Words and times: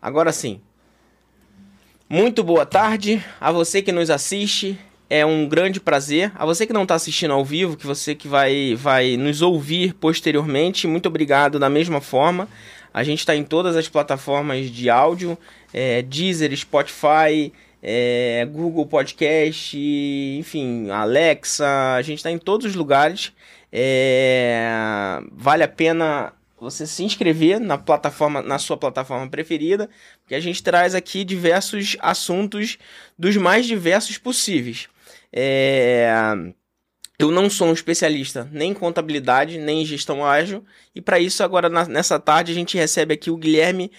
Agora 0.00 0.32
sim. 0.32 0.60
Muito 2.08 2.44
boa 2.44 2.64
tarde 2.64 3.24
a 3.40 3.50
você 3.50 3.82
que 3.82 3.90
nos 3.90 4.10
assiste. 4.10 4.78
É 5.08 5.24
um 5.24 5.48
grande 5.48 5.80
prazer. 5.80 6.32
A 6.34 6.44
você 6.44 6.66
que 6.66 6.72
não 6.72 6.82
está 6.82 6.94
assistindo 6.94 7.32
ao 7.32 7.44
vivo, 7.44 7.76
que 7.76 7.86
você 7.86 8.14
que 8.14 8.28
vai, 8.28 8.74
vai 8.76 9.16
nos 9.16 9.42
ouvir 9.42 9.94
posteriormente, 9.94 10.86
muito 10.86 11.06
obrigado 11.06 11.58
da 11.58 11.68
mesma 11.68 12.00
forma. 12.00 12.48
A 12.92 13.02
gente 13.04 13.18
está 13.20 13.36
em 13.36 13.44
todas 13.44 13.76
as 13.76 13.88
plataformas 13.88 14.70
de 14.70 14.88
áudio, 14.88 15.36
é, 15.72 16.02
Deezer, 16.02 16.56
Spotify, 16.56 17.52
é, 17.82 18.46
Google 18.50 18.86
Podcast, 18.86 19.76
enfim, 19.76 20.90
Alexa. 20.90 21.94
A 21.94 22.02
gente 22.02 22.18
está 22.18 22.30
em 22.30 22.38
todos 22.38 22.66
os 22.66 22.74
lugares. 22.74 23.32
É, 23.70 25.20
vale 25.32 25.62
a 25.62 25.68
pena 25.68 26.32
você 26.64 26.86
se 26.86 27.04
inscrever 27.04 27.60
na 27.60 27.76
plataforma, 27.76 28.40
na 28.40 28.58
sua 28.58 28.76
plataforma 28.76 29.28
preferida, 29.28 29.90
porque 30.20 30.34
a 30.34 30.40
gente 30.40 30.62
traz 30.62 30.94
aqui 30.94 31.24
diversos 31.24 31.96
assuntos 32.00 32.78
dos 33.18 33.36
mais 33.36 33.66
diversos 33.66 34.18
possíveis. 34.18 34.88
É... 35.32 36.08
Eu 37.18 37.30
não 37.30 37.48
sou 37.48 37.68
um 37.68 37.72
especialista 37.72 38.48
nem 38.52 38.72
em 38.72 38.74
contabilidade, 38.74 39.58
nem 39.58 39.82
em 39.82 39.86
gestão 39.86 40.24
ágil, 40.24 40.64
e 40.94 41.00
para 41.00 41.18
isso, 41.18 41.42
agora 41.42 41.68
na, 41.68 41.86
nessa 41.86 42.18
tarde, 42.18 42.52
a 42.52 42.54
gente 42.54 42.76
recebe 42.76 43.14
aqui 43.14 43.30
o 43.30 43.36
Guilherme 43.36 43.90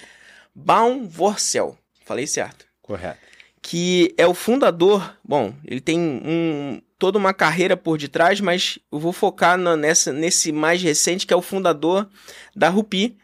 Baumvorcel. 0.54 1.78
Falei 2.06 2.28
certo? 2.28 2.66
Correto. 2.82 3.20
Que 3.62 4.14
é 4.18 4.26
o 4.26 4.34
fundador. 4.34 5.18
Bom, 5.24 5.54
ele 5.66 5.82
tem 5.82 6.00
um, 6.00 6.82
toda 6.98 7.18
uma 7.18 7.34
carreira 7.34 7.78
por 7.78 7.98
detrás, 7.98 8.40
mas 8.42 8.80
eu 8.92 9.00
vou 9.00 9.14
focar 9.14 9.58
nessa, 9.58 10.12
nesse 10.12 10.52
mais 10.52 10.82
recente, 10.82 11.26
que 11.26 11.34
é 11.34 11.38
o 11.38 11.42
fundador 11.42 12.08
da 12.56 12.70
Rupi. 12.70 13.16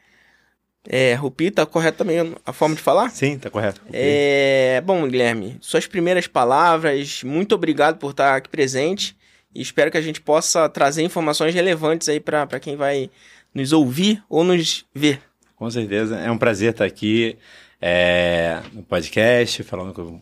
É, 0.88 1.14
Rupi, 1.14 1.50
tá 1.50 1.66
correto 1.66 2.00
também 2.00 2.36
a 2.46 2.52
forma 2.52 2.76
de 2.76 2.82
falar? 2.82 3.10
Sim, 3.10 3.40
tá 3.40 3.50
correto. 3.50 3.82
Rupi. 3.82 3.94
É, 3.96 4.82
bom, 4.86 5.08
Guilherme, 5.08 5.58
suas 5.62 5.88
primeiras 5.88 6.28
palavras, 6.28 7.24
muito 7.24 7.56
obrigado 7.56 7.98
por 7.98 8.12
estar 8.12 8.36
aqui 8.36 8.50
presente 8.50 9.16
e 9.56 9.62
espero 9.62 9.90
que 9.90 9.98
a 9.98 10.02
gente 10.02 10.20
possa 10.20 10.68
trazer 10.68 11.04
informações 11.04 11.54
relevantes 11.54 12.10
aí 12.10 12.20
para 12.20 12.60
quem 12.60 12.76
vai 12.76 13.10
nos 13.54 13.72
ouvir 13.72 14.22
ou 14.30 14.44
nos 14.44 14.86
ver. 14.94 15.22
Com 15.56 15.70
certeza, 15.70 16.18
é 16.18 16.30
um 16.30 16.38
prazer 16.38 16.72
estar 16.72 16.86
aqui 16.86 17.38
é, 17.86 18.62
no 18.72 18.82
podcast, 18.82 19.62
falando 19.64 19.94
com, 19.94 20.22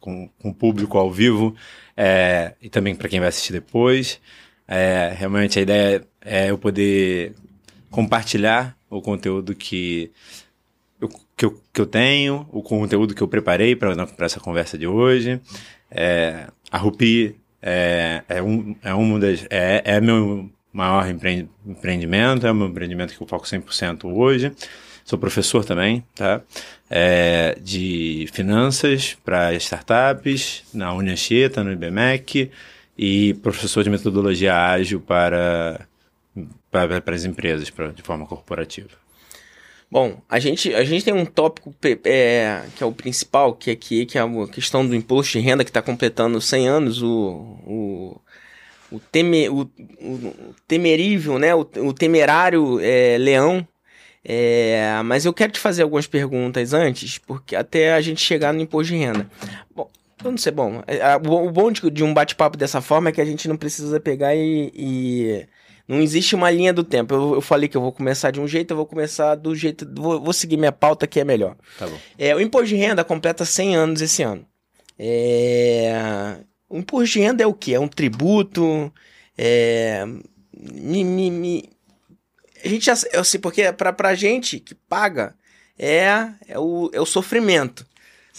com, 0.00 0.28
com 0.36 0.48
o 0.48 0.52
público 0.52 0.98
ao 0.98 1.12
vivo 1.12 1.54
é, 1.96 2.54
e 2.60 2.68
também 2.68 2.92
para 2.92 3.08
quem 3.08 3.20
vai 3.20 3.28
assistir 3.28 3.52
depois. 3.52 4.20
É, 4.66 5.14
realmente 5.16 5.60
a 5.60 5.62
ideia 5.62 6.04
é 6.20 6.50
eu 6.50 6.58
poder 6.58 7.36
compartilhar 7.88 8.76
o 8.90 9.00
conteúdo 9.00 9.54
que 9.54 10.10
eu, 11.00 11.08
que 11.36 11.44
eu, 11.44 11.62
que 11.72 11.80
eu 11.80 11.86
tenho, 11.86 12.48
o 12.50 12.64
conteúdo 12.64 13.14
que 13.14 13.22
eu 13.22 13.28
preparei 13.28 13.76
para 13.76 13.94
essa 14.18 14.40
conversa 14.40 14.76
de 14.76 14.88
hoje. 14.88 15.40
É, 15.88 16.48
a 16.68 16.78
Rupi 16.78 17.36
é, 17.62 18.24
é, 18.28 18.42
um, 18.42 18.74
é 18.82 18.92
uma 18.92 19.20
das. 19.20 19.46
É, 19.50 19.82
é 19.84 20.00
meu 20.00 20.50
maior 20.72 21.08
empreendimento, 21.08 22.44
é 22.44 22.50
o 22.50 22.54
meu 22.56 22.66
empreendimento 22.66 23.16
que 23.16 23.22
eu 23.22 23.26
foco 23.28 23.46
100% 23.46 24.12
hoje. 24.12 24.52
Sou 25.08 25.18
professor 25.18 25.64
também, 25.64 26.04
tá? 26.14 26.42
É, 26.90 27.56
de 27.62 28.28
finanças 28.30 29.16
para 29.24 29.54
startups, 29.54 30.64
na 30.74 30.92
Unianchieta, 30.92 31.64
no 31.64 31.72
IBMEC, 31.72 32.50
e 32.98 33.32
professor 33.42 33.82
de 33.82 33.88
metodologia 33.88 34.54
ágil 34.54 35.00
para, 35.00 35.88
para, 36.70 37.00
para 37.00 37.14
as 37.14 37.24
empresas, 37.24 37.70
para, 37.70 37.90
de 37.90 38.02
forma 38.02 38.26
corporativa. 38.26 38.90
Bom, 39.90 40.20
a 40.28 40.38
gente, 40.38 40.74
a 40.74 40.84
gente 40.84 41.06
tem 41.06 41.14
um 41.14 41.24
tópico 41.24 41.74
é, 42.04 42.64
que 42.76 42.82
é 42.82 42.86
o 42.86 42.92
principal, 42.92 43.54
que 43.54 43.70
é, 43.70 43.76
que, 43.76 44.04
que 44.04 44.18
é 44.18 44.20
a 44.20 44.48
questão 44.52 44.86
do 44.86 44.94
imposto 44.94 45.38
de 45.38 45.40
renda, 45.42 45.64
que 45.64 45.70
está 45.70 45.80
completando 45.80 46.38
100 46.38 46.68
anos, 46.68 47.02
o, 47.02 47.08
o, 47.66 48.20
o, 48.92 49.00
teme, 49.00 49.48
o, 49.48 49.62
o 50.02 50.54
temerível, 50.66 51.38
né, 51.38 51.54
o, 51.54 51.60
o 51.60 51.94
temerário 51.94 52.78
é, 52.82 53.16
leão. 53.16 53.66
É, 54.30 55.00
mas 55.06 55.24
eu 55.24 55.32
quero 55.32 55.52
te 55.52 55.58
fazer 55.58 55.82
algumas 55.82 56.06
perguntas 56.06 56.74
antes, 56.74 57.16
porque 57.16 57.56
até 57.56 57.94
a 57.94 58.00
gente 58.02 58.20
chegar 58.20 58.52
no 58.52 58.60
imposto 58.60 58.92
de 58.92 58.98
renda. 58.98 59.26
Bom, 59.74 59.88
eu 60.22 60.30
não 60.30 60.36
sei, 60.36 60.52
bom, 60.52 60.82
é, 60.86 61.16
o 61.16 61.50
bom 61.50 61.72
de, 61.72 61.90
de 61.90 62.04
um 62.04 62.12
bate-papo 62.12 62.54
dessa 62.58 62.82
forma 62.82 63.08
é 63.08 63.12
que 63.12 63.22
a 63.22 63.24
gente 63.24 63.48
não 63.48 63.56
precisa 63.56 63.98
pegar 63.98 64.34
e, 64.34 64.70
e 64.74 65.46
não 65.88 66.02
existe 66.02 66.34
uma 66.34 66.50
linha 66.50 66.74
do 66.74 66.84
tempo. 66.84 67.14
Eu, 67.14 67.34
eu, 67.36 67.40
falei 67.40 67.70
que 67.70 67.76
eu 67.78 67.80
vou 67.80 67.90
começar 67.90 68.30
de 68.30 68.38
um 68.38 68.46
jeito, 68.46 68.72
eu 68.72 68.76
vou 68.76 68.84
começar 68.84 69.34
do 69.34 69.56
jeito. 69.56 69.88
Vou, 69.96 70.20
vou 70.20 70.34
seguir 70.34 70.58
minha 70.58 70.72
pauta 70.72 71.06
que 71.06 71.18
é 71.18 71.24
melhor. 71.24 71.56
Tá 71.78 71.86
bom. 71.86 71.96
É, 72.18 72.36
o 72.36 72.40
imposto 72.40 72.68
de 72.68 72.76
renda 72.76 73.02
completa 73.02 73.46
100 73.46 73.76
anos 73.76 74.02
esse 74.02 74.22
ano. 74.22 74.44
É, 74.98 76.36
o 76.68 76.76
imposto 76.76 77.14
de 77.14 77.20
renda 77.20 77.42
é 77.42 77.46
o 77.46 77.54
quê? 77.54 77.72
É 77.72 77.80
um 77.80 77.88
tributo? 77.88 78.92
É, 79.38 80.04
me, 80.52 81.02
me, 81.02 81.30
me, 81.30 81.70
a 82.64 82.68
gente 82.68 82.86
já. 82.86 82.96
Sei, 82.96 83.40
porque 83.40 83.72
pra, 83.72 83.92
pra 83.92 84.14
gente 84.14 84.58
que 84.58 84.74
paga 84.74 85.34
é, 85.78 86.30
é, 86.46 86.58
o, 86.58 86.90
é 86.92 87.00
o 87.00 87.06
sofrimento. 87.06 87.86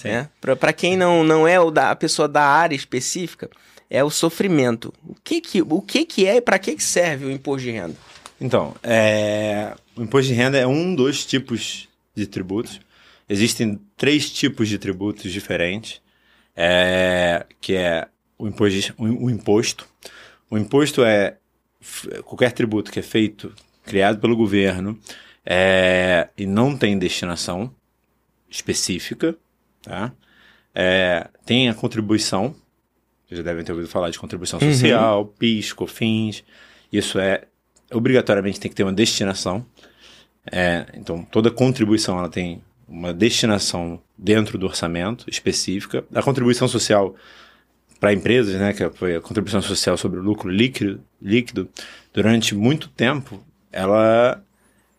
Né? 0.03 0.29
Para 0.59 0.71
quem 0.71 0.95
não, 0.95 1.23
não 1.23 1.47
é 1.47 1.59
o 1.59 1.71
da, 1.71 1.91
a 1.91 1.95
pessoa 1.95 2.27
da 2.27 2.43
área 2.43 2.75
específica, 2.75 3.49
é 3.89 4.03
o 4.03 4.09
sofrimento. 4.09 4.93
O 5.05 5.15
que 5.23 5.41
que, 5.41 5.61
o 5.61 5.81
que, 5.81 6.05
que 6.05 6.25
é 6.25 6.37
e 6.37 6.41
para 6.41 6.59
que, 6.59 6.75
que 6.75 6.83
serve 6.83 7.25
o 7.25 7.31
imposto 7.31 7.65
de 7.65 7.71
renda? 7.71 7.95
Então, 8.39 8.75
é, 8.81 9.75
o 9.95 10.03
imposto 10.03 10.27
de 10.29 10.33
renda 10.33 10.57
é 10.57 10.65
um 10.65 10.95
dos 10.95 11.25
tipos 11.25 11.89
de 12.15 12.25
tributos. 12.25 12.79
Existem 13.27 13.79
três 13.97 14.29
tipos 14.29 14.69
de 14.69 14.77
tributos 14.77 15.31
diferentes, 15.31 16.01
é, 16.55 17.45
que 17.59 17.75
é 17.75 18.07
o 18.37 18.47
imposto, 18.47 18.93
o 18.97 19.29
imposto. 19.29 19.87
O 20.49 20.57
imposto 20.57 21.03
é 21.03 21.37
qualquer 22.23 22.51
tributo 22.51 22.91
que 22.91 22.99
é 22.99 23.03
feito, 23.03 23.53
criado 23.89 24.19
pelo 24.19 24.35
governo 24.35 24.97
é, 25.45 26.29
e 26.37 26.45
não 26.45 26.77
tem 26.77 26.97
destinação 26.97 27.73
específica, 28.49 29.35
tá? 29.81 30.13
É, 30.73 31.27
tem 31.45 31.67
a 31.67 31.73
contribuição, 31.73 32.55
vocês 33.27 33.39
já 33.39 33.43
devem 33.43 33.63
ter 33.63 33.71
ouvido 33.71 33.89
falar 33.89 34.09
de 34.09 34.19
contribuição 34.19 34.59
uhum. 34.61 34.71
social. 34.71 35.25
PIS, 35.37 35.73
COFINS. 35.73 36.43
Isso 36.91 37.19
é 37.19 37.43
obrigatoriamente 37.91 38.59
tem 38.59 38.69
que 38.69 38.75
ter 38.75 38.83
uma 38.83 38.93
destinação. 38.93 39.65
É, 40.51 40.85
então, 40.93 41.23
toda 41.23 41.51
contribuição 41.51 42.17
ela 42.17 42.29
tem 42.29 42.61
uma 42.87 43.13
destinação 43.13 44.01
dentro 44.17 44.57
do 44.57 44.65
orçamento 44.65 45.25
específica. 45.29 46.03
A 46.13 46.23
contribuição 46.23 46.67
social 46.67 47.15
para 47.99 48.13
empresas, 48.13 48.55
né, 48.59 48.73
que 48.73 48.89
foi 48.91 49.15
a 49.15 49.21
contribuição 49.21 49.61
social 49.61 49.97
sobre 49.97 50.19
o 50.19 50.23
lucro 50.23 50.49
líquido, 50.49 51.01
líquido 51.21 51.67
durante 52.13 52.55
muito 52.55 52.87
tempo, 52.89 53.43
ela, 53.71 54.43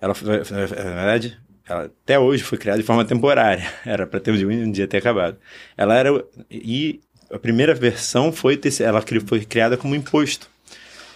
ela 0.01 0.15
na 0.15 0.95
verdade, 0.95 1.39
ela, 1.69 1.85
até 1.85 2.19
hoje 2.19 2.43
foi 2.43 2.59
criada 2.59 2.81
de 2.81 2.87
forma 2.87 3.05
temporária. 3.05 3.71
Era 3.87 4.07
para 4.07 4.21
ter 4.21 4.33
um 4.33 4.73
dia 4.73 4.87
ter 4.87 4.99
acabado. 4.99 5.37
Ela 5.77 5.97
era 5.97 6.25
e 6.51 7.01
a 7.31 7.39
primeira 7.39 7.75
versão 7.75 8.33
foi 8.33 8.57
ter, 8.57 8.83
ela 8.83 9.03
foi 9.27 9.45
criada 9.45 9.77
como 9.77 9.95
imposto. 9.95 10.49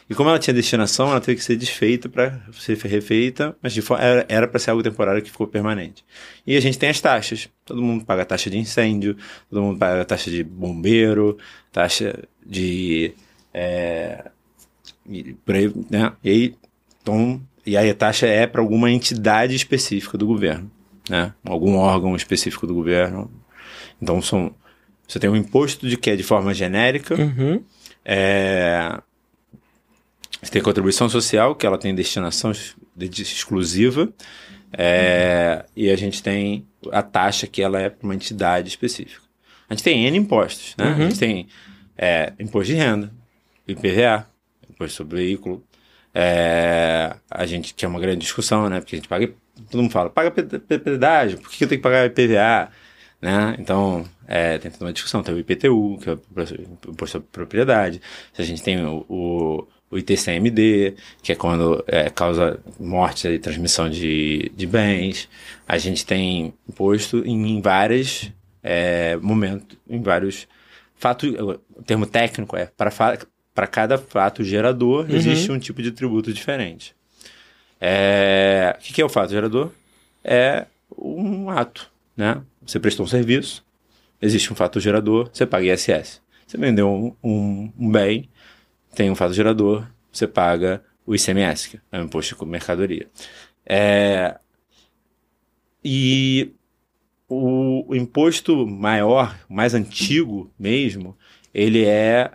E 0.08 0.14
como 0.14 0.28
ela 0.28 0.38
tinha 0.38 0.52
destinação, 0.52 1.10
ela 1.10 1.20
teve 1.20 1.38
que 1.38 1.44
ser 1.44 1.56
desfeita 1.56 2.08
para 2.10 2.38
ser 2.52 2.76
refeita, 2.76 3.56
mas 3.62 3.74
era 4.28 4.46
para 4.46 4.60
ser 4.60 4.70
algo 4.70 4.82
temporário 4.82 5.22
que 5.22 5.30
ficou 5.30 5.46
permanente. 5.46 6.04
E 6.46 6.56
a 6.56 6.60
gente 6.60 6.78
tem 6.78 6.90
as 6.90 7.00
taxas. 7.00 7.48
Todo 7.64 7.80
mundo 7.80 8.04
paga 8.04 8.24
taxa 8.24 8.50
de 8.50 8.58
incêndio, 8.58 9.16
todo 9.48 9.62
mundo 9.62 9.78
paga 9.78 10.04
taxa 10.04 10.30
de 10.30 10.44
bombeiro, 10.44 11.38
taxa 11.72 12.22
de. 12.44 13.14
É, 13.52 14.30
por 15.44 15.54
aí, 15.54 15.72
né? 15.90 16.12
E 16.22 16.30
aí, 16.30 16.54
então, 17.04 17.38
e 17.66 17.76
aí 17.76 17.90
a 17.90 17.94
taxa 17.94 18.26
é 18.26 18.46
para 18.46 18.62
alguma 18.62 18.90
entidade 18.90 19.54
específica 19.54 20.16
do 20.16 20.26
governo, 20.26 20.70
né? 21.08 21.34
Algum 21.44 21.76
órgão 21.76 22.16
específico 22.16 22.66
do 22.66 22.74
governo. 22.74 23.30
Então 24.00 24.22
são 24.22 24.54
você 25.06 25.18
tem 25.18 25.28
um 25.28 25.36
imposto 25.36 25.86
de 25.86 25.98
que 25.98 26.10
é 26.10 26.16
de 26.16 26.22
forma 26.22 26.54
genérica. 26.54 27.14
Uhum. 27.14 27.62
É, 28.04 28.98
você 30.42 30.50
tem 30.50 30.62
contribuição 30.62 31.08
social, 31.10 31.54
que 31.54 31.66
ela 31.66 31.78
tem 31.78 31.94
destinação 31.94 32.52
exclusiva. 32.98 34.12
É, 34.72 35.58
uhum. 35.58 35.70
E 35.76 35.90
a 35.90 35.96
gente 35.96 36.22
tem 36.22 36.66
a 36.90 37.02
taxa, 37.02 37.46
que 37.46 37.62
ela 37.62 37.78
é 37.78 37.90
para 37.90 38.04
uma 38.04 38.14
entidade 38.14 38.68
específica. 38.68 39.22
A 39.68 39.74
gente 39.74 39.84
tem 39.84 40.06
N 40.06 40.16
impostos, 40.16 40.74
né? 40.76 40.86
Uhum. 40.86 40.94
A 40.94 41.08
gente 41.08 41.18
tem 41.18 41.48
é, 41.96 42.32
imposto 42.40 42.72
de 42.72 42.78
renda, 42.78 43.12
IPVA, 43.68 44.26
imposto 44.70 44.96
sobre 44.96 45.16
veículo. 45.16 45.62
É, 46.14 47.16
a 47.28 47.44
gente, 47.44 47.74
é 47.84 47.88
uma 47.88 47.98
grande 47.98 48.20
discussão, 48.20 48.68
né? 48.68 48.80
Porque 48.80 48.94
a 48.94 48.98
gente 48.98 49.08
paga, 49.08 49.32
todo 49.70 49.82
mundo 49.82 49.90
fala, 49.90 50.08
paga 50.08 50.30
pedágio, 50.30 51.38
por 51.38 51.50
que 51.50 51.64
eu 51.64 51.68
tenho 51.68 51.80
que 51.80 51.82
pagar 51.82 52.06
IPVA? 52.06 52.70
Né? 53.20 53.56
Então, 53.58 54.04
é, 54.28 54.58
tem 54.58 54.70
toda 54.70 54.84
uma 54.84 54.92
discussão. 54.92 55.22
Tem 55.22 55.34
o 55.34 55.38
IPTU, 55.38 55.98
que 55.98 56.10
é 56.10 56.12
o 56.12 56.90
imposto 56.90 57.12
sobre 57.12 57.28
propriedade. 57.32 58.00
A 58.36 58.42
gente 58.42 58.62
tem 58.62 58.84
o, 58.84 59.04
o, 59.08 59.66
o 59.90 59.98
ITCMD, 59.98 60.94
que 61.22 61.32
é 61.32 61.34
quando 61.34 61.82
é, 61.86 62.10
causa 62.10 62.60
morte 62.78 63.26
e 63.26 63.38
transmissão 63.38 63.88
de, 63.88 64.52
de 64.54 64.66
bens. 64.66 65.28
A 65.66 65.78
gente 65.78 66.04
tem 66.04 66.52
imposto 66.68 67.24
em, 67.24 67.56
em 67.56 67.60
vários 67.62 68.30
é, 68.62 69.16
momentos, 69.16 69.76
em 69.88 70.02
vários 70.02 70.46
fatos. 70.94 71.32
O 71.74 71.82
termo 71.82 72.06
técnico 72.06 72.56
é 72.56 72.66
para 72.66 72.90
cada 73.66 73.96
fato 73.96 74.42
gerador 74.42 75.06
uhum. 75.08 75.14
existe 75.14 75.50
um 75.52 75.58
tipo 75.58 75.80
de 75.82 75.92
tributo 75.92 76.32
diferente. 76.32 76.94
É, 77.80 78.76
o 78.76 78.82
que, 78.82 78.92
que 78.94 79.02
é 79.02 79.04
o 79.04 79.08
fato 79.08 79.30
gerador? 79.30 79.70
É 80.22 80.66
um 80.96 81.50
ato, 81.50 81.90
né? 82.16 82.42
Você 82.66 82.80
prestou 82.80 83.04
um 83.04 83.08
serviço, 83.08 83.64
existe 84.20 84.52
um 84.52 84.56
fato 84.56 84.80
gerador, 84.80 85.30
você 85.32 85.46
paga 85.46 85.72
ISS. 85.72 86.20
Você 86.46 86.58
vendeu 86.58 86.88
um, 86.88 87.14
um, 87.22 87.72
um 87.78 87.90
bem, 87.90 88.28
tem 88.94 89.10
um 89.10 89.14
fato 89.14 89.34
gerador, 89.34 89.86
você 90.10 90.26
paga 90.26 90.82
o 91.06 91.14
ICMS, 91.14 91.68
que 91.68 91.80
é 91.92 92.00
o 92.00 92.04
imposto 92.04 92.36
de 92.36 92.50
mercadoria. 92.50 93.06
É, 93.66 94.38
e 95.84 96.52
o, 97.28 97.90
o, 97.90 97.94
imposto 97.94 98.66
maior, 98.66 99.38
mais 99.48 99.74
antigo 99.74 100.50
mesmo, 100.58 101.16
ele 101.52 101.84
é 101.84 102.30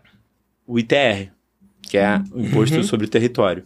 o 0.70 0.78
ITR, 0.78 1.32
que 1.82 1.98
é 1.98 2.22
o 2.32 2.42
imposto 2.42 2.78
uhum. 2.78 2.84
sobre 2.84 3.08
o 3.08 3.10
território. 3.10 3.64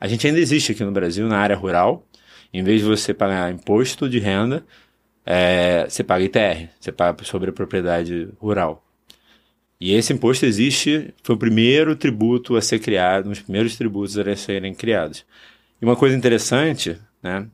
A 0.00 0.08
gente 0.08 0.26
ainda 0.26 0.40
existe 0.40 0.72
aqui 0.72 0.82
no 0.82 0.90
Brasil, 0.90 1.28
na 1.28 1.38
área 1.38 1.54
rural. 1.54 2.04
Em 2.52 2.64
vez 2.64 2.80
de 2.80 2.86
você 2.86 3.14
pagar 3.14 3.52
imposto 3.52 4.08
de 4.08 4.18
renda, 4.18 4.66
é, 5.24 5.86
você 5.88 6.02
paga 6.02 6.24
ITR, 6.24 6.68
você 6.80 6.90
paga 6.90 7.22
sobre 7.22 7.50
a 7.50 7.52
propriedade 7.52 8.28
rural. 8.40 8.84
E 9.80 9.94
esse 9.94 10.12
imposto 10.12 10.44
existe, 10.44 11.14
foi 11.22 11.36
o 11.36 11.38
primeiro 11.38 11.94
tributo 11.94 12.56
a 12.56 12.60
ser 12.60 12.80
criado, 12.80 13.26
um 13.26 13.30
dos 13.30 13.40
primeiros 13.40 13.76
tributos 13.76 14.18
a 14.18 14.36
serem 14.36 14.74
criados. 14.74 15.24
E 15.80 15.84
uma 15.84 15.94
coisa 15.94 16.16
interessante, 16.16 16.98
né, 17.22 17.46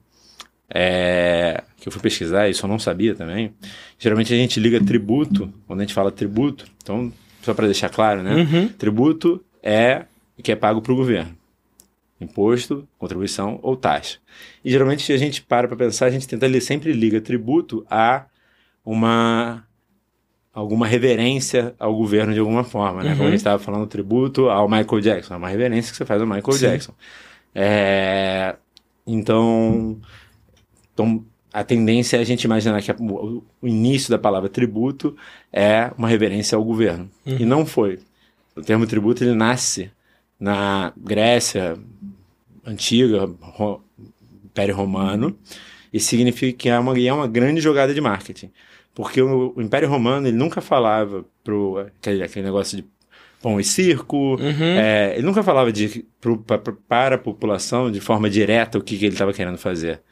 é, 0.70 1.62
que 1.76 1.88
eu 1.88 1.92
fui 1.92 2.00
pesquisar, 2.00 2.48
isso 2.48 2.64
eu 2.64 2.68
não 2.68 2.78
sabia 2.78 3.14
também, 3.14 3.54
geralmente 3.98 4.32
a 4.32 4.36
gente 4.36 4.58
liga 4.58 4.82
tributo, 4.82 5.52
quando 5.66 5.80
a 5.80 5.82
gente 5.82 5.94
fala 5.94 6.10
tributo, 6.10 6.66
então, 6.82 7.12
só 7.42 7.54
para 7.54 7.66
deixar 7.66 7.88
claro, 7.88 8.22
né, 8.22 8.34
uhum. 8.34 8.68
tributo 8.68 9.42
é 9.62 10.04
o 10.38 10.42
que 10.42 10.52
é 10.52 10.56
pago 10.56 10.80
para 10.80 10.92
o 10.92 10.96
governo. 10.96 11.36
Imposto, 12.20 12.86
contribuição 12.98 13.60
ou 13.62 13.76
taxa. 13.76 14.18
E 14.64 14.70
geralmente 14.70 15.04
se 15.04 15.12
a 15.12 15.16
gente 15.16 15.40
para 15.42 15.68
para 15.68 15.76
pensar, 15.76 16.06
a 16.06 16.10
gente 16.10 16.26
tenta 16.26 16.60
sempre 16.60 16.92
liga 16.92 17.20
tributo 17.20 17.86
a 17.88 18.24
uma 18.84 19.64
alguma 20.52 20.86
reverência 20.86 21.74
ao 21.78 21.94
governo 21.94 22.32
de 22.32 22.40
alguma 22.40 22.64
forma, 22.64 23.04
né? 23.04 23.10
Uhum. 23.10 23.16
Como 23.16 23.22
a 23.22 23.26
uhum. 23.26 23.30
gente 23.30 23.38
estava 23.38 23.62
falando, 23.62 23.86
tributo 23.86 24.48
ao 24.48 24.68
Michael 24.68 25.00
Jackson, 25.00 25.34
é 25.34 25.36
uma 25.36 25.48
reverência 25.48 25.92
que 25.92 25.96
você 25.96 26.04
faz 26.04 26.20
ao 26.20 26.26
Michael 26.26 26.52
Sim. 26.52 26.66
Jackson. 26.66 26.92
É... 27.54 28.56
Então, 29.06 30.00
então, 30.92 31.24
a 31.52 31.64
tendência 31.64 32.16
é 32.16 32.20
a 32.20 32.24
gente 32.24 32.44
imaginar 32.44 32.82
que 32.82 32.90
a, 32.90 32.96
o, 32.98 33.42
o, 33.60 33.68
início 33.68 34.10
da 34.10 34.18
palavra 34.18 34.48
tributo 34.48 35.16
é 35.52 35.90
uma 35.96 36.08
reverência 36.08 36.56
ao 36.56 36.64
governo. 36.64 37.10
Uhum. 37.24 37.36
E 37.40 37.44
não 37.44 37.64
foi. 37.64 37.98
O 38.54 38.62
termo 38.62 38.86
tributo 38.86 39.24
ele 39.24 39.34
nasce 39.34 39.90
na 40.38 40.92
Grécia 40.96 41.78
antiga, 42.64 43.28
ro, 43.40 43.82
Império 44.44 44.74
Romano, 44.74 45.36
e 45.92 45.98
significa 45.98 46.56
que 46.56 46.68
é 46.68 46.78
uma, 46.78 46.98
é 46.98 47.12
uma 47.12 47.26
grande 47.26 47.60
jogada 47.60 47.94
de 47.94 48.00
marketing. 48.00 48.50
Porque 48.94 49.22
o, 49.22 49.52
o 49.56 49.62
Império 49.62 49.88
Romano 49.88 50.26
ele 50.26 50.36
nunca 50.36 50.60
falava 50.60 51.24
pro 51.42 51.78
aquele, 51.78 52.22
aquele 52.22 52.44
negócio 52.44 52.76
de 52.76 52.84
pão 53.40 53.58
e 53.60 53.64
circo, 53.64 54.34
uhum. 54.34 54.64
é, 54.76 55.14
ele 55.14 55.24
nunca 55.24 55.42
falava 55.42 55.72
de, 55.72 56.04
pro, 56.20 56.38
pra, 56.38 56.58
para 56.58 57.14
a 57.14 57.18
população 57.18 57.90
de 57.90 58.00
forma 58.00 58.28
direta 58.28 58.76
o 58.76 58.82
que, 58.82 58.98
que 58.98 59.04
ele 59.06 59.14
estava 59.14 59.32
querendo 59.32 59.56
fazer, 59.56 60.02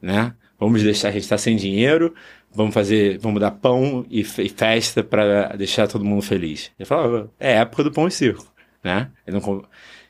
né? 0.00 0.34
Vamos 0.58 0.82
deixar, 0.82 1.08
a 1.08 1.12
gente 1.12 1.22
está 1.22 1.36
sem 1.36 1.56
dinheiro, 1.56 2.14
vamos 2.52 2.72
fazer, 2.72 3.18
vamos 3.18 3.40
dar 3.40 3.50
pão 3.50 4.06
e, 4.10 4.20
e 4.20 4.48
festa 4.48 5.02
para 5.02 5.56
deixar 5.56 5.88
todo 5.88 6.04
mundo 6.04 6.22
feliz. 6.22 6.70
Ele 6.78 6.86
falava, 6.86 7.30
é 7.38 7.54
época 7.54 7.84
do 7.84 7.92
pão 7.92 8.06
e 8.06 8.10
circo, 8.10 8.46
né? 8.82 9.10
Não, 9.26 9.64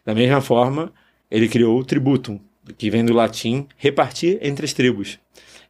da 0.05 0.15
mesma 0.15 0.41
forma, 0.41 0.93
ele 1.31 1.49
criou 1.49 1.79
o 1.79 1.85
tributum, 1.85 2.39
que 2.77 2.91
vem 2.91 3.05
do 3.05 3.13
latim 3.13 3.67
repartir 3.77 4.39
entre 4.43 4.65
as 4.65 4.73
tribos. 4.73 5.19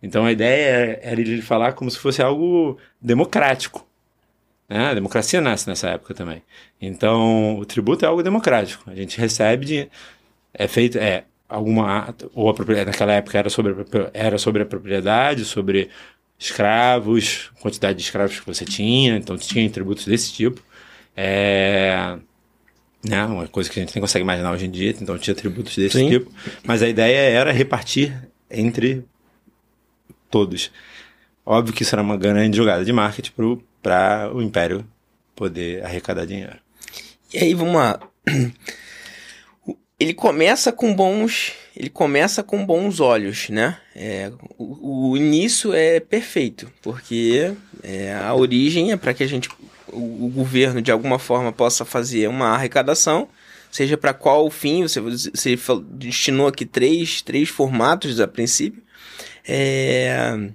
Então 0.02 0.26
a 0.26 0.32
ideia 0.32 1.00
era 1.02 1.20
ele 1.20 1.40
falar 1.40 1.72
como 1.72 1.90
se 1.90 1.98
fosse 1.98 2.20
algo 2.20 2.78
democrático. 3.00 3.86
Né? 4.68 4.90
A 4.90 4.94
democracia 4.94 5.40
nasce 5.40 5.68
nessa 5.68 5.88
época 5.88 6.12
também. 6.12 6.42
Então 6.80 7.58
o 7.58 7.64
tributo 7.64 8.04
é 8.04 8.08
algo 8.08 8.22
democrático. 8.22 8.90
A 8.90 8.94
gente 8.94 9.18
recebe 9.18 9.64
de, 9.64 9.88
é 10.52 10.68
feito 10.68 10.98
é 10.98 11.24
alguma 11.54 12.14
ou 12.34 12.48
a 12.48 12.54
propriedade 12.54 12.90
naquela 12.90 13.12
época 13.12 13.38
era 13.38 13.48
sobre 13.48 13.74
era 14.12 14.38
sobre 14.38 14.62
a 14.62 14.66
propriedade, 14.66 15.44
sobre 15.44 15.88
escravos, 16.38 17.50
quantidade 17.60 17.98
de 17.98 18.04
escravos 18.04 18.40
que 18.40 18.46
você 18.46 18.64
tinha. 18.64 19.16
Então 19.16 19.36
tinha 19.38 19.68
tributos 19.70 20.04
desse 20.06 20.32
tipo. 20.32 20.60
É, 21.16 22.18
né? 23.04 23.24
Uma 23.24 23.46
coisa 23.46 23.70
que 23.70 23.78
a 23.78 23.82
gente 23.82 23.94
nem 23.94 24.00
consegue 24.00 24.22
imaginar 24.22 24.52
hoje 24.52 24.66
em 24.66 24.70
dia, 24.70 24.90
então 24.90 25.16
tinha 25.18 25.34
tributos 25.34 25.76
desse 25.76 25.98
Sim. 25.98 26.08
tipo. 26.08 26.32
Mas 26.64 26.82
a 26.82 26.88
ideia 26.88 27.30
era 27.30 27.52
repartir 27.52 28.12
entre 28.50 29.04
todos. 30.30 30.70
Óbvio 31.46 31.74
que 31.74 31.82
isso 31.82 31.94
era 31.94 32.02
uma 32.02 32.16
grande 32.16 32.56
jogada 32.56 32.84
de 32.84 32.92
marketing 32.92 33.32
para 33.82 34.30
o 34.34 34.42
Império 34.42 34.84
poder 35.36 35.84
arrecadar 35.84 36.24
dinheiro. 36.24 36.56
E 37.32 37.38
aí, 37.38 37.54
vamos 37.54 37.74
lá. 37.74 38.00
Ele 39.98 40.12
começa 40.12 40.72
com 40.72 40.94
bons. 40.94 41.52
Ele 41.76 41.88
começa 41.88 42.42
com 42.42 42.64
bons 42.64 43.00
olhos, 43.00 43.48
né? 43.48 43.78
É, 43.94 44.30
o, 44.58 45.10
o, 45.10 45.16
início 45.16 45.72
é 45.72 46.00
perfeito, 46.00 46.70
porque 46.82 47.52
é, 47.82 48.14
a 48.14 48.34
origem 48.34 48.92
é 48.92 48.96
para 48.96 49.14
que 49.14 49.22
a 49.22 49.26
gente, 49.26 49.48
o, 49.88 50.26
o, 50.26 50.28
governo 50.28 50.80
de 50.80 50.90
alguma 50.90 51.18
forma 51.18 51.52
possa 51.52 51.84
fazer 51.84 52.28
uma 52.28 52.48
arrecadação, 52.50 53.28
seja 53.70 53.96
para 53.96 54.14
qual 54.14 54.48
fim. 54.50 54.82
Você, 54.82 55.00
você 55.00 55.56
destinou 55.90 56.48
aqui 56.48 56.64
três, 56.64 57.22
três 57.22 57.48
formatos 57.48 58.20
a 58.20 58.28
princípio. 58.28 58.82
É... 59.46 60.48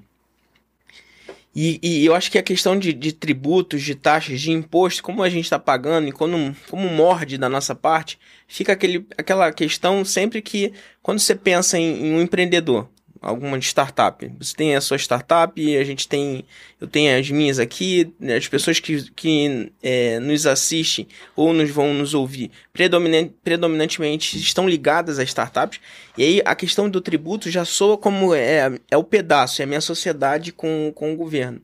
E, 1.56 1.80
e, 1.82 2.06
eu 2.06 2.14
acho 2.14 2.30
que 2.32 2.38
a 2.38 2.44
questão 2.44 2.78
de, 2.78 2.94
de, 2.94 3.12
tributos, 3.12 3.82
de 3.82 3.96
taxas, 3.96 4.40
de 4.40 4.52
imposto, 4.52 5.02
como 5.02 5.24
a 5.24 5.30
gente 5.30 5.46
está 5.46 5.58
pagando 5.58 6.08
e 6.08 6.12
quando, 6.12 6.56
como 6.70 6.88
morde 6.90 7.38
da 7.38 7.50
nossa 7.50 7.74
parte, 7.74 8.20
fica 8.48 8.74
aquele, 8.74 9.06
aquela 9.18 9.52
questão 9.52 10.06
sempre 10.06 10.42
que, 10.42 10.72
quando 11.02 11.20
você 11.20 11.36
pensa 11.36 11.78
em, 11.78 12.06
em 12.06 12.14
um 12.14 12.22
empreendedor, 12.22 12.88
alguma 13.22 13.58
startup. 13.60 14.32
Você 14.40 14.56
tem 14.56 14.76
a 14.76 14.82
sua 14.82 14.98
startup, 14.98 15.78
a 15.78 15.84
gente 15.84 16.08
tem, 16.08 16.46
eu 16.80 16.88
tenho 16.88 17.20
as 17.20 17.30
minhas 17.30 17.60
aqui, 17.60 18.14
né, 18.20 18.38
as 18.38 18.48
pessoas 18.48 18.80
que, 18.80 19.10
que 19.12 19.72
é, 19.82 20.20
nos 20.20 20.46
assistem 20.46 21.08
ou 21.36 21.54
nos 21.54 21.70
vão 21.70 21.94
nos 21.94 22.14
ouvir 22.14 22.52
predominant, 22.72 23.32
predominantemente 23.44 24.38
estão 24.38 24.68
ligadas 24.68 25.20
a 25.20 25.24
startups. 25.24 25.80
E 26.18 26.24
aí 26.24 26.42
a 26.46 26.56
questão 26.56 26.90
do 26.90 27.02
tributo 27.02 27.50
já 27.50 27.66
soa 27.66 27.98
como 27.98 28.34
é, 28.34 28.80
é 28.90 28.98
o 28.98 29.04
pedaço, 29.04 29.62
é 29.62 29.66
a 29.66 29.68
minha 29.68 29.82
sociedade 29.82 30.52
com, 30.52 30.92
com 30.96 31.14
o 31.14 31.18
governo. 31.18 31.62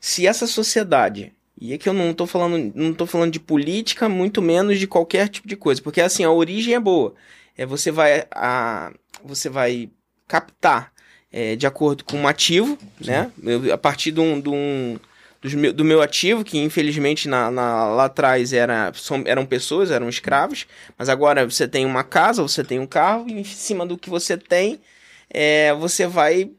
Se 0.00 0.26
essa 0.26 0.46
sociedade 0.46 1.32
e 1.60 1.72
aqui 1.72 1.88
eu 1.88 1.92
não 1.92 2.10
estou 2.10 2.26
falando, 2.26 2.72
não 2.74 3.06
falando 3.06 3.30
de 3.30 3.38
política, 3.38 4.08
muito 4.08 4.42
menos 4.42 4.80
de 4.80 4.86
qualquer 4.88 5.28
tipo 5.28 5.46
de 5.46 5.54
coisa, 5.54 5.80
porque 5.80 6.00
assim, 6.00 6.24
a 6.24 6.30
origem 6.32 6.74
é 6.74 6.80
boa. 6.80 7.14
É 7.56 7.64
você 7.64 7.92
vai 7.92 8.26
a 8.32 8.92
você 9.24 9.48
vai 9.48 9.88
captar 10.32 10.90
é, 11.30 11.56
de 11.56 11.66
acordo 11.66 12.04
com 12.04 12.16
um 12.16 12.26
ativo, 12.26 12.78
Sim. 13.02 13.10
né? 13.10 13.30
Eu, 13.42 13.74
a 13.74 13.76
partir 13.76 14.10
de 14.12 14.20
um, 14.20 14.40
de 14.40 14.48
um 14.48 14.98
do, 15.42 15.56
meu, 15.58 15.72
do 15.74 15.84
meu 15.84 16.00
ativo, 16.00 16.42
que 16.42 16.58
infelizmente 16.58 17.28
na, 17.28 17.50
na, 17.50 17.88
lá 17.88 18.04
atrás 18.06 18.54
era, 18.54 18.90
são, 18.94 19.22
eram 19.26 19.44
pessoas, 19.44 19.90
eram 19.90 20.08
escravos, 20.08 20.66
mas 20.96 21.10
agora 21.10 21.44
você 21.44 21.68
tem 21.68 21.84
uma 21.84 22.02
casa, 22.02 22.40
você 22.40 22.64
tem 22.64 22.78
um 22.78 22.86
carro, 22.86 23.28
e 23.28 23.34
em 23.34 23.44
cima 23.44 23.84
do 23.84 23.98
que 23.98 24.08
você 24.08 24.38
tem, 24.38 24.80
é, 25.28 25.74
você 25.74 26.06
vai 26.06 26.50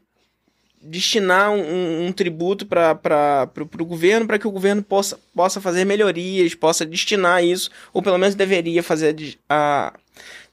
destinar 0.80 1.50
um, 1.50 2.06
um 2.06 2.12
tributo 2.12 2.66
para 2.66 3.50
o 3.80 3.86
governo 3.86 4.26
para 4.26 4.38
que 4.38 4.46
o 4.46 4.52
governo 4.52 4.82
possa, 4.82 5.18
possa 5.34 5.60
fazer 5.60 5.84
melhorias, 5.84 6.54
possa 6.54 6.84
destinar 6.86 7.42
isso, 7.42 7.70
ou 7.92 8.02
pelo 8.02 8.18
menos 8.18 8.36
deveria 8.36 8.82
fazer 8.82 9.36
a, 9.48 9.94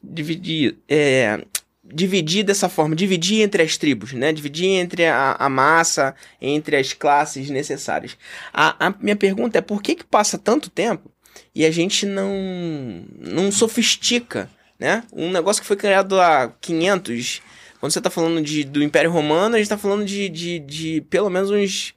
dividir, 0.02 0.78
é, 0.88 1.46
dividir 1.84 2.44
dessa 2.44 2.70
forma, 2.70 2.96
dividir 2.96 3.42
entre 3.42 3.64
as 3.64 3.78
tribos, 3.78 4.14
né? 4.14 4.32
Dividir 4.32 4.70
entre 4.70 5.06
a, 5.06 5.36
a 5.40 5.50
massa, 5.50 6.16
entre 6.40 6.76
as 6.76 6.94
classes 6.94 7.50
necessárias. 7.50 8.18
A, 8.54 8.88
a, 8.88 8.94
minha 9.00 9.16
pergunta 9.16 9.58
é 9.58 9.62
por 9.62 9.82
que 9.82 9.96
que 9.96 10.04
passa 10.04 10.38
tanto 10.38 10.70
tempo 10.70 11.12
e 11.56 11.66
a 11.66 11.72
gente 11.72 12.06
não 12.06 13.06
não 13.20 13.52
sofistica, 13.52 14.50
né? 14.80 15.04
Um 15.12 15.32
negócio 15.32 15.62
que 15.62 15.68
foi 15.68 15.78
criado 15.78 16.20
há 16.20 16.54
500, 16.62 17.42
quando 17.80 17.92
você 17.92 18.00
está 18.00 18.10
falando 18.10 18.42
de, 18.42 18.64
do 18.64 18.84
Império 18.84 19.12
Romano, 19.12 19.56
a 19.56 19.58
gente 19.58 19.66
está 19.66 19.78
falando 19.78 20.06
de, 20.06 20.30
de, 20.30 20.60
de 20.60 21.02
pelo 21.10 21.30
menos 21.30 21.50
uns 21.50 21.96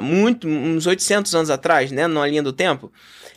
muito, 0.00 0.46
uns 0.46 0.86
800 0.86 1.34
anos 1.34 1.50
atrás, 1.50 1.90
né, 1.90 2.06
numa 2.06 2.28
linha 2.28 2.42
do 2.42 2.52
tempo. 2.52 2.92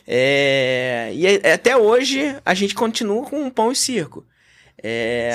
É, 0.06 1.10
e 1.14 1.26
é, 1.26 1.54
até 1.54 1.76
hoje 1.76 2.36
a 2.44 2.54
gente 2.54 2.74
continua 2.74 3.24
com 3.24 3.50
pão 3.50 3.72
e 3.72 3.76
circo. 3.76 4.24
É, 4.86 5.30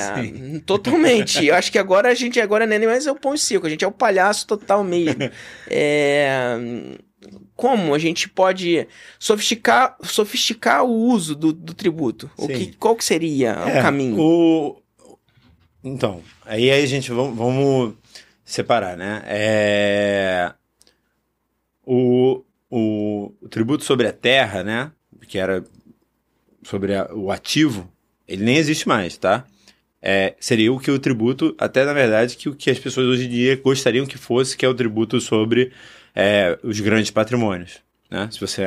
totalmente. 0.63 1.43
Eu 1.43 1.55
acho 1.55 1.71
que 1.71 1.79
agora 1.79 2.09
a 2.09 2.13
gente 2.13 2.39
agora 2.39 2.67
não 2.67 2.75
é 2.75 2.79
nem 2.79 2.87
mais 2.87 3.07
é 3.07 3.11
o 3.11 3.15
pão 3.15 3.35
circo, 3.35 3.65
a 3.65 3.69
gente 3.69 3.83
é 3.83 3.87
o 3.87 3.91
palhaço 3.91 4.45
total 4.45 4.83
mesmo. 4.83 5.23
é, 5.67 6.55
como 7.55 7.95
a 7.95 7.97
gente 7.97 8.29
pode 8.29 8.87
sofisticar, 9.17 9.97
sofisticar 10.03 10.85
o 10.85 10.91
uso 10.91 11.35
do, 11.35 11.51
do 11.51 11.73
tributo? 11.73 12.29
O 12.37 12.47
que, 12.47 12.73
qual 12.73 12.95
que 12.95 13.03
seria 13.03 13.53
é, 13.53 13.79
o 13.79 13.81
caminho? 13.81 14.19
O... 14.19 14.81
Então, 15.83 16.21
aí, 16.45 16.69
aí 16.69 16.83
a 16.83 16.87
gente 16.87 17.11
vamos, 17.11 17.35
vamos 17.35 17.95
separar, 18.45 18.95
né? 18.95 19.23
É... 19.25 20.53
O, 21.83 22.43
o, 22.69 23.33
o, 23.41 23.49
tributo 23.49 23.83
sobre 23.83 24.07
a 24.07 24.13
terra, 24.13 24.63
né? 24.63 24.91
Que 25.27 25.39
era 25.39 25.63
sobre 26.61 26.93
a, 26.93 27.11
o 27.15 27.31
ativo, 27.31 27.91
ele 28.29 28.43
nem 28.43 28.57
existe 28.57 28.87
mais, 28.87 29.17
tá? 29.17 29.45
É, 30.01 30.35
seria 30.39 30.71
o 30.71 30.79
que 30.79 30.89
o 30.89 30.99
tributo, 30.99 31.53
até 31.57 31.83
na 31.83 31.93
verdade, 31.93 32.37
que 32.37 32.47
o 32.47 32.55
que 32.55 32.69
as 32.69 32.79
pessoas 32.79 33.07
hoje 33.07 33.25
em 33.25 33.29
dia 33.29 33.55
gostariam 33.57 34.05
que 34.05 34.17
fosse, 34.17 34.55
que 34.55 34.65
é 34.65 34.69
o 34.69 34.73
tributo 34.73 35.19
sobre 35.19 35.73
é, 36.15 36.57
os 36.63 36.79
grandes 36.79 37.11
patrimônios, 37.11 37.79
né? 38.09 38.29
Se 38.31 38.39
você 38.39 38.63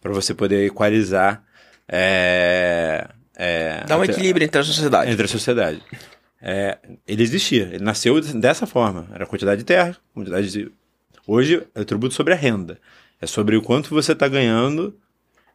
para 0.00 0.12
você 0.12 0.34
poder 0.34 0.66
equalizar 0.66 1.44
é, 1.88 3.08
é, 3.36 3.84
Dá 3.86 3.98
um 3.98 4.04
equilíbrio 4.04 4.44
entre 4.44 4.60
a 4.60 4.64
sociedade. 4.64 5.10
Entre 5.10 5.24
a 5.24 5.28
sociedade. 5.28 5.82
É, 6.40 6.78
ele 7.06 7.22
existia, 7.22 7.70
ele 7.72 7.84
nasceu 7.84 8.20
dessa 8.20 8.66
forma. 8.66 9.06
Era 9.14 9.24
a 9.24 9.26
quantidade 9.26 9.58
de 9.58 9.64
terra, 9.64 9.96
quantidade 10.14 10.50
de. 10.50 10.72
Hoje 11.26 11.62
é 11.74 11.80
o 11.80 11.84
tributo 11.84 12.14
sobre 12.14 12.32
a 12.32 12.36
renda. 12.36 12.78
É 13.20 13.26
sobre 13.26 13.56
o 13.56 13.62
quanto 13.62 13.90
você 13.90 14.12
está 14.12 14.26
ganhando. 14.26 14.96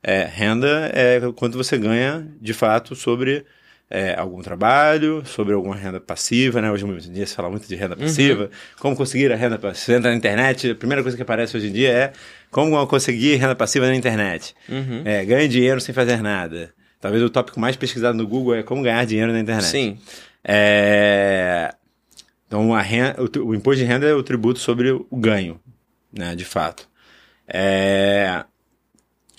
É, 0.04 0.24
renda 0.26 0.92
é 0.94 1.20
quanto 1.36 1.58
você 1.58 1.78
ganha 1.78 2.28
de 2.42 2.54
fato 2.54 2.96
sobre 2.96 3.46
é, 3.90 4.16
algum 4.18 4.42
trabalho, 4.42 5.22
sobre 5.26 5.54
alguma 5.54 5.76
renda 5.76 6.00
passiva, 6.00 6.62
né? 6.62 6.72
Hoje 6.72 6.86
em 6.86 7.14
dia 7.14 7.26
se 7.28 7.36
fala 7.36 7.50
muito 7.50 7.68
de 7.68 7.76
renda 7.76 7.96
passiva. 7.96 8.44
Uhum. 8.46 8.50
Como 8.80 8.96
conseguir 8.96 9.32
a 9.32 9.36
renda 9.36 9.60
passiva? 9.60 9.86
Você 9.86 9.94
entra 9.94 10.10
na 10.10 10.18
internet, 10.18 10.72
a 10.72 10.76
primeira 10.76 11.04
coisa 11.04 11.16
que 11.18 11.22
aparece 11.22 11.56
hoje 11.58 11.68
em 11.68 11.74
dia 11.74 11.92
é 11.92 12.14
como 12.50 12.88
conseguir 12.88 13.36
renda 13.36 13.54
passiva 13.54 13.88
na 13.88 13.96
internet. 13.96 14.56
Uhum. 14.70 15.02
É, 15.04 15.26
ganha 15.26 15.48
dinheiro 15.48 15.82
sem 15.82 15.94
fazer 15.94 16.22
nada. 16.22 16.74
Talvez 17.02 17.22
o 17.22 17.30
tópico 17.30 17.60
mais 17.60 17.76
pesquisado 17.76 18.18
no 18.18 18.28
Google 18.28 18.56
é 18.56 18.64
como 18.64 18.82
ganhar 18.82 19.06
dinheiro 19.06 19.34
na 19.34 19.40
internet. 19.40 19.66
Sim. 19.66 19.98
É... 20.44 21.74
Então, 22.48 22.74
a 22.74 22.82
renda, 22.82 23.16
o, 23.22 23.48
o, 23.48 23.56
imposto 23.56 23.82
de 23.82 23.86
renda 23.86 24.06
é 24.08 24.14
o 24.14 24.22
tributo 24.22 24.60
sobre 24.60 24.92
o 24.92 25.06
ganho, 25.12 25.60
né, 26.14 26.36
de 26.36 26.46
fato. 26.46 26.88
É... 27.48 28.44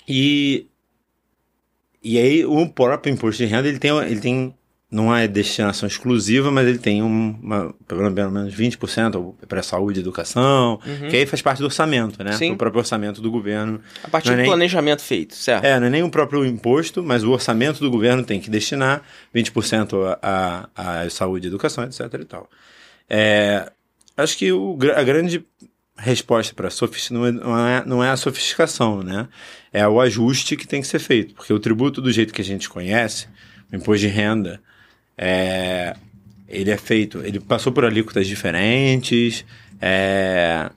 E 0.07 0.67
e 2.03 2.17
aí 2.17 2.45
o 2.45 2.67
próprio 2.67 3.13
imposto 3.13 3.41
de 3.41 3.49
renda, 3.49 3.67
ele 3.67 3.79
tem, 3.79 3.97
ele 3.99 4.19
tem 4.19 4.53
não 4.93 5.13
é 5.13 5.27
destinação 5.27 5.87
exclusiva, 5.87 6.51
mas 6.51 6.67
ele 6.67 6.77
tem 6.77 7.01
uma, 7.01 7.73
pelo 7.87 8.11
menos 8.11 8.53
20% 8.53 9.33
para 9.47 9.63
saúde 9.63 9.99
e 9.99 10.03
educação, 10.03 10.79
uhum. 10.85 11.09
que 11.09 11.15
aí 11.15 11.25
faz 11.25 11.41
parte 11.41 11.59
do 11.59 11.65
orçamento, 11.65 12.23
né? 12.23 12.33
Sim. 12.33 12.51
Do 12.51 12.57
próprio 12.57 12.79
orçamento 12.79 13.19
do 13.19 13.31
governo. 13.31 13.81
A 14.03 14.07
partir 14.07 14.29
é 14.29 14.31
do 14.33 14.37
nem, 14.37 14.45
planejamento 14.45 15.01
feito, 15.01 15.33
certo? 15.33 15.65
É, 15.65 15.79
não 15.79 15.87
é 15.87 15.89
nem 15.89 16.03
o 16.03 16.09
próprio 16.11 16.45
imposto, 16.45 17.01
mas 17.01 17.23
o 17.23 17.31
orçamento 17.31 17.79
do 17.79 17.89
governo 17.89 18.23
tem 18.23 18.39
que 18.39 18.51
destinar 18.51 19.01
20% 19.33 20.17
a, 20.21 20.69
a, 20.75 21.01
a 21.01 21.09
saúde 21.09 21.47
e 21.47 21.49
educação, 21.49 21.83
etc 21.85 22.13
e 22.13 22.25
tal. 22.25 22.47
É, 23.09 23.71
acho 24.15 24.37
que 24.37 24.51
o, 24.51 24.77
a 24.95 25.01
grande 25.01 25.43
resposta 25.97 26.53
para 26.53 26.69
não, 27.11 27.25
é, 27.25 27.31
não, 27.31 27.67
é, 27.67 27.85
não 27.85 28.03
é 28.03 28.09
a 28.09 28.17
sofisticação, 28.17 29.03
né? 29.03 29.27
É 29.71 29.87
o 29.87 30.01
ajuste 30.01 30.55
que 30.55 30.67
tem 30.67 30.81
que 30.81 30.87
ser 30.87 30.99
feito. 30.99 31.35
Porque 31.35 31.53
o 31.53 31.59
tributo, 31.59 32.01
do 32.01 32.11
jeito 32.11 32.33
que 32.33 32.41
a 32.41 32.45
gente 32.45 32.69
conhece, 32.69 33.27
o 33.71 33.75
imposto 33.75 33.99
de 33.99 34.07
renda, 34.07 34.61
é, 35.17 35.95
ele 36.47 36.71
é 36.71 36.77
feito, 36.77 37.19
ele 37.23 37.39
passou 37.39 37.71
por 37.71 37.85
alíquotas 37.85 38.27
diferentes, 38.27 39.45
é, 39.79 40.69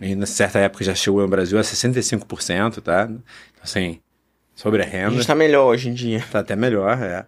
e 0.00 0.14
na 0.14 0.26
certa 0.26 0.58
época 0.58 0.84
já 0.84 0.94
chegou 0.94 1.22
no 1.22 1.28
Brasil 1.28 1.58
a 1.58 1.62
65%, 1.62 2.80
tá? 2.80 3.08
Então, 3.08 3.22
assim, 3.62 4.00
sobre 4.54 4.82
a 4.82 4.86
renda. 4.86 5.08
A 5.08 5.10
gente 5.10 5.20
está 5.20 5.34
melhor 5.34 5.66
hoje 5.66 5.88
em 5.88 5.94
dia. 5.94 6.18
Está 6.18 6.40
até 6.40 6.56
melhor, 6.56 7.00
é. 7.00 7.26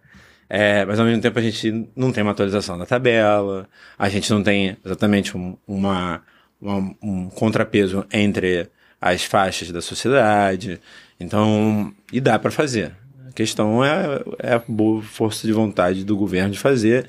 É, 0.50 0.84
mas 0.86 0.98
ao 0.98 1.04
mesmo 1.04 1.20
tempo 1.20 1.38
a 1.38 1.42
gente 1.42 1.88
não 1.94 2.10
tem 2.10 2.22
uma 2.22 2.32
atualização 2.32 2.78
da 2.78 2.86
tabela, 2.86 3.68
a 3.98 4.08
gente 4.08 4.30
não 4.32 4.42
tem 4.42 4.78
exatamente 4.82 5.36
um, 5.36 5.58
uma, 5.66 6.22
uma, 6.60 6.94
um 7.02 7.28
contrapeso 7.28 8.04
entre 8.12 8.68
as 9.00 9.24
faixas 9.24 9.70
da 9.70 9.80
sociedade. 9.80 10.80
Então, 11.18 11.92
e 12.12 12.20
dá 12.20 12.38
para 12.38 12.50
fazer. 12.50 12.92
A 13.28 13.32
questão 13.32 13.84
é, 13.84 14.22
é 14.38 14.54
a 14.54 14.62
boa 14.66 15.02
força 15.02 15.46
de 15.46 15.52
vontade 15.52 16.04
do 16.04 16.16
governo 16.16 16.50
de 16.50 16.58
fazer. 16.58 17.06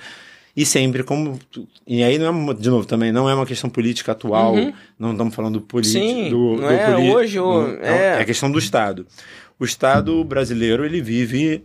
E 0.55 0.65
sempre 0.65 1.03
como. 1.03 1.39
E 1.87 2.03
aí, 2.03 2.17
não 2.17 2.51
é, 2.51 2.53
de 2.53 2.69
novo, 2.69 2.85
também 2.85 3.11
não 3.11 3.29
é 3.29 3.33
uma 3.33 3.45
questão 3.45 3.69
política 3.69 4.11
atual. 4.11 4.55
Uhum. 4.55 4.73
Não 4.97 5.11
estamos 5.11 5.33
falando 5.33 5.61
político. 5.61 6.03
Sim, 6.03 6.29
do, 6.29 6.57
não 6.57 6.67
do 6.67 6.73
é 6.73 6.91
poli 6.91 7.11
hoje. 7.11 7.39
Ou, 7.39 7.77
é... 7.77 8.17
é 8.17 8.21
a 8.21 8.25
questão 8.25 8.51
do 8.51 8.59
Estado. 8.59 9.07
O 9.59 9.65
Estado 9.65 10.23
brasileiro, 10.23 10.85
ele 10.85 11.01
vive. 11.01 11.63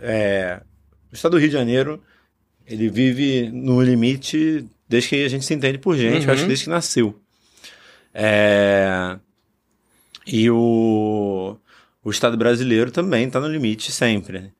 É, 0.00 0.60
o 1.10 1.14
Estado 1.14 1.32
do 1.32 1.38
Rio 1.38 1.48
de 1.48 1.54
Janeiro, 1.54 2.02
ele 2.66 2.88
vive 2.88 3.50
no 3.52 3.80
limite 3.80 4.66
desde 4.88 5.08
que 5.08 5.24
a 5.24 5.28
gente 5.28 5.44
se 5.44 5.54
entende 5.54 5.78
por 5.78 5.96
gente, 5.96 6.26
uhum. 6.26 6.32
acho 6.32 6.42
que 6.42 6.48
desde 6.48 6.64
que 6.64 6.70
nasceu. 6.70 7.21
É, 8.14 9.18
e 10.26 10.50
o, 10.50 11.56
o 12.04 12.10
Estado 12.10 12.36
brasileiro 12.36 12.90
também 12.90 13.26
está 13.26 13.40
no 13.40 13.48
limite 13.48 13.90
sempre. 13.90 14.52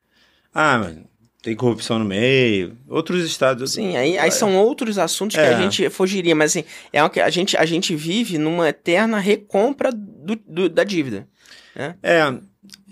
Ah, 0.53 0.77
mas 0.77 0.97
tem 1.41 1.55
corrupção 1.55 1.99
no 1.99 2.05
meio, 2.05 2.77
outros 2.87 3.25
estados. 3.25 3.73
Sim, 3.73 3.97
aí, 3.97 4.17
aí 4.17 4.31
são 4.31 4.55
outros 4.55 4.97
assuntos 4.97 5.37
é. 5.37 5.41
que 5.41 5.53
a 5.53 5.61
gente 5.61 5.89
fugiria, 5.89 6.33
mas 6.33 6.51
assim, 6.51 6.63
é 6.91 7.09
que 7.09 7.19
a 7.19 7.29
gente, 7.29 7.57
a 7.57 7.65
gente 7.65 7.95
vive 7.95 8.37
numa 8.37 8.69
eterna 8.69 9.19
recompra 9.19 9.91
do, 9.91 10.35
do 10.47 10.69
da 10.69 10.83
dívida. 10.83 11.27
Né? 11.75 11.95
É, 12.01 12.33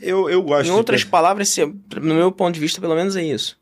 eu, 0.02 0.30
eu 0.30 0.42
gosto. 0.42 0.68
Em 0.68 0.72
outras 0.72 1.02
de... 1.02 1.08
palavras, 1.08 1.56
no 2.02 2.14
meu 2.14 2.32
ponto 2.32 2.54
de 2.54 2.60
vista, 2.60 2.82
pelo 2.82 2.96
menos 2.96 3.16
é 3.16 3.24
isso. 3.24 3.58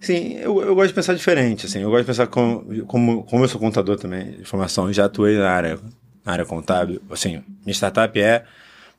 Sim, 0.00 0.36
eu, 0.36 0.60
eu 0.60 0.74
gosto 0.74 0.88
de 0.88 0.94
pensar 0.94 1.14
diferente, 1.14 1.66
assim, 1.66 1.80
eu 1.80 1.88
gosto 1.88 2.02
de 2.02 2.06
pensar 2.06 2.26
como, 2.26 2.84
como, 2.86 3.24
como 3.24 3.44
eu 3.44 3.48
sou 3.48 3.60
contador 3.60 3.96
também 3.96 4.32
de 4.32 4.44
formação, 4.44 4.92
já 4.92 5.06
atuei 5.06 5.36
na 5.38 5.50
área 5.50 5.78
na 6.24 6.32
área 6.32 6.44
contábil. 6.44 7.02
Assim, 7.10 7.42
minha 7.64 7.74
startup 7.74 8.18
é 8.18 8.44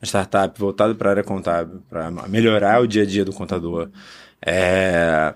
uma 0.02 0.06
startup 0.06 0.60
voltada 0.60 0.94
para 0.94 1.10
a 1.10 1.12
área 1.12 1.24
contábil, 1.24 1.82
para 1.90 2.12
melhorar 2.28 2.82
o 2.82 2.88
dia 2.88 3.04
a 3.04 3.06
dia 3.06 3.26
do 3.26 3.34
contador. 3.34 3.90
É, 4.46 5.34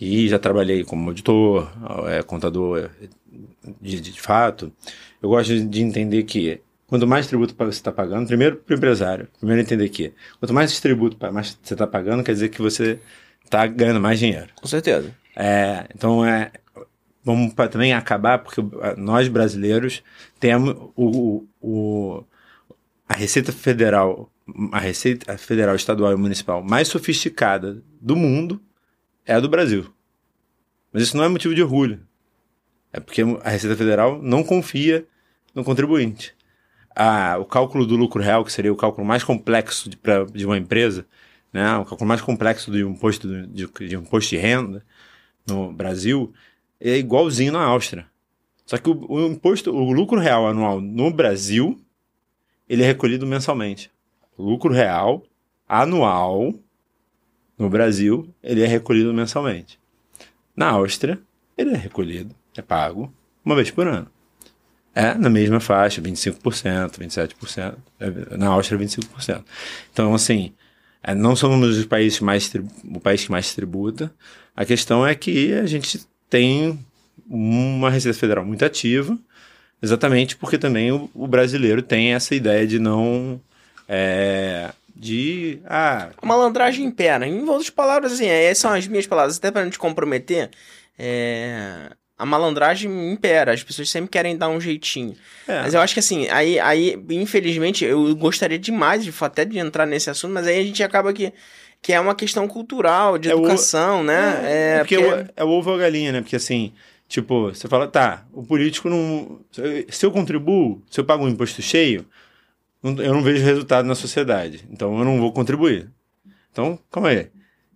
e 0.00 0.28
já 0.28 0.38
trabalhei 0.38 0.82
como 0.84 1.08
auditor, 1.08 1.70
é, 2.08 2.22
contador 2.22 2.90
de, 3.80 4.00
de, 4.00 4.20
fato. 4.20 4.72
Eu 5.22 5.28
gosto 5.28 5.64
de 5.64 5.80
entender 5.80 6.24
que 6.24 6.60
quanto 6.86 7.06
mais 7.06 7.26
tributo 7.26 7.54
você 7.56 7.70
está 7.70 7.92
pagando, 7.92 8.26
primeiro 8.26 8.56
para 8.56 8.74
o 8.74 8.76
empresário, 8.76 9.28
primeiro 9.38 9.62
entender 9.62 9.88
que 9.88 10.12
quanto 10.40 10.52
mais 10.52 10.78
tributo 10.80 11.16
mais 11.32 11.56
você 11.62 11.74
está 11.74 11.86
pagando, 11.86 12.24
quer 12.24 12.32
dizer 12.32 12.48
que 12.48 12.60
você 12.60 12.98
está 13.44 13.66
ganhando 13.66 14.00
mais 14.00 14.18
dinheiro. 14.18 14.48
Com 14.60 14.66
certeza. 14.66 15.14
É, 15.36 15.86
então 15.94 16.24
é, 16.26 16.50
vamos 17.24 17.54
também 17.54 17.92
acabar, 17.92 18.38
porque 18.38 18.60
nós 18.96 19.28
brasileiros 19.28 20.02
temos 20.40 20.74
o, 20.96 21.46
o, 21.60 22.24
a 23.08 23.14
Receita 23.14 23.52
Federal, 23.52 24.30
a 24.72 24.78
Receita 24.78 25.36
Federal 25.38 25.76
Estadual 25.76 26.12
e 26.12 26.16
Municipal 26.16 26.62
mais 26.62 26.88
sofisticada 26.88 27.82
do 28.00 28.16
mundo 28.16 28.60
é 29.24 29.34
a 29.34 29.40
do 29.40 29.48
Brasil. 29.48 29.92
Mas 30.92 31.04
isso 31.04 31.16
não 31.16 31.24
é 31.24 31.28
motivo 31.28 31.54
de 31.54 31.62
orgulho. 31.62 32.00
É 32.92 33.00
porque 33.00 33.22
a 33.42 33.50
Receita 33.50 33.76
Federal 33.76 34.20
não 34.20 34.42
confia 34.42 35.06
no 35.54 35.64
contribuinte. 35.64 36.34
Ah, 36.94 37.38
o 37.38 37.44
cálculo 37.44 37.86
do 37.86 37.96
lucro 37.96 38.22
real, 38.22 38.44
que 38.44 38.52
seria 38.52 38.72
o 38.72 38.76
cálculo 38.76 39.06
mais 39.06 39.24
complexo 39.24 39.88
de, 39.88 39.96
pra, 39.96 40.24
de 40.24 40.44
uma 40.44 40.58
empresa, 40.58 41.06
né? 41.50 41.76
o 41.76 41.86
cálculo 41.86 42.06
mais 42.06 42.20
complexo 42.20 42.70
de 42.70 42.84
um 42.84 42.90
imposto 42.90 43.26
de, 43.28 43.66
de, 43.66 43.96
um 43.96 44.02
imposto 44.02 44.30
de 44.30 44.36
renda 44.36 44.84
no 45.46 45.72
Brasil, 45.72 46.32
é 46.90 46.96
igualzinho 46.96 47.52
na 47.52 47.62
Áustria. 47.62 48.06
Só 48.66 48.76
que 48.78 48.90
o, 48.90 49.06
o, 49.08 49.26
imposto, 49.26 49.70
o 49.70 49.92
lucro 49.92 50.18
real 50.18 50.46
anual 50.46 50.80
no 50.80 51.10
Brasil, 51.10 51.80
ele 52.68 52.82
é 52.82 52.86
recolhido 52.86 53.26
mensalmente. 53.26 53.90
Lucro 54.38 54.72
real 54.72 55.22
anual 55.68 56.54
no 57.58 57.68
Brasil, 57.68 58.28
ele 58.42 58.62
é 58.62 58.66
recolhido 58.66 59.12
mensalmente. 59.12 59.78
Na 60.56 60.70
Áustria, 60.70 61.20
ele 61.56 61.70
é 61.70 61.76
recolhido, 61.76 62.34
é 62.56 62.62
pago 62.62 63.12
uma 63.44 63.54
vez 63.54 63.70
por 63.70 63.86
ano. 63.86 64.08
É 64.94 65.14
na 65.14 65.30
mesma 65.30 65.58
faixa, 65.60 66.02
25%, 66.02 66.98
27%. 66.98 67.76
É, 67.98 68.36
na 68.36 68.48
Áustria, 68.48 68.78
25%. 68.78 69.44
Então, 69.92 70.14
assim, 70.14 70.52
é, 71.02 71.14
não 71.14 71.34
somos 71.34 71.76
os 71.76 71.86
países 71.86 72.20
mais 72.20 72.52
o 72.84 73.00
país 73.00 73.24
que 73.24 73.30
mais 73.30 73.54
tributa. 73.54 74.12
A 74.54 74.64
questão 74.64 75.06
é 75.06 75.14
que 75.14 75.54
a 75.54 75.66
gente 75.66 76.06
tem 76.32 76.78
uma 77.28 77.90
Receita 77.90 78.18
Federal 78.18 78.44
muito 78.44 78.64
ativa, 78.64 79.18
Exatamente, 79.82 80.36
porque 80.36 80.56
também 80.56 80.92
o, 80.92 81.10
o 81.12 81.26
brasileiro 81.26 81.82
tem 81.82 82.14
essa 82.14 82.36
ideia 82.36 82.64
de 82.64 82.78
não. 82.78 83.40
É, 83.88 84.70
de. 84.94 85.58
Ah. 85.66 86.10
A 86.16 86.24
malandragem 86.24 86.86
impera. 86.86 87.26
Em 87.26 87.42
outras 87.48 87.68
palavras, 87.68 88.12
assim, 88.12 88.26
essas 88.26 88.58
são 88.58 88.72
as 88.72 88.86
minhas 88.86 89.08
palavras, 89.08 89.36
até 89.36 89.50
para 89.50 89.64
não 89.64 89.70
te 89.70 89.80
comprometer. 89.80 90.50
É, 90.96 91.90
a 92.16 92.24
malandragem 92.24 93.10
impera, 93.10 93.52
as 93.52 93.64
pessoas 93.64 93.90
sempre 93.90 94.08
querem 94.08 94.36
dar 94.36 94.48
um 94.48 94.60
jeitinho. 94.60 95.16
É. 95.48 95.62
Mas 95.62 95.74
eu 95.74 95.80
acho 95.80 95.94
que 95.94 96.00
assim, 96.00 96.28
aí, 96.28 96.60
aí, 96.60 96.96
infelizmente, 97.10 97.84
eu 97.84 98.14
gostaria 98.14 98.60
demais 98.60 99.02
de 99.02 99.12
até 99.20 99.44
de 99.44 99.58
entrar 99.58 99.84
nesse 99.84 100.08
assunto, 100.08 100.32
mas 100.32 100.46
aí 100.46 100.60
a 100.60 100.64
gente 100.64 100.80
acaba 100.84 101.12
que 101.12 101.32
que 101.82 101.92
é 101.92 101.98
uma 101.98 102.14
questão 102.14 102.46
cultural, 102.46 103.18
de 103.18 103.28
é 103.28 103.32
educação, 103.32 104.00
o... 104.00 104.04
né? 104.04 104.40
É, 104.44 104.74
é 104.76 104.78
porque, 104.78 104.98
porque... 104.98 105.14
É, 105.14 105.26
é 105.36 105.44
o 105.44 105.48
ovo 105.48 105.70
ou 105.70 105.76
a 105.76 105.80
galinha, 105.80 106.12
né? 106.12 106.20
Porque 106.20 106.36
assim, 106.36 106.72
tipo, 107.08 107.48
você 107.48 107.66
fala, 107.66 107.88
tá, 107.88 108.24
o 108.32 108.44
político 108.44 108.88
não. 108.88 109.40
Se 109.90 110.06
eu 110.06 110.12
contribuo, 110.12 110.80
se 110.88 111.00
eu 111.00 111.04
pago 111.04 111.24
um 111.24 111.28
imposto 111.28 111.60
cheio, 111.60 112.06
eu 112.84 113.12
não 113.12 113.22
vejo 113.22 113.44
resultado 113.44 113.86
na 113.86 113.96
sociedade. 113.96 114.64
Então 114.70 114.96
eu 114.96 115.04
não 115.04 115.18
vou 115.18 115.32
contribuir. 115.32 115.90
Então, 116.52 116.78
calma 116.90 117.08
aí. 117.08 117.28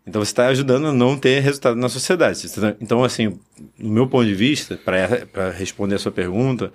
Então 0.07 0.25
você 0.25 0.31
está 0.31 0.47
ajudando 0.47 0.87
a 0.87 0.93
não 0.93 1.19
ter 1.19 1.41
resultado 1.41 1.75
na 1.77 1.89
sociedade. 1.89 2.49
Tá, 2.49 2.77
então, 2.81 3.03
assim, 3.03 3.41
no 3.77 3.91
meu 3.91 4.07
ponto 4.07 4.25
de 4.25 4.35
vista, 4.35 4.77
para 4.77 5.51
responder 5.51 5.97
a 5.97 5.99
sua 5.99 6.13
pergunta, 6.13 6.71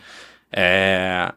é, 0.51 1.31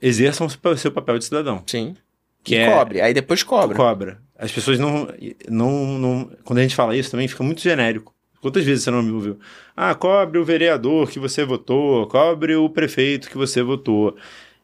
exerçam 0.00 0.48
o 0.48 0.76
seu 0.76 0.90
papel 0.90 1.16
de 1.18 1.26
cidadão. 1.26 1.62
Sim. 1.64 1.94
Que 2.42 2.56
é, 2.56 2.68
cobre, 2.68 3.00
aí 3.00 3.14
depois 3.14 3.44
cobra. 3.44 3.76
Cobra. 3.76 4.20
As 4.42 4.50
pessoas 4.50 4.76
não, 4.76 5.06
não, 5.48 5.98
não. 5.98 6.30
Quando 6.42 6.58
a 6.58 6.62
gente 6.62 6.74
fala 6.74 6.96
isso 6.96 7.12
também 7.12 7.28
fica 7.28 7.44
muito 7.44 7.60
genérico. 7.60 8.12
Quantas 8.40 8.64
vezes 8.64 8.82
você 8.82 8.90
não 8.90 9.00
me 9.00 9.12
ouviu? 9.12 9.38
Ah, 9.76 9.94
cobre 9.94 10.36
o 10.36 10.44
vereador 10.44 11.08
que 11.08 11.20
você 11.20 11.44
votou, 11.44 12.08
cobre 12.08 12.56
o 12.56 12.68
prefeito 12.68 13.30
que 13.30 13.38
você 13.38 13.62
votou. 13.62 14.16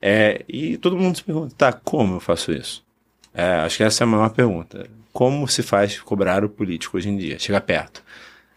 É, 0.02 0.44
e 0.48 0.76
todo 0.78 0.96
mundo 0.96 1.16
se 1.16 1.22
pergunta, 1.22 1.54
tá, 1.56 1.72
como 1.72 2.16
eu 2.16 2.20
faço 2.20 2.50
isso? 2.50 2.84
É, 3.32 3.44
acho 3.60 3.76
que 3.76 3.84
essa 3.84 4.02
é 4.02 4.04
a 4.04 4.08
maior 4.08 4.30
pergunta. 4.30 4.90
Como 5.12 5.46
se 5.46 5.62
faz 5.62 6.00
cobrar 6.00 6.44
o 6.44 6.48
político 6.48 6.96
hoje 6.96 7.08
em 7.08 7.16
dia? 7.16 7.38
Chega 7.38 7.60
perto. 7.60 8.02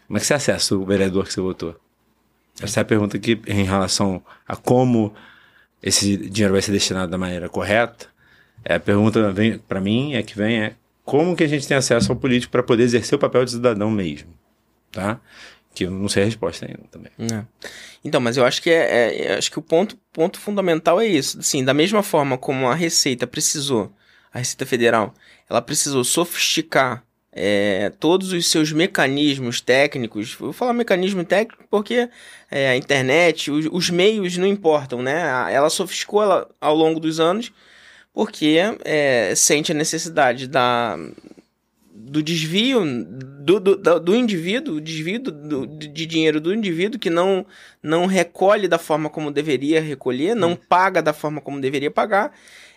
Como 0.08 0.16
é 0.16 0.20
que 0.20 0.26
você 0.26 0.34
acessa 0.34 0.74
o 0.74 0.84
vereador 0.84 1.24
que 1.24 1.32
você 1.32 1.40
votou? 1.40 1.76
Essa 2.60 2.80
é 2.80 2.82
a 2.82 2.84
pergunta 2.84 3.16
que, 3.16 3.40
em 3.46 3.62
relação 3.62 4.20
a 4.46 4.56
como 4.56 5.14
esse 5.80 6.16
dinheiro 6.16 6.54
vai 6.54 6.62
ser 6.62 6.72
destinado 6.72 7.12
da 7.12 7.16
maneira 7.16 7.48
correta, 7.48 8.08
é 8.64 8.74
a 8.74 8.80
pergunta 8.80 9.32
para 9.68 9.80
mim 9.80 10.14
é 10.14 10.22
que 10.24 10.36
vem 10.36 10.62
é 10.62 10.74
como 11.04 11.36
que 11.36 11.44
a 11.44 11.48
gente 11.48 11.66
tem 11.66 11.76
acesso 11.76 12.12
ao 12.12 12.18
político 12.18 12.52
para 12.52 12.62
poder 12.62 12.84
exercer 12.84 13.16
o 13.16 13.18
papel 13.18 13.44
de 13.44 13.52
cidadão 13.52 13.90
mesmo, 13.90 14.32
tá? 14.90 15.20
Que 15.74 15.84
eu 15.84 15.90
não 15.90 16.08
sei 16.08 16.22
a 16.22 16.26
resposta 16.26 16.66
ainda 16.66 16.82
também. 16.90 17.12
É. 17.18 17.44
Então, 18.04 18.20
mas 18.20 18.36
eu 18.36 18.44
acho 18.44 18.60
que 18.60 18.70
é, 18.70 19.26
é, 19.26 19.34
acho 19.36 19.50
que 19.50 19.58
o 19.58 19.62
ponto, 19.62 19.96
ponto 20.12 20.38
fundamental 20.38 21.00
é 21.00 21.06
isso. 21.06 21.38
Assim, 21.38 21.64
da 21.64 21.72
mesma 21.72 22.02
forma 22.02 22.36
como 22.36 22.68
a 22.68 22.74
Receita 22.74 23.26
precisou, 23.26 23.92
a 24.32 24.38
Receita 24.38 24.66
Federal, 24.66 25.14
ela 25.48 25.62
precisou 25.62 26.04
sofisticar 26.04 27.04
é, 27.32 27.90
todos 27.98 28.32
os 28.32 28.46
seus 28.46 28.70
mecanismos 28.72 29.60
técnicos. 29.60 30.34
Vou 30.34 30.52
falar 30.52 30.74
mecanismo 30.74 31.24
técnico 31.24 31.64
porque 31.70 32.08
é, 32.50 32.70
a 32.70 32.76
internet, 32.76 33.50
os, 33.50 33.66
os, 33.72 33.88
meios 33.88 34.36
não 34.36 34.46
importam, 34.46 35.00
né? 35.00 35.22
Ela 35.52 35.70
sofisticou 35.70 36.22
ela, 36.22 36.48
ao 36.60 36.74
longo 36.76 37.00
dos 37.00 37.18
anos 37.18 37.50
porque 38.12 38.58
é, 38.84 39.34
sente 39.34 39.72
a 39.72 39.74
necessidade 39.74 40.46
da, 40.46 40.98
do 41.92 42.22
desvio 42.22 42.82
do, 42.84 43.58
do, 43.58 44.00
do 44.00 44.14
indivíduo, 44.14 44.76
o 44.76 44.80
desvio 44.80 45.18
do, 45.18 45.66
de 45.66 46.06
dinheiro 46.06 46.40
do 46.40 46.52
indivíduo 46.52 47.00
que 47.00 47.08
não, 47.08 47.46
não 47.82 48.06
recolhe 48.06 48.68
da 48.68 48.78
forma 48.78 49.08
como 49.08 49.30
deveria 49.30 49.80
recolher, 49.80 50.34
não 50.34 50.52
hum. 50.52 50.58
paga 50.68 51.02
da 51.02 51.12
forma 51.12 51.40
como 51.40 51.60
deveria 51.60 51.90
pagar. 51.90 52.32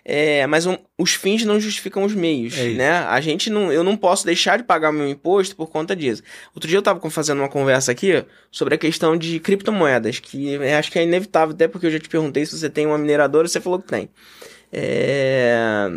É, 0.07 0.45
mas 0.45 0.67
um, 0.67 0.77
os 0.99 1.15
fins 1.15 1.43
não 1.43 1.59
justificam 1.59 2.03
os 2.03 2.13
meios, 2.13 2.55
é 2.59 2.69
né? 2.69 2.91
A 2.91 3.19
gente 3.19 3.49
não, 3.49 3.73
eu 3.73 3.83
não 3.83 3.97
posso 3.97 4.23
deixar 4.23 4.57
de 4.57 4.63
pagar 4.63 4.91
meu 4.91 5.09
imposto 5.09 5.55
por 5.55 5.67
conta 5.67 5.95
disso. 5.95 6.21
Outro 6.53 6.69
dia 6.69 6.77
eu 6.77 6.79
estava 6.79 7.09
fazendo 7.09 7.39
uma 7.39 7.49
conversa 7.49 7.91
aqui 7.91 8.23
sobre 8.51 8.75
a 8.75 8.77
questão 8.77 9.17
de 9.17 9.39
criptomoedas, 9.39 10.19
que 10.19 10.57
acho 10.63 10.91
que 10.91 10.99
é 10.99 11.03
inevitável, 11.03 11.55
até 11.55 11.67
porque 11.67 11.87
eu 11.87 11.91
já 11.91 11.99
te 11.99 12.07
perguntei 12.07 12.45
se 12.45 12.55
você 12.55 12.69
tem 12.69 12.85
uma 12.85 12.99
mineradora, 12.99 13.47
você 13.47 13.59
falou 13.59 13.79
que 13.79 13.87
tem. 13.87 14.07
É... 14.77 15.87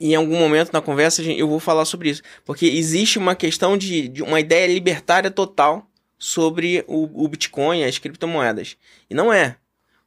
Em 0.00 0.14
algum 0.14 0.38
momento 0.38 0.72
na 0.72 0.80
conversa 0.80 1.22
eu 1.22 1.46
vou 1.46 1.60
falar 1.60 1.84
sobre 1.84 2.08
isso. 2.10 2.22
Porque 2.44 2.64
existe 2.66 3.18
uma 3.18 3.34
questão 3.34 3.76
de, 3.76 4.08
de 4.08 4.22
uma 4.22 4.40
ideia 4.40 4.66
libertária 4.66 5.30
total 5.30 5.86
sobre 6.18 6.82
o, 6.86 7.24
o 7.24 7.28
Bitcoin, 7.28 7.84
as 7.84 7.98
criptomoedas. 7.98 8.76
E 9.10 9.14
não 9.14 9.30
é. 9.30 9.56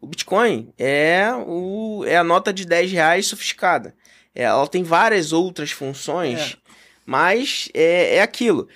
O 0.02 0.08
Bitcoin 0.08 0.73
é, 0.78 1.28
o, 1.45 2.04
é 2.06 2.17
a 2.17 2.23
nota 2.23 2.52
de 2.52 2.65
10 2.65 2.91
reais 2.91 3.28
sofisticada. 3.28 3.93
É, 4.34 4.43
ela 4.43 4.67
tem 4.67 4.82
várias 4.82 5.34
outras 5.34 5.71
funções, 5.71 6.39
é. 6.39 6.71
mas 7.06 7.69
é, 7.73 8.15
é 8.15 8.21
aquilo 8.21 8.67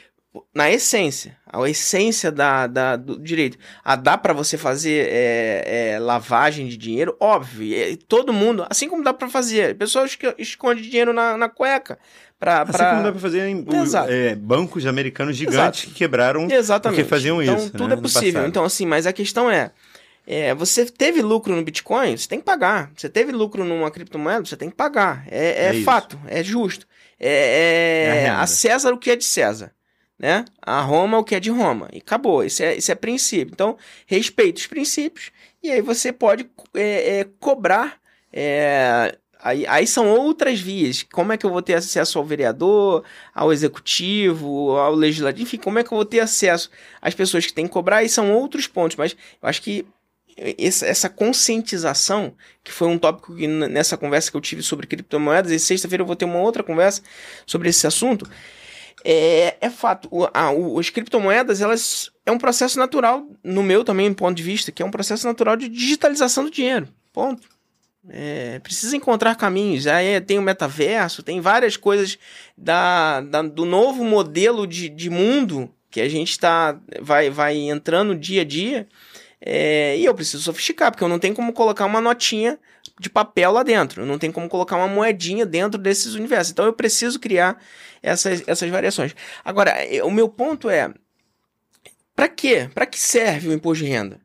na 0.54 0.72
essência, 0.72 1.38
a 1.46 1.70
essência 1.70 2.32
da, 2.32 2.66
da 2.66 2.96
do 2.96 3.20
direito. 3.20 3.58
A 3.84 3.96
dá 3.96 4.18
para 4.18 4.34
você 4.34 4.58
fazer 4.58 5.08
é, 5.10 5.94
é, 5.94 6.00
lavagem 6.00 6.68
de 6.68 6.76
dinheiro? 6.76 7.16
Óbvio. 7.20 7.76
É, 7.76 7.96
todo 8.08 8.34
mundo, 8.34 8.66
assim 8.70 8.90
como 8.90 9.04
dá 9.04 9.14
para 9.14 9.30
fazer. 9.30 9.76
Pessoas 9.76 10.16
que 10.16 10.34
esconde 10.40 10.82
dinheiro 10.82 11.14
na, 11.14 11.38
na 11.38 11.50
cueca. 11.50 12.00
Pra, 12.40 12.64
assim 12.64 12.78
como 12.78 13.04
dá 13.04 13.12
para 13.12 13.22
fazer 13.22 13.48
em 13.48 13.66
é, 14.10 14.36
bancos 14.36 14.86
americanos 14.86 15.38
gigantes 15.38 15.82
Exato. 15.82 15.88
que 15.88 15.94
quebraram 15.94 16.48
Exatamente. 16.50 16.98
porque 16.98 17.10
faziam 17.10 17.42
então, 17.42 17.56
isso. 17.56 17.68
Então, 17.68 17.82
tudo 17.82 17.90
né, 17.90 17.96
é 17.96 18.02
possível. 18.02 18.48
Então, 18.48 18.66
assim, 18.66 18.86
mas 18.86 19.06
a 19.06 19.14
questão 19.14 19.50
é, 19.50 19.72
é, 20.26 20.54
você 20.56 20.86
teve 20.86 21.22
lucro 21.22 21.56
no 21.56 21.64
Bitcoin, 21.64 22.18
você 22.18 22.28
tem 22.28 22.40
que 22.40 22.46
pagar. 22.46 22.92
Você 22.98 23.08
teve 23.08 23.32
lucro 23.32 23.64
numa 23.64 23.92
criptomoeda, 23.92 24.46
você 24.46 24.58
tem 24.58 24.70
que 24.70 24.76
pagar. 24.76 25.26
É, 25.30 25.68
é, 25.68 25.80
é 25.80 25.84
fato, 25.84 26.20
é 26.28 26.44
justo. 26.44 26.88
É, 27.20 28.24
é 28.26 28.30
a 28.30 28.48
César 28.48 28.92
o 28.92 28.98
que 28.98 29.12
é 29.12 29.16
de 29.16 29.24
César 29.24 29.72
né? 30.18 30.46
A 30.62 30.82
Roma 30.82 31.18
o 31.18 31.24
que 31.24 31.36
é 31.36 31.40
de 31.40 31.50
Roma. 31.50 31.90
E 31.92 31.98
acabou. 31.98 32.44
Isso 32.44 32.64
é, 32.64 32.76
isso 32.76 32.92
é 32.92 32.96
princípio. 32.96 33.54
Então, 33.54 33.78
respeita 34.06 34.60
os 34.60 34.68
princípios 34.68 35.32
e 35.62 35.72
aí 35.72 35.82
você 35.82 36.12
pode 36.12 36.50
é, 36.74 37.20
é, 37.20 37.28
cobrar. 37.40 37.98
É, 38.32 39.18
aí, 39.40 39.66
aí 39.68 39.88
são 39.88 40.08
outras 40.10 40.60
vias. 40.60 41.04
Como 41.04 41.32
é 41.32 41.38
que 41.38 41.46
eu 41.46 41.50
vou 41.50 41.62
ter 41.62 41.76
acesso 41.76 42.20
ao 42.20 42.26
vereador, 42.26 43.04
ao 43.34 43.52
executivo, 43.52 44.72
ao 44.78 44.94
legislativo? 44.94 45.44
Enfim, 45.44 45.58
como 45.58 45.80
é 45.80 45.84
que 45.84 45.92
eu 45.92 45.98
vou 45.98 46.06
ter 46.06 46.20
acesso 46.20 46.70
às 47.02 47.14
pessoas 47.14 47.46
que 47.46 47.54
têm 47.54 47.66
que 47.66 47.74
cobrar? 47.74 47.98
Aí 47.98 48.10
são 48.10 48.32
outros 48.34 48.68
pontos. 48.68 48.98
Mas 48.98 49.16
eu 49.42 49.50
acho 49.50 49.62
que 49.62 49.86
essa 50.58 51.10
conscientização, 51.10 52.34
que 52.64 52.72
foi 52.72 52.88
um 52.88 52.98
tópico 52.98 53.36
que 53.36 53.48
nessa 53.48 53.96
conversa 53.96 54.32
que 54.32 54.38
eu 54.38 54.42
tive 54.42 54.64
sobre 54.64 54.88
criptomoedas, 54.88 55.52
e 55.52 55.60
sexta-feira 55.60 56.02
eu 56.02 56.08
vou 56.08 56.16
ter 56.16 56.26
uma 56.26 56.40
outra 56.40 56.64
conversa 56.64 57.04
sobre 57.46 57.70
esse 57.70 57.86
assunto 57.86 58.28
é, 59.04 59.58
é 59.60 59.70
fato. 59.70 60.08
O, 60.12 60.28
a, 60.34 60.52
o, 60.52 60.80
as 60.80 60.90
criptomoedas, 60.90 61.62
elas 61.62 62.12
é 62.26 62.32
um 62.32 62.38
processo 62.38 62.80
natural, 62.80 63.28
no 63.44 63.62
meu 63.62 63.84
também 63.84 64.14
ponto 64.14 64.36
de 64.36 64.44
vista, 64.44 64.72
que 64.72 64.82
é 64.82 64.86
um 64.86 64.92
processo 64.92 65.28
natural 65.28 65.56
de 65.56 65.68
digitalização 65.68 66.46
do 66.46 66.52
dinheiro. 66.52 66.88
Ponto. 67.12 67.48
É, 68.10 68.60
precisa 68.60 68.96
encontrar 68.96 69.36
caminhos. 69.36 69.88
Aí 69.88 70.20
tem 70.22 70.38
o 70.38 70.42
metaverso, 70.42 71.24
tem 71.24 71.40
várias 71.40 71.78
coisas 71.78 72.18
da, 72.58 73.22
da 73.22 73.42
do 73.42 73.66
novo 73.66 74.04
modelo 74.04 74.68
de, 74.68 74.90
de 74.90 75.10
mundo 75.10 75.74
que 75.90 76.02
a 76.02 76.10
gente 76.10 76.40
tá, 76.40 76.78
vai, 77.02 77.30
vai 77.30 77.56
entrando 77.56 78.16
dia 78.16 78.42
a 78.42 78.46
dia. 78.46 78.88
É, 79.40 79.98
e 79.98 80.06
eu 80.06 80.16
preciso 80.16 80.42
sofisticar, 80.42 80.92
porque 80.92 81.04
eu 81.04 81.10
não 81.10 81.20
tenho 81.20 81.36
como 81.36 81.54
colocar 81.54 81.86
uma 81.86 82.02
notinha 82.02 82.58
de 83.00 83.10
papel 83.10 83.52
lá 83.52 83.64
dentro. 83.64 84.06
Não 84.06 84.18
tenho 84.18 84.34
como 84.34 84.50
colocar 84.50 84.78
uma 84.78 84.88
moedinha 84.88 85.46
dentro 85.46 85.80
desses 85.80 86.14
universos. 86.14 86.52
Então 86.52 86.66
eu 86.66 86.74
preciso 86.74 87.20
criar 87.20 87.62
essas, 88.02 88.44
essas 88.48 88.70
variações. 88.70 89.16
Agora, 89.44 89.72
é, 89.72 90.04
o 90.04 90.12
meu 90.12 90.30
ponto 90.30 90.70
é: 90.70 90.94
para 92.16 92.28
quê? 92.28 92.70
Para 92.74 92.86
que 92.86 93.00
serve 93.00 93.50
o 93.50 93.54
imposto 93.54 93.84
de 93.84 93.90
renda? 93.90 94.20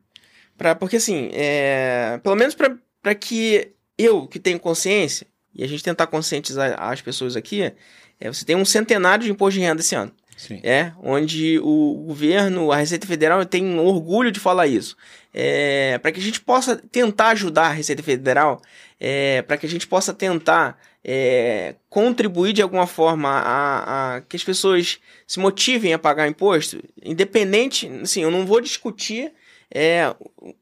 Pra, 0.57 0.75
porque 0.75 0.97
assim, 0.97 1.29
é, 1.33 2.19
pelo 2.21 2.35
menos 2.35 2.55
para 2.55 3.15
que 3.15 3.71
eu, 3.97 4.27
que 4.27 4.39
tenho 4.39 4.59
consciência, 4.59 5.25
e 5.53 5.63
a 5.63 5.67
gente 5.67 5.83
tentar 5.83 6.07
conscientizar 6.07 6.75
as 6.81 7.01
pessoas 7.01 7.35
aqui, 7.35 7.73
é, 8.19 8.31
você 8.31 8.45
tem 8.45 8.55
um 8.55 8.65
centenário 8.65 9.25
de 9.25 9.31
imposto 9.31 9.59
de 9.59 9.65
renda 9.65 9.81
esse 9.81 9.95
ano. 9.95 10.13
Sim. 10.39 10.61
É, 10.63 10.93
onde 11.03 11.59
o 11.59 11.95
governo, 12.07 12.71
a 12.71 12.77
Receita 12.77 13.05
Federal 13.05 13.45
tem 13.45 13.77
orgulho 13.77 14.31
de 14.31 14.39
falar 14.39 14.67
isso. 14.67 14.95
É, 15.33 15.97
para 15.97 16.13
que 16.13 16.19
a 16.21 16.23
gente 16.23 16.39
possa 16.39 16.77
tentar 16.77 17.31
ajudar 17.31 17.63
a 17.63 17.73
Receita 17.73 18.01
Federal, 18.01 18.61
é, 18.97 19.41
para 19.41 19.57
que 19.57 19.65
a 19.65 19.69
gente 19.69 19.85
possa 19.85 20.13
tentar 20.13 20.79
é, 21.03 21.75
contribuir 21.89 22.53
de 22.53 22.61
alguma 22.61 22.87
forma 22.87 23.27
a, 23.27 24.15
a, 24.15 24.21
que 24.21 24.37
as 24.37 24.43
pessoas 24.43 24.99
se 25.27 25.41
motivem 25.41 25.93
a 25.93 25.99
pagar 25.99 26.25
imposto, 26.25 26.81
independente, 27.03 27.91
assim, 28.01 28.23
eu 28.23 28.31
não 28.31 28.45
vou 28.45 28.61
discutir 28.61 29.33
é, 29.69 30.15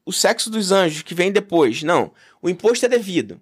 o 0.04 0.12
sexo 0.12 0.50
dos 0.50 0.72
anjos 0.72 1.04
que 1.04 1.14
vem 1.14 1.32
depois, 1.32 1.84
não. 1.84 2.12
O 2.42 2.50
imposto 2.50 2.84
é 2.88 2.90
devido. 2.90 3.40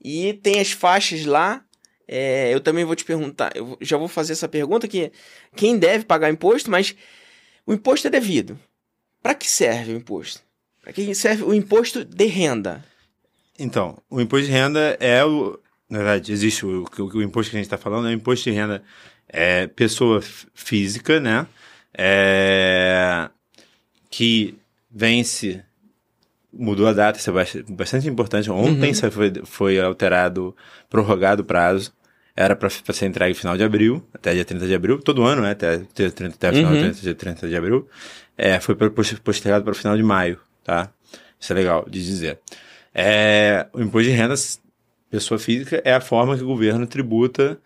E 0.00 0.34
tem 0.34 0.60
as 0.60 0.70
faixas 0.70 1.26
lá. 1.26 1.64
É, 2.06 2.52
eu 2.52 2.60
também 2.60 2.84
vou 2.84 2.94
te 2.94 3.04
perguntar, 3.04 3.56
eu 3.56 3.78
já 3.80 3.96
vou 3.96 4.08
fazer 4.08 4.32
essa 4.34 4.48
pergunta 4.48 4.86
que 4.86 5.10
quem 5.56 5.78
deve 5.78 6.04
pagar 6.04 6.30
imposto, 6.30 6.70
mas 6.70 6.94
o 7.66 7.72
imposto 7.72 8.06
é 8.08 8.10
devido. 8.10 8.58
Para 9.22 9.34
que 9.34 9.48
serve 9.48 9.94
o 9.94 9.96
imposto? 9.96 10.42
Para 10.82 10.92
que 10.92 11.14
serve 11.14 11.44
o 11.44 11.54
imposto 11.54 12.04
de 12.04 12.26
renda? 12.26 12.84
Então, 13.58 13.96
o 14.10 14.20
imposto 14.20 14.46
de 14.46 14.52
renda 14.52 14.96
é 15.00 15.24
o. 15.24 15.58
Na 15.88 15.98
verdade, 15.98 16.32
existe 16.32 16.66
o, 16.66 16.84
o, 16.98 17.02
o 17.02 17.22
imposto 17.22 17.50
que 17.50 17.56
a 17.56 17.60
gente 17.60 17.66
está 17.66 17.78
falando, 17.78 18.08
é 18.08 18.10
o 18.10 18.14
imposto 18.14 18.50
de 18.50 18.56
renda 18.56 18.82
é 19.28 19.66
pessoa 19.66 20.22
física, 20.54 21.18
né? 21.18 21.46
É, 21.96 23.30
que 24.10 24.56
vence. 24.90 25.64
Mudou 26.56 26.86
a 26.86 26.92
data, 26.92 27.18
isso 27.18 27.30
é 27.30 27.62
bastante 27.68 28.08
importante. 28.08 28.50
Ontem 28.50 28.90
uhum. 28.90 29.10
foi, 29.10 29.32
foi 29.44 29.80
alterado, 29.80 30.54
prorrogado 30.88 31.42
o 31.42 31.44
prazo. 31.44 31.92
Era 32.36 32.56
para 32.56 32.68
ser 32.68 33.06
entregue 33.06 33.32
no 33.32 33.38
final 33.38 33.56
de 33.56 33.62
abril, 33.62 34.04
até 34.12 34.34
dia 34.34 34.44
30 34.44 34.66
de 34.66 34.74
abril. 34.74 34.98
Todo 34.98 35.22
ano, 35.22 35.42
né? 35.42 35.52
Até, 35.52 35.74
até, 35.74 36.06
até 36.06 36.50
o 36.50 36.52
final 36.54 36.72
uhum. 36.72 36.90
de 36.90 37.14
30 37.14 37.48
de 37.48 37.56
abril. 37.56 37.88
É, 38.36 38.58
foi 38.58 38.74
postergado 38.74 39.64
para 39.64 39.72
o 39.72 39.76
final 39.76 39.96
de 39.96 40.02
maio, 40.02 40.40
tá? 40.64 40.90
Isso 41.38 41.52
é 41.52 41.56
legal 41.56 41.86
de 41.88 42.04
dizer. 42.04 42.40
É, 42.92 43.66
o 43.72 43.80
imposto 43.80 44.08
de 44.08 44.14
renda, 44.14 44.34
pessoa 45.10 45.38
física, 45.38 45.80
é 45.84 45.94
a 45.94 46.00
forma 46.00 46.36
que 46.36 46.42
o 46.42 46.46
governo 46.46 46.86
tributa 46.86 47.58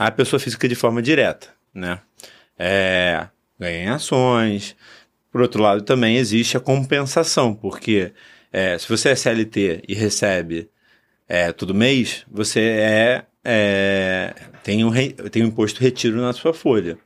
a 0.00 0.10
pessoa 0.10 0.40
física 0.40 0.66
de 0.66 0.74
forma 0.74 1.02
direta, 1.02 1.48
né? 1.74 2.00
É, 2.58 3.26
ganha 3.58 3.84
em 3.84 3.88
ações. 3.88 4.74
Por 5.30 5.40
outro 5.40 5.62
lado, 5.62 5.82
também 5.82 6.16
existe 6.16 6.56
a 6.56 6.60
compensação, 6.60 7.54
porque 7.54 8.12
é, 8.52 8.76
se 8.78 8.88
você 8.88 9.10
é 9.10 9.14
CLT 9.14 9.82
e 9.88 9.94
recebe 9.94 10.68
é, 11.28 11.52
todo 11.52 11.74
mês, 11.74 12.24
você 12.30 12.60
é, 12.60 13.24
é 13.44 14.34
tem, 14.62 14.84
um 14.84 14.88
re, 14.88 15.12
tem 15.30 15.44
um 15.44 15.46
imposto 15.46 15.80
retiro 15.80 16.20
na 16.20 16.32
sua 16.32 16.52
folha. 16.52 16.98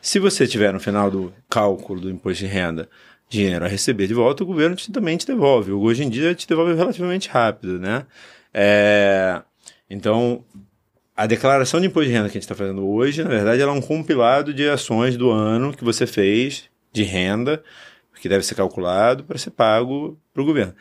Se 0.00 0.18
você 0.18 0.46
tiver 0.46 0.72
no 0.72 0.80
final 0.80 1.10
do 1.10 1.32
cálculo 1.50 2.00
do 2.00 2.10
imposto 2.10 2.44
de 2.44 2.50
renda 2.50 2.88
dinheiro 3.28 3.64
a 3.64 3.68
receber 3.68 4.06
de 4.06 4.14
volta, 4.14 4.42
o 4.42 4.46
governo 4.46 4.76
te, 4.76 4.90
também 4.90 5.16
te 5.16 5.26
devolve. 5.26 5.72
Hoje 5.72 6.04
em 6.04 6.08
dia 6.08 6.34
te 6.34 6.46
devolve 6.46 6.74
relativamente 6.74 7.28
rápido, 7.28 7.78
né? 7.78 8.06
É, 8.54 9.42
então, 9.90 10.44
a 11.14 11.26
declaração 11.26 11.80
de 11.80 11.86
imposto 11.86 12.08
de 12.08 12.14
renda 12.14 12.28
que 12.28 12.38
a 12.38 12.40
gente 12.40 12.44
está 12.44 12.54
fazendo 12.54 12.86
hoje, 12.88 13.22
na 13.22 13.28
verdade, 13.28 13.60
ela 13.60 13.72
é 13.72 13.74
um 13.74 13.80
compilado 13.80 14.54
de 14.54 14.68
ações 14.68 15.16
do 15.16 15.30
ano 15.30 15.74
que 15.74 15.84
você 15.84 16.06
fez 16.06 16.70
de 16.96 17.04
renda, 17.04 17.62
que 18.20 18.28
deve 18.28 18.44
ser 18.44 18.54
calculado 18.54 19.24
para 19.24 19.38
ser 19.38 19.50
pago 19.50 20.18
para 20.32 20.42
o 20.42 20.46
governo. 20.46 20.74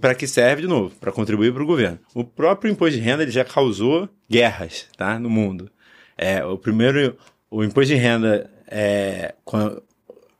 Para 0.00 0.14
que 0.14 0.26
serve, 0.26 0.62
de 0.62 0.68
novo? 0.68 0.94
Para 0.96 1.12
contribuir 1.12 1.52
para 1.52 1.62
o 1.62 1.66
governo. 1.66 1.98
O 2.14 2.24
próprio 2.24 2.70
imposto 2.70 2.96
de 2.96 3.02
renda 3.02 3.22
ele 3.22 3.30
já 3.30 3.44
causou 3.44 4.08
guerras 4.28 4.88
tá, 4.96 5.18
no 5.18 5.30
mundo. 5.30 5.70
É, 6.18 6.44
o 6.44 6.58
primeiro, 6.58 7.16
o 7.50 7.62
imposto 7.62 7.94
de 7.94 8.00
renda, 8.00 8.50
é, 8.66 9.34
quando, 9.44 9.82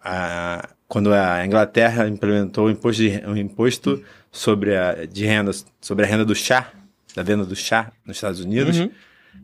a, 0.02 0.68
quando 0.88 1.12
a 1.12 1.46
Inglaterra 1.46 2.08
implementou 2.08 2.66
o 2.66 2.70
imposto, 2.70 3.02
de, 3.02 3.22
o 3.26 3.36
imposto 3.36 4.02
sobre, 4.32 4.76
a, 4.76 5.06
de 5.06 5.24
renda, 5.24 5.52
sobre 5.80 6.04
a 6.04 6.08
renda 6.08 6.24
do 6.24 6.34
chá, 6.34 6.72
da 7.14 7.22
venda 7.22 7.44
do 7.44 7.54
chá 7.54 7.92
nos 8.04 8.16
Estados 8.16 8.40
Unidos, 8.40 8.80
uhum. 8.80 8.90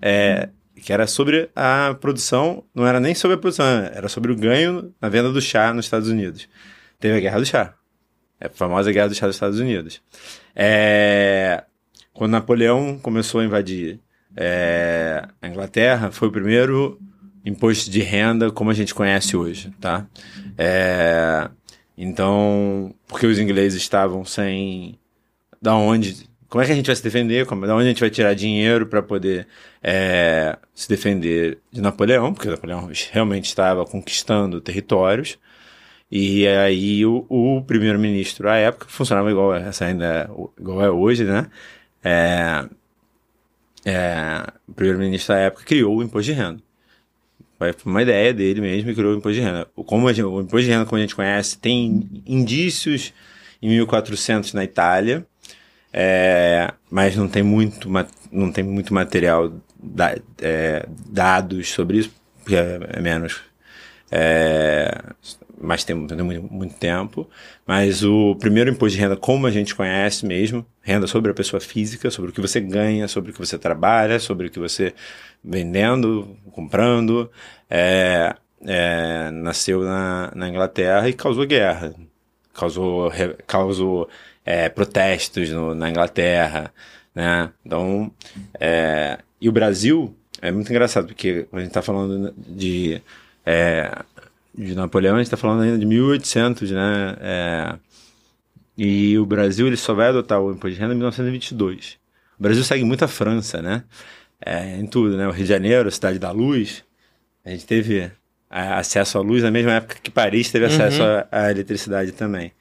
é, 0.00 0.48
que 0.82 0.92
era 0.92 1.06
sobre 1.06 1.48
a 1.54 1.96
produção, 2.00 2.64
não 2.74 2.84
era 2.84 2.98
nem 2.98 3.14
sobre 3.14 3.36
a 3.36 3.38
produção, 3.38 3.64
era 3.66 4.08
sobre 4.08 4.32
o 4.32 4.36
ganho 4.36 4.92
na 5.00 5.08
venda 5.08 5.30
do 5.30 5.40
chá 5.40 5.72
nos 5.72 5.86
Estados 5.86 6.08
Unidos. 6.08 6.48
Teve 6.98 7.16
a 7.16 7.20
Guerra 7.20 7.38
do 7.38 7.46
Chá. 7.46 7.74
É 8.40 8.48
a 8.48 8.50
famosa 8.50 8.90
Guerra 8.90 9.08
do 9.08 9.14
Chá 9.14 9.26
dos 9.28 9.36
Estados 9.36 9.60
Unidos. 9.60 10.02
É, 10.56 11.62
quando 12.12 12.32
Napoleão 12.32 12.98
começou 12.98 13.40
a 13.40 13.44
invadir 13.44 14.00
é, 14.36 15.24
a 15.40 15.48
Inglaterra, 15.48 16.10
foi 16.10 16.26
o 16.26 16.32
primeiro 16.32 17.00
imposto 17.46 17.88
de 17.88 18.00
renda 18.00 18.50
como 18.50 18.70
a 18.70 18.74
gente 18.74 18.92
conhece 18.92 19.36
hoje, 19.36 19.72
tá? 19.80 20.04
É, 20.58 21.48
então, 21.96 22.92
porque 23.06 23.26
os 23.26 23.38
ingleses 23.38 23.80
estavam 23.80 24.24
sem 24.24 24.98
da 25.60 25.76
onde 25.76 26.28
como 26.52 26.62
é 26.62 26.66
que 26.66 26.72
a 26.72 26.74
gente 26.74 26.84
vai 26.84 26.94
se 26.94 27.02
defender? 27.02 27.46
Como, 27.46 27.66
da 27.66 27.74
onde 27.74 27.86
a 27.86 27.88
gente 27.88 28.00
vai 28.00 28.10
tirar 28.10 28.34
dinheiro 28.34 28.86
para 28.86 29.02
poder 29.02 29.48
é, 29.82 30.58
se 30.74 30.86
defender 30.86 31.60
de 31.72 31.80
Napoleão? 31.80 32.34
Porque 32.34 32.46
Napoleão 32.46 32.90
realmente 33.10 33.46
estava 33.46 33.86
conquistando 33.86 34.60
territórios. 34.60 35.38
E 36.10 36.46
aí 36.46 37.06
o, 37.06 37.24
o 37.30 37.62
primeiro-ministro 37.62 38.50
à 38.50 38.56
época 38.56 38.84
funcionava 38.86 39.30
igual 39.30 39.54
essa 39.54 39.86
ainda 39.86 40.30
igual 40.60 40.84
é 40.84 40.90
hoje, 40.90 41.24
né? 41.24 41.50
É, 42.04 42.68
é, 43.86 44.44
o 44.68 44.74
primeiro-ministro 44.74 45.34
à 45.34 45.38
época 45.38 45.64
criou 45.64 45.96
o 45.96 46.02
imposto 46.02 46.32
de 46.34 46.38
renda. 46.38 46.62
Foi 47.58 47.74
uma 47.86 48.02
ideia 48.02 48.34
dele 48.34 48.60
mesmo 48.60 48.90
e 48.90 48.94
criou 48.94 49.14
o 49.14 49.16
imposto 49.16 49.40
de 49.40 49.40
renda. 49.40 49.66
Como 49.74 50.06
gente, 50.12 50.22
o 50.22 50.42
imposto 50.42 50.66
de 50.66 50.70
renda, 50.70 50.84
como 50.84 50.98
a 50.98 51.00
gente 51.00 51.16
conhece, 51.16 51.58
tem 51.58 52.22
indícios 52.26 53.14
em 53.62 53.70
1400 53.70 54.52
na 54.52 54.64
Itália, 54.64 55.26
é, 55.92 56.72
mas 56.90 57.16
não 57.16 57.28
tem 57.28 57.42
muito, 57.42 57.88
não 58.31 58.50
tem 58.50 58.64
muito 58.64 58.94
material 58.94 59.52
da, 59.83 60.16
é, 60.40 60.87
dados 61.09 61.70
sobre 61.70 61.98
isso, 61.98 62.14
porque 62.38 62.57
é, 62.57 62.81
é 62.94 63.00
menos. 63.00 63.40
É, 64.11 64.90
mas 65.61 65.85
tem, 65.85 66.07
tem 66.07 66.18
muito, 66.18 66.52
muito, 66.52 66.74
tempo. 66.74 67.28
Mas 67.66 68.02
o 68.02 68.35
primeiro 68.37 68.70
imposto 68.70 68.96
de 68.96 69.02
renda, 69.02 69.16
como 69.16 69.46
a 69.46 69.50
gente 69.50 69.74
conhece 69.74 70.26
mesmo, 70.26 70.66
renda 70.81 71.07
sobre 71.07 71.31
a 71.31 71.35
pessoa 71.35 71.61
física, 71.61 72.11
sobre 72.11 72.31
o 72.31 72.35
que 72.35 72.40
você 72.40 72.61
ganha, 72.61 73.07
sobre 73.07 73.31
o 73.31 73.35
que 73.35 73.38
você 73.38 73.59
trabalha, 73.59 74.18
sobre 74.18 74.48
o 74.48 74.50
que 74.50 74.59
você 74.59 74.94
vendendo, 75.42 76.37
comprando, 76.52 77.31
é, 77.70 78.35
é, 78.64 79.31
nasceu 79.31 79.83
na, 79.83 80.33
na 80.35 80.48
Inglaterra 80.48 81.09
e 81.09 81.12
causou 81.12 81.46
guerra. 81.46 81.94
Causou, 82.52 83.11
causou 83.46 84.09
é, 84.44 84.68
protestos 84.68 85.50
no, 85.50 85.74
na 85.74 85.90
Inglaterra, 85.90 86.72
né? 87.14 87.50
Então, 87.64 88.11
é, 88.59 89.18
e 89.40 89.48
o 89.48 89.52
Brasil 89.52 90.14
é 90.40 90.50
muito 90.50 90.70
engraçado, 90.70 91.07
porque 91.07 91.46
a 91.52 91.59
gente 91.59 91.68
está 91.68 91.83
falando 91.83 92.35
de, 92.37 93.00
é, 93.46 94.02
de 94.55 94.74
Napoleão, 94.74 95.16
a 95.16 95.18
gente 95.18 95.26
está 95.26 95.37
falando 95.37 95.62
ainda 95.62 95.78
de 95.78 95.87
1800, 95.87 96.70
né? 96.70 97.16
É, 97.20 97.74
e 98.76 99.18
o 99.18 99.26
Brasil 99.26 99.66
ele 99.66 99.76
só 99.76 99.94
vai 99.94 100.09
adotar 100.09 100.40
o 100.40 100.50
imposto 100.50 100.74
de 100.74 100.81
renda 100.81 100.94
em 100.94 100.96
1922. 100.96 101.98
O 102.38 102.42
Brasil 102.42 102.64
segue 102.64 102.85
muito 102.85 103.05
a 103.05 103.09
França, 103.09 103.62
né? 103.62 103.85
É, 104.44 104.76
em 104.78 104.87
tudo, 104.87 105.16
né? 105.16 105.28
O 105.28 105.31
Rio 105.31 105.44
de 105.44 105.48
Janeiro, 105.48 105.88
a 105.88 105.92
Cidade 105.92 106.18
da 106.18 106.33
Luz, 106.33 106.83
a 107.44 107.50
gente 107.50 107.66
teve 107.66 108.11
acesso 108.50 109.16
à 109.16 109.20
luz 109.22 109.42
na 109.42 109.50
mesma 109.50 109.72
época 109.72 109.96
que 110.02 110.11
Paris 110.11 110.50
teve 110.50 110.66
acesso 110.66 111.02
uhum. 111.02 111.09
à, 111.09 111.26
à 111.31 111.50
eletricidade 111.50 112.12
também. 112.12 112.52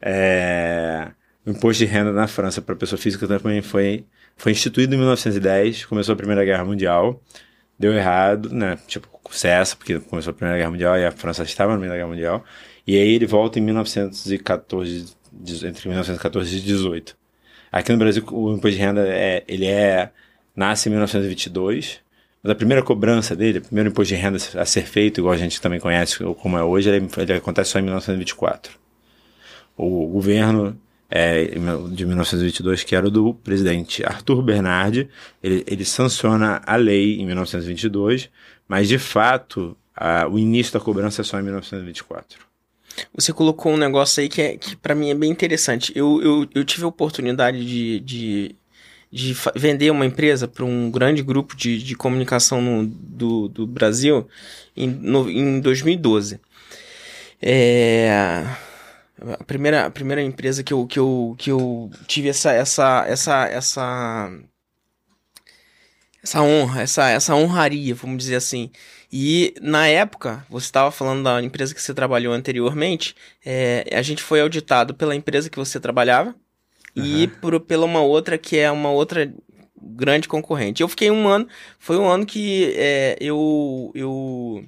É, 0.00 1.08
o 1.46 1.50
imposto 1.50 1.84
de 1.84 1.90
renda 1.90 2.12
na 2.12 2.26
França 2.26 2.62
para 2.62 2.74
pessoa 2.74 2.98
física 2.98 3.26
também 3.26 3.60
foi, 3.60 4.04
foi 4.36 4.52
instituído 4.52 4.94
em 4.94 4.98
1910, 4.98 5.84
começou 5.84 6.14
a 6.14 6.16
Primeira 6.16 6.44
Guerra 6.44 6.64
Mundial, 6.64 7.20
deu 7.78 7.92
errado, 7.92 8.50
né? 8.50 8.78
Tipo, 8.86 9.08
cessa, 9.30 9.76
porque 9.76 9.98
começou 10.00 10.30
a 10.30 10.34
Primeira 10.34 10.58
Guerra 10.58 10.70
Mundial 10.70 10.98
e 10.98 11.04
a 11.04 11.10
França 11.10 11.42
estava 11.42 11.72
na 11.72 11.78
Primeira 11.78 11.96
Guerra 11.96 12.08
Mundial. 12.08 12.44
E 12.86 12.96
aí 12.96 13.14
ele 13.14 13.26
volta 13.26 13.58
em 13.58 13.62
1914, 13.62 15.14
entre 15.66 15.88
1914 15.88 16.56
e 16.56 16.60
18. 16.60 17.16
Aqui 17.72 17.92
no 17.92 17.98
Brasil, 17.98 18.24
o 18.30 18.52
imposto 18.52 18.76
de 18.76 18.82
renda 18.82 19.06
é, 19.06 19.42
ele 19.48 19.66
é, 19.66 20.10
nasce 20.54 20.88
em 20.88 20.92
1922, 20.92 22.00
mas 22.42 22.52
a 22.52 22.54
primeira 22.54 22.82
cobrança 22.82 23.34
dele, 23.34 23.58
o 23.58 23.62
primeiro 23.62 23.90
imposto 23.90 24.14
de 24.14 24.20
renda 24.20 24.38
a 24.54 24.64
ser 24.64 24.86
feito, 24.86 25.20
igual 25.20 25.34
a 25.34 25.36
gente 25.36 25.60
também 25.60 25.80
conhece 25.80 26.18
como 26.40 26.56
é 26.56 26.62
hoje, 26.62 26.88
ele, 26.88 27.08
ele 27.16 27.32
acontece 27.32 27.70
só 27.70 27.78
em 27.78 27.82
1924. 27.82 28.78
O 29.76 30.06
governo 30.06 30.78
é, 31.10 31.44
de 31.90 32.06
1922, 32.06 32.82
que 32.82 32.96
era 32.96 33.10
do 33.10 33.34
presidente 33.34 34.04
Arthur 34.04 34.42
Bernardi. 34.42 35.08
Ele, 35.42 35.64
ele 35.66 35.84
sanciona 35.84 36.62
a 36.66 36.76
lei 36.76 37.20
em 37.20 37.26
1922, 37.26 38.30
mas 38.66 38.88
de 38.88 38.98
fato 38.98 39.76
a, 39.94 40.26
o 40.28 40.38
início 40.38 40.72
da 40.72 40.80
cobrança 40.80 41.22
é 41.22 41.24
só 41.24 41.38
em 41.38 41.42
1924. 41.42 42.38
Você 43.14 43.32
colocou 43.32 43.72
um 43.72 43.76
negócio 43.76 44.22
aí 44.22 44.28
que, 44.28 44.40
é, 44.40 44.56
que 44.56 44.76
para 44.76 44.94
mim 44.94 45.10
é 45.10 45.14
bem 45.14 45.30
interessante. 45.30 45.92
Eu, 45.94 46.22
eu, 46.22 46.48
eu 46.54 46.64
tive 46.64 46.84
a 46.84 46.88
oportunidade 46.88 47.64
de, 47.64 48.00
de, 48.00 48.56
de 49.10 49.36
vender 49.56 49.90
uma 49.90 50.06
empresa 50.06 50.46
para 50.46 50.64
um 50.64 50.90
grande 50.90 51.22
grupo 51.22 51.56
de, 51.56 51.82
de 51.82 51.94
comunicação 51.96 52.62
no, 52.62 52.86
do, 52.86 53.48
do 53.48 53.66
Brasil 53.66 54.28
em, 54.76 54.86
no, 54.86 55.28
em 55.28 55.60
2012. 55.60 56.40
É 57.42 58.44
a 59.32 59.44
primeira, 59.44 59.86
a 59.86 59.90
primeira 59.90 60.22
empresa 60.22 60.62
que 60.62 60.72
eu, 60.72 60.86
que 60.86 60.98
eu, 60.98 61.34
que 61.38 61.50
eu 61.50 61.90
tive 62.06 62.28
essa, 62.28 62.52
essa, 62.52 63.04
essa, 63.06 63.46
essa, 63.46 64.32
essa 66.22 66.42
honra, 66.42 66.82
essa, 66.82 67.08
essa 67.08 67.34
honraria, 67.34 67.94
vamos 67.94 68.18
dizer 68.18 68.36
assim. 68.36 68.70
E 69.12 69.54
na 69.60 69.86
época, 69.86 70.44
você 70.50 70.66
estava 70.66 70.90
falando 70.90 71.22
da 71.22 71.42
empresa 71.42 71.74
que 71.74 71.80
você 71.80 71.94
trabalhou 71.94 72.32
anteriormente, 72.32 73.14
é, 73.44 73.86
a 73.92 74.02
gente 74.02 74.22
foi 74.22 74.40
auditado 74.40 74.94
pela 74.94 75.14
empresa 75.14 75.48
que 75.48 75.58
você 75.58 75.78
trabalhava 75.78 76.34
uhum. 76.96 77.04
e 77.04 77.28
por, 77.28 77.58
pela 77.60 77.84
uma 77.84 78.00
outra 78.00 78.36
que 78.36 78.58
é 78.58 78.70
uma 78.70 78.90
outra 78.90 79.32
grande 79.80 80.26
concorrente. 80.26 80.82
Eu 80.82 80.88
fiquei 80.88 81.10
um 81.10 81.28
ano, 81.28 81.46
foi 81.78 81.96
um 81.96 82.08
ano 82.08 82.26
que 82.26 82.74
é, 82.76 83.16
eu, 83.20 83.92
eu 83.94 84.64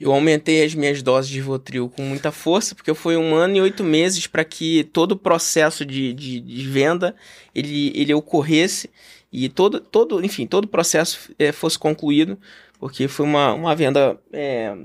Eu 0.00 0.12
aumentei 0.12 0.64
as 0.64 0.74
minhas 0.74 1.02
doses 1.02 1.30
de 1.30 1.40
Votril 1.40 1.88
com 1.88 2.02
muita 2.02 2.30
força, 2.30 2.74
porque 2.74 2.94
foi 2.94 3.16
um 3.16 3.34
ano 3.34 3.56
e 3.56 3.60
oito 3.60 3.82
meses 3.82 4.26
para 4.26 4.44
que 4.44 4.84
todo 4.92 5.12
o 5.12 5.16
processo 5.16 5.84
de, 5.84 6.12
de, 6.12 6.40
de, 6.40 6.68
venda 6.68 7.16
ele, 7.54 7.92
ele 7.94 8.14
ocorresse 8.14 8.88
e 9.32 9.48
todo, 9.48 9.80
todo, 9.80 10.24
enfim, 10.24 10.46
todo 10.46 10.64
o 10.64 10.68
processo 10.68 11.32
é, 11.38 11.50
fosse 11.50 11.78
concluído, 11.78 12.38
porque 12.78 13.08
foi 13.08 13.26
uma, 13.26 13.52
uma 13.54 13.74
venda 13.74 14.16
é, 14.32 14.76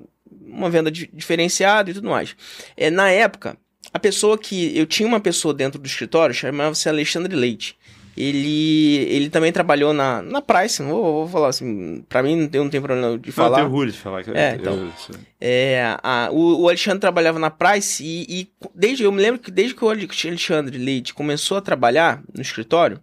uma 0.45 0.69
venda 0.69 0.91
diferenciada 0.91 1.91
e 1.91 1.93
tudo 1.93 2.10
mais. 2.10 2.36
É, 2.76 2.89
na 2.89 3.10
época, 3.10 3.58
a 3.91 3.99
pessoa 3.99 4.38
que. 4.38 4.78
Eu 4.78 4.86
tinha 4.86 5.08
uma 5.08 5.19
pessoa 5.19 5.54
dentro 5.54 5.80
do 5.80 5.86
escritório, 5.86 6.34
chamava-se 6.34 6.88
Alexandre 6.88 7.36
Leite. 7.36 7.78
Ele, 8.15 8.95
ele 9.10 9.30
também 9.30 9.52
trabalhou 9.52 9.91
na, 9.91 10.21
na 10.21 10.41
Price, 10.41 10.82
vou, 10.84 11.04
vou 11.04 11.28
falar 11.28 11.47
assim, 11.47 12.04
pra 12.08 12.21
mim 12.21 12.47
não 12.52 12.69
tem 12.69 12.80
problema 12.80 13.17
de 13.17 13.32
falar. 13.32 13.49
Não, 13.49 13.56
tenho 13.56 13.67
orgulho 13.67 13.91
de 13.91 13.97
falar. 13.97 14.23
Que 14.23 14.32
é, 14.32 14.56
então, 14.56 14.73
eu, 15.10 15.15
é, 15.41 15.97
a, 16.04 16.30
o, 16.32 16.62
o, 16.62 16.67
Alexandre 16.67 16.99
trabalhava 16.99 17.39
na 17.39 17.49
Price 17.49 18.04
e, 18.04 18.26
e, 18.30 18.52
desde, 18.76 19.04
eu 19.04 19.12
me 19.12 19.21
lembro 19.21 19.41
que 19.41 19.49
desde 19.49 19.73
que 19.73 19.84
o 19.84 19.89
Alexandre 19.89 20.78
Leite 20.78 21.13
começou 21.13 21.58
a 21.58 21.62
trabalhar 21.62 22.21
no 22.34 22.41
escritório, 22.41 22.99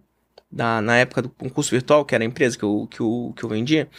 da, 0.51 0.81
na 0.81 0.97
época 0.97 1.21
do 1.21 1.29
concurso 1.29 1.71
virtual, 1.71 2.05
que 2.05 2.15
era 2.15 2.23
a 2.23 2.27
empresa 2.27 2.57
que 2.57 2.63
eu, 2.63 2.87
que 2.89 2.99
eu, 2.99 3.33
que 3.35 3.43
eu 3.43 3.49
vendia, 3.49 3.89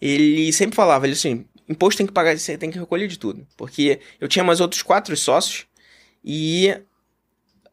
ele 0.00 0.52
sempre 0.52 0.74
falava, 0.74 1.06
ele 1.06 1.14
assim, 1.14 1.44
imposto 1.68 1.98
tem 1.98 2.06
que 2.06 2.12
pagar, 2.12 2.36
você 2.36 2.58
tem 2.58 2.70
que 2.70 2.78
recolher 2.78 3.06
de 3.06 3.18
tudo. 3.18 3.46
Porque 3.56 4.00
eu 4.20 4.28
tinha 4.28 4.44
mais 4.44 4.60
outros 4.60 4.82
quatro 4.82 5.16
sócios 5.16 5.66
e 6.24 6.76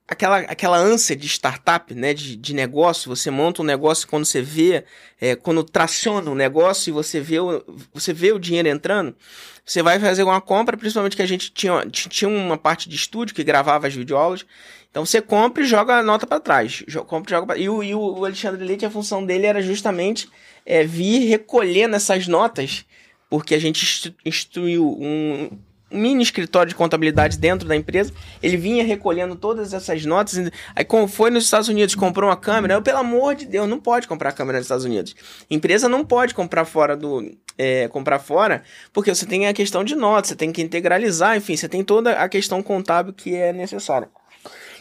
aquela, 0.09 0.39
aquela 0.39 0.77
ânsia 0.77 1.15
de 1.15 1.27
startup, 1.27 1.93
né, 1.93 2.13
de, 2.13 2.35
de 2.35 2.53
negócio, 2.53 3.15
você 3.15 3.29
monta 3.29 3.61
um 3.61 3.65
negócio 3.65 4.07
quando 4.07 4.25
você 4.25 4.41
vê, 4.41 4.83
é, 5.21 5.35
quando 5.35 5.63
traciona 5.63 6.29
o 6.29 6.33
um 6.33 6.35
negócio 6.35 6.89
e 6.89 6.91
você 6.91 7.19
vê, 7.19 7.39
o, 7.39 7.63
você 7.93 8.11
vê 8.11 8.31
o 8.31 8.39
dinheiro 8.39 8.67
entrando, 8.67 9.15
você 9.63 9.83
vai 9.83 9.99
fazer 9.99 10.23
uma 10.23 10.41
compra, 10.41 10.75
principalmente 10.75 11.15
que 11.15 11.21
a 11.21 11.27
gente 11.27 11.51
tinha, 11.51 11.85
tinha 11.89 12.27
uma 12.27 12.57
parte 12.57 12.89
de 12.89 12.95
estúdio 12.95 13.35
que 13.35 13.43
gravava 13.43 13.85
as 13.85 13.93
videoaulas, 13.93 14.45
então 14.89 15.05
você 15.05 15.21
compra 15.21 15.61
e 15.63 15.67
joga 15.67 15.99
a 15.99 16.03
nota 16.03 16.25
para 16.25 16.39
trás. 16.39 16.83
Compra 17.05 17.29
e, 17.29 17.35
joga 17.35 17.45
pra... 17.45 17.57
e, 17.57 17.69
o, 17.69 17.83
e 17.83 17.93
o 17.93 18.25
Alexandre 18.25 18.65
Leite, 18.65 18.85
a 18.87 18.89
função 18.89 19.23
dele 19.23 19.45
era 19.45 19.61
justamente 19.61 20.27
é, 20.65 20.83
vir 20.83 21.27
recolhendo 21.27 21.95
essas 21.95 22.27
notas 22.27 22.85
porque 23.29 23.53
a 23.53 23.59
gente 23.59 24.15
instituiu 24.25 24.97
um, 24.99 25.49
mini 25.91 26.23
escritório 26.23 26.69
de 26.69 26.75
contabilidade 26.75 27.37
dentro 27.37 27.67
da 27.67 27.75
empresa. 27.75 28.13
Ele 28.41 28.57
vinha 28.57 28.83
recolhendo 28.83 29.35
todas 29.35 29.73
essas 29.73 30.05
notas. 30.05 30.51
Aí, 30.75 30.85
como 30.85 31.07
foi 31.07 31.29
nos 31.29 31.45
Estados 31.45 31.67
Unidos, 31.67 31.95
comprou 31.95 32.29
uma 32.29 32.37
câmera. 32.37 32.75
Eu, 32.75 32.81
pelo 32.81 32.99
amor 32.99 33.35
de 33.35 33.45
Deus, 33.45 33.67
não 33.67 33.79
pode 33.79 34.07
comprar 34.07 34.31
câmera 34.31 34.57
nos 34.57 34.65
Estados 34.65 34.85
Unidos. 34.85 35.15
Empresa 35.49 35.89
não 35.89 36.05
pode 36.05 36.33
comprar 36.33 36.65
fora 36.65 36.95
do. 36.95 37.31
É, 37.57 37.89
comprar 37.89 38.19
fora, 38.19 38.63
porque 38.93 39.13
você 39.13 39.25
tem 39.25 39.45
a 39.45 39.53
questão 39.53 39.83
de 39.83 39.93
notas, 39.93 40.29
você 40.29 40.35
tem 40.35 40.49
que 40.49 40.61
integralizar, 40.61 41.35
enfim, 41.35 41.57
você 41.57 41.67
tem 41.67 41.83
toda 41.83 42.13
a 42.13 42.29
questão 42.29 42.63
contábil 42.63 43.11
que 43.11 43.35
é 43.35 43.51
necessária. 43.51 44.07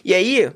E 0.05 0.15
aí, 0.15 0.49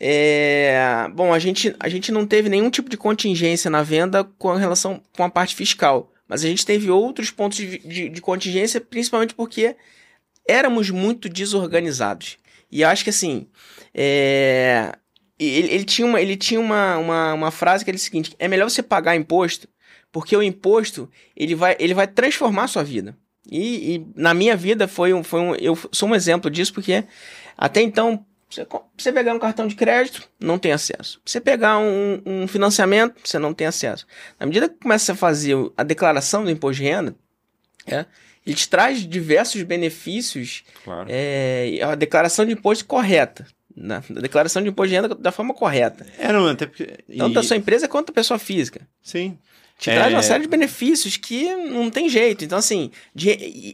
é, 0.00 1.06
bom, 1.12 1.34
a 1.34 1.38
gente, 1.38 1.76
a 1.78 1.86
gente 1.86 2.10
não 2.10 2.26
teve 2.26 2.48
nenhum 2.48 2.70
tipo 2.70 2.88
de 2.88 2.96
contingência 2.96 3.70
na 3.70 3.82
venda 3.82 4.24
com 4.38 4.54
relação 4.54 5.02
com 5.14 5.22
a 5.22 5.28
parte 5.28 5.54
fiscal. 5.54 6.09
Mas 6.30 6.44
a 6.44 6.48
gente 6.48 6.64
teve 6.64 6.88
outros 6.88 7.32
pontos 7.32 7.58
de, 7.58 7.78
de, 7.78 8.08
de 8.08 8.20
contingência, 8.20 8.80
principalmente 8.80 9.34
porque 9.34 9.74
éramos 10.48 10.88
muito 10.88 11.28
desorganizados. 11.28 12.38
E 12.70 12.82
eu 12.82 12.88
acho 12.88 13.02
que 13.02 13.10
assim. 13.10 13.48
É... 13.92 14.92
Ele, 15.36 15.72
ele, 15.72 15.84
tinha, 15.84 16.06
uma, 16.06 16.20
ele 16.20 16.36
tinha 16.36 16.60
uma, 16.60 16.98
uma, 16.98 17.34
uma 17.34 17.50
frase 17.50 17.82
que 17.82 17.90
era 17.90 17.96
o 17.96 18.00
seguinte: 18.00 18.36
é 18.38 18.46
melhor 18.46 18.70
você 18.70 18.80
pagar 18.80 19.16
imposto, 19.16 19.66
porque 20.12 20.36
o 20.36 20.42
imposto 20.42 21.10
ele 21.36 21.56
vai, 21.56 21.76
ele 21.80 21.94
vai 21.94 22.06
transformar 22.06 22.64
a 22.64 22.68
sua 22.68 22.84
vida. 22.84 23.16
E, 23.50 23.96
e 23.96 24.06
na 24.14 24.32
minha 24.32 24.56
vida 24.56 24.86
foi 24.86 25.12
um, 25.12 25.24
foi 25.24 25.40
um. 25.40 25.54
Eu 25.56 25.76
sou 25.90 26.08
um 26.08 26.14
exemplo 26.14 26.48
disso, 26.48 26.72
porque 26.72 27.02
até 27.58 27.80
então 27.82 28.24
você, 28.50 28.66
você 28.98 29.12
pegar 29.12 29.32
um 29.32 29.38
cartão 29.38 29.66
de 29.66 29.76
crédito, 29.76 30.28
não 30.40 30.58
tem 30.58 30.72
acesso. 30.72 31.20
Você 31.24 31.40
pegar 31.40 31.78
um, 31.78 32.20
um, 32.26 32.48
financiamento, 32.48 33.14
você 33.24 33.38
não 33.38 33.54
tem 33.54 33.66
acesso. 33.66 34.06
Na 34.38 34.46
medida 34.46 34.68
que 34.68 34.74
começa 34.76 35.12
a 35.12 35.16
fazer 35.16 35.54
a 35.76 35.84
declaração 35.84 36.42
do 36.42 36.50
imposto 36.50 36.82
de 36.82 36.88
renda, 36.88 37.14
é, 37.86 38.04
ele 38.44 38.56
te 38.56 38.68
traz 38.68 39.06
diversos 39.06 39.62
benefícios. 39.62 40.64
Claro. 40.84 41.06
É, 41.08 41.78
a 41.82 41.94
declaração 41.94 42.44
de 42.44 42.52
imposto 42.52 42.84
correta. 42.84 43.46
Na, 43.74 43.98
a 43.98 44.20
declaração 44.20 44.60
de 44.62 44.68
imposto 44.68 44.88
de 44.88 44.96
renda 44.96 45.14
da 45.14 45.30
forma 45.30 45.54
correta. 45.54 46.04
É, 46.18 46.32
não, 46.32 46.48
até 46.48 46.66
porque. 46.66 46.98
Tanto 47.16 47.38
a 47.38 47.42
sua 47.42 47.56
empresa 47.56 47.86
quanto 47.86 48.10
a 48.10 48.14
pessoa 48.14 48.38
física. 48.38 48.80
Sim. 49.00 49.38
Te 49.78 49.90
é... 49.90 49.94
traz 49.94 50.12
uma 50.12 50.22
série 50.22 50.42
de 50.42 50.48
benefícios 50.48 51.16
que 51.16 51.54
não 51.54 51.88
tem 51.88 52.08
jeito. 52.08 52.44
Então, 52.44 52.58
assim, 52.58 52.90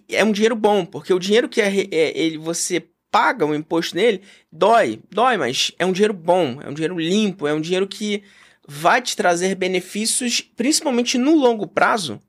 é 0.08 0.22
um 0.22 0.32
dinheiro 0.32 0.54
bom, 0.54 0.84
porque 0.84 1.12
o 1.14 1.18
dinheiro 1.18 1.48
que 1.48 1.60
é, 1.60 1.68
é 1.90 2.18
ele, 2.18 2.38
você 2.38 2.84
paga 3.16 3.46
o 3.46 3.54
imposto 3.54 3.96
nele, 3.96 4.20
dói, 4.52 5.00
dói, 5.10 5.38
mas 5.38 5.72
é 5.78 5.86
um 5.86 5.92
dinheiro 5.92 6.12
bom, 6.12 6.60
é 6.60 6.68
um 6.68 6.74
dinheiro 6.74 6.98
limpo, 6.98 7.46
é 7.46 7.54
um 7.54 7.62
dinheiro 7.62 7.86
que 7.86 8.22
vai 8.68 9.00
te 9.00 9.16
trazer 9.16 9.54
benefícios, 9.54 10.42
principalmente 10.54 11.16
no 11.16 11.34
longo 11.34 11.66
prazo, 11.66 12.20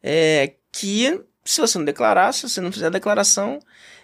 é, 0.00 0.52
que 0.70 1.20
se 1.44 1.60
você 1.60 1.78
não 1.78 1.84
declarar, 1.84 2.30
se 2.30 2.48
você 2.48 2.60
não 2.60 2.70
fizer 2.70 2.86
a 2.86 2.90
declaração, 2.90 3.58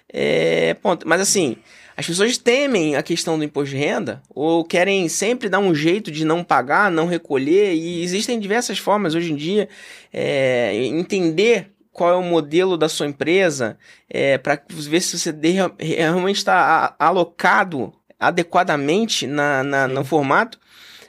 é, 0.08 0.74
ponto. 0.74 1.06
Mas 1.06 1.20
assim, 1.20 1.58
as 1.96 2.04
pessoas 2.04 2.36
temem 2.36 2.96
a 2.96 3.04
questão 3.04 3.38
do 3.38 3.44
imposto 3.44 3.76
de 3.76 3.80
renda 3.80 4.20
ou 4.28 4.64
querem 4.64 5.08
sempre 5.08 5.48
dar 5.48 5.60
um 5.60 5.72
jeito 5.72 6.10
de 6.10 6.24
não 6.24 6.42
pagar, 6.42 6.90
não 6.90 7.06
recolher, 7.06 7.72
e 7.72 8.02
existem 8.02 8.40
diversas 8.40 8.78
formas 8.78 9.14
hoje 9.14 9.32
em 9.32 9.36
dia 9.36 9.68
é, 10.12 10.74
entender 10.86 11.71
qual 11.92 12.10
é 12.10 12.16
o 12.16 12.22
modelo 12.22 12.76
da 12.76 12.88
sua 12.88 13.06
empresa, 13.06 13.78
é, 14.08 14.38
para 14.38 14.60
ver 14.68 15.00
se 15.00 15.18
você 15.18 15.34
realmente 15.78 16.38
está 16.38 16.96
alocado 16.98 17.92
adequadamente 18.18 19.26
na, 19.26 19.62
na 19.62 19.88
no 19.88 20.04
formato. 20.04 20.58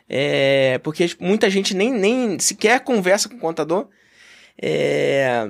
É, 0.09 0.79
porque 0.79 1.09
muita 1.19 1.49
gente 1.49 1.73
nem, 1.73 1.91
nem 1.91 2.37
sequer 2.37 2.81
conversa 2.81 3.29
com 3.29 3.35
o 3.35 3.39
contador. 3.39 3.87
É, 4.61 5.47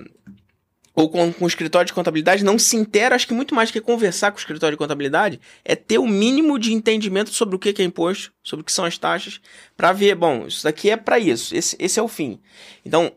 ou 0.95 1.09
com, 1.09 1.33
com 1.33 1.45
o 1.45 1.47
escritório 1.47 1.87
de 1.87 1.93
contabilidade, 1.93 2.43
não 2.43 2.59
se 2.59 2.75
intera, 2.75 3.15
acho 3.15 3.27
que 3.27 3.33
muito 3.33 3.55
mais 3.55 3.71
que 3.71 3.81
conversar 3.81 4.31
com 4.31 4.37
o 4.37 4.39
escritório 4.39 4.75
de 4.75 4.79
contabilidade, 4.79 5.41
é 5.65 5.75
ter 5.75 5.97
o 5.97 6.07
mínimo 6.07 6.59
de 6.59 6.71
entendimento 6.71 7.31
sobre 7.31 7.55
o 7.55 7.59
que 7.59 7.81
é 7.81 7.83
imposto, 7.83 8.31
sobre 8.43 8.61
o 8.61 8.65
que 8.65 8.71
são 8.71 8.85
as 8.85 8.97
taxas, 8.97 9.41
para 9.75 9.91
ver, 9.91 10.13
bom, 10.13 10.45
isso 10.45 10.63
daqui 10.63 10.91
é 10.91 10.97
para 10.97 11.17
isso, 11.17 11.55
esse, 11.55 11.75
esse 11.79 11.99
é 11.99 12.03
o 12.03 12.07
fim. 12.07 12.39
Então, 12.85 13.11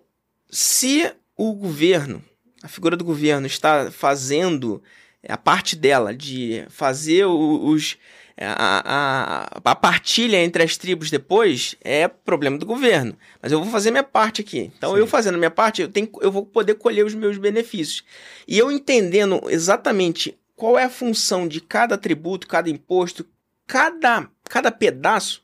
se 0.49 1.13
o 1.37 1.53
governo, 1.53 2.23
a 2.63 2.69
figura 2.69 2.97
do 2.97 3.05
governo 3.05 3.47
está 3.47 3.91
fazendo 3.91 4.83
a 5.29 5.37
parte 5.37 5.77
dela 5.77 6.15
de 6.15 6.65
fazer 6.69 7.27
os 7.27 7.99
a, 8.39 8.83
a, 8.85 9.71
a, 9.71 9.75
partilha 9.75 10.37
entre 10.37 10.63
as 10.63 10.77
tribos 10.77 11.11
depois 11.11 11.75
é 11.83 12.07
problema 12.07 12.59
do 12.59 12.67
governo. 12.67 13.17
Mas 13.41 13.51
eu 13.51 13.63
vou 13.63 13.71
fazer 13.71 13.91
minha 13.91 14.03
parte 14.03 14.43
aqui. 14.43 14.71
Então, 14.77 14.93
Sim. 14.93 14.99
eu 14.99 15.07
fazendo 15.07 15.39
minha 15.39 15.51
parte, 15.51 15.81
eu, 15.81 15.89
tenho, 15.89 16.11
eu 16.21 16.31
vou 16.31 16.45
poder 16.45 16.75
colher 16.75 17.05
os 17.05 17.15
meus 17.15 17.39
benefícios. 17.39 18.05
E 18.47 18.59
eu 18.59 18.71
entendendo 18.71 19.41
exatamente 19.49 20.39
qual 20.55 20.79
é 20.79 20.85
a 20.85 20.91
função 20.91 21.49
de 21.49 21.63
cada 21.63 21.97
tributo, 21.97 22.47
cada 22.47 22.69
imposto, 22.69 23.27
cada, 23.67 24.29
cada 24.45 24.71
pedaço, 24.71 25.43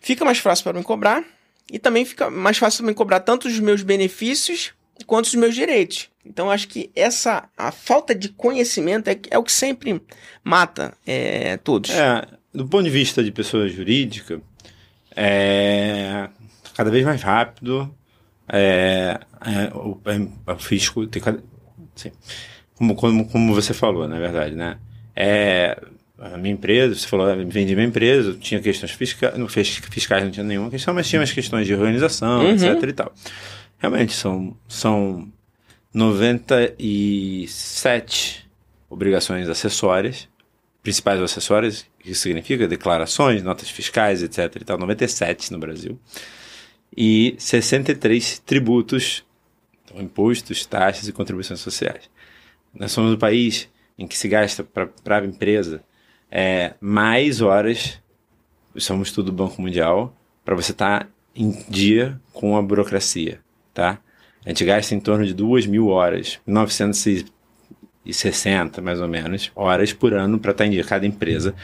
fica 0.00 0.24
mais 0.24 0.38
fácil 0.38 0.64
para 0.64 0.78
me 0.78 0.84
cobrar. 0.84 1.22
E 1.70 1.78
também 1.78 2.06
fica 2.06 2.30
mais 2.30 2.56
fácil 2.56 2.78
para 2.78 2.90
me 2.90 2.94
cobrar 2.94 3.20
tanto 3.20 3.48
os 3.48 3.58
meus 3.60 3.82
benefícios 3.82 4.72
quanto 5.04 5.26
os 5.26 5.34
meus 5.34 5.54
direitos. 5.54 6.08
Então 6.24 6.50
acho 6.50 6.68
que 6.68 6.90
essa 6.94 7.48
a 7.56 7.72
falta 7.72 8.14
de 8.14 8.28
conhecimento 8.28 9.08
é, 9.08 9.18
é 9.30 9.38
o 9.38 9.42
que 9.42 9.52
sempre 9.52 10.00
mata 10.44 10.94
é, 11.06 11.56
todos. 11.58 11.90
É, 11.90 12.26
do 12.54 12.66
ponto 12.66 12.84
de 12.84 12.90
vista 12.90 13.22
de 13.22 13.32
pessoa 13.32 13.68
jurídica, 13.68 14.40
é 15.16 16.28
cada 16.74 16.90
vez 16.90 17.04
mais 17.04 17.22
rápido. 17.22 17.92
É, 18.48 19.18
é, 19.40 19.76
o, 19.76 20.00
é, 20.04 20.52
o 20.52 20.58
fisco 20.58 21.06
tem 21.06 21.22
cada, 21.22 21.42
assim, 21.96 22.10
como, 22.74 22.94
como, 22.94 23.28
como 23.28 23.54
você 23.54 23.72
falou, 23.72 24.06
na 24.08 24.18
verdade, 24.18 24.54
né? 24.54 24.78
É, 25.14 25.80
a 26.18 26.36
minha 26.36 26.54
empresa, 26.54 26.94
você 26.94 27.06
falou, 27.06 27.26
vendi 27.46 27.74
minha 27.74 27.86
empresa, 27.86 28.34
tinha 28.34 28.60
questões 28.60 28.92
fiscais, 28.92 29.36
não, 29.36 29.48
fiscais 29.48 30.24
não 30.24 30.30
tinha 30.30 30.44
nenhuma 30.44 30.70
questão, 30.70 30.94
mas 30.94 31.08
tinha 31.08 31.20
umas 31.20 31.32
questões 31.32 31.66
de 31.66 31.74
organização, 31.74 32.44
uhum. 32.44 32.52
etc 32.52 32.82
e 32.88 32.92
tal. 32.92 33.12
Realmente, 33.82 34.12
são, 34.12 34.56
são 34.68 35.32
97 35.92 38.48
obrigações 38.88 39.48
acessórias, 39.48 40.28
principais 40.84 41.20
acessórias, 41.20 41.84
que 41.98 42.14
significa 42.14 42.68
declarações, 42.68 43.42
notas 43.42 43.70
fiscais, 43.70 44.22
etc. 44.22 44.54
e 44.60 44.64
tal, 44.64 44.78
97 44.78 45.50
no 45.50 45.58
Brasil. 45.58 45.98
E 46.96 47.34
63 47.40 48.38
tributos, 48.38 49.24
então, 49.84 50.00
impostos, 50.00 50.64
taxas 50.64 51.08
e 51.08 51.12
contribuições 51.12 51.58
sociais. 51.58 52.08
Nós 52.72 52.92
somos 52.92 53.12
um 53.12 53.18
país 53.18 53.68
em 53.98 54.06
que 54.06 54.16
se 54.16 54.28
gasta 54.28 54.62
para 54.62 55.18
a 55.18 55.24
empresa 55.24 55.82
é, 56.30 56.74
mais 56.80 57.40
horas, 57.40 58.00
somos 58.76 59.10
tudo 59.10 59.32
Banco 59.32 59.60
Mundial, 59.60 60.16
para 60.44 60.54
você 60.54 60.70
estar 60.70 61.00
tá 61.00 61.08
em 61.34 61.50
dia 61.68 62.20
com 62.32 62.56
a 62.56 62.62
burocracia 62.62 63.40
tá? 63.72 63.98
A 64.44 64.48
gente 64.48 64.64
gasta 64.64 64.92
em 64.94 65.00
torno 65.00 65.24
de 65.24 65.32
2 65.34 65.66
mil 65.66 65.88
horas, 65.88 66.40
960 66.46 68.82
mais 68.82 69.00
ou 69.00 69.08
menos, 69.08 69.50
horas 69.54 69.92
por 69.92 70.12
ano 70.14 70.38
para 70.38 70.50
estar 70.50 70.66
em 70.66 70.70
dia, 70.70 70.84
cada 70.84 71.06
empresa 71.06 71.54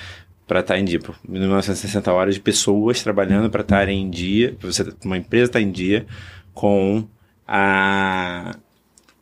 para 0.47 0.61
estar 0.61 0.79
em 0.79 0.85
dia. 0.85 1.01
1960 1.29 2.13
horas 2.13 2.35
de 2.37 2.41
pessoas 2.41 3.03
trabalhando 3.03 3.51
para 3.51 3.63
estar 3.63 3.89
em 3.89 4.09
dia, 4.09 4.57
você, 4.61 4.85
uma 5.05 5.19
empresa 5.19 5.47
estar 5.47 5.61
em 5.61 5.71
dia 5.71 6.07
com 6.55 7.07
a, 7.47 8.57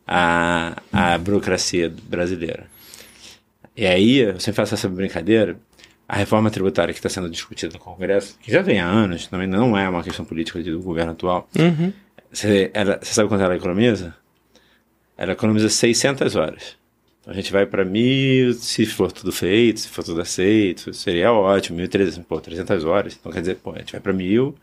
a, 0.07 0.81
a 0.91 1.17
burocracia 1.17 1.91
brasileira. 2.03 2.67
E 3.75 3.85
aí, 3.85 4.17
eu 4.19 4.39
sempre 4.39 4.55
faço 4.55 4.73
essa 4.73 4.89
brincadeira, 4.89 5.57
a 6.07 6.15
reforma 6.15 6.49
tributária 6.49 6.93
que 6.93 6.99
está 6.99 7.09
sendo 7.09 7.29
discutida 7.29 7.73
no 7.73 7.79
Congresso, 7.79 8.37
que 8.41 8.51
já 8.51 8.61
vem 8.61 8.79
há 8.79 8.87
anos, 8.87 9.27
também 9.27 9.47
não 9.47 9.77
é 9.77 9.87
uma 9.87 10.01
questão 10.01 10.25
política 10.25 10.59
do 10.63 10.81
governo 10.81 11.11
atual, 11.11 11.47
Uhum. 11.59 11.93
Você, 12.31 12.71
ela, 12.73 12.99
você 13.01 13.13
sabe 13.13 13.29
quanto 13.29 13.43
ela 13.43 13.55
economiza? 13.55 14.15
Ela 15.17 15.33
economiza 15.33 15.69
600 15.69 16.35
horas. 16.35 16.77
Então 17.21 17.33
a 17.33 17.35
gente 17.35 17.51
vai 17.51 17.65
para 17.65 17.83
mil, 17.83 18.53
se 18.53 18.85
for 18.85 19.11
tudo 19.11 19.31
feito, 19.31 19.81
se 19.81 19.89
for 19.89 20.03
tudo 20.03 20.21
aceito, 20.21 20.93
seria 20.93 21.33
ótimo, 21.33 21.79
1.300, 21.79 22.23
pô, 22.23 22.39
300 22.39 22.85
horas. 22.85 23.17
Então 23.19 23.31
quer 23.31 23.41
dizer, 23.41 23.55
pô, 23.55 23.73
a 23.73 23.79
gente 23.79 23.91
vai 23.91 23.99
para 23.99 24.13
mil, 24.13 24.55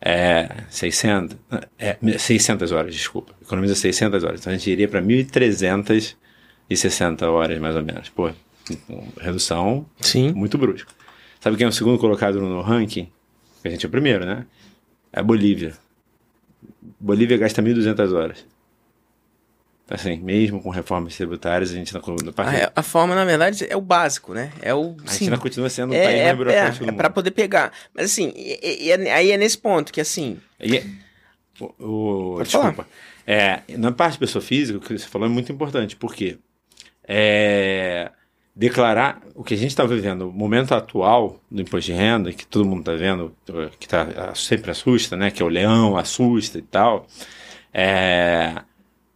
é, 0.00 0.64
600, 0.70 1.36
é, 1.78 1.96
600 2.18 2.72
horas, 2.72 2.94
desculpa. 2.94 3.34
Economiza 3.40 3.74
600 3.74 4.24
horas. 4.24 4.40
Então 4.40 4.52
a 4.52 4.56
gente 4.56 4.70
iria 4.70 4.88
para 4.88 5.00
1.360 5.00 7.22
horas, 7.22 7.58
mais 7.60 7.76
ou 7.76 7.82
menos. 7.82 8.08
Pô, 8.08 8.30
redução 9.20 9.86
Sim. 10.00 10.32
muito 10.32 10.58
brusca. 10.58 10.90
Sabe 11.40 11.56
quem 11.56 11.66
é 11.66 11.68
o 11.68 11.72
segundo 11.72 11.98
colocado 11.98 12.40
no 12.40 12.60
ranking? 12.60 13.08
A 13.64 13.68
gente 13.68 13.86
é 13.86 13.88
o 13.88 13.90
primeiro, 13.90 14.26
né? 14.26 14.44
É 15.12 15.20
a 15.20 15.22
Bolívia. 15.22 15.74
Bolívia 17.00 17.36
gasta 17.36 17.62
1.200 17.62 18.12
horas. 18.12 18.44
Assim, 19.90 20.18
mesmo 20.18 20.60
com 20.62 20.68
reformas 20.68 21.16
tributárias, 21.16 21.70
a 21.70 21.74
gente 21.74 21.94
não, 21.94 22.02
não 22.02 22.32
A, 22.36 22.72
a 22.76 22.82
forma, 22.82 23.14
na 23.14 23.24
verdade, 23.24 23.66
é 23.70 23.74
o 23.74 23.80
básico, 23.80 24.34
né? 24.34 24.52
É 24.60 24.74
o. 24.74 24.94
a 25.06 25.10
sim, 25.10 25.24
ainda 25.24 25.38
continua 25.38 25.70
sendo 25.70 25.92
o 25.92 25.94
é, 25.94 26.04
país 26.04 26.20
é, 26.20 26.24
mais 26.24 26.36
burocrático 26.36 26.84
é, 26.84 26.86
do 26.88 26.92
é 26.92 26.96
pra 26.96 27.08
poder 27.08 27.30
pegar. 27.30 27.72
Mas 27.94 28.06
assim, 28.06 28.30
e- 28.36 28.86
e- 28.86 28.90
é- 28.90 29.12
aí 29.12 29.30
é 29.32 29.38
nesse 29.38 29.56
ponto 29.56 29.90
que 29.90 30.00
assim. 30.00 30.38
É- 30.60 30.84
o, 31.58 32.34
o- 32.36 32.42
desculpa. 32.42 32.86
É, 33.26 33.62
na 33.78 33.90
parte 33.90 34.14
de 34.14 34.18
pessoa 34.18 34.42
física, 34.42 34.78
o 34.78 34.80
que 34.80 34.98
você 34.98 35.06
falou 35.08 35.26
é 35.26 35.30
muito 35.30 35.50
importante, 35.50 35.96
porque 35.96 36.38
é, 37.06 38.10
declarar 38.58 39.22
o 39.36 39.44
que 39.44 39.54
a 39.54 39.56
gente 39.56 39.70
está 39.70 39.84
vivendo, 39.84 40.28
o 40.28 40.32
momento 40.32 40.74
atual 40.74 41.40
do 41.48 41.62
imposto 41.62 41.92
de 41.92 41.96
renda, 41.96 42.32
que 42.32 42.44
todo 42.44 42.64
mundo 42.64 42.80
está 42.80 42.96
vendo, 42.96 43.32
que 43.78 43.86
tá, 43.86 44.34
sempre 44.34 44.72
assusta, 44.72 45.16
né? 45.16 45.30
Que 45.30 45.40
é 45.40 45.46
o 45.46 45.48
leão, 45.48 45.96
assusta 45.96 46.58
e 46.58 46.62
tal. 46.62 47.06
É, 47.72 48.56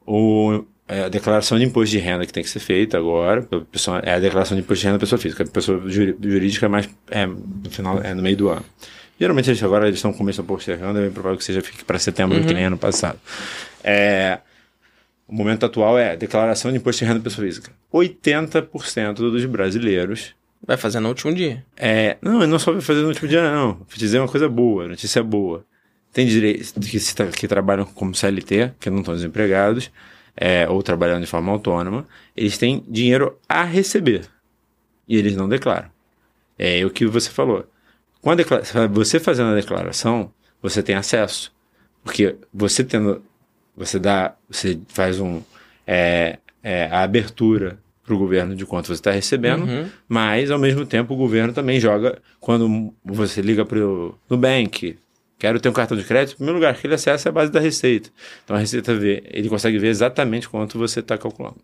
o, 0.06 0.64
é 0.86 1.06
a 1.06 1.08
declaração 1.08 1.58
de 1.58 1.64
imposto 1.64 1.90
de 1.90 1.98
renda 1.98 2.24
que 2.24 2.32
tem 2.32 2.44
que 2.44 2.48
ser 2.48 2.60
feita 2.60 2.96
agora, 2.96 3.42
pessoa, 3.68 3.98
é 4.04 4.14
a 4.14 4.20
declaração 4.20 4.56
de 4.56 4.62
imposto 4.62 4.82
de 4.82 4.86
renda 4.86 4.98
da 4.98 5.00
pessoa 5.00 5.18
física. 5.18 5.42
A 5.42 5.46
pessoa 5.48 5.82
jurídica 5.88 6.66
é 6.66 6.68
mais 6.68 6.88
é, 7.10 7.26
no 7.26 7.68
final, 7.68 8.00
é 8.00 8.14
no 8.14 8.22
meio 8.22 8.36
do 8.36 8.48
ano. 8.48 8.64
Geralmente 9.18 9.50
eles 9.50 9.62
agora 9.64 9.88
eles 9.88 9.98
estão 9.98 10.12
começando 10.12 10.46
postergando, 10.46 11.00
é 11.00 11.02
bem 11.02 11.10
provável 11.10 11.36
que 11.36 11.44
seja 11.44 11.60
fique 11.60 11.84
para 11.84 11.98
setembro, 11.98 12.40
que 12.44 12.54
nem 12.54 12.66
ano 12.66 12.78
passado. 12.78 13.18
É, 13.82 14.38
o 15.32 15.34
momento 15.34 15.64
atual 15.64 15.98
é 15.98 16.14
declaração 16.16 16.70
de 16.70 16.76
imposto 16.76 17.00
de 17.00 17.06
renda 17.06 17.20
da 17.20 17.24
pessoa 17.24 17.46
física. 17.46 17.72
80% 17.92 19.14
dos 19.14 19.44
brasileiros 19.46 20.34
Vai 20.64 20.76
fazer 20.76 21.00
no 21.00 21.08
último 21.08 21.34
dia. 21.34 21.64
é, 21.76 22.16
não, 22.22 22.46
não 22.46 22.58
só 22.58 22.70
vai 22.70 22.80
fazer 22.80 23.00
no 23.00 23.08
último 23.08 23.28
dia, 23.28 23.42
não. 23.42 23.74
Vou 23.74 23.86
te 23.88 23.98
dizer 23.98 24.18
uma 24.20 24.28
coisa 24.28 24.48
boa, 24.48 24.86
notícia 24.86 25.22
boa. 25.22 25.64
Tem 26.12 26.24
direito 26.26 26.78
que, 26.78 26.98
que 27.32 27.48
trabalham 27.48 27.84
como 27.84 28.14
CLT, 28.14 28.72
que 28.78 28.88
não 28.90 28.98
estão 28.98 29.14
desempregados, 29.14 29.90
é, 30.36 30.68
ou 30.68 30.80
trabalhando 30.82 31.22
de 31.22 31.26
forma 31.26 31.50
autônoma, 31.50 32.06
eles 32.36 32.56
têm 32.58 32.84
dinheiro 32.86 33.36
a 33.48 33.64
receber. 33.64 34.22
E 35.08 35.16
eles 35.16 35.34
não 35.34 35.48
declaram. 35.48 35.88
É 36.58 36.84
o 36.84 36.90
que 36.90 37.06
você 37.06 37.28
falou. 37.30 37.66
Com 38.20 38.36
declara- 38.36 38.62
você 38.88 39.18
fazendo 39.18 39.50
a 39.50 39.54
declaração, 39.56 40.32
você 40.62 40.80
tem 40.82 40.94
acesso. 40.94 41.52
Porque 42.04 42.36
você 42.54 42.84
tendo. 42.84 43.20
Você 43.76 43.98
dá. 43.98 44.34
Você 44.50 44.78
faz 44.88 45.18
um. 45.20 45.40
é, 45.86 46.38
é, 46.62 46.86
a 46.86 47.02
abertura 47.02 47.78
para 48.04 48.14
o 48.14 48.18
governo 48.18 48.54
de 48.54 48.66
quanto 48.66 48.86
você 48.88 48.94
está 48.94 49.10
recebendo, 49.12 49.64
Uhum. 49.64 49.86
mas 50.08 50.50
ao 50.50 50.58
mesmo 50.58 50.84
tempo 50.84 51.14
o 51.14 51.16
governo 51.16 51.52
também 51.52 51.78
joga 51.80 52.18
quando 52.40 52.92
você 53.04 53.40
liga 53.40 53.64
para 53.64 53.78
o 53.78 54.14
Nubank, 54.28 54.98
quero 55.38 55.60
ter 55.60 55.68
um 55.68 55.72
cartão 55.72 55.96
de 55.96 56.02
crédito, 56.04 56.34
em 56.34 56.36
primeiro 56.38 56.58
lugar, 56.58 56.74
que 56.76 56.84
ele 56.86 56.94
acessa 56.94 57.28
é 57.28 57.30
a 57.30 57.32
base 57.32 57.50
da 57.52 57.60
receita. 57.60 58.10
Então 58.44 58.56
a 58.56 58.58
receita 58.58 58.92
vê, 58.94 59.22
ele 59.30 59.48
consegue 59.48 59.78
ver 59.78 59.88
exatamente 59.88 60.48
quanto 60.48 60.78
você 60.78 60.98
está 61.00 61.16
calculando. 61.16 61.56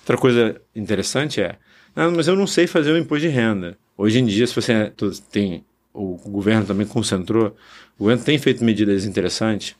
Outra 0.00 0.16
coisa 0.16 0.60
interessante 0.74 1.40
é, 1.42 1.56
não, 1.94 2.10
mas 2.12 2.26
eu 2.26 2.36
não 2.36 2.46
sei 2.46 2.66
fazer 2.66 2.90
o 2.92 2.98
imposto 2.98 3.26
de 3.26 3.28
renda. 3.28 3.76
Hoje 3.96 4.18
em 4.18 4.24
dia, 4.24 4.46
se 4.46 4.54
você 4.54 4.90
tem, 5.30 5.62
o 5.92 6.16
governo 6.30 6.64
também 6.66 6.86
concentrou, 6.86 7.54
o 7.98 8.04
governo 8.04 8.24
tem 8.24 8.38
feito 8.38 8.64
medidas 8.64 9.04
interessantes, 9.04 9.76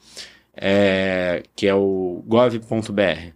é, 0.57 1.43
que 1.57 1.67
é 1.67 1.75
o 1.75 2.23
gov.br. 2.27 3.33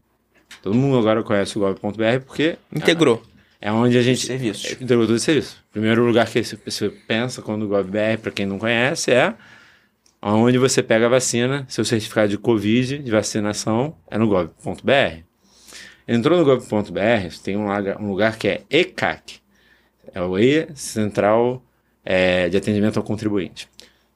Todo 0.63 0.75
mundo 0.75 0.99
agora 0.99 1.23
conhece 1.23 1.57
o 1.57 1.61
gov.br 1.61 2.25
porque 2.27 2.57
Integrou. 2.75 3.23
é 3.61 3.71
onde 3.71 3.97
a 3.97 4.03
gente 4.03 4.27
Serviços. 4.27 4.73
entregou 4.81 5.07
todo 5.07 5.17
esse 5.17 5.25
serviço. 5.25 5.63
O 5.71 5.73
primeiro 5.73 6.05
lugar 6.05 6.27
que 6.29 6.43
você- 6.43 6.91
pensa 7.07 7.41
quando 7.43 7.63
o 7.65 7.69
GovBR, 7.69 8.19
para 8.21 8.33
quem 8.33 8.47
não 8.47 8.59
conhece, 8.59 9.13
é 9.13 9.35
onde 10.21 10.59
você 10.59 10.83
pega 10.83 11.07
a 11.07 11.09
vacina, 11.09 11.65
seu 11.69 11.85
certificado 11.85 12.29
de 12.29 12.39
Covid, 12.39 12.99
de 12.99 13.11
vacinação, 13.11 13.97
é 14.11 14.19
no 14.19 14.27
gov.br. 14.27 15.23
Entrou 16.09 16.39
no 16.39 16.45
gov.br, 16.45 17.37
tem 17.43 17.57
um 17.57 17.67
lugar, 17.67 18.01
um 18.01 18.09
lugar 18.09 18.37
que 18.39 18.49
é 18.49 18.63
ECAC, 18.71 19.41
é 20.13 20.21
o 20.23 20.39
E 20.39 20.69
Central 20.75 21.63
é, 22.05 22.49
de 22.49 22.57
Atendimento 22.57 22.97
ao 22.97 23.03
Contribuinte. 23.03 23.69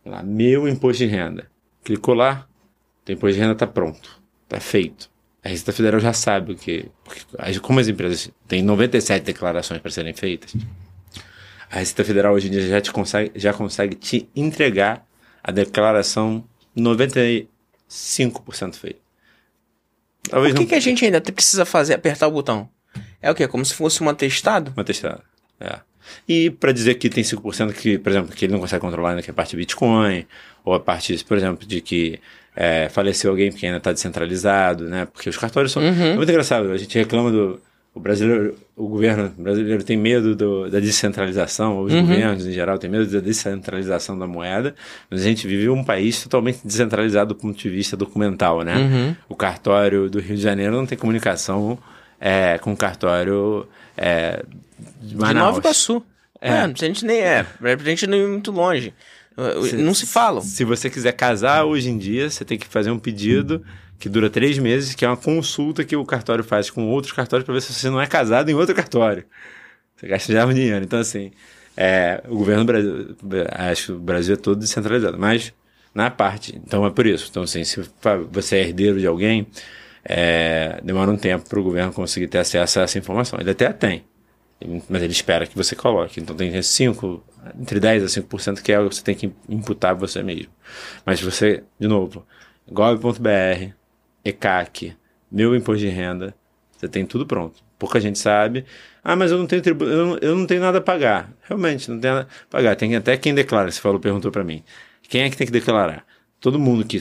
Lá, 0.05 0.23
meu 0.23 0.67
imposto 0.69 1.05
de 1.05 1.11
renda. 1.11 1.49
Clicou 1.85 2.15
lá, 2.15 2.47
teu 3.11 3.17
imposto 3.17 3.35
de 3.35 3.41
renda 3.41 3.53
está 3.53 3.67
pronto, 3.67 4.23
está 4.45 4.61
feito. 4.61 5.11
A 5.43 5.49
Receita 5.49 5.73
Federal 5.73 6.01
já 6.01 6.13
sabe 6.13 6.53
o 6.53 6.57
que. 6.57 6.89
Porque, 7.03 7.61
como 7.61 7.81
as 7.81 7.89
empresas 7.89 8.31
têm 8.47 8.63
97 8.63 9.25
declarações 9.25 9.81
para 9.81 9.91
serem 9.91 10.13
feitas, 10.13 10.55
a 11.71 11.79
Receita 11.79 12.05
Federal 12.05 12.35
hoje 12.35 12.49
em 12.49 12.51
dia 12.51 12.69
já, 12.69 12.81
te 12.81 12.93
consegue, 12.93 13.33
já 13.35 13.53
consegue 13.53 13.97
te 13.97 14.29
entregar 14.37 15.07
a 15.43 15.51
declaração 15.51 16.45
95% 16.77 17.47
feita. 18.75 19.01
Talvez 20.29 20.53
O 20.53 20.57
que, 20.57 20.63
não 20.63 20.69
que 20.69 20.75
a 20.75 20.81
gente 20.81 21.05
ainda 21.05 21.21
precisa 21.21 21.65
fazer? 21.65 21.95
Apertar 21.95 22.29
o 22.29 22.33
botão? 22.33 22.69
É 23.23 23.31
o 23.31 23.35
quê? 23.35 23.49
Como 23.49 23.65
se 23.65 23.73
fosse 23.73 24.03
um 24.03 24.09
atestado? 24.09 24.73
Uma 24.77 24.85
testada. 24.85 25.25
É. 25.59 25.81
E 26.29 26.51
para 26.51 26.73
dizer 26.73 26.97
que 26.97 27.09
tem 27.09 27.25
5% 27.25 27.73
que, 27.73 27.99
por 27.99 28.11
exemplo, 28.11 28.35
que 28.35 28.45
ele 28.45 28.53
não 28.53 28.61
consegue 28.61 28.81
controlar 28.81 29.11
ainda, 29.11 29.23
que 29.23 29.31
é 29.31 29.33
a 29.33 29.35
parte 29.35 29.51
de 29.51 29.57
Bitcoin, 29.57 30.27
ou 30.65 30.75
a 30.75 30.81
parte, 30.81 31.25
por 31.25 31.37
exemplo, 31.37 31.67
de 31.67 31.81
que 31.81 32.21
é, 32.57 32.89
faleceu 32.89 33.31
alguém 33.31 33.51
porque 33.51 33.67
ainda 33.67 33.79
está 33.79 33.93
descentralizado, 33.93 34.85
né? 34.85 35.07
Porque 35.13 35.29
os 35.29 35.37
cartórios 35.37 35.73
são. 35.73 35.83
É 35.83 36.17
muito 36.17 36.29
engraçado. 36.31 36.71
A 36.71 36.77
gente 36.77 36.97
reclama 36.99 37.31
do. 37.31 37.61
O 37.93 37.99
brasileiro, 37.99 38.55
o 38.77 38.87
governo 38.87 39.33
brasileiro 39.37 39.83
tem 39.83 39.97
medo 39.97 40.37
do- 40.37 40.71
da 40.71 40.79
descentralização, 40.79 41.81
os 41.81 41.93
governos 41.93 42.47
em 42.47 42.53
geral 42.53 42.79
têm 42.79 42.89
medo 42.89 43.05
da 43.11 43.19
descentralização 43.19 44.17
da 44.17 44.29
moeda, 44.29 44.77
mas 45.11 45.23
a 45.23 45.25
gente 45.25 45.45
vive 45.49 45.69
um 45.69 45.83
país 45.83 46.23
totalmente 46.23 46.61
descentralizado 46.65 47.35
do 47.35 47.41
ponto 47.41 47.59
de 47.59 47.69
vista 47.69 47.97
documental, 47.97 48.63
né? 48.63 49.17
O 49.29 49.35
cartório 49.35 50.09
do 50.09 50.21
Rio 50.21 50.37
de 50.37 50.43
Janeiro 50.43 50.77
não 50.77 50.87
tem 50.87 50.97
comunicação 50.97 51.77
é, 52.21 52.59
com 52.59 52.73
o 52.73 52.77
cartório 52.77 53.67
é, 53.97 54.45
de 55.03 55.09
De 55.09 55.17
Manaus. 55.17 55.47
Nova 55.47 55.59
Iguaçu. 55.59 56.01
É. 56.41 56.53
a 56.61 56.69
gente 56.69 57.05
nem 57.05 57.19
é. 57.19 57.45
A 57.61 57.77
gente 57.85 58.07
não 58.07 58.17
ir 58.17 58.29
muito 58.29 58.53
longe. 58.53 58.95
Não 59.79 59.95
se 59.95 60.07
falam. 60.07 60.43
Se 60.43 60.65
você 60.65 60.91
quiser 60.91 61.13
casar 61.13 61.65
hoje 61.65 61.89
em 61.89 61.99
dia, 61.99 62.29
você 62.29 62.45
tem 62.45 62.59
que 62.59 62.67
fazer 62.67 62.91
um 62.91 62.99
pedido 62.99 63.65
que 63.99 64.09
dura 64.09 64.31
três 64.31 64.59
meses, 64.59 64.95
que 64.95 65.05
é 65.05 65.09
uma 65.09 65.17
consulta 65.17 65.85
que 65.85 65.95
o 65.95 66.05
cartório 66.05 66.43
faz 66.43 66.71
com 66.71 66.89
outros 66.89 67.13
cartórios 67.13 67.45
para 67.45 67.55
ver 67.55 67.61
se 67.61 67.73
você 67.73 67.91
não 67.91 68.01
é 68.01 68.07
casado 68.07 68.51
em 68.51 68.55
outro 68.55 68.75
cartório. 68.75 69.25
Você 69.95 70.09
gasta 70.09 70.33
já 70.33 70.47
um 70.47 70.55
dinheiro. 70.55 70.83
Então, 70.83 70.99
assim, 70.99 71.31
é, 71.77 72.23
o 72.29 72.37
governo 72.37 72.65
do 72.65 72.67
Brasil, 72.67 73.17
acho 73.53 73.87
que 73.87 73.93
o 73.93 73.99
Brasil 73.99 74.35
é 74.35 74.37
todo 74.39 74.59
descentralizado, 74.59 75.19
mas 75.19 75.53
na 75.95 76.11
parte. 76.11 76.61
Então, 76.67 76.87
é 76.87 76.91
por 76.91 77.07
isso. 77.07 77.29
Então, 77.31 77.43
assim, 77.43 77.63
se 77.63 77.83
você 78.31 78.57
é 78.57 78.61
herdeiro 78.61 78.99
de 78.99 79.07
alguém, 79.07 79.47
é, 80.05 80.81
demora 80.83 81.11
um 81.11 81.17
tempo 81.17 81.49
para 81.49 81.61
o 81.61 81.63
governo 81.63 81.93
conseguir 81.93 82.29
ter 82.29 82.39
acesso 82.39 82.81
a 82.81 82.83
essa 82.85 82.99
informação. 82.99 83.39
Ele 83.39 83.51
até 83.51 83.71
tem, 83.73 84.05
mas 84.89 85.03
ele 85.03 85.13
espera 85.13 85.47
que 85.47 85.57
você 85.57 85.75
coloque. 85.75 86.21
Então 86.21 86.37
tem 86.37 86.61
5, 86.61 87.25
entre 87.61 87.81
10 87.81 88.05
a 88.05 88.07
5% 88.07 88.61
que 88.63 88.73
é 88.73 88.79
o 88.79 88.89
que 88.89 88.97
você 88.97 89.03
tem 89.03 89.15
que 89.15 89.33
imputar 89.49 89.95
você 89.95 90.23
mesmo. 90.23 90.53
Mas 91.05 91.21
você, 91.21 91.65
de 91.79 91.89
novo, 91.89 92.27
gov.br, 92.71 93.73
ECAC, 94.25 94.97
meu 95.31 95.55
imposto 95.57 95.81
de 95.81 95.89
renda, 95.89 96.35
você 96.77 96.89
tem 96.89 97.07
tudo 97.07 97.27
pronto. 97.27 97.63
Pouca 97.79 97.99
gente 97.99 98.19
sabe. 98.19 98.67
Ah, 99.03 99.17
mas 99.17 99.31
eu 99.31 99.39
não 99.39 99.47
tenho 99.47 99.63
tribu... 99.63 99.85
eu, 99.85 100.07
não, 100.07 100.19
eu 100.19 100.37
não 100.37 100.47
tenho 100.47 100.61
nada 100.61 100.79
a 100.79 100.83
pagar. 100.83 101.33
Realmente, 101.43 101.91
não 101.91 101.99
tem 101.99 102.11
nada 102.11 102.29
a 102.29 102.51
pagar. 102.51 102.77
Tem 102.77 102.95
até 102.95 103.17
quem 103.17 103.35
declara, 103.35 103.71
você 103.71 103.81
falou, 103.81 103.99
perguntou 103.99 104.31
para 104.31 104.45
mim. 104.45 104.63
Quem 105.09 105.23
é 105.23 105.31
que 105.31 105.37
tem 105.37 105.47
que 105.47 105.53
declarar? 105.53 106.05
Todo 106.39 106.59
mundo 106.59 106.85
que 106.85 107.01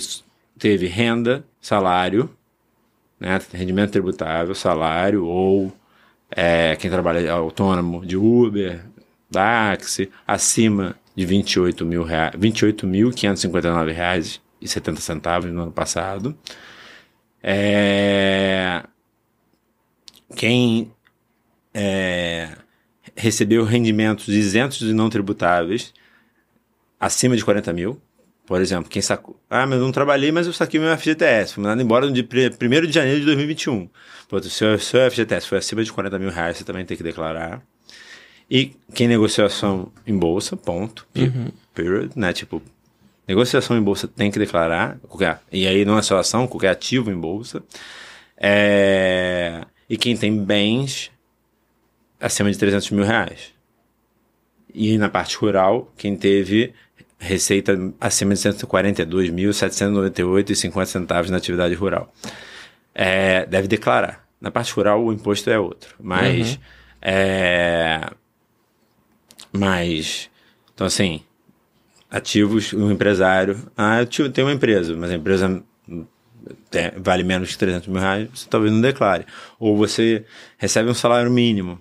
teve 0.57 0.87
renda, 0.87 1.43
salário, 1.61 2.29
né? 3.19 3.39
Rendimento 3.53 3.91
tributável, 3.91 4.55
salário 4.55 5.25
ou 5.25 5.71
é, 6.31 6.75
quem 6.75 6.89
trabalha 6.89 7.31
autônomo 7.31 8.05
de 8.05 8.15
Uber, 8.15 8.85
DAX, 9.29 10.01
acima 10.27 10.95
de 11.15 11.25
28 11.25 11.85
mil 11.85 12.03
reais, 12.03 12.33
28.559 12.35 13.91
reais 13.93 14.41
e 14.61 14.67
70 14.67 15.01
centavos 15.01 15.51
no 15.51 15.63
ano 15.63 15.71
passado. 15.71 16.37
É, 17.41 18.83
quem 20.35 20.91
é, 21.73 22.49
recebeu 23.15 23.63
rendimentos 23.63 24.27
isentos 24.27 24.81
e 24.81 24.93
não 24.93 25.09
tributáveis 25.09 25.93
acima 26.99 27.35
de 27.35 27.45
40 27.45 27.73
mil. 27.73 28.01
Por 28.49 28.59
exemplo, 28.59 28.89
quem 28.89 28.99
sacou. 28.99 29.39
Ah, 29.47 29.67
mas 29.67 29.77
eu 29.77 29.85
não 29.85 29.91
trabalhei, 29.91 30.31
mas 30.31 30.47
eu 30.47 30.53
saquei 30.53 30.79
meu 30.79 30.97
FGTS. 30.97 31.53
Fui 31.53 31.61
mandado 31.61 31.83
embora 31.83 32.07
no 32.07 32.11
dia 32.11 32.23
1 32.23 32.87
de 32.87 32.91
janeiro 32.91 33.19
de 33.19 33.25
2021. 33.27 33.87
Pô, 34.27 34.41
se 34.41 34.65
o 34.65 34.79
seu 34.79 35.11
FGTS 35.11 35.47
foi 35.47 35.59
acima 35.59 35.83
de 35.83 35.93
40 35.93 36.17
mil 36.17 36.31
reais, 36.31 36.57
você 36.57 36.63
também 36.63 36.83
tem 36.83 36.97
que 36.97 37.03
declarar. 37.03 37.61
E 38.49 38.71
quem 38.95 39.07
negociação 39.07 39.91
em 40.05 40.17
bolsa, 40.17 40.57
ponto. 40.57 41.07
Uhum. 41.15 41.51
Period, 41.75 42.13
né? 42.15 42.33
Tipo, 42.33 42.59
negociação 43.27 43.77
em 43.77 43.83
bolsa 43.83 44.07
tem 44.07 44.31
que 44.31 44.39
declarar. 44.39 44.97
Qualquer, 45.07 45.39
e 45.51 45.67
aí 45.67 45.85
não 45.85 45.95
é 45.95 46.01
só 46.01 46.17
ação, 46.17 46.47
qualquer 46.47 46.69
ativo 46.71 47.11
em 47.11 47.15
bolsa. 47.15 47.61
É, 48.35 49.63
e 49.87 49.95
quem 49.95 50.17
tem 50.17 50.35
bens 50.43 51.11
acima 52.19 52.51
de 52.51 52.57
300 52.57 52.89
mil 52.89 53.05
reais. 53.05 53.53
E 54.73 54.97
na 54.97 55.07
parte 55.07 55.37
rural, 55.37 55.93
quem 55.95 56.15
teve 56.15 56.73
receita 57.19 57.77
acima 57.99 58.33
de 58.33 58.39
142.798,50 58.39 60.85
centavos 60.85 61.29
na 61.29 61.35
atividade 61.37 61.75
rural. 61.75 62.11
É, 62.95 63.45
deve 63.45 63.67
declarar. 63.67 64.25
Na 64.39 64.49
parte 64.49 64.71
rural, 64.73 65.03
o 65.03 65.11
imposto 65.11 65.49
é 65.49 65.59
outro. 65.59 65.93
Mas. 65.99 66.53
Uhum. 66.53 66.59
É, 67.01 68.09
mas. 69.51 70.29
Então, 70.73 70.87
assim. 70.87 71.21
Ativos, 72.09 72.71
um 72.73 72.89
empresário. 72.89 73.69
Ah, 73.77 73.99
eu 74.01 74.07
tenho 74.31 74.47
uma 74.47 74.53
empresa, 74.53 74.95
mas 74.95 75.11
a 75.11 75.15
empresa 75.15 75.61
vale 76.97 77.23
menos 77.23 77.51
que 77.51 77.57
300 77.57 77.87
mil 77.87 77.99
reais, 77.99 78.29
você 78.33 78.47
talvez 78.49 78.73
não 78.73 78.81
declare. 78.81 79.25
Ou 79.59 79.77
você 79.77 80.25
recebe 80.57 80.89
um 80.89 80.93
salário 80.93 81.29
mínimo 81.29 81.79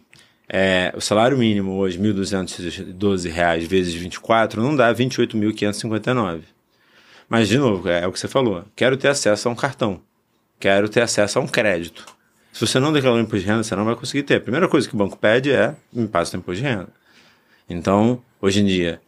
é, 0.49 0.93
o 0.97 1.01
salário 1.01 1.37
mínimo 1.37 1.77
hoje, 1.77 1.99
R$ 1.99 2.13
1.212 2.13 3.67
vezes 3.67 3.95
24, 3.95 4.63
não 4.63 4.75
dá 4.75 4.95
28.559. 4.95 6.43
Mas, 7.29 7.49
de 7.49 7.59
novo, 7.59 7.89
é, 7.89 8.03
é 8.03 8.07
o 8.07 8.13
que 8.13 8.19
você 8.19 8.29
falou. 8.29 8.65
Quero 8.75 8.97
ter 8.97 9.09
acesso 9.09 9.49
a 9.49 9.53
um 9.53 9.55
cartão. 9.55 10.01
Quero 10.59 10.89
ter 10.89 11.03
acesso 11.03 11.39
a 11.39 11.43
um 11.43 11.47
crédito. 11.47 12.07
Se 12.53 12.67
você 12.67 12.81
não 12.81 12.93
declarou 12.93 13.21
imposto 13.21 13.41
de 13.41 13.47
renda, 13.47 13.63
você 13.63 13.77
não 13.77 13.85
vai 13.85 13.95
conseguir 13.95 14.23
ter. 14.23 14.37
A 14.37 14.41
primeira 14.41 14.67
coisa 14.69 14.89
que 14.89 14.95
o 14.95 14.99
banco 14.99 15.19
pede 15.19 15.53
é 15.53 15.77
me 15.93 16.09
passe 16.09 16.35
o 16.35 16.39
imposto 16.39 16.63
de 16.63 16.69
renda. 16.69 16.89
Então, 17.69 18.23
hoje 18.41 18.61
em 18.61 18.65
dia, 18.65 19.01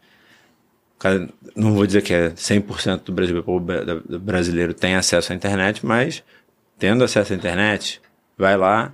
não 1.57 1.72
vou 1.72 1.86
dizer 1.86 2.03
que 2.03 2.12
é 2.12 2.30
100% 2.30 3.05
do 3.05 3.12
Brasil, 3.12 3.43
do 3.43 4.20
brasileiro 4.20 4.74
tem 4.74 4.95
acesso 4.95 5.32
à 5.32 5.34
internet, 5.34 5.84
mas 5.84 6.22
tendo 6.78 7.03
acesso 7.03 7.32
à 7.32 7.36
internet, 7.36 8.01
vai 8.36 8.57
lá, 8.57 8.93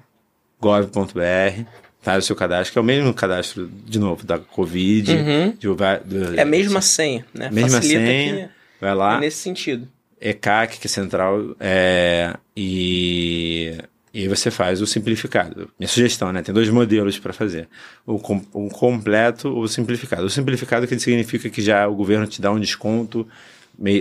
gov.br, 0.61 1.67
faz 2.07 2.23
o 2.23 2.27
seu 2.29 2.37
cadastro, 2.37 2.73
que 2.73 2.79
é 2.79 2.81
o 2.81 2.85
mesmo 2.85 3.13
cadastro, 3.13 3.69
de 3.85 3.99
novo, 3.99 4.25
da 4.25 4.39
Covid. 4.39 5.11
Uhum. 5.11 5.51
De, 5.59 5.69
de, 6.05 6.39
é 6.39 6.43
a 6.43 6.45
mesma 6.45 6.81
senha, 6.81 7.27
né? 7.35 7.51
Mesma 7.51 7.81
Facilita 7.81 8.07
senha, 8.07 8.51
vai 8.81 8.95
lá. 8.95 9.17
É 9.17 9.21
nesse 9.23 9.39
sentido. 9.39 9.89
ECAC, 10.21 10.79
que 10.79 10.87
é 10.87 10.89
central, 10.89 11.57
é, 11.59 12.33
e, 12.57 13.77
e 14.15 14.21
aí 14.21 14.29
você 14.29 14.53
faz 14.53 14.81
o 14.81 14.87
simplificado. 14.87 15.69
Minha 15.77 15.89
sugestão, 15.89 16.33
né? 16.33 16.43
Tem 16.43 16.55
dois 16.55 16.69
modelos 16.69 17.19
para 17.19 17.33
fazer. 17.33 17.69
O, 18.07 18.21
com, 18.21 18.41
o 18.53 18.69
completo 18.69 19.49
ou 19.49 19.63
o 19.63 19.69
simplificado. 19.69 20.27
O 20.27 20.31
simplificado 20.31 20.87
que 20.87 20.97
significa 21.01 21.51
que 21.51 21.61
já 21.61 21.89
o 21.89 21.95
governo 21.97 22.29
te 22.29 22.41
dá 22.41 22.53
um 22.53 22.61
desconto 22.61 23.27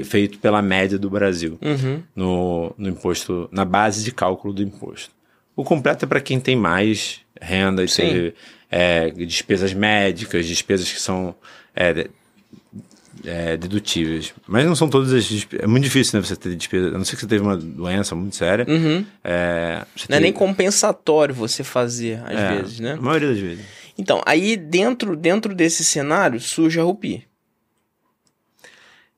feito 0.06 0.38
pela 0.38 0.62
média 0.62 1.00
do 1.00 1.10
Brasil 1.10 1.58
uhum. 1.60 2.04
no, 2.16 2.76
no 2.78 2.88
imposto, 2.88 3.50
na 3.52 3.66
base 3.66 4.04
de 4.04 4.12
cálculo 4.12 4.54
do 4.54 4.62
imposto. 4.62 5.10
O 5.56 5.64
completo 5.64 6.06
é 6.06 6.08
para 6.08 6.22
quem 6.22 6.40
tem 6.40 6.56
mais 6.56 7.25
renda 7.42 7.84
e 7.84 7.88
teve 7.88 8.34
é, 8.70 9.10
despesas 9.12 9.74
médicas, 9.74 10.46
despesas 10.46 10.92
que 10.92 11.00
são 11.00 11.36
é, 11.76 12.08
é, 13.24 13.58
dedutíveis. 13.58 14.34
Mas 14.48 14.66
não 14.66 14.76
são 14.76 14.90
todas 14.90 15.14
as 15.14 15.26
despesas. 15.26 15.64
É 15.64 15.68
muito 15.68 15.84
difícil 15.84 16.20
né, 16.20 16.26
você 16.26 16.36
ter 16.36 16.56
despesa. 16.56 16.90
A 16.90 16.98
não 16.98 17.06
ser 17.06 17.16
que 17.16 17.22
você 17.22 17.28
teve 17.28 17.44
uma 17.44 17.58
doença 17.58 18.16
muito 18.16 18.36
séria. 18.36 18.66
Uhum. 18.68 19.06
É, 19.24 19.78
não 19.78 20.08
tem... 20.08 20.18
é 20.18 20.20
nem 20.20 20.34
compensatório 20.34 21.34
você 21.34 21.64
fazer, 21.64 22.22
às 22.26 22.38
é, 22.38 22.56
vezes, 22.56 22.80
né? 22.80 22.94
A 22.94 23.02
maioria 23.02 23.30
das 23.30 23.40
vezes. 23.40 23.66
Então, 23.98 24.22
aí 24.26 24.58
dentro, 24.58 25.16
dentro 25.16 25.56
desse 25.56 25.84
cenário 25.84 26.40
surge 26.40 26.80
a 26.80 26.84
Rupi. 26.84 27.26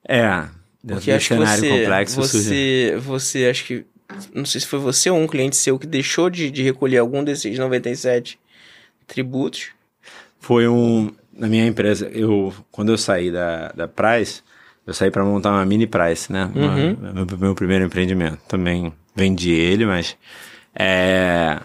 É. 0.07 0.45
Dentro 0.83 1.01
Porque 1.01 1.11
desse 1.11 1.25
cenário 1.25 1.59
você, 1.59 1.69
complexo 1.69 2.15
você, 2.15 2.37
surge. 2.37 2.95
Você, 3.05 3.45
acho 3.45 3.65
que 3.65 3.85
não 4.33 4.45
sei 4.45 4.61
se 4.61 4.67
foi 4.67 4.79
você 4.79 5.09
ou 5.09 5.17
um 5.17 5.27
cliente 5.27 5.55
seu 5.55 5.77
que 5.77 5.87
deixou 5.87 6.29
de, 6.29 6.49
de 6.49 6.63
recolher 6.63 6.97
algum 6.97 7.23
desses 7.23 7.57
97 7.57 8.39
tributos. 9.05 9.69
Foi 10.39 10.67
um. 10.67 11.11
Na 11.33 11.47
minha 11.47 11.67
empresa, 11.67 12.07
eu 12.07 12.53
quando 12.71 12.91
eu 12.91 12.97
saí 12.97 13.31
da, 13.31 13.69
da 13.69 13.87
Price, 13.87 14.41
eu 14.85 14.93
saí 14.93 15.11
para 15.11 15.23
montar 15.23 15.51
uma 15.51 15.65
mini 15.65 15.85
Price, 15.85 16.31
né? 16.31 16.51
Uhum. 16.55 16.93
Uma, 16.93 17.25
meu, 17.25 17.37
meu, 17.37 17.55
primeiro 17.55 17.85
empreendimento. 17.85 18.39
Também 18.47 18.93
vendi 19.15 19.51
ele, 19.51 19.85
mas. 19.85 20.15
É, 20.73 21.59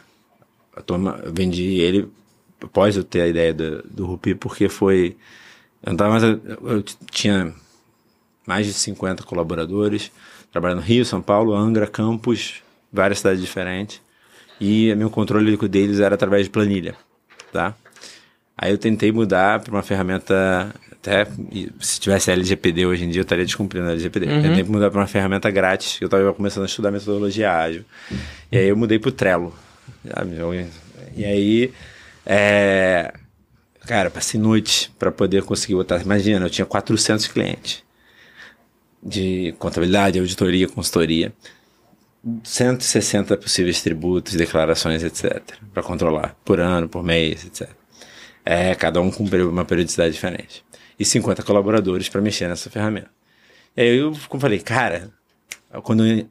eu, 0.76 0.82
tô, 0.82 0.96
eu 0.96 1.32
vendi 1.32 1.80
ele 1.80 2.08
após 2.60 2.96
eu 2.96 3.04
ter 3.04 3.22
a 3.22 3.28
ideia 3.28 3.54
do, 3.54 3.82
do 3.82 4.06
Rupi, 4.06 4.34
porque 4.34 4.68
foi. 4.68 5.16
Eu, 5.84 5.96
tava 5.96 6.10
mais, 6.10 6.22
eu 6.22 6.82
tinha 7.10 7.52
mais 8.46 8.66
de 8.66 8.72
50 8.72 9.22
colaboradores 9.24 10.10
trabalhando 10.52 10.80
no 10.80 10.84
Rio, 10.84 11.04
São 11.04 11.22
Paulo, 11.22 11.54
Angra, 11.54 11.86
Campos, 11.86 12.62
várias 12.92 13.18
cidades 13.18 13.40
diferentes. 13.40 14.00
E 14.60 14.94
meu 14.94 15.10
controle 15.10 15.56
deles 15.68 15.98
era 15.98 16.14
através 16.14 16.44
de 16.44 16.50
planilha, 16.50 16.94
tá? 17.50 17.74
Aí 18.56 18.70
eu 18.70 18.78
tentei 18.78 19.10
mudar 19.10 19.58
para 19.60 19.72
uma 19.72 19.82
ferramenta, 19.82 20.72
até 20.92 21.26
se 21.80 21.98
tivesse 21.98 22.30
LGPD 22.30 22.86
hoje 22.86 23.04
em 23.04 23.08
dia 23.08 23.20
eu 23.20 23.24
estaria 23.24 23.44
descumprindo 23.44 23.88
a 23.88 23.90
LGPD. 23.92 24.26
Uhum. 24.26 24.42
Tentei 24.42 24.62
mudar 24.62 24.90
para 24.90 25.00
uma 25.00 25.06
ferramenta 25.06 25.50
grátis, 25.50 25.98
eu 26.00 26.06
estava 26.06 26.32
começando 26.32 26.62
a 26.62 26.66
estudar 26.66 26.92
metodologia 26.92 27.50
ágil. 27.50 27.84
E 28.52 28.58
aí 28.58 28.68
eu 28.68 28.76
mudei 28.76 29.00
para 29.00 29.08
o 29.08 29.12
Trello. 29.12 29.52
E 31.16 31.24
aí, 31.24 31.72
é... 32.24 33.12
cara, 33.86 34.10
passei 34.10 34.38
noite 34.38 34.92
para 34.96 35.10
poder 35.10 35.42
conseguir 35.42 35.74
botar. 35.74 36.00
Imagina, 36.00 36.46
eu 36.46 36.50
tinha 36.50 36.66
400 36.66 37.26
clientes 37.26 37.82
de 39.02 39.54
contabilidade, 39.58 40.18
auditoria, 40.18 40.68
consultoria. 40.68 41.32
160 42.44 43.36
possíveis 43.36 43.82
tributos, 43.82 44.34
declarações, 44.34 45.02
etc. 45.02 45.42
Para 45.74 45.82
controlar, 45.82 46.36
por 46.44 46.60
ano, 46.60 46.88
por 46.88 47.02
mês, 47.02 47.44
etc. 47.44 47.68
É, 48.44 48.74
cada 48.74 49.00
um 49.00 49.10
com 49.10 49.24
uma 49.24 49.64
periodicidade 49.64 50.12
diferente. 50.12 50.64
E 50.98 51.04
50 51.04 51.42
colaboradores 51.42 52.08
para 52.08 52.20
mexer 52.20 52.48
nessa 52.48 52.70
ferramenta. 52.70 53.10
E 53.76 53.80
aí 53.82 53.96
eu 53.96 54.14
falei, 54.14 54.60
cara, 54.60 55.10
quando 55.82 56.06
eu 56.06 56.26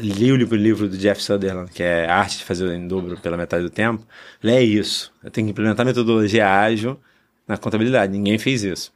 li 0.00 0.32
o 0.32 0.36
livro, 0.36 0.56
o 0.56 0.60
livro 0.60 0.88
do 0.88 0.98
Jeff 0.98 1.22
Sutherland, 1.22 1.70
que 1.70 1.82
é 1.82 2.06
Arte 2.06 2.38
de 2.38 2.44
Fazer 2.44 2.74
em 2.74 2.86
Dobro 2.86 3.16
pela 3.18 3.36
Metade 3.36 3.62
do 3.62 3.70
Tempo, 3.70 4.06
é 4.42 4.62
isso. 4.62 5.12
Eu 5.22 5.30
tenho 5.30 5.46
que 5.46 5.52
implementar 5.52 5.86
metodologia 5.86 6.50
ágil 6.50 6.98
na 7.46 7.56
contabilidade. 7.56 8.12
Ninguém 8.12 8.38
fez 8.38 8.62
isso. 8.62 8.92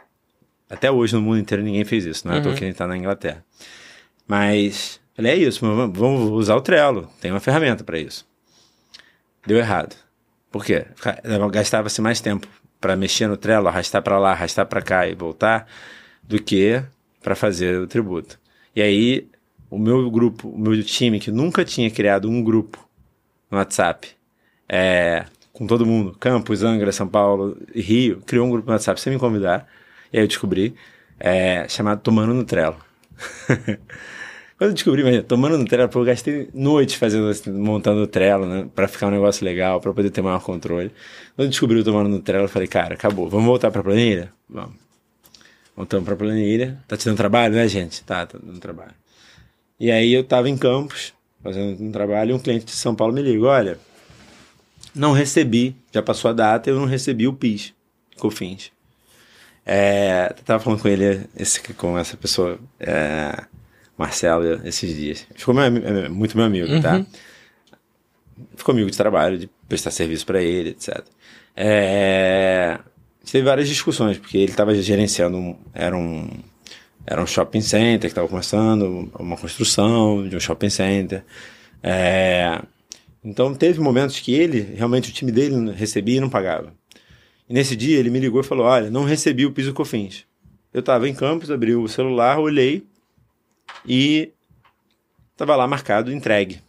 Até 0.71 0.91
hoje 0.91 1.15
no 1.15 1.23
mundo 1.23 1.39
inteiro 1.39 1.63
ninguém 1.63 1.85
fez 1.85 2.05
isso, 2.05 2.27
não 2.27 2.35
é 2.35 2.39
uhum. 2.39 2.55
que 2.55 2.65
a 2.65 2.67
gente 2.67 2.77
tá 2.77 2.87
na 2.87 2.97
Inglaterra. 2.97 3.45
Mas, 4.27 5.01
falei, 5.15 5.33
é 5.33 5.37
isso, 5.37 5.61
vamos 5.61 6.31
usar 6.31 6.57
o 6.57 6.61
Trello, 6.61 7.09
tem 7.21 7.31
uma 7.31 7.41
ferramenta 7.41 7.83
para 7.83 7.99
isso. 7.99 8.27
Deu 9.47 9.57
errado. 9.57 9.97
Por 10.51 10.65
quê? 10.65 10.87
Gastava-se 11.51 12.01
mais 12.01 12.21
tempo 12.21 12.47
para 12.81 12.97
mexer 12.97 13.27
no 13.27 13.37
Trello, 13.37 13.69
arrastar 13.69 14.03
para 14.03 14.19
lá, 14.19 14.33
arrastar 14.33 14.67
para 14.67 14.83
cá 14.83 15.07
e 15.07 15.15
voltar, 15.15 15.67
do 16.23 16.41
que 16.41 16.83
para 17.23 17.35
fazer 17.35 17.79
o 17.79 17.87
tributo. 17.87 18.39
E 18.77 18.83
aí, 18.83 19.29
o 19.71 19.79
meu 19.79 20.11
grupo, 20.11 20.49
o 20.49 20.59
meu 20.59 20.83
time, 20.83 21.19
que 21.19 21.31
nunca 21.31 21.65
tinha 21.65 21.91
criado 21.91 22.29
um 22.29 22.43
grupo 22.43 22.87
no 23.51 23.59
WhatsApp, 23.59 24.09
é, 24.69 25.25
com 25.53 25.67
todo 25.67 25.87
mundo, 25.87 26.17
Campos, 26.19 26.63
Angra, 26.63 26.93
São 26.93 27.09
Paulo 27.09 27.57
e 27.75 27.81
Rio, 27.81 28.23
criou 28.27 28.47
um 28.47 28.51
grupo 28.51 28.67
no 28.67 28.73
WhatsApp 28.73 29.01
sem 29.01 29.13
me 29.13 29.19
convidar 29.19 29.67
e 30.13 30.19
aí 30.19 30.25
eu 30.25 30.29
descobri, 30.29 30.75
é, 31.19 31.67
chamado 31.69 32.01
Tomando 32.01 32.35
no 32.35 32.45
Trello. 32.45 32.77
Quando 34.59 34.71
eu 34.71 34.75
descobri, 34.75 35.05
mas 35.05 35.25
tomando 35.25 35.57
no 35.57 35.65
Trello, 35.65 35.89
eu 35.95 36.05
gastei 36.05 36.51
noites 36.53 36.97
fazendo, 36.97 37.31
montando 37.53 38.03
o 38.03 38.07
Trello, 38.09 38.45
né? 38.45 38.69
Pra 38.75 38.89
ficar 38.89 39.07
um 39.07 39.11
negócio 39.11 39.45
legal, 39.45 39.81
pra 39.81 39.93
poder 39.95 40.11
ter 40.11 40.21
maior 40.21 40.43
controle. 40.43 40.91
Quando 41.37 41.47
eu 41.47 41.49
descobri 41.49 41.79
o 41.79 41.85
Tomando 41.85 42.09
no 42.09 42.19
Trello, 42.19 42.47
eu 42.47 42.49
falei, 42.49 42.67
cara, 42.67 42.95
acabou, 42.95 43.29
vamos 43.29 43.47
voltar 43.47 43.71
pra 43.71 43.85
planilha? 43.85 44.33
Vamos. 44.51 44.75
Voltamos 45.77 46.05
pra 46.05 46.17
planilha. 46.17 46.77
Tá 46.89 46.97
te 46.97 47.05
dando 47.05 47.17
trabalho, 47.17 47.55
né, 47.55 47.69
gente? 47.69 48.03
Tá, 48.03 48.27
tá 48.27 48.37
dando 48.37 48.59
trabalho. 48.59 48.95
E 49.79 49.93
aí 49.93 50.13
eu 50.13 50.25
tava 50.25 50.49
em 50.49 50.57
Campos, 50.57 51.15
fazendo 51.41 51.81
um 51.81 51.93
trabalho, 51.93 52.33
e 52.33 52.35
um 52.35 52.39
cliente 52.41 52.65
de 52.65 52.73
São 52.73 52.97
Paulo 52.97 53.15
me 53.15 53.23
liga, 53.23 53.45
olha, 53.45 53.79
não 54.93 55.13
recebi, 55.13 55.77
já 55.93 56.03
passou 56.03 56.31
a 56.33 56.35
data, 56.35 56.69
eu 56.69 56.75
não 56.75 56.85
recebi 56.85 57.29
o 57.29 57.33
PIS, 57.33 57.73
COFINS. 58.19 58.73
É, 59.71 60.35
eu 60.35 60.45
tava 60.45 60.65
falando 60.65 60.81
com 60.81 60.89
ele, 60.89 61.27
esse, 61.37 61.61
com 61.75 61.99
essa 61.99 62.17
pessoa, 62.17 62.59
é, 62.81 63.45
Marcelo, 63.99 64.67
esses 64.67 64.97
dias. 64.97 65.27
Ficou 65.35 65.53
meu, 65.53 65.65
é, 65.65 66.09
muito 66.09 66.35
meu 66.39 66.47
amigo, 66.47 66.69
tá? 66.81 66.97
uhum. 66.97 67.05
tá? 67.05 67.11
Ficou 68.57 68.73
amigo 68.73 68.91
de 68.91 68.97
trabalho, 68.97 69.37
de 69.37 69.51
prestar 69.69 69.91
serviço 69.91 70.25
para 70.25 70.41
ele, 70.41 70.71
etc. 70.71 71.05
É, 71.55 72.79
teve 73.31 73.45
várias 73.45 73.69
discussões, 73.69 74.17
porque 74.17 74.39
ele 74.39 74.53
estava 74.53 74.75
gerenciando, 74.75 75.55
era 75.75 75.95
um, 75.95 76.31
era 77.07 77.23
um 77.23 77.27
shopping 77.27 77.61
center 77.61 78.01
que 78.01 78.07
estava 78.07 78.27
começando, 78.27 79.13
uma 79.19 79.37
construção 79.37 80.27
de 80.27 80.35
um 80.35 80.41
shopping 80.41 80.71
center. 80.71 81.23
É, 81.83 82.63
então 83.23 83.55
teve 83.55 83.81
momentos 83.81 84.19
que 84.19 84.33
ele, 84.33 84.75
realmente 84.75 85.11
o 85.11 85.13
time 85.13 85.31
dele 85.31 85.73
recebia 85.73 86.17
e 86.17 86.21
não 86.21 86.31
pagava. 86.31 86.73
E 87.49 87.55
nesse 87.55 87.75
dia 87.75 87.99
ele 87.99 88.11
me 88.11 88.21
ligou 88.21 88.41
e 88.41 88.45
falou: 88.45 88.67
Olha, 88.67 88.91
não 88.91 89.05
recebi 89.05 89.47
o 89.47 89.53
piso 89.53 89.73
cofins. 89.73 90.27
Eu 90.73 90.81
estava 90.81 91.09
em 91.09 91.15
campus, 91.15 91.51
abri 91.51 91.75
o 91.75 91.89
celular, 91.89 92.39
olhei 92.39 92.87
e 93.87 94.33
estava 95.33 95.57
lá 95.57 95.67
marcado 95.67 96.13
entregue. 96.13 96.61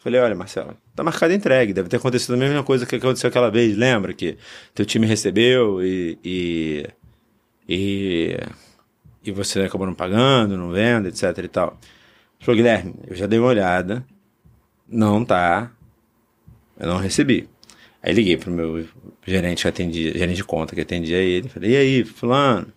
Falei: 0.00 0.20
Olha, 0.20 0.34
Marcelo, 0.34 0.76
tá 0.94 1.02
marcado 1.02 1.32
entregue. 1.32 1.72
Deve 1.72 1.88
ter 1.88 1.96
acontecido 1.96 2.34
a 2.34 2.36
mesma 2.36 2.62
coisa 2.62 2.84
que 2.84 2.96
aconteceu 2.96 3.28
aquela 3.28 3.50
vez. 3.50 3.76
Lembra 3.76 4.12
que 4.12 4.36
teu 4.74 4.84
time 4.84 5.06
recebeu 5.06 5.82
e, 5.82 6.18
e, 6.22 6.86
e, 7.68 8.36
e 9.24 9.32
você 9.32 9.62
acabou 9.62 9.86
não 9.86 9.94
pagando, 9.94 10.56
não 10.56 10.70
vendo, 10.70 11.08
etc 11.08 11.38
e 11.38 11.48
tal. 11.48 11.78
Falou: 12.40 12.56
Guilherme, 12.56 12.94
eu 13.06 13.16
já 13.16 13.26
dei 13.26 13.38
uma 13.38 13.48
olhada. 13.48 14.04
Não 14.86 15.24
tá. 15.24 15.70
Eu 16.78 16.88
não 16.88 16.98
recebi. 16.98 17.48
Aí 18.02 18.12
liguei 18.12 18.36
pro 18.36 18.50
meu 18.50 18.86
gerente 19.28 19.62
que 19.62 19.68
atendia, 19.68 20.12
gerente 20.12 20.36
de 20.36 20.44
conta 20.44 20.74
que 20.74 20.80
atendia 20.80 21.18
ele. 21.18 21.48
Falei, 21.48 21.72
e 21.72 21.76
aí, 21.76 22.04
fulano, 22.04 22.72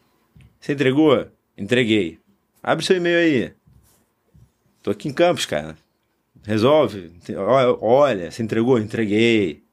você 0.60 0.74
entregou? 0.74 1.28
Entreguei. 1.58 2.20
Abre 2.62 2.86
seu 2.86 2.98
e-mail 2.98 3.18
aí. 3.18 3.54
Tô 4.84 4.92
aqui 4.92 5.08
em 5.08 5.14
Campos, 5.14 5.46
cara. 5.46 5.76
Resolve. 6.44 7.12
Olha, 7.82 8.32
você 8.32 8.42
entregou? 8.42 8.80
Entreguei. 8.80 9.64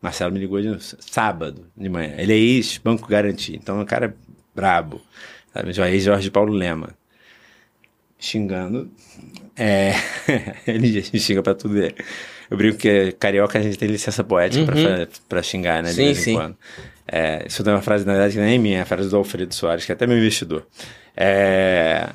Marcelo 0.00 0.32
me 0.32 0.40
ligou 0.40 0.60
de 0.60 0.76
sábado 0.80 1.70
de 1.76 1.88
manhã. 1.88 2.14
Ele 2.18 2.32
é 2.32 2.36
ex-Banco 2.36 3.08
Garantia, 3.08 3.56
então 3.56 3.78
é 3.78 3.82
um 3.82 3.86
cara 3.86 4.16
brabo. 4.54 5.00
Sabe? 5.52 5.70
Ex-Jorge 5.70 6.30
Paulo 6.30 6.52
Lema. 6.52 6.90
Xingando. 8.18 8.90
É... 9.56 9.92
ele 10.66 11.02
xinga 11.02 11.42
pra 11.42 11.54
tudo. 11.54 11.74
Dele. 11.74 11.94
Eu 12.52 12.58
brinco 12.58 12.76
que 12.76 13.12
carioca 13.12 13.58
a 13.58 13.62
gente 13.62 13.78
tem 13.78 13.88
licença 13.88 14.22
poética 14.22 14.60
uhum. 14.60 14.66
pra, 14.66 15.08
pra 15.26 15.42
xingar, 15.42 15.82
né? 15.82 15.88
De 15.88 15.94
sim, 15.94 16.04
vez 16.04 16.18
em 16.18 16.20
sim. 16.20 16.34
quando. 16.34 16.56
É, 17.08 17.46
isso 17.46 17.64
tem 17.64 17.72
uma 17.72 17.80
frase, 17.80 18.04
na 18.04 18.12
verdade, 18.12 18.34
que 18.34 18.40
nem 18.40 18.56
é 18.56 18.58
minha, 18.58 18.78
é 18.78 18.82
a 18.82 18.84
frase 18.84 19.08
do 19.08 19.16
Alfredo 19.16 19.54
Soares, 19.54 19.86
que 19.86 19.90
é 19.90 19.94
até 19.94 20.06
meu 20.06 20.18
investidor. 20.18 20.66
É, 21.16 22.10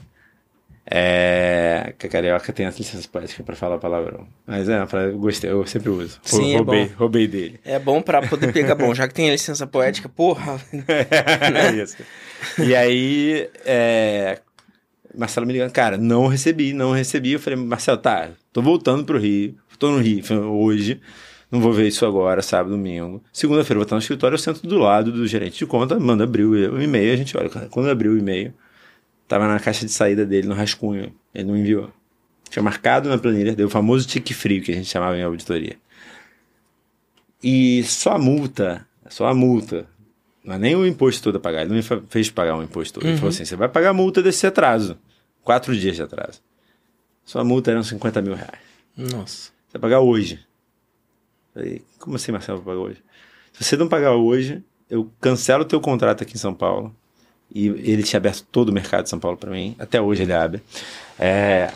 é, 0.85 1.91
que 1.97 2.05
a 2.05 2.09
carioca 2.09 2.53
tem 2.53 2.67
as 2.67 2.77
licenças 2.77 3.07
poéticas 3.07 3.43
pra 3.43 3.55
falar 3.55 3.79
palavrão. 3.79 4.27
Mas 4.45 4.69
é 4.69 4.77
uma 4.77 4.85
frase 4.85 5.09
que 5.09 5.15
eu 5.15 5.19
gostei, 5.19 5.49
eu 5.49 5.65
sempre 5.65 5.89
uso. 5.89 6.19
Sim, 6.21 6.55
roubei, 6.55 6.83
é 6.83 6.89
roubei 6.95 7.27
dele. 7.27 7.59
É 7.65 7.79
bom 7.79 7.99
pra 7.99 8.21
poder 8.21 8.53
pegar 8.53 8.75
bom, 8.75 8.93
já 8.93 9.07
que 9.07 9.15
tem 9.15 9.29
a 9.29 9.31
licença 9.31 9.65
poética, 9.65 10.07
porra. 10.07 10.61
é 10.87 11.81
isso. 11.81 11.97
E 12.59 12.75
aí, 12.75 13.49
é, 13.65 14.39
Marcelo 15.17 15.47
me 15.47 15.53
ligando, 15.53 15.71
cara, 15.71 15.97
não 15.97 16.27
recebi, 16.27 16.73
não 16.73 16.91
recebi. 16.91 17.31
Eu 17.31 17.39
falei, 17.39 17.57
Marcelo, 17.57 17.97
tá, 17.97 18.29
tô 18.53 18.61
voltando 18.61 19.03
pro 19.03 19.17
Rio 19.17 19.55
Estou 19.77 19.91
no 19.91 19.99
Rio 19.99 20.23
hoje, 20.53 20.99
não 21.51 21.61
vou 21.61 21.71
ver 21.71 21.87
isso 21.87 22.03
agora, 22.03 22.41
sábado, 22.41 22.71
domingo. 22.71 23.23
Segunda-feira 23.31 23.77
vou 23.77 23.83
estar 23.83 23.95
no 23.95 24.01
escritório, 24.01 24.33
eu 24.33 24.39
sento 24.39 24.65
do 24.65 24.79
lado 24.79 25.11
do 25.11 25.27
gerente 25.27 25.59
de 25.59 25.67
conta, 25.67 25.99
manda 25.99 26.23
abrir 26.23 26.45
o 26.45 26.81
e-mail, 26.81 27.13
a 27.13 27.15
gente 27.15 27.37
olha. 27.37 27.47
Quando 27.69 27.87
abriu 27.87 28.13
o 28.13 28.17
e-mail, 28.17 28.51
estava 29.23 29.47
na 29.47 29.59
caixa 29.59 29.85
de 29.85 29.91
saída 29.91 30.25
dele, 30.25 30.47
no 30.47 30.55
rascunho. 30.55 31.13
Ele 31.33 31.47
não 31.47 31.55
enviou. 31.55 31.91
Tinha 32.49 32.63
marcado 32.63 33.07
na 33.07 33.19
planilha, 33.19 33.55
deu 33.55 33.67
o 33.67 33.69
famoso 33.69 34.07
tique 34.07 34.33
frio 34.33 34.63
que 34.63 34.71
a 34.71 34.75
gente 34.75 34.87
chamava 34.87 35.15
em 35.15 35.21
auditoria. 35.21 35.77
E 37.43 37.83
só 37.83 38.13
a 38.13 38.17
multa, 38.17 38.83
só 39.07 39.27
a 39.27 39.33
multa, 39.35 39.85
não 40.43 40.55
é 40.55 40.57
nem 40.57 40.75
o 40.75 40.87
imposto 40.87 41.21
todo 41.21 41.35
a 41.35 41.39
pagar, 41.39 41.61
ele 41.61 41.69
não 41.69 41.75
me 41.75 42.07
fez 42.09 42.31
pagar 42.31 42.57
o 42.57 42.63
imposto 42.63 42.95
todo. 42.95 43.03
Uhum. 43.03 43.09
Ele 43.11 43.17
falou 43.17 43.29
uhum. 43.29 43.35
assim: 43.35 43.45
você 43.45 43.55
vai 43.55 43.69
pagar 43.69 43.89
a 43.91 43.93
multa 43.93 44.23
desse 44.23 44.47
atraso. 44.47 44.97
Quatro 45.43 45.77
dias 45.77 45.95
de 45.95 46.01
atraso. 46.01 46.41
Sua 47.23 47.43
multa 47.43 47.69
eram 47.69 47.83
50 47.83 48.21
mil 48.23 48.33
reais. 48.33 48.59
Nossa. 48.97 49.56
Você 49.67 49.77
vai 49.77 49.81
pagar 49.81 49.99
hoje. 49.99 50.39
Falei, 51.53 51.81
como 51.99 52.15
assim, 52.15 52.31
Marcelo, 52.31 52.59
vai 52.61 52.73
pagar 52.73 52.87
hoje? 52.87 53.03
Se 53.53 53.63
você 53.63 53.77
não 53.77 53.87
pagar 53.87 54.13
hoje, 54.13 54.63
eu 54.89 55.11
cancelo 55.19 55.63
o 55.63 55.65
teu 55.65 55.81
contrato 55.81 56.23
aqui 56.23 56.35
em 56.35 56.39
São 56.39 56.53
Paulo. 56.53 56.95
E 57.53 57.67
ele 57.67 58.03
tinha 58.03 58.17
aberto 58.17 58.45
todo 58.51 58.69
o 58.69 58.73
mercado 58.73 59.03
de 59.03 59.09
São 59.09 59.19
Paulo 59.19 59.37
para 59.37 59.51
mim. 59.51 59.75
Até 59.79 60.01
hoje 60.01 60.23
ele 60.23 60.33
abre. 60.33 60.61
É, 61.17 61.71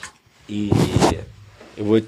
e 0.47 0.69
eu 1.77 1.85
vou 1.85 2.01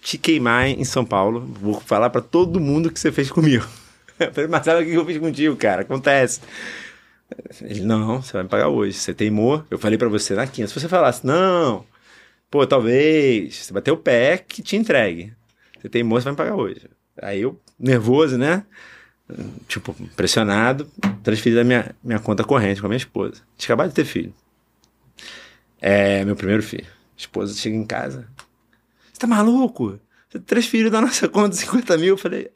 te 0.00 0.18
queimar 0.18 0.66
em 0.66 0.84
São 0.84 1.04
Paulo. 1.04 1.40
Vou 1.60 1.80
falar 1.80 2.10
para 2.10 2.20
todo 2.20 2.60
mundo 2.60 2.90
que 2.90 2.98
você 2.98 3.12
fez 3.12 3.30
comigo. 3.30 3.66
Eu 4.18 4.34
falei, 4.34 4.50
Marcelo, 4.50 4.82
o 4.82 4.84
que 4.84 4.92
eu 4.92 5.06
fiz 5.06 5.16
contigo, 5.16 5.56
cara? 5.56 5.80
Acontece. 5.80 6.42
Ele, 7.62 7.80
não, 7.80 8.20
você 8.20 8.34
vai 8.34 8.42
me 8.42 8.50
pagar 8.50 8.68
hoje. 8.68 8.92
Você 8.92 9.14
teimou. 9.14 9.64
Eu 9.70 9.78
falei 9.78 9.96
para 9.96 10.10
você 10.10 10.34
na 10.34 10.46
quinta. 10.46 10.68
Se 10.68 10.78
você 10.78 10.88
falasse, 10.88 11.26
não, 11.26 11.86
pô, 12.50 12.66
talvez, 12.66 13.56
você 13.56 13.72
bater 13.72 13.92
o 13.92 13.96
pé 13.96 14.38
que 14.38 14.62
te 14.62 14.76
entregue. 14.76 15.32
Você 15.80 15.88
tem 15.88 16.02
moço, 16.02 16.24
vai 16.24 16.32
me 16.32 16.36
pagar 16.36 16.56
hoje. 16.56 16.88
Aí 17.22 17.40
eu, 17.42 17.58
nervoso, 17.78 18.36
né? 18.36 18.64
Tipo, 19.68 19.94
pressionado, 20.16 20.90
transferi 21.22 21.54
da 21.54 21.64
minha, 21.64 21.94
minha 22.02 22.18
conta 22.18 22.42
corrente 22.42 22.80
com 22.80 22.86
a 22.86 22.90
minha 22.90 22.96
esposa. 22.96 23.42
Tinha 23.56 23.68
acabado 23.68 23.90
de 23.90 23.94
ter 23.94 24.04
filho. 24.04 24.34
É, 25.80 26.24
meu 26.24 26.34
primeiro 26.34 26.62
filho. 26.62 26.86
Esposa 27.16 27.54
chega 27.54 27.76
em 27.76 27.86
casa. 27.86 28.26
Você 29.12 29.20
tá 29.20 29.26
maluco? 29.26 30.00
Você 30.28 30.38
transferiu 30.40 30.90
da 30.90 31.00
nossa 31.00 31.28
conta 31.28 31.54
50 31.54 31.96
mil. 31.96 32.14
Eu 32.14 32.18
falei, 32.18 32.50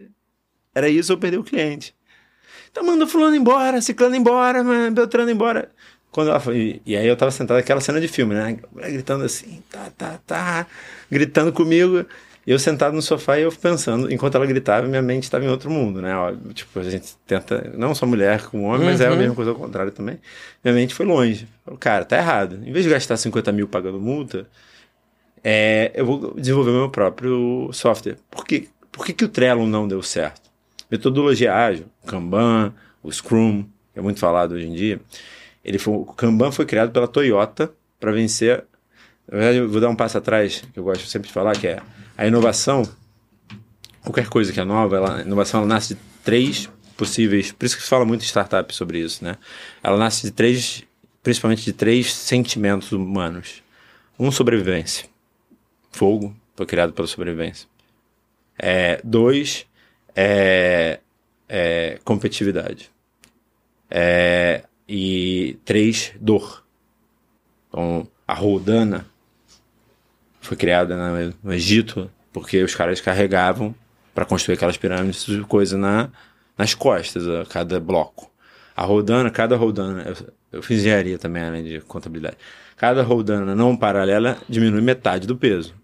era 0.75 0.89
isso 0.89 1.13
ou 1.13 1.19
perder 1.19 1.39
o 1.39 1.45
cliente. 1.45 1.95
Então 2.71 2.85
manda 2.85 3.07
fulano 3.07 3.37
embora, 3.37 3.81
ciclano 3.81 4.17
embora, 4.17 4.65
Beltrano 4.91 5.31
embora. 5.31 5.71
Quando 6.15 6.31
ela 6.31 6.39
foi, 6.39 6.81
e 6.87 6.97
aí 6.97 7.09
eu 7.09 7.17
tava 7.17 7.33
sentado 7.33 7.57
aquela 7.57 7.81
cena 7.81 8.01
de 8.01 8.07
filme, 8.07 8.37
né? 8.37 8.57
Gritando 8.73 9.25
assim, 9.25 9.61
tá, 9.69 9.91
tá, 9.99 10.21
tá, 10.25 10.67
gritando 11.11 11.53
comigo. 11.53 12.07
E 12.47 12.53
eu 12.53 12.59
sentado 12.61 12.95
no 12.95 13.03
sofá 13.03 13.37
e 13.37 13.43
eu 13.43 13.51
pensando, 13.51 14.13
enquanto 14.13 14.37
ela 14.37 14.47
gritava, 14.47 14.87
minha 14.87 15.03
mente 15.03 15.25
estava 15.25 15.45
em 15.45 15.49
outro 15.49 15.69
mundo, 15.69 16.01
né? 16.01 16.17
Ó, 16.17 16.33
tipo, 16.53 16.79
a 16.79 16.85
gente 16.85 17.17
tenta, 17.27 17.73
não 17.77 17.97
só 17.97 18.07
mulher 18.07 18.47
como 18.47 18.63
homem, 18.63 18.83
uhum. 18.83 18.87
mas 18.87 19.01
é 19.01 19.09
a 19.09 19.11
uhum. 19.11 19.17
mesma 19.17 19.35
coisa 19.35 19.51
ao 19.51 19.57
contrário 19.57 19.91
também. 19.91 20.21
Minha 20.63 20.73
mente 20.77 20.95
foi 20.95 21.05
longe. 21.05 21.49
Falei, 21.65 21.81
cara, 21.81 22.05
tá 22.05 22.17
errado. 22.17 22.61
Em 22.65 22.71
vez 22.71 22.85
de 22.85 22.93
gastar 22.93 23.17
50 23.17 23.51
mil 23.51 23.67
pagando 23.67 23.99
multa, 23.99 24.47
é, 25.43 25.91
eu 25.97 26.07
vou 26.07 26.35
desenvolver 26.35 26.71
meu 26.71 26.91
próprio 26.91 27.71
software. 27.73 28.19
Por, 28.31 28.47
que, 28.47 28.69
por 28.93 29.05
que, 29.05 29.13
que 29.13 29.25
o 29.25 29.29
Trello 29.29 29.67
não 29.67 29.89
deu 29.89 30.01
certo? 30.01 30.49
Metodologia 30.89 31.53
ágil, 31.53 31.87
Kanban, 32.07 32.73
o 33.03 33.11
Scrum, 33.11 33.65
que 33.93 33.99
é 33.99 34.03
muito 34.03 34.21
falado 34.21 34.53
hoje 34.53 34.69
em 34.69 34.75
dia. 34.75 35.01
Ele 35.65 35.79
foi, 35.79 35.95
o 35.95 36.05
Kanban 36.05 36.53
foi 36.53 36.67
criado 36.67 36.93
pela 36.93 37.09
Toyota 37.09 37.73
para 37.99 38.13
vencer. 38.13 38.65
Na 39.27 39.39
verdade, 39.39 39.59
eu 39.59 39.69
vou 39.69 39.81
dar 39.81 39.89
um 39.89 39.97
passo 39.97 40.19
atrás, 40.19 40.63
que 40.73 40.79
eu 40.79 40.85
gosto 40.85 41.07
sempre 41.07 41.29
de 41.29 41.35
falar, 41.35 41.57
que 41.57 41.67
é 41.67 41.81
a 42.17 42.27
inovação. 42.27 42.83
Qualquer 44.03 44.29
coisa 44.29 44.53
que 44.53 44.61
é 44.61 44.65
nova, 44.65 44.97
ela, 44.97 45.17
a 45.19 45.23
inovação 45.23 45.61
ela 45.61 45.69
nasce 45.69 45.95
de 45.95 46.01
três 46.23 46.69
possíveis. 46.97 47.51
Por 47.53 47.65
isso 47.65 47.77
que 47.77 47.83
se 47.83 47.89
fala 47.89 48.05
muito 48.05 48.23
em 48.23 48.27
startup 48.27 48.75
sobre 48.75 48.99
isso, 48.99 49.25
né? 49.25 49.37
Ela 49.83 49.97
nasce 49.97 50.27
de 50.27 50.31
três, 50.31 50.85
principalmente 51.23 51.65
de 51.65 51.73
três 51.73 52.13
sentimentos 52.13 52.93
humanos. 52.93 53.63
Um, 54.19 54.31
sobrevivência. 54.31 55.09
Fogo 55.91 56.37
foi 56.55 56.67
criado 56.67 56.93
pela 56.93 57.09
sobrevivência. 57.09 57.67
É, 58.59 59.01
dois, 59.03 59.67
é, 60.15 61.01
é 61.49 61.99
competitividade. 62.05 62.91
É, 63.91 64.65
e 64.89 65.59
três, 65.65 66.13
dor. 66.21 66.65
Então, 67.69 68.07
a 68.27 68.35
Roldana 68.35 69.07
foi 70.41 70.57
criada 70.57 70.97
no 71.43 71.53
Egito 71.53 72.11
porque 72.33 72.63
os 72.63 72.75
caras 72.75 73.01
carregavam 73.01 73.75
para 74.15 74.25
construir 74.25 74.55
aquelas 74.55 74.77
pirâmides 74.77 75.25
de 75.27 75.41
coisa 75.43 75.79
na, 75.79 76.11
nas 76.57 76.75
costas 76.75 77.27
a 77.29 77.45
cada 77.47 77.81
bloco. 77.81 78.31
A 78.77 78.83
Roldana, 78.83 79.31
cada 79.31 79.57
Roldana, 79.57 80.03
eu, 80.03 80.33
eu 80.53 80.63
fiz 80.63 80.81
engenharia 80.81 81.19
também, 81.19 81.43
além 81.43 81.65
de 81.65 81.81
contabilidade. 81.81 82.37
Cada 82.77 83.03
Roldana 83.03 83.55
não 83.55 83.77
paralela 83.77 84.39
diminui 84.49 84.81
metade 84.81 85.27
do 85.27 85.37
peso. 85.37 85.75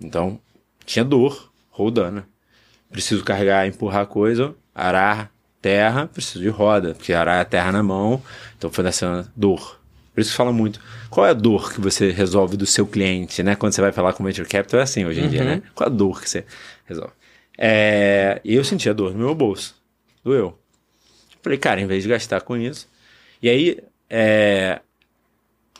Então, 0.00 0.40
tinha 0.84 1.04
dor, 1.04 1.50
Roldana. 1.70 2.28
Preciso 2.90 3.24
carregar, 3.24 3.66
empurrar 3.66 4.06
coisa, 4.06 4.54
arar, 4.74 5.32
terra, 5.66 6.06
preciso 6.06 6.38
de 6.40 6.48
roda, 6.48 6.94
porque 6.94 7.12
arar 7.12 7.40
a 7.40 7.44
terra 7.44 7.72
na 7.72 7.82
mão, 7.82 8.22
então 8.56 8.70
foi 8.70 8.84
nessa 8.84 9.28
dor. 9.34 9.80
Por 10.14 10.20
isso 10.20 10.30
que 10.30 10.36
fala 10.36 10.52
muito. 10.52 10.80
Qual 11.10 11.26
é 11.26 11.30
a 11.30 11.34
dor 11.34 11.72
que 11.74 11.80
você 11.80 12.12
resolve 12.12 12.56
do 12.56 12.64
seu 12.64 12.86
cliente, 12.86 13.42
né? 13.42 13.56
Quando 13.56 13.72
você 13.72 13.80
vai 13.80 13.90
falar 13.90 14.12
com 14.12 14.22
o 14.22 14.26
Venture 14.26 14.48
Capital, 14.48 14.78
é 14.78 14.82
assim 14.84 15.04
hoje 15.04 15.20
em 15.20 15.24
Uhum. 15.24 15.28
dia, 15.30 15.44
né? 15.44 15.62
Qual 15.74 15.88
a 15.88 15.92
dor 15.92 16.22
que 16.22 16.30
você 16.30 16.44
resolve? 16.86 17.12
É, 17.58 18.40
e 18.44 18.54
eu 18.54 18.62
senti 18.64 18.88
a 18.88 18.92
dor 18.92 19.12
no 19.12 19.18
meu 19.18 19.34
bolso. 19.34 19.74
Doeu. 20.24 20.56
Falei, 21.42 21.58
cara, 21.58 21.80
em 21.80 21.86
vez 21.86 22.02
de 22.04 22.08
gastar 22.08 22.40
com 22.42 22.56
isso. 22.56 22.88
E 23.42 23.48
aí, 23.50 23.78
é, 24.08 24.80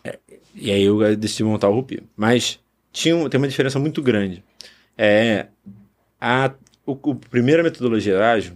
é, 0.05 0.19
e 0.55 0.71
aí 0.73 0.83
eu 0.83 1.17
decidi 1.17 1.45
montar 1.45 1.69
o 1.69 1.75
Rupi. 1.75 2.03
Mas 2.17 2.59
tinha 2.93 3.29
tem 3.31 3.39
uma 3.39 3.49
diferença 3.49 3.79
muito 3.79 4.03
grande. 4.03 4.43
É, 4.99 5.47
a, 6.21 6.51
o, 6.85 6.93
o 6.93 7.15
primeira 7.15 7.63
metodologia 7.63 8.19
ágil 8.23 8.55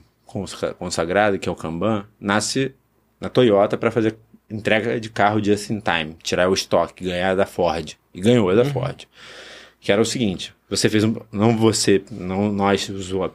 consagrada, 0.78 1.38
que 1.38 1.48
é 1.48 1.52
o 1.52 1.56
Kanban, 1.56 2.06
nasce 2.18 2.74
na 3.20 3.28
Toyota 3.28 3.76
para 3.76 3.90
fazer 3.90 4.16
entrega 4.50 5.00
de 5.00 5.10
carro 5.10 5.42
just 5.42 5.70
in 5.70 5.80
time, 5.80 6.16
tirar 6.22 6.48
o 6.48 6.54
estoque, 6.54 7.04
ganhar 7.04 7.36
da 7.36 7.46
Ford. 7.46 7.96
E 8.12 8.20
ganhou 8.20 8.54
da 8.54 8.64
Ford. 8.64 9.06
Que 9.80 9.92
era 9.92 10.00
o 10.00 10.04
seguinte: 10.04 10.52
você 10.68 10.88
fez 10.88 11.04
um. 11.04 11.16
Não 11.30 11.56
você, 11.56 12.02
não 12.10 12.52
nós 12.52 12.88
usou 12.88 13.24
a 13.24 13.30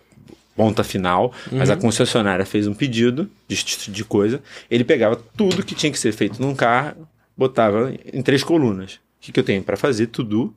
ponta 0.55 0.83
final, 0.83 1.33
mas 1.51 1.69
a 1.69 1.75
concessionária 1.75 2.45
fez 2.45 2.67
um 2.67 2.73
pedido 2.73 3.29
de, 3.47 3.91
de 3.91 4.03
coisa. 4.05 4.41
Ele 4.69 4.83
pegava 4.83 5.15
tudo 5.35 5.63
que 5.63 5.75
tinha 5.75 5.91
que 5.91 5.99
ser 5.99 6.11
feito 6.11 6.41
num 6.41 6.55
carro, 6.55 7.07
botava 7.37 7.93
em 8.13 8.21
três 8.21 8.43
colunas. 8.43 8.95
O 8.95 8.99
que, 9.21 9.31
que 9.31 9.39
eu 9.39 9.43
tenho 9.43 9.63
para 9.63 9.75
fazer? 9.75 10.07
Tudo. 10.07 10.53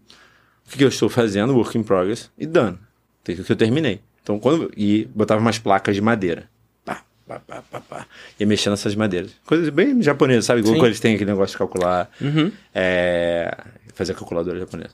O 0.67 0.71
que, 0.71 0.79
que 0.79 0.85
eu 0.85 0.89
estou 0.89 1.09
fazendo? 1.09 1.55
Work 1.57 1.79
in 1.79 1.83
progress. 1.83 2.31
E 2.39 2.47
done. 2.47 2.79
Tem 3.25 3.35
que 3.35 3.51
eu 3.51 3.57
terminei. 3.57 4.01
Então, 4.29 4.39
quando. 4.39 4.71
E 4.77 5.07
botava 5.15 5.41
umas 5.41 5.59
placas 5.59 5.95
de 5.95 6.03
madeira. 6.03 6.51
Pá, 6.85 7.03
pá, 7.27 7.41
pá, 7.41 7.63
pá, 7.71 7.81
pá. 7.81 8.07
Ia 8.39 8.47
mexendo 8.47 8.73
nessas 8.73 8.95
madeiras. 8.95 9.31
Coisas 9.47 9.71
bem 9.71 10.03
japonesas, 10.03 10.45
sabe? 10.45 10.61
Igual 10.61 10.85
eles 10.85 11.01
têm 11.01 11.15
aquele 11.15 11.31
negócio 11.31 11.55
de 11.55 11.59
calcular. 11.59 12.11
Uhum. 12.21 12.53
É, 12.75 13.57
fazer 13.95 14.13
a 14.13 14.15
calculadora 14.15 14.59
japonesa. 14.59 14.91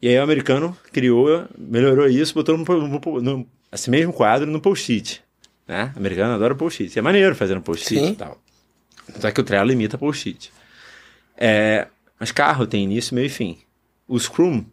E 0.00 0.08
aí 0.08 0.18
o 0.18 0.22
americano 0.22 0.74
criou, 0.90 1.46
melhorou 1.58 2.08
isso, 2.08 2.32
botou 2.32 2.56
no, 2.56 2.64
no, 2.64 3.20
no- 3.20 3.46
esse 3.70 3.90
mesmo 3.90 4.10
quadro 4.12 4.50
no 4.50 4.58
post-it. 4.60 5.22
Né? 5.68 5.92
O 5.94 5.98
americano 5.98 6.32
adora 6.34 6.54
post-it. 6.54 6.98
É 6.98 7.02
maneiro 7.02 7.34
fazer 7.36 7.54
no 7.54 7.60
post-it 7.62 8.02
e 8.12 8.16
tal. 8.16 8.40
Só 9.18 9.30
que 9.30 9.40
o 9.40 9.44
Trello 9.44 9.68
limita 9.68 9.98
post-it. 9.98 10.50
É, 11.36 11.86
mas 12.18 12.32
carro 12.32 12.66
tem 12.66 12.84
início, 12.84 13.14
meio 13.14 13.26
e 13.26 13.30
fim. 13.30 13.58
O 14.08 14.18
Scrum, 14.18 14.64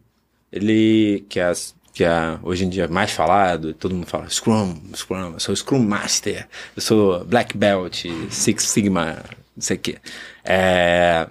ele, 0.50 1.24
que 1.28 1.38
é, 1.38 1.44
as- 1.44 1.74
que 1.98 2.04
é 2.04 2.38
hoje 2.44 2.64
em 2.64 2.68
dia 2.68 2.86
mais 2.86 3.10
falado, 3.10 3.74
todo 3.74 3.92
mundo 3.92 4.06
fala 4.06 4.30
Scrum, 4.30 4.80
Scrum, 4.94 5.32
eu 5.32 5.40
sou 5.40 5.56
Scrum 5.56 5.80
Master, 5.80 6.46
eu 6.76 6.80
sou 6.80 7.24
Black 7.24 7.58
Belt, 7.58 8.04
Six 8.30 8.62
Sigma, 8.62 9.16
não 9.56 9.60
sei 9.60 9.76
o 9.76 9.80
quê. 9.80 9.98
É, 10.44 11.26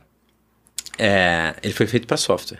é, 0.99 1.55
ele 1.63 1.73
foi 1.73 1.87
feito 1.87 2.05
para 2.05 2.17
software. 2.17 2.59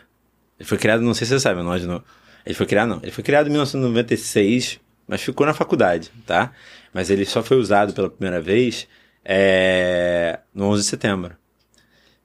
Ele 0.58 0.66
foi 0.66 0.78
criado, 0.78 1.02
não 1.02 1.12
sei 1.12 1.26
se 1.26 1.34
você 1.34 1.40
sabe, 1.40 1.62
não. 1.62 2.02
Ele 2.46 2.54
foi 2.54 2.64
criado, 2.64 2.88
não. 2.88 3.00
Ele 3.02 3.12
foi 3.12 3.22
criado 3.22 3.48
em 3.48 3.50
1996, 3.50 4.80
mas 5.06 5.20
ficou 5.20 5.46
na 5.46 5.52
faculdade, 5.52 6.10
tá? 6.24 6.52
Mas 6.94 7.10
ele 7.10 7.26
só 7.26 7.42
foi 7.42 7.58
usado 7.58 7.92
pela 7.92 8.08
primeira 8.08 8.40
vez 8.40 8.88
é, 9.22 10.38
no 10.54 10.64
11 10.64 10.82
de 10.82 10.88
setembro. 10.88 11.36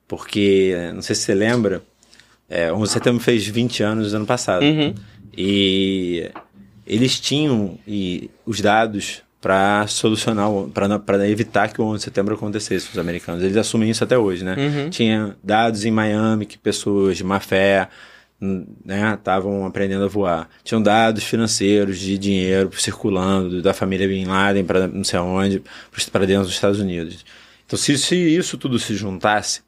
Porque, 0.08 0.92
não 0.94 1.02
sei 1.02 1.14
se 1.14 1.24
você 1.24 1.36
lembra, 1.36 1.84
é, 2.50 2.72
11 2.72 2.84
de 2.84 2.90
setembro 2.90 3.22
fez 3.22 3.46
20 3.46 3.84
anos 3.84 4.14
ano 4.14 4.26
passado. 4.26 4.64
Uhum. 4.64 4.96
E 5.36 6.30
eles 6.86 7.20
tinham 7.20 7.78
e, 7.88 8.30
os 8.46 8.62
dados 8.62 9.22
para 9.42 9.86
solucionar, 9.88 10.48
para 10.74 11.28
evitar 11.28 11.68
que 11.68 11.82
o 11.82 11.86
11 11.86 11.98
de 11.98 12.04
setembro 12.06 12.36
acontecesse, 12.36 12.90
os 12.90 12.98
americanos. 12.98 13.44
Eles 13.44 13.58
assumem 13.58 13.90
isso 13.90 14.04
até 14.04 14.18
hoje, 14.18 14.44
né? 14.44 14.56
Uhum. 14.58 14.90
Tinha 14.90 15.36
dados 15.44 15.84
em 15.84 15.92
Miami 15.92 16.46
que 16.46 16.58
pessoas 16.58 17.18
de 17.18 17.26
má 17.26 17.42
fé 17.42 17.90
né, 18.40 19.14
estavam 19.14 19.66
aprendendo 19.66 20.06
a 20.06 20.08
voar. 20.08 20.50
Tinham 20.64 20.82
dados 20.82 21.24
financeiros 21.24 22.00
de 22.00 22.18
dinheiro 22.18 22.70
circulando 22.78 23.62
da 23.62 23.74
família 23.74 24.08
Bin 24.08 24.26
Laden 24.26 24.64
para 24.64 24.88
não 24.88 25.04
sei 25.04 25.20
aonde, 25.20 25.62
para 26.12 26.26
dentro 26.26 26.44
dos 26.44 26.54
Estados 26.54 26.80
Unidos. 26.80 27.26
Então, 27.66 27.78
se, 27.78 27.98
se 27.98 28.16
isso 28.16 28.58
tudo 28.58 28.78
se 28.80 28.96
juntasse, 28.96 29.62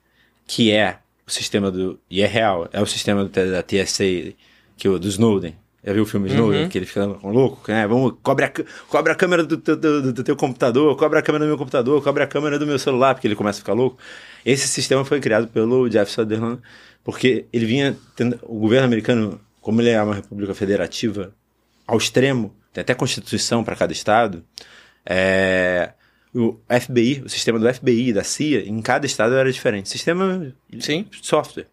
que 0.47 0.71
é 0.71 0.99
o 1.27 1.31
sistema 1.31 1.71
do. 1.71 1.99
E 2.09 2.21
é 2.21 2.27
real, 2.27 2.69
é 2.71 2.81
o 2.81 2.85
sistema 2.85 3.25
do, 3.25 3.29
da 3.29 3.63
TSA, 3.63 4.33
que 4.77 4.87
o, 4.89 4.97
do 4.99 5.07
Snowden. 5.07 5.55
Já 5.83 5.93
viu 5.93 6.01
o 6.03 6.05
filme 6.05 6.27
Snowden? 6.29 6.63
Uhum. 6.63 6.69
Que 6.69 6.77
ele 6.79 6.85
fica 6.87 7.05
louco, 7.05 7.71
né? 7.71 7.85
Vamos, 7.87 8.15
cobre 8.23 8.45
a, 8.45 8.51
cobre 8.89 9.11
a 9.11 9.15
câmera 9.15 9.43
do, 9.43 9.55
teu- 9.57 9.77
do, 9.77 10.11
do 10.13 10.23
teu 10.23 10.35
computador, 10.35 10.95
cobre 10.97 11.19
a 11.19 11.21
câmera 11.21 11.45
do 11.45 11.47
meu 11.49 11.57
computador, 11.57 12.03
cobre 12.03 12.23
a 12.23 12.27
câmera 12.27 12.57
do 12.57 12.65
meu 12.65 12.79
celular, 12.79 13.13
porque 13.13 13.27
ele 13.27 13.35
começa 13.35 13.59
a 13.59 13.61
ficar 13.61 13.73
louco. 13.73 13.97
Esse 14.43 14.67
sistema 14.67 15.05
foi 15.05 15.19
criado 15.19 15.47
pelo 15.47 15.87
Jeff 15.87 16.11
Sutherland, 16.11 16.59
porque 17.03 17.45
ele 17.53 17.65
vinha. 17.67 17.95
Tendo, 18.15 18.39
o 18.43 18.57
governo 18.59 18.85
americano, 18.85 19.39
como 19.61 19.79
ele 19.79 19.89
é 19.91 20.01
uma 20.01 20.15
república 20.15 20.55
federativa 20.55 21.31
ao 21.85 21.97
extremo, 21.99 22.55
tem 22.73 22.81
até 22.81 22.95
constituição 22.95 23.63
para 23.63 23.75
cada 23.75 23.93
estado, 23.93 24.43
é, 25.05 25.93
o 26.33 26.57
FBI, 26.67 27.21
o 27.25 27.29
sistema 27.29 27.59
do 27.59 27.71
FBI, 27.73 28.11
da 28.11 28.23
CIA, 28.23 28.67
em 28.67 28.81
cada 28.81 29.05
estado 29.05 29.35
era 29.35 29.51
diferente. 29.51 29.87
Sistema 29.87 30.51
Sim. 30.79 31.05
software. 31.21 31.67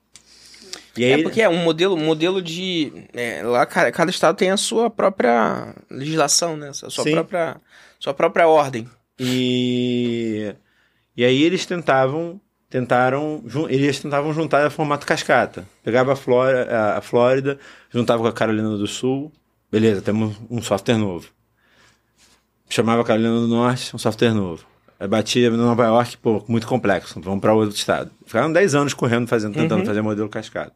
E 0.97 1.05
aí, 1.05 1.12
É 1.12 1.22
porque 1.22 1.40
é 1.40 1.49
um 1.49 1.62
modelo, 1.62 1.97
modelo 1.97 2.43
de. 2.43 2.93
é, 3.14 3.43
lá 3.43 3.64
cada, 3.64 3.90
cada 3.90 4.11
estado 4.11 4.36
tem 4.36 4.51
a 4.51 4.57
sua 4.57 4.90
própria 4.90 5.74
legislação, 5.90 6.57
né? 6.57 6.68
A 6.68 6.72
sua 6.74 6.90
Sim. 6.90 7.12
própria, 7.12 7.57
sua 7.99 8.12
própria 8.12 8.47
ordem. 8.47 8.88
E, 9.18 10.55
e 11.16 11.24
aí 11.24 11.43
eles 11.43 11.64
tentavam, 11.64 12.40
tentaram, 12.68 13.43
eles 13.68 14.01
tentavam 14.01 14.34
juntar 14.34 14.66
a 14.66 14.70
formato 14.70 15.07
cascata. 15.07 15.66
Pegava 15.82 16.12
a, 16.12 16.16
Flórida, 16.16 16.64
a, 16.70 16.99
a 16.99 17.01
Flórida, 17.01 17.59
juntava 17.90 18.22
com 18.22 18.28
a 18.28 18.32
Carolina 18.32 18.76
do 18.76 18.86
Sul, 18.86 19.32
beleza, 19.70 20.03
temos 20.03 20.36
um 20.51 20.61
software 20.61 20.99
novo. 20.99 21.28
Chamava 22.68 23.03
a 23.03 23.05
Carolina 23.05 23.34
do 23.34 23.49
Norte, 23.49 23.95
um 23.95 23.99
software 23.99 24.34
novo. 24.34 24.64
Batia 25.09 25.50
no 25.50 25.57
Nova 25.57 25.84
York, 25.84 26.16
pô, 26.18 26.44
muito 26.48 26.66
complexo, 26.66 27.20
vamos 27.20 27.40
para 27.40 27.53
outro 27.55 27.76
estado. 27.76 28.11
Ficaram 28.26 28.53
10 28.53 28.74
anos 28.74 28.94
correndo, 28.94 29.26
fazendo, 29.26 29.55
tentando 29.55 29.84
fazer 29.86 30.03
modelo 30.03 30.28
cascata. 30.28 30.72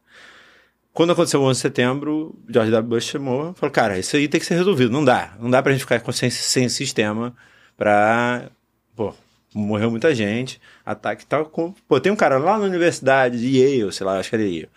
Quando 0.93 1.11
aconteceu 1.13 1.41
o 1.41 1.43
11 1.45 1.57
de 1.57 1.61
setembro, 1.61 2.35
George 2.49 2.71
W. 2.71 2.89
Bush 2.89 3.05
chamou 3.05 3.51
e 3.51 3.59
falou: 3.59 3.71
Cara, 3.71 3.99
isso 3.99 4.15
aí 4.15 4.27
tem 4.27 4.39
que 4.39 4.45
ser 4.47 4.55
resolvido. 4.55 4.91
Não 4.91 5.05
dá. 5.05 5.33
Não 5.39 5.49
dá 5.49 5.61
pra 5.61 5.71
gente 5.71 5.81
ficar 5.81 5.99
com- 5.99 6.11
sem, 6.11 6.29
sem 6.29 6.67
sistema 6.69 7.35
pra. 7.77 8.49
Pô, 8.95 9.13
morreu 9.53 9.91
muita 9.91 10.13
gente, 10.15 10.59
ataque 10.83 11.23
e 11.23 11.27
tal. 11.27 11.45
Com, 11.45 11.71
pô, 11.87 11.99
tem 11.99 12.11
um 12.11 12.15
cara 12.15 12.39
lá 12.39 12.57
na 12.57 12.65
universidade 12.65 13.39
de 13.39 13.59
Yale, 13.59 13.91
sei 13.93 14.05
lá, 14.07 14.19
acho 14.19 14.29
que 14.29 14.35
era 14.35 14.43
Yale. 14.43 14.69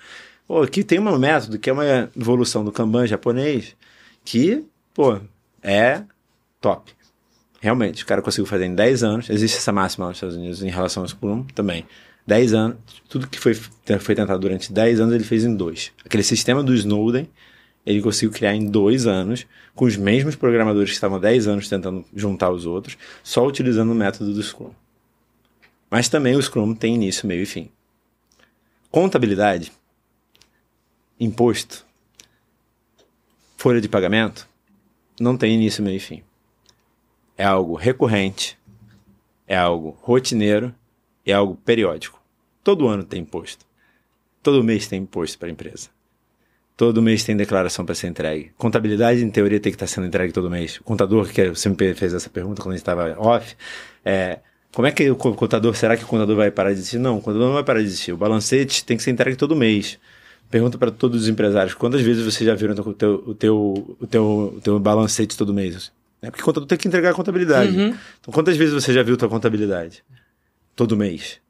Pô, 0.47 0.67
que 0.67 0.85
tem 0.85 0.99
um 0.99 1.19
método 1.19 1.59
que 1.59 1.71
é 1.71 1.73
uma 1.73 2.11
evolução 2.15 2.63
do 2.65 2.71
Kanban 2.71 3.07
japonês 3.07 3.75
que, 4.23 4.63
pô, 4.93 5.19
é 5.63 6.03
top. 6.61 6.93
Realmente, 7.61 8.03
o 8.03 8.07
cara 8.07 8.23
conseguiu 8.23 8.47
fazer 8.47 8.65
em 8.65 8.75
10 8.75 9.05
anos. 9.05 9.31
Existe 9.31 9.59
essa 9.59 9.71
máxima 9.71 10.09
nos 10.09 10.17
Estados 10.17 10.35
Unidos 10.35 10.63
em 10.63 10.71
relação 10.71 11.03
ao 11.03 11.09
Scrum 11.09 11.45
também. 11.55 11.87
10 12.27 12.55
anos, 12.55 12.79
tudo 13.09 13.27
que 13.27 13.39
foi, 13.39 13.55
foi 13.55 14.15
tentado 14.15 14.39
durante 14.39 14.73
10 14.73 15.01
anos, 15.01 15.15
ele 15.15 15.25
fez 15.25 15.45
em 15.45 15.55
dois. 15.55 15.93
Aquele 16.05 16.23
sistema 16.23 16.63
do 16.63 16.75
Snowden, 16.75 17.29
ele 17.85 18.01
conseguiu 18.01 18.31
criar 18.31 18.55
em 18.55 18.67
dois 18.67 19.07
anos, 19.07 19.47
com 19.75 19.85
os 19.85 19.97
mesmos 19.97 20.37
programadores 20.37 20.91
que 20.91 20.95
estavam 20.95 21.19
há 21.19 21.21
10 21.21 21.49
anos 21.49 21.69
tentando 21.69 22.05
juntar 22.15 22.51
os 22.51 22.67
outros, 22.67 22.97
só 23.23 23.47
utilizando 23.47 23.93
o 23.93 23.95
método 23.95 24.33
do 24.33 24.43
Scrum. 24.43 24.71
Mas 25.91 26.09
também 26.09 26.37
o 26.37 26.43
Scrum 26.43 26.75
tem 26.75 26.95
início, 26.95 27.27
meio 27.27 27.43
e 27.43 27.47
fim. 27.47 27.69
Contabilidade, 28.91 29.73
imposto, 31.19 31.85
folha 33.57 33.81
de 33.81 33.89
pagamento, 33.89 34.49
não 35.21 35.37
tem 35.37 35.55
início, 35.55 35.83
meio 35.83 35.97
e 35.97 36.01
fim. 36.01 36.23
É 37.41 37.45
algo 37.45 37.75
recorrente, 37.75 38.59
é 39.49 39.57
algo 39.57 39.97
rotineiro, 40.03 40.75
é 41.25 41.33
algo 41.33 41.57
periódico. 41.57 42.21
Todo 42.63 42.87
ano 42.87 43.03
tem 43.03 43.23
imposto. 43.23 43.65
Todo 44.43 44.63
mês 44.63 44.87
tem 44.87 45.01
imposto 45.01 45.39
para 45.39 45.49
a 45.49 45.51
empresa. 45.51 45.89
Todo 46.77 47.01
mês 47.01 47.25
tem 47.25 47.35
declaração 47.35 47.87
para 47.87 47.95
ser 47.95 48.09
entregue. 48.09 48.53
Contabilidade, 48.59 49.25
em 49.25 49.31
teoria, 49.31 49.59
tem 49.59 49.73
que 49.73 49.77
estar 49.77 49.87
sendo 49.87 50.07
entregue 50.07 50.35
todo 50.35 50.51
mês. 50.51 50.77
O 50.81 50.85
contador, 50.85 51.27
que 51.33 51.49
você 51.49 51.71
me 51.71 51.95
fez 51.95 52.13
essa 52.13 52.29
pergunta 52.29 52.61
quando 52.61 52.75
a 52.75 52.77
gente 52.77 52.83
estava 52.83 53.19
off, 53.19 53.57
é, 54.05 54.41
como 54.71 54.87
é 54.87 54.93
que 54.93 55.11
o 55.11 55.17
co- 55.17 55.35
contador, 55.35 55.75
será 55.75 55.97
que 55.97 56.05
o 56.05 56.07
contador 56.07 56.37
vai 56.37 56.51
parar 56.51 56.75
de 56.75 56.81
existir? 56.81 56.99
Não, 56.99 57.17
o 57.17 57.23
contador 57.23 57.47
não 57.47 57.55
vai 57.55 57.65
parar 57.65 57.81
de 57.81 57.87
existir. 57.87 58.13
O 58.13 58.19
balancete 58.19 58.85
tem 58.85 58.99
que 58.99 59.03
ser 59.03 59.13
entregue 59.13 59.39
todo 59.39 59.57
mês. 59.57 59.99
Pergunta 60.51 60.77
para 60.77 60.91
todos 60.91 61.23
os 61.23 61.29
empresários, 61.29 61.73
quantas 61.73 62.03
vezes 62.03 62.23
vocês 62.23 62.47
já 62.47 62.55
viram 62.55 62.75
o 62.75 62.93
teu, 62.93 63.15
o 63.27 63.35
teu, 63.35 63.97
o 63.99 64.07
teu, 64.07 64.55
o 64.57 64.61
teu 64.61 64.79
balancete 64.79 65.39
todo 65.39 65.55
mês? 65.55 65.91
É 66.23 66.31
porque 66.31 66.43
o 66.43 66.45
contador 66.45 66.67
tem 66.67 66.77
que 66.77 66.87
entregar 66.87 67.11
a 67.11 67.15
contabilidade. 67.15 67.77
Uhum. 67.77 67.97
Então, 68.21 68.33
quantas 68.33 68.57
vezes 68.57 68.75
você 68.75 68.93
já 68.93 69.03
viu 69.03 69.17
tua 69.17 69.29
contabilidade? 69.29 70.05
Todo 70.77 70.97
mês. 70.97 71.41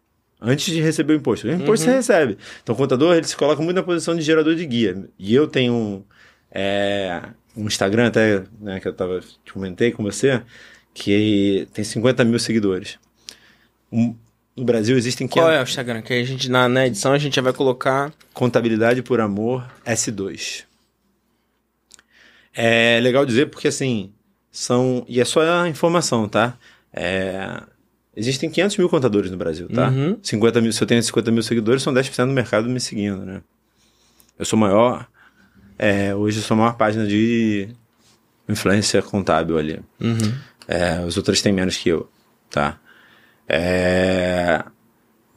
Antes 0.40 0.72
de 0.72 0.80
receber 0.80 1.12
o 1.14 1.16
imposto. 1.16 1.46
O 1.46 1.50
imposto 1.50 1.84
você 1.84 1.92
recebe. 1.92 2.38
Então, 2.62 2.74
o 2.74 2.78
contador, 2.78 3.14
ele 3.14 3.26
se 3.26 3.36
coloca 3.36 3.60
muito 3.60 3.76
na 3.76 3.82
posição 3.82 4.14
de 4.14 4.22
gerador 4.22 4.54
de 4.54 4.64
guia. 4.64 5.04
E 5.18 5.34
eu 5.34 5.46
tenho 5.46 5.72
um, 5.74 6.04
é, 6.50 7.20
um 7.56 7.66
Instagram 7.66 8.06
até, 8.08 8.44
né, 8.60 8.80
que 8.80 8.88
eu 8.88 8.92
tava, 8.92 9.20
te 9.44 9.52
comentei 9.52 9.90
com 9.90 10.02
você, 10.02 10.40
que 10.94 11.68
tem 11.74 11.84
50 11.84 12.24
mil 12.24 12.38
seguidores. 12.38 12.98
Um- 13.92 14.14
no 14.56 14.64
Brasil 14.64 14.96
existem 14.96 15.26
Qual 15.26 15.50
é 15.50 15.60
o 15.60 15.62
Instagram? 15.62 16.02
Que 16.02 16.12
a 16.14 16.24
gente, 16.24 16.50
na, 16.50 16.68
na 16.68 16.86
edição, 16.86 17.12
a 17.12 17.18
gente 17.18 17.36
já 17.36 17.42
vai 17.42 17.52
colocar. 17.52 18.12
Contabilidade 18.32 19.02
por 19.02 19.20
Amor 19.20 19.66
S2. 19.86 20.64
É 22.54 22.98
legal 23.00 23.24
dizer 23.24 23.46
porque, 23.46 23.68
assim, 23.68 24.12
são. 24.51 25.05
E 25.09 25.20
é 25.20 25.24
só 25.24 25.40
a 25.62 25.68
informação, 25.68 26.28
tá? 26.28 26.57
É, 26.92 27.62
existem 28.16 28.51
500 28.51 28.76
mil 28.78 28.88
contadores 28.88 29.30
no 29.30 29.36
Brasil, 29.36 29.68
tá? 29.68 29.88
Uhum. 29.88 30.18
50 30.22 30.61
mil, 30.61 30.72
se 30.72 30.82
eu 30.82 30.86
tenho 30.86 31.03
50 31.03 31.30
mil 31.30 31.42
seguidores, 31.42 31.82
são 31.82 31.92
10% 31.92 32.26
do 32.26 32.32
mercado 32.32 32.68
me 32.68 32.80
seguindo, 32.80 33.24
né? 33.24 33.42
Eu 34.38 34.44
sou 34.44 34.59
maior. 34.59 35.07
É, 35.78 36.14
hoje 36.14 36.38
eu 36.38 36.42
sou 36.42 36.55
a 36.55 36.59
maior 36.59 36.76
página 36.76 37.07
de 37.07 37.68
influência 38.48 39.01
contábil 39.03 39.59
ali. 39.59 39.80
Uhum. 40.01 40.34
É, 40.66 41.01
os 41.01 41.16
outros 41.16 41.40
têm 41.40 41.53
menos 41.53 41.76
que 41.76 41.88
eu, 41.88 42.09
tá? 42.51 42.78
É, 43.48 44.62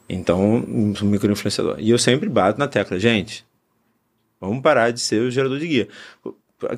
então, 0.08 0.62
sou 0.96 1.08
um 1.08 1.10
micro-influenciador. 1.10 1.76
E 1.78 1.90
eu 1.90 1.98
sempre 1.98 2.28
bato 2.28 2.58
na 2.58 2.68
tecla, 2.68 2.98
gente, 2.98 3.44
vamos 4.40 4.62
parar 4.62 4.90
de 4.90 5.00
ser 5.00 5.22
o 5.22 5.30
gerador 5.30 5.58
de 5.58 5.66
guia. 5.66 5.88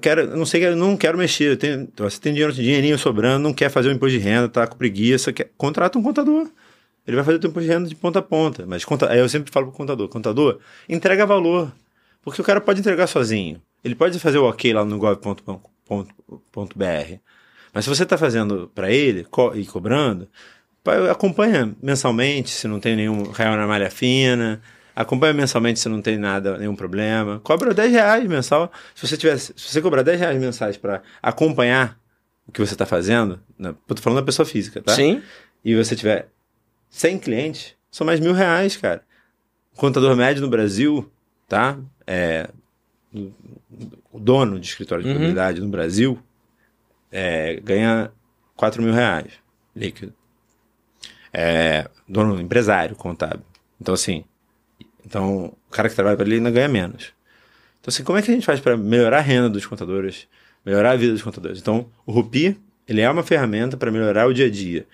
Quero, 0.00 0.36
não 0.36 0.46
sei, 0.46 0.66
eu 0.66 0.76
não 0.76 0.96
quero 0.96 1.18
mexer. 1.18 1.52
Eu 1.52 1.56
tenho, 1.56 1.88
você 1.96 2.20
tem 2.20 2.32
dinheiro, 2.32 2.52
dinheirinho 2.52 2.98
sobrando, 2.98 3.42
não 3.42 3.52
quer 3.52 3.70
fazer 3.70 3.88
o 3.88 3.92
imposto 3.92 4.18
de 4.18 4.24
renda, 4.24 4.48
tá 4.48 4.66
com 4.66 4.76
preguiça, 4.76 5.32
quer, 5.32 5.50
contrata 5.56 5.98
um 5.98 6.02
contador. 6.02 6.50
Ele 7.06 7.16
vai 7.16 7.24
fazer 7.24 7.36
o 7.36 7.40
teu 7.40 7.50
imposto 7.50 7.68
de 7.68 7.74
renda 7.74 7.88
de 7.88 7.94
ponta 7.94 8.18
a 8.18 8.22
ponta. 8.22 8.66
Mas 8.66 8.84
conta, 8.84 9.10
aí 9.10 9.18
eu 9.18 9.28
sempre 9.28 9.52
falo 9.52 9.66
pro 9.66 9.76
contador, 9.76 10.08
contador, 10.08 10.58
entrega 10.88 11.24
valor. 11.24 11.72
Porque 12.22 12.40
o 12.40 12.44
cara 12.44 12.60
pode 12.60 12.80
entregar 12.80 13.06
sozinho. 13.06 13.62
Ele 13.84 13.94
pode 13.94 14.18
fazer 14.18 14.38
o 14.38 14.44
ok 14.44 14.72
lá 14.72 14.84
no 14.84 14.98
gov.br. 14.98 15.26
Mas 17.72 17.84
se 17.84 17.88
você 17.88 18.02
está 18.02 18.18
fazendo 18.18 18.70
para 18.74 18.90
ele 18.90 19.22
co 19.24 19.54
e 19.54 19.64
cobrando, 19.64 20.28
acompanha 21.10 21.74
mensalmente 21.82 22.50
se 22.50 22.66
não 22.66 22.80
tem 22.80 22.96
nenhum 22.96 23.30
real 23.30 23.56
na 23.56 23.66
malha 23.66 23.90
fina, 23.90 24.60
acompanha 24.96 25.34
mensalmente 25.34 25.78
se 25.78 25.88
não 25.88 26.00
tem 26.00 26.16
nada, 26.16 26.56
nenhum 26.56 26.74
problema. 26.74 27.38
Cobra 27.40 27.74
10 27.74 27.92
reais 27.92 28.26
mensal. 28.26 28.72
Se 28.94 29.06
você 29.06 29.16
tiver, 29.16 29.38
se 29.38 29.52
você 29.56 29.80
cobrar 29.82 30.02
10 30.02 30.18
reais 30.18 30.40
mensais 30.40 30.76
para 30.78 31.02
acompanhar 31.22 32.00
o 32.48 32.52
que 32.52 32.60
você 32.60 32.72
está 32.74 32.86
fazendo, 32.86 33.38
né? 33.58 33.74
tô 33.86 33.94
falando 33.96 34.20
da 34.20 34.24
pessoa 34.24 34.46
física, 34.46 34.80
tá? 34.80 34.94
Sim. 34.94 35.22
E 35.62 35.74
você 35.76 35.94
tiver 35.94 36.28
100 36.88 37.18
clientes, 37.18 37.74
são 37.90 38.06
mais 38.06 38.18
mil 38.20 38.32
reais, 38.32 38.76
cara. 38.76 39.02
Contador 39.76 40.16
médio 40.16 40.40
no 40.42 40.48
Brasil, 40.48 41.10
tá? 41.46 41.78
É, 42.06 42.48
o 44.12 44.18
dono 44.18 44.58
de 44.58 44.66
escritório 44.66 45.02
de 45.04 45.10
Uhum. 45.10 45.14
contabilidade 45.16 45.60
no 45.60 45.68
Brasil 45.68 46.18
é, 47.12 47.60
ganha 47.60 48.10
4 48.56 48.82
mil 48.82 48.92
reais 48.94 49.32
líquido. 49.74 50.14
É, 51.32 51.88
dono, 52.08 52.40
empresário 52.40 52.96
contábil. 52.96 53.44
Então, 53.78 53.92
assim, 53.92 54.24
então, 55.06 55.52
o 55.68 55.70
cara 55.70 55.88
que 55.88 55.94
trabalha 55.94 56.16
para 56.16 56.26
ele 56.26 56.36
ainda 56.36 56.50
ganha 56.50 56.68
menos. 56.68 57.12
Então, 57.80 57.88
assim, 57.88 58.02
como 58.02 58.18
é 58.18 58.22
que 58.22 58.30
a 58.30 58.34
gente 58.34 58.44
faz 58.44 58.58
para 58.60 58.76
melhorar 58.76 59.18
a 59.18 59.22
renda 59.22 59.48
dos 59.48 59.64
contadores, 59.64 60.26
melhorar 60.64 60.90
a 60.92 60.96
vida 60.96 61.12
dos 61.12 61.22
contadores? 61.22 61.58
Então, 61.60 61.86
o 62.04 62.12
Rupi, 62.12 62.58
ele 62.88 63.00
é 63.00 63.08
uma 63.10 63.22
ferramenta 63.22 63.76
para 63.76 63.90
melhorar 63.90 64.26
o 64.26 64.34
dia 64.34 64.46
a 64.46 64.50
dia. 64.50 64.84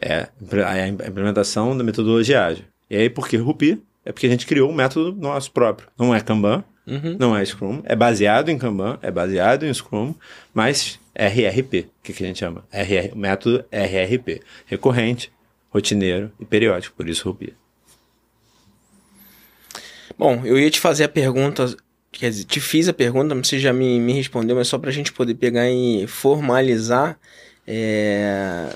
É 0.00 0.28
a 0.64 0.88
implementação 0.88 1.76
da 1.76 1.82
metodologia 1.82 2.44
ágil. 2.44 2.64
E 2.88 2.96
aí, 2.96 3.10
por 3.10 3.28
que 3.28 3.36
Rupi? 3.36 3.82
É 4.04 4.12
porque 4.12 4.26
a 4.26 4.30
gente 4.30 4.46
criou 4.46 4.70
um 4.70 4.74
método 4.74 5.12
nosso 5.20 5.50
próprio. 5.50 5.88
Não 5.98 6.14
é 6.14 6.20
Kanban, 6.20 6.64
Uhum. 6.86 7.16
não 7.18 7.36
é 7.36 7.44
Scrum, 7.44 7.82
é 7.84 7.94
baseado 7.94 8.48
em 8.48 8.56
Kanban, 8.56 8.98
é 9.02 9.10
baseado 9.10 9.66
em 9.66 9.74
Scrum, 9.74 10.14
mas 10.54 10.98
RRP, 11.14 11.80
o 11.80 12.02
que, 12.02 12.12
que 12.14 12.24
a 12.24 12.26
gente 12.26 12.38
chama? 12.38 12.64
RR, 12.72 13.14
método 13.14 13.62
RRP, 13.70 14.40
recorrente, 14.64 15.30
rotineiro 15.68 16.32
e 16.40 16.46
periódico, 16.46 16.96
por 16.96 17.06
isso 17.06 17.28
Rupi. 17.28 17.52
Bom, 20.18 20.44
eu 20.44 20.58
ia 20.58 20.70
te 20.70 20.80
fazer 20.80 21.04
a 21.04 21.08
pergunta, 21.08 21.76
quer 22.10 22.30
dizer, 22.30 22.44
te 22.44 22.60
fiz 22.60 22.88
a 22.88 22.92
pergunta, 22.92 23.34
você 23.34 23.58
já 23.58 23.72
me, 23.72 24.00
me 24.00 24.12
respondeu, 24.12 24.56
mas 24.56 24.68
só 24.68 24.78
pra 24.78 24.90
gente 24.90 25.12
poder 25.12 25.34
pegar 25.34 25.70
e 25.70 26.06
formalizar. 26.08 27.18
é, 27.66 28.68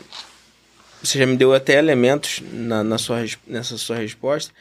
Você 1.02 1.18
já 1.18 1.26
me 1.26 1.36
deu 1.36 1.52
até 1.52 1.78
elementos 1.78 2.40
na, 2.52 2.82
na 2.84 2.98
sua, 2.98 3.24
nessa 3.46 3.76
sua 3.76 3.96
resposta. 3.96 4.52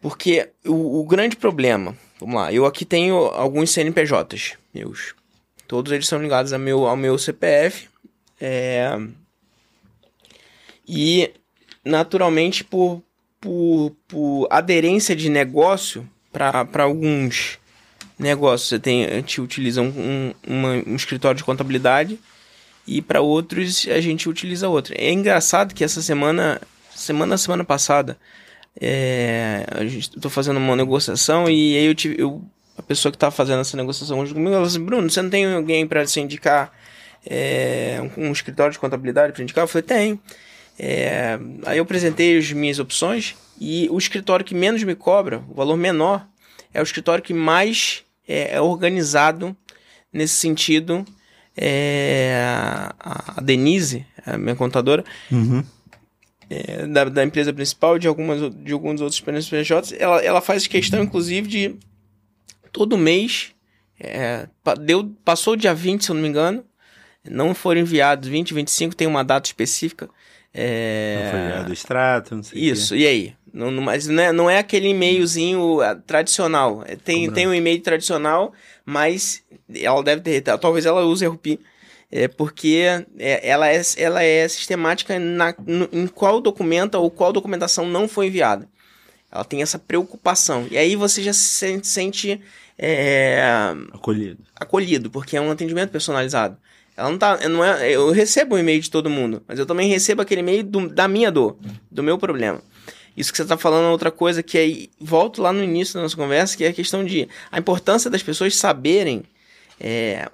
Porque 0.00 0.50
o, 0.66 1.00
o 1.00 1.04
grande 1.04 1.36
problema, 1.36 1.96
vamos 2.18 2.34
lá, 2.36 2.52
eu 2.52 2.66
aqui 2.66 2.84
tenho 2.84 3.16
alguns 3.16 3.70
CNPJs 3.70 4.54
meus. 4.74 5.14
Todos 5.68 5.92
eles 5.92 6.06
são 6.06 6.20
ligados 6.20 6.52
ao 6.52 6.58
meu, 6.58 6.86
ao 6.86 6.96
meu 6.96 7.16
CPF. 7.18 7.88
é, 8.40 8.98
E, 10.86 11.30
naturalmente, 11.84 12.64
por, 12.64 13.02
por, 13.42 13.92
por 14.06 14.46
aderência 14.50 15.16
de 15.16 15.28
negócio 15.28 16.08
para 16.32 16.84
alguns 16.84 17.58
negócios. 18.16 18.68
Você 18.68 18.78
tem, 18.78 19.04
a 19.04 19.14
gente 19.14 19.40
utiliza 19.40 19.82
um, 19.82 20.32
um, 20.48 20.62
um 20.86 20.94
escritório 20.94 21.36
de 21.36 21.44
contabilidade 21.44 22.18
e 22.86 23.02
para 23.02 23.20
outros 23.20 23.86
a 23.88 24.00
gente 24.00 24.28
utiliza 24.28 24.68
outro. 24.68 24.94
É 24.96 25.10
engraçado 25.10 25.74
que 25.74 25.82
essa 25.82 26.00
semana, 26.00 26.60
semana 26.94 27.36
semana 27.36 27.64
passada, 27.64 28.16
é, 28.80 29.66
a 29.72 29.84
gente 29.84 30.08
tô 30.12 30.30
fazendo 30.30 30.58
uma 30.58 30.76
negociação 30.76 31.50
e 31.50 31.76
aí 31.76 31.84
eu 31.84 31.96
tive 31.96 32.22
eu, 32.22 32.40
a 32.78 32.82
pessoa 32.82 33.10
que 33.10 33.18
tá 33.18 33.30
fazendo 33.32 33.60
essa 33.60 33.76
negociação 33.76 34.20
hoje 34.20 34.32
comigo, 34.32 34.50
ela 34.50 34.58
falou 34.58 34.68
assim, 34.68 34.84
Bruno, 34.84 35.10
você 35.10 35.20
não 35.20 35.30
tem 35.30 35.52
alguém 35.52 35.84
para 35.84 36.06
se 36.06 36.20
indicar 36.20 36.72
é, 37.26 37.98
um, 38.16 38.28
um 38.28 38.32
escritório 38.32 38.72
de 38.72 38.78
contabilidade 38.78 39.32
para 39.32 39.42
indicar? 39.42 39.64
Eu 39.64 39.68
falei, 39.68 39.82
tem. 39.82 40.20
É, 40.84 41.38
aí 41.64 41.78
eu 41.78 41.84
apresentei 41.84 42.36
as 42.36 42.50
minhas 42.50 42.80
opções 42.80 43.36
e 43.60 43.86
o 43.88 43.96
escritório 43.96 44.44
que 44.44 44.52
menos 44.52 44.82
me 44.82 44.96
cobra, 44.96 45.38
o 45.48 45.54
valor 45.54 45.76
menor, 45.76 46.26
é 46.74 46.80
o 46.80 46.82
escritório 46.82 47.22
que 47.22 47.32
mais 47.32 48.02
é, 48.26 48.56
é 48.56 48.60
organizado 48.60 49.56
nesse 50.12 50.34
sentido. 50.34 51.04
É, 51.56 52.34
a 52.98 53.40
Denise, 53.40 54.04
a 54.26 54.36
minha 54.36 54.56
contadora, 54.56 55.04
é, 56.50 56.86
da, 56.88 57.04
da 57.04 57.22
empresa 57.22 57.52
principal, 57.52 57.96
de, 57.96 58.08
algumas, 58.08 58.52
de 58.52 58.72
alguns 58.72 59.00
outros 59.00 59.20
PNPJs, 59.20 59.92
ela, 60.00 60.20
ela 60.20 60.40
faz 60.40 60.66
questão, 60.66 61.00
inclusive, 61.00 61.46
de 61.46 61.76
todo 62.72 62.98
mês, 62.98 63.52
é, 64.00 64.48
deu, 64.80 65.14
passou 65.24 65.52
o 65.52 65.56
dia 65.56 65.74
20, 65.74 66.04
se 66.04 66.10
eu 66.10 66.14
não 66.14 66.22
me 66.22 66.28
engano, 66.28 66.64
não 67.30 67.54
foram 67.54 67.82
enviados 67.82 68.28
20, 68.28 68.52
25, 68.52 68.96
tem 68.96 69.06
uma 69.06 69.22
data 69.22 69.46
específica. 69.46 70.08
É, 70.54 71.22
Não 71.24 71.30
foi 71.30 71.40
enviado 71.40 71.72
extrato, 71.72 72.34
não 72.36 72.42
sei 72.42 72.60
isso, 72.60 72.94
e 72.94 73.06
aí? 73.06 73.34
Não, 73.52 73.70
não- 73.70 73.82
mas 73.82 74.06
não 74.06 74.22
é, 74.22 74.32
não 74.32 74.50
é 74.50 74.58
aquele 74.58 74.88
e-mailzinho 74.88 75.80
ah, 75.80 75.94
tradicional. 75.94 76.82
É, 76.86 76.96
Tem, 76.96 77.16
Cobrando. 77.20 77.34
tem 77.34 77.46
um 77.48 77.54
e-mail 77.54 77.80
tradicional, 77.80 78.52
mas 78.84 79.42
ela 79.74 80.02
deve 80.02 80.20
ter. 80.22 80.40
Talvez 80.58 80.84
ela 80.86 81.04
use 81.04 81.24
RUPI. 81.26 81.60
É 82.14 82.28
porque 82.28 82.82
é, 83.18 83.48
ela, 83.48 83.70
é, 83.72 83.80
ela 83.96 84.22
é 84.22 84.46
sistemática 84.46 85.18
na, 85.18 85.54
no- 85.66 85.88
em 85.92 86.06
qual 86.06 86.40
documento 86.42 86.94
ou 86.96 87.10
qual 87.10 87.32
documentação 87.32 87.86
não 87.86 88.06
foi 88.06 88.26
enviada. 88.26 88.68
Ela 89.30 89.44
tem 89.44 89.62
essa 89.62 89.78
preocupação. 89.78 90.66
E 90.70 90.76
aí 90.76 90.94
você 90.94 91.22
já 91.22 91.32
se 91.32 91.40
sente, 91.40 91.86
sente, 91.86 92.40
é, 92.78 93.42
Acolhido. 93.92 94.42
acolhido, 94.54 95.10
porque 95.10 95.36
é 95.38 95.40
um 95.40 95.50
atendimento 95.50 95.88
personalizado. 95.90 96.58
Ela 96.96 97.10
não 97.10 97.18
tá. 97.18 97.48
Não 97.48 97.64
é, 97.64 97.90
eu 97.90 98.10
recebo 98.10 98.54
o 98.54 98.58
e-mail 98.58 98.80
de 98.80 98.90
todo 98.90 99.08
mundo, 99.10 99.42
mas 99.46 99.58
eu 99.58 99.66
também 99.66 99.88
recebo 99.88 100.22
aquele 100.22 100.40
e-mail 100.40 100.62
da 100.62 101.08
minha 101.08 101.30
dor, 101.30 101.56
do 101.90 102.02
meu 102.02 102.18
problema. 102.18 102.62
Isso 103.16 103.30
que 103.30 103.36
você 103.36 103.44
tá 103.44 103.58
falando 103.58 103.86
é 103.86 103.90
outra 103.90 104.10
coisa 104.10 104.42
que 104.42 104.56
aí 104.56 104.90
volto 104.98 105.42
lá 105.42 105.52
no 105.52 105.62
início 105.62 105.94
da 105.94 106.02
nossa 106.02 106.16
conversa, 106.16 106.56
que 106.56 106.64
é 106.64 106.68
a 106.68 106.72
questão 106.72 107.04
de 107.04 107.28
a 107.50 107.58
importância 107.58 108.10
das 108.10 108.22
pessoas 108.22 108.56
saberem 108.56 109.22
é, 109.78 110.30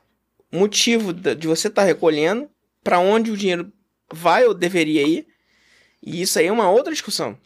o 0.52 0.58
motivo 0.58 1.12
de 1.12 1.46
você 1.46 1.68
estar 1.68 1.84
recolhendo, 1.84 2.48
para 2.82 2.98
onde 2.98 3.30
o 3.30 3.36
dinheiro 3.36 3.72
vai 4.12 4.44
ou 4.44 4.54
deveria 4.54 5.02
ir. 5.02 5.26
E 6.02 6.22
isso 6.22 6.38
aí 6.38 6.46
é 6.46 6.52
uma 6.52 6.70
outra 6.70 6.92
discussão. 6.92 7.36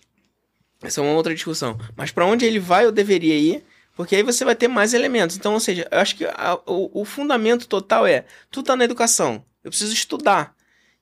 Essa 0.83 1.01
é 1.01 1.05
uma 1.05 1.15
outra 1.15 1.35
discussão. 1.35 1.79
Mas 1.97 2.11
para 2.11 2.27
onde 2.27 2.45
ele 2.45 2.59
vai 2.59 2.85
ou 2.85 2.93
deveria 2.93 3.37
ir, 3.37 3.65
porque 3.97 4.17
aí 4.17 4.23
você 4.23 4.45
vai 4.45 4.55
ter 4.55 4.69
mais 4.69 4.95
elementos. 4.95 5.37
Então, 5.37 5.55
ou 5.55 5.61
seja, 5.61 5.87
eu 5.91 5.99
acho 5.99 6.17
que 6.17 6.25
a- 6.25 6.59
o, 6.67 7.03
o 7.03 7.05
fundamento 7.05 7.67
total 7.69 8.07
é: 8.07 8.25
tudo 8.51 8.67
tá 8.67 8.77
na 8.77 8.85
educação. 8.85 9.45
Eu 9.63 9.71
preciso 9.71 9.93
estudar. 9.93 10.55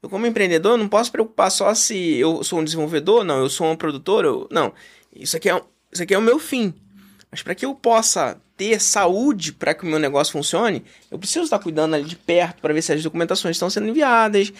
Eu, 0.02 0.08
como 0.08 0.26
empreendedor, 0.26 0.76
não 0.78 0.88
posso 0.88 1.12
preocupar 1.12 1.50
só 1.50 1.74
se 1.74 2.16
eu 2.16 2.42
sou 2.42 2.58
um 2.60 2.64
desenvolvedor, 2.64 3.22
não, 3.24 3.38
eu 3.40 3.50
sou 3.50 3.70
um 3.70 3.76
produtor, 3.76 4.24
eu, 4.24 4.48
não. 4.50 4.72
Isso 5.14 5.36
aqui, 5.36 5.50
é, 5.50 5.62
isso 5.92 6.02
aqui 6.02 6.14
é 6.14 6.18
o 6.18 6.22
meu 6.22 6.38
fim. 6.38 6.74
Mas 7.30 7.42
para 7.42 7.54
que 7.54 7.64
eu 7.64 7.74
possa 7.74 8.40
ter 8.56 8.80
saúde 8.80 9.52
para 9.52 9.72
que 9.74 9.84
o 9.84 9.86
meu 9.86 9.98
negócio 9.98 10.32
funcione, 10.32 10.84
eu 11.10 11.18
preciso 11.18 11.44
estar 11.44 11.58
cuidando 11.58 11.94
ali 11.94 12.04
de 12.04 12.16
perto 12.16 12.60
para 12.60 12.74
ver 12.74 12.82
se 12.82 12.92
as 12.92 13.02
documentações 13.02 13.56
estão 13.56 13.70
sendo 13.70 13.88
enviadas, 13.88 14.52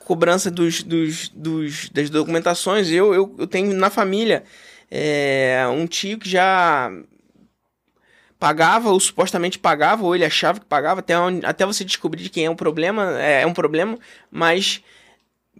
cobrança 0.00 0.50
dos, 0.50 0.82
dos, 0.82 1.28
dos- 1.28 1.88
das 1.90 2.08
documentações. 2.10 2.90
Eu, 2.90 3.12
eu, 3.14 3.34
eu 3.38 3.46
tenho 3.46 3.74
na 3.74 3.90
família 3.90 4.44
é, 4.90 5.64
um 5.70 5.86
tio 5.86 6.18
que 6.18 6.28
já 6.28 6.90
pagava 8.44 8.90
ou 8.90 9.00
supostamente 9.00 9.58
pagava, 9.58 10.04
ou 10.04 10.14
ele 10.14 10.22
achava 10.22 10.60
que 10.60 10.66
pagava, 10.66 11.00
até, 11.00 11.14
até 11.44 11.64
você 11.64 11.82
descobrir 11.82 12.22
de 12.22 12.28
quem 12.28 12.44
é 12.44 12.50
o 12.50 12.54
problema, 12.54 13.18
é, 13.18 13.40
é 13.40 13.46
um 13.46 13.54
problema, 13.54 13.98
mas 14.30 14.82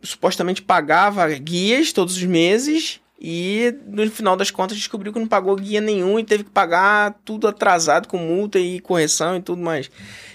supostamente 0.02 0.60
pagava 0.60 1.26
guias 1.30 1.94
todos 1.94 2.14
os 2.14 2.24
meses 2.24 3.00
e 3.18 3.74
no 3.86 4.06
final 4.10 4.36
das 4.36 4.50
contas 4.50 4.76
descobriu 4.76 5.14
que 5.14 5.18
não 5.18 5.26
pagou 5.26 5.56
guia 5.56 5.80
nenhum 5.80 6.18
e 6.18 6.24
teve 6.24 6.44
que 6.44 6.50
pagar 6.50 7.18
tudo 7.24 7.48
atrasado 7.48 8.06
com 8.06 8.18
multa 8.18 8.58
e 8.58 8.80
correção 8.80 9.34
e 9.38 9.40
tudo 9.40 9.62
mais. 9.62 9.90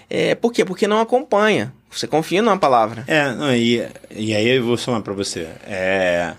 É, 0.08 0.34
por 0.34 0.52
quê? 0.52 0.64
Porque 0.64 0.88
não 0.88 0.98
acompanha. 0.98 1.72
Você 1.88 2.08
confia 2.08 2.42
numa 2.42 2.58
palavra. 2.58 3.04
É, 3.06 3.32
não, 3.32 3.54
e, 3.54 3.86
e 4.10 4.34
aí 4.34 4.48
eu 4.48 4.64
vou 4.64 4.76
somar 4.76 5.02
para 5.02 5.12
você. 5.12 5.46
É, 5.64 6.34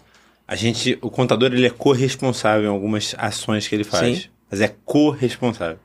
a 0.46 0.56
gente, 0.58 1.00
o 1.02 1.10
contador 1.10 1.54
ele 1.54 1.68
é 1.68 1.70
corresponsável 1.70 2.66
em 2.66 2.74
algumas 2.74 3.16
ações 3.18 3.66
que 3.66 3.76
ele 3.76 3.86
faz, 3.86 4.18
Sim. 4.18 4.30
mas 4.50 4.60
é 4.60 4.76
corresponsável. 4.84 5.80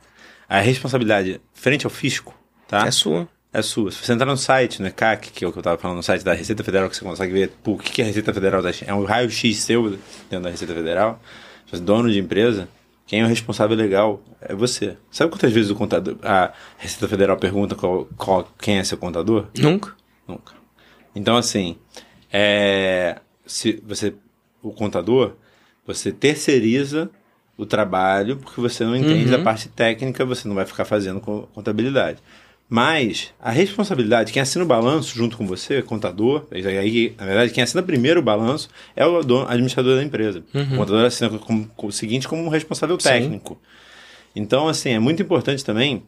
A 0.49 0.61
responsabilidade 0.61 1.41
frente 1.53 1.87
ao 1.87 1.91
fisco, 1.91 2.35
tá? 2.69 2.87
É 2.87 2.91
sua. 2.91 3.29
É 3.53 3.63
sua. 3.63 3.91
Se 3.91 4.05
você 4.05 4.13
entrar 4.13 4.27
no 4.27 4.37
site, 4.37 4.81
no 4.83 4.89
ECAC, 4.89 5.31
que 5.31 5.45
é 5.45 5.49
o 5.49 5.53
que 5.53 5.59
eu 5.59 5.61
estava 5.61 5.79
falando, 5.79 5.97
no 5.97 6.03
site 6.03 6.23
da 6.23 6.35
Receita 6.35 6.63
Federal, 6.63 6.91
que 6.91 6.97
você 6.97 7.05
consegue 7.05 7.33
ver 7.33 7.53
pô, 7.63 7.73
o 7.73 7.79
que 7.79 8.03
é 8.03 8.05
a 8.05 8.09
Receita 8.09 8.33
Federal 8.33 8.63
da 8.63 8.71
É 8.87 8.95
um 8.95 9.05
raio-x 9.05 9.59
seu 9.59 9.91
dentro 10.29 10.43
da 10.43 10.51
Receita 10.51 10.75
Federal. 10.75 11.21
Se 11.65 11.73
você 11.73 11.83
é 11.83 11.85
dono 11.85 12.11
de 12.11 12.19
empresa, 12.19 12.69
quem 13.07 13.21
é 13.21 13.25
o 13.25 13.29
responsável 13.29 13.77
legal 13.77 14.21
é 14.41 14.55
você. 14.55 14.97
Sabe 15.11 15.31
quantas 15.31 15.53
vezes 15.53 15.71
o 15.71 15.75
contador, 15.75 16.17
a 16.23 16.53
Receita 16.77 17.09
Federal 17.09 17.37
pergunta 17.37 17.75
qual, 17.75 18.07
qual, 18.17 18.53
quem 18.59 18.79
é 18.79 18.85
seu 18.85 18.99
contador? 18.99 19.47
Nunca. 19.57 19.95
Nunca. 20.29 20.53
Então, 21.15 21.37
assim, 21.37 21.79
é, 22.31 23.21
se 23.47 23.83
você, 23.87 24.15
o 24.63 24.73
contador, 24.73 25.35
você 25.87 26.13
terceiriza 26.13 27.09
o 27.57 27.65
trabalho 27.65 28.37
porque 28.37 28.61
você 28.61 28.85
não 28.85 28.95
entende 28.95 29.33
uhum. 29.33 29.41
a 29.41 29.43
parte 29.43 29.69
técnica, 29.69 30.25
você 30.25 30.47
não 30.47 30.55
vai 30.55 30.67
ficar 30.67 30.85
fazendo 30.85 31.21
contabilidade. 31.21 32.19
Mas 32.69 33.33
a 33.41 33.51
responsabilidade, 33.51 34.33
quem 34.33 34.43
assina 34.43 34.65
o 34.65 34.67
balanço 34.67 35.17
junto 35.17 35.37
com 35.37 35.47
você, 35.47 35.81
contador, 35.83 36.47
aí, 36.51 37.15
na 37.17 37.25
verdade, 37.25 37.53
quem 37.53 37.63
assina 37.63 37.83
primeiro 37.83 38.19
o 38.21 38.23
balanço 38.23 38.69
é 38.97 39.07
o 39.07 39.23
dono, 39.23 39.49
administrador 39.49 39.97
da 39.97 40.03
empresa. 40.03 40.43
Uhum. 40.53 40.75
O 40.75 40.77
contador 40.79 41.05
assina 41.05 41.31
como, 41.39 41.67
como, 41.77 41.89
o 41.89 41.93
seguinte 41.93 42.27
como 42.27 42.43
um 42.43 42.49
responsável 42.49 42.99
técnico. 42.99 43.55
Sim. 43.55 44.43
Então, 44.43 44.67
assim, 44.67 44.91
é 44.91 44.99
muito 44.99 45.23
importante 45.23 45.65
também. 45.65 46.03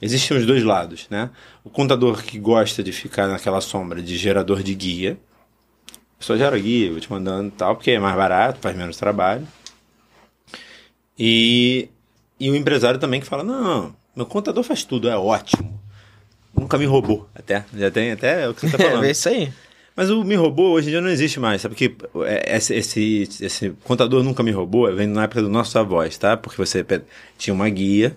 Existem 0.00 0.36
os 0.36 0.44
dois 0.44 0.62
lados, 0.62 1.06
né? 1.08 1.30
O 1.64 1.70
contador 1.70 2.22
que 2.22 2.38
gosta 2.38 2.82
de 2.82 2.92
ficar 2.92 3.26
naquela 3.26 3.60
sombra 3.62 4.02
de 4.02 4.18
gerador 4.18 4.62
de 4.62 4.74
guia. 4.74 5.16
Só 6.20 6.36
gera 6.36 6.58
guia, 6.58 6.90
vou 6.90 7.00
te 7.00 7.10
mandando 7.10 7.48
e 7.48 7.52
tal, 7.52 7.76
porque 7.76 7.92
é 7.92 7.98
mais 7.98 8.14
barato, 8.14 8.58
faz 8.60 8.76
menos 8.76 8.98
trabalho. 8.98 9.46
E, 11.18 11.88
e 12.38 12.50
o 12.50 12.56
empresário 12.56 12.98
também 12.98 13.20
que 13.20 13.26
fala: 13.26 13.42
não, 13.42 13.94
meu 14.14 14.26
contador 14.26 14.62
faz 14.62 14.84
tudo, 14.84 15.08
é 15.08 15.16
ótimo 15.16 15.84
nunca 16.56 16.78
me 16.78 16.86
roubou, 16.86 17.28
até. 17.34 17.64
Já 17.76 17.90
tem 17.90 18.12
até 18.12 18.48
o 18.48 18.54
que 18.54 18.60
você 18.60 18.76
tá 18.76 18.78
falando. 18.84 19.04
é 19.04 19.10
isso 19.10 19.28
aí. 19.28 19.52
Mas 19.96 20.10
o 20.10 20.24
me 20.24 20.34
roubou 20.34 20.72
hoje 20.72 20.88
em 20.88 20.90
dia 20.90 21.00
não 21.00 21.08
existe 21.08 21.38
mais, 21.38 21.62
sabe? 21.62 21.74
Porque 21.74 21.94
é, 22.26 22.56
esse, 22.56 22.74
esse, 22.74 23.28
esse 23.40 23.70
contador 23.84 24.24
nunca 24.24 24.42
me 24.42 24.50
roubou, 24.50 24.92
vem 24.94 25.06
na 25.06 25.24
época 25.24 25.42
do 25.42 25.48
nosso 25.48 25.78
avós, 25.78 26.18
tá? 26.18 26.36
Porque 26.36 26.56
você 26.56 26.84
tinha 27.38 27.54
uma 27.54 27.68
guia, 27.68 28.16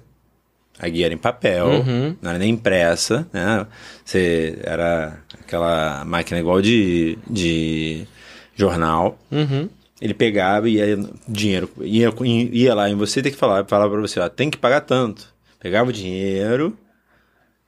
a 0.79 0.89
guia 0.89 1.05
era 1.05 1.13
em 1.13 1.19
papel, 1.19 1.67
uhum. 1.67 2.15
não 2.19 2.31
era 2.31 2.39
nem 2.39 2.49
impressa, 2.51 3.27
né? 3.31 3.67
Você 4.03 4.57
era 4.63 5.19
aquela 5.39 6.03
máquina 6.03 6.39
igual 6.39 6.61
de, 6.61 7.17
de 7.29 8.07
jornal. 8.55 9.19
Uhum. 9.31 9.69
Ele 9.99 10.13
pegava 10.13 10.69
e 10.69 10.75
ia 10.75 10.99
dinheiro, 11.27 11.69
ia, 11.81 12.13
ia 12.51 12.75
lá 12.75 12.89
em 12.89 12.95
você, 12.95 13.21
tem 13.21 13.31
que 13.31 13.37
falar, 13.37 13.65
falar 13.65 13.89
para 13.89 13.99
você, 13.99 14.19
ó, 14.19 14.29
tem 14.29 14.49
que 14.49 14.57
pagar 14.57 14.81
tanto. 14.81 15.33
Pegava 15.59 15.89
o 15.89 15.93
dinheiro, 15.93 16.77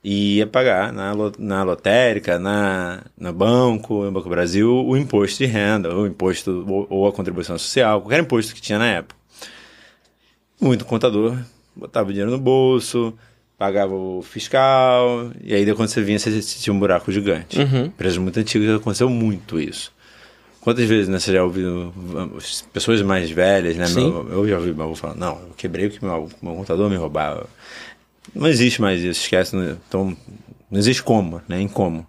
e 0.03 0.37
ia 0.37 0.47
pagar 0.47 0.93
na, 0.93 1.13
na 1.37 1.63
lotérica, 1.63 2.39
na, 2.39 3.03
no 3.17 3.33
banco, 3.33 4.05
no 4.05 4.11
Banco 4.11 4.29
Brasil, 4.29 4.71
o 4.71 4.95
imposto 4.95 5.39
de 5.39 5.45
renda, 5.45 5.93
o 5.93 6.07
imposto 6.07 6.65
ou, 6.67 6.87
ou, 6.89 7.07
a 7.07 7.11
contribuição 7.11 7.57
social, 7.57 8.01
qualquer 8.01 8.19
imposto 8.19 8.55
que 8.55 8.61
tinha 8.61 8.79
na 8.79 8.87
época. 8.87 9.15
Muito 10.59 10.85
contador 10.85 11.37
botava 11.75 12.09
o 12.09 12.11
dinheiro 12.11 12.31
no 12.31 12.37
bolso, 12.37 13.13
pagava 13.57 13.93
o 13.93 14.21
fiscal, 14.21 15.31
e 15.43 15.53
aí 15.53 15.65
quando 15.73 15.89
você 15.89 16.01
vinha, 16.01 16.17
você 16.17 16.41
tinha 16.41 16.73
um 16.73 16.79
buraco 16.79 17.11
gigante. 17.11 17.59
Uhum. 17.59 17.85
Empresas 17.85 18.17
muito 18.17 18.39
antigas 18.39 18.79
aconteceu 18.79 19.09
muito 19.09 19.59
isso. 19.59 19.91
Quantas 20.61 20.85
vezes 20.85 21.07
né, 21.07 21.19
você 21.19 21.33
já 21.33 21.43
ouviu 21.43 21.93
pessoas 22.73 23.01
mais 23.01 23.31
velhas, 23.31 23.77
né? 23.77 23.87
Meu, 23.89 24.27
eu 24.29 24.47
já 24.47 24.57
ouvi 24.57 24.73
meu 24.73 24.85
avô 24.85 24.95
falando, 24.95 25.17
não, 25.17 25.39
eu 25.47 25.53
quebrei 25.55 25.87
o 25.87 25.89
que 25.89 26.03
meu, 26.03 26.29
meu 26.41 26.55
contador 26.55 26.89
me 26.89 26.97
roubava. 26.97 27.47
Não 28.35 28.47
existe 28.47 28.81
mais 28.81 29.01
isso, 29.01 29.21
esquece. 29.21 29.55
Então, 29.87 30.15
não 30.69 30.77
existe 30.77 31.01
como, 31.01 31.41
né? 31.47 31.61
Em 31.61 31.67
como. 31.67 32.05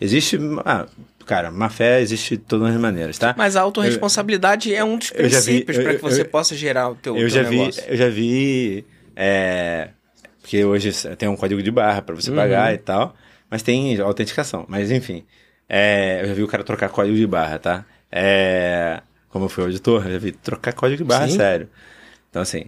Existe. 0.00 0.38
Ah, 0.64 0.86
cara, 1.26 1.50
má 1.50 1.68
fé 1.68 2.00
existe 2.00 2.36
de 2.36 2.42
todas 2.42 2.74
as 2.74 2.80
maneiras, 2.80 3.18
tá? 3.18 3.34
Mas 3.36 3.56
a 3.56 3.62
autorresponsabilidade 3.62 4.70
eu, 4.70 4.76
é 4.76 4.84
um 4.84 4.98
dos 4.98 5.10
princípios 5.10 5.78
para 5.78 5.94
que 5.94 6.02
você 6.02 6.20
eu, 6.20 6.26
possa 6.26 6.54
gerar 6.54 6.90
o 6.90 6.94
teu, 6.94 7.14
eu 7.14 7.20
teu 7.20 7.28
já 7.30 7.48
negócio. 7.48 7.82
Vi, 7.82 7.90
eu 7.90 7.96
já 7.96 8.08
vi. 8.08 8.84
É, 9.16 9.88
porque 10.40 10.62
hoje 10.64 10.92
tem 11.16 11.28
um 11.28 11.36
código 11.36 11.62
de 11.62 11.70
barra 11.70 12.02
para 12.02 12.14
você 12.14 12.30
uhum. 12.30 12.36
pagar 12.36 12.74
e 12.74 12.78
tal, 12.78 13.16
mas 13.50 13.62
tem 13.62 13.98
autenticação. 13.98 14.66
Mas 14.68 14.90
enfim, 14.90 15.24
é, 15.68 16.20
eu 16.22 16.28
já 16.28 16.34
vi 16.34 16.42
o 16.42 16.48
cara 16.48 16.62
trocar 16.62 16.90
código 16.90 17.16
de 17.16 17.26
barra, 17.26 17.58
tá? 17.58 17.86
É, 18.16 19.02
como 19.28 19.46
eu 19.46 19.48
fui 19.48 19.64
auditor, 19.64 20.06
eu 20.06 20.12
já 20.12 20.18
vi 20.18 20.30
trocar 20.30 20.72
código 20.72 20.98
de 20.98 21.04
barra, 21.04 21.26
Sim. 21.26 21.36
sério. 21.36 21.68
Então, 22.30 22.40
assim, 22.40 22.66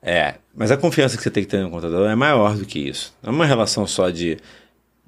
é, 0.00 0.36
mas 0.56 0.70
a 0.70 0.78
confiança 0.78 1.14
que 1.14 1.22
você 1.22 1.30
tem 1.30 1.42
que 1.42 1.50
ter 1.50 1.62
no 1.62 1.68
contador 1.68 2.08
é 2.08 2.14
maior 2.14 2.56
do 2.56 2.64
que 2.64 2.78
isso. 2.78 3.14
Não 3.22 3.32
é 3.32 3.36
uma 3.36 3.44
relação 3.44 3.86
só 3.86 4.08
de 4.08 4.38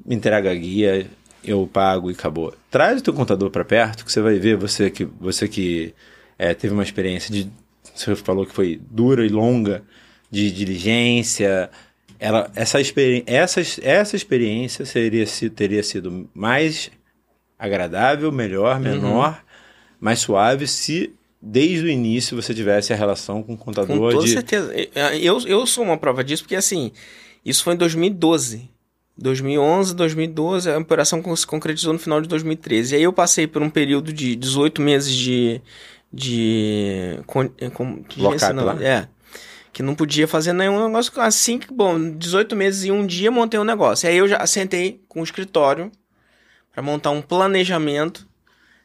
me 0.05 0.15
entrega 0.15 0.51
a 0.51 0.55
guia, 0.55 1.07
eu 1.43 1.67
pago 1.67 2.11
e 2.11 2.15
acabou. 2.15 2.55
Traz 2.71 3.01
o 3.01 3.03
teu 3.03 3.15
contador 3.15 3.51
para 3.51 3.65
perto, 3.65 4.05
que 4.05 4.13
você 4.13 4.21
vai 4.21 4.39
ver, 4.39 4.55
você 4.55 4.91
que, 4.91 5.07
você 5.19 5.49
que 5.49 5.95
é, 6.39 6.53
teve 6.53 6.75
uma 6.75 6.83
experiência 6.83 7.33
de. 7.33 7.51
Você 7.95 8.15
falou 8.15 8.45
que 8.45 8.53
foi 8.53 8.79
dura 8.91 9.25
e 9.25 9.31
longa, 9.31 9.83
de 10.31 10.51
diligência. 10.51 11.71
Ela, 12.19 12.51
essa, 12.55 12.79
experi 12.79 13.25
essa, 13.27 13.63
essa 13.83 14.15
experiência 14.15 14.85
seria, 14.85 15.25
teria 15.55 15.83
sido 15.83 16.29
mais 16.35 16.91
agradável, 17.59 18.31
melhor, 18.31 18.79
menor, 18.79 19.29
uhum. 19.29 19.50
Mais 20.01 20.21
suave 20.21 20.67
se 20.67 21.13
desde 21.41 21.87
o 21.87 21.89
início 21.89 22.41
você 22.41 22.55
tivesse 22.55 22.93
a 22.93 22.97
relação 22.97 23.43
com 23.43 23.55
o 23.55 23.57
contador 23.57 23.97
com 23.97 24.11
toda 24.11 24.25
de... 24.25 24.33
certeza. 24.33 24.73
Eu, 25.21 25.41
eu 25.47 25.67
sou 25.67 25.85
uma 25.85 25.97
prova 25.97 26.23
disso, 26.23 26.43
porque 26.43 26.57
assim, 26.57 26.93
isso 27.45 27.63
foi 27.63 27.75
em 27.75 27.77
2012. 27.77 28.69
2011, 29.17 29.95
2012, 29.95 30.71
a 30.71 30.79
operação 30.79 31.23
se 31.37 31.47
concretizou 31.47 31.93
no 31.93 31.99
final 31.99 32.21
de 32.21 32.29
2013. 32.29 32.95
E 32.95 32.97
aí 32.97 33.03
eu 33.03 33.13
passei 33.13 33.47
por 33.47 33.63
um 33.63 33.69
período 33.69 34.13
de 34.13 34.35
18 34.35 34.81
meses 34.81 35.15
de... 35.15 35.61
de 36.13 37.19
com, 37.27 37.49
com, 37.75 38.03
Lockup 38.17 38.53
não, 38.55 38.65
lá? 38.65 38.83
É. 38.83 39.09
Que 39.73 39.83
não 39.83 39.95
podia 39.95 40.27
fazer 40.27 40.53
nenhum 40.53 40.87
negócio 40.87 41.13
assim 41.21 41.59
que, 41.59 41.73
bom, 41.73 42.17
18 42.17 42.57
meses 42.57 42.85
e 42.85 42.91
um 42.91 43.07
dia 43.07 43.31
montei 43.31 43.61
um 43.61 43.65
negócio. 43.65 44.09
Aí 44.09 44.17
eu 44.17 44.27
já 44.27 44.45
sentei 44.47 45.01
com 45.07 45.21
o 45.21 45.25
escritório 45.25 45.93
para 46.73 46.83
montar 46.83 47.11
um 47.11 47.21
planejamento 47.21 48.27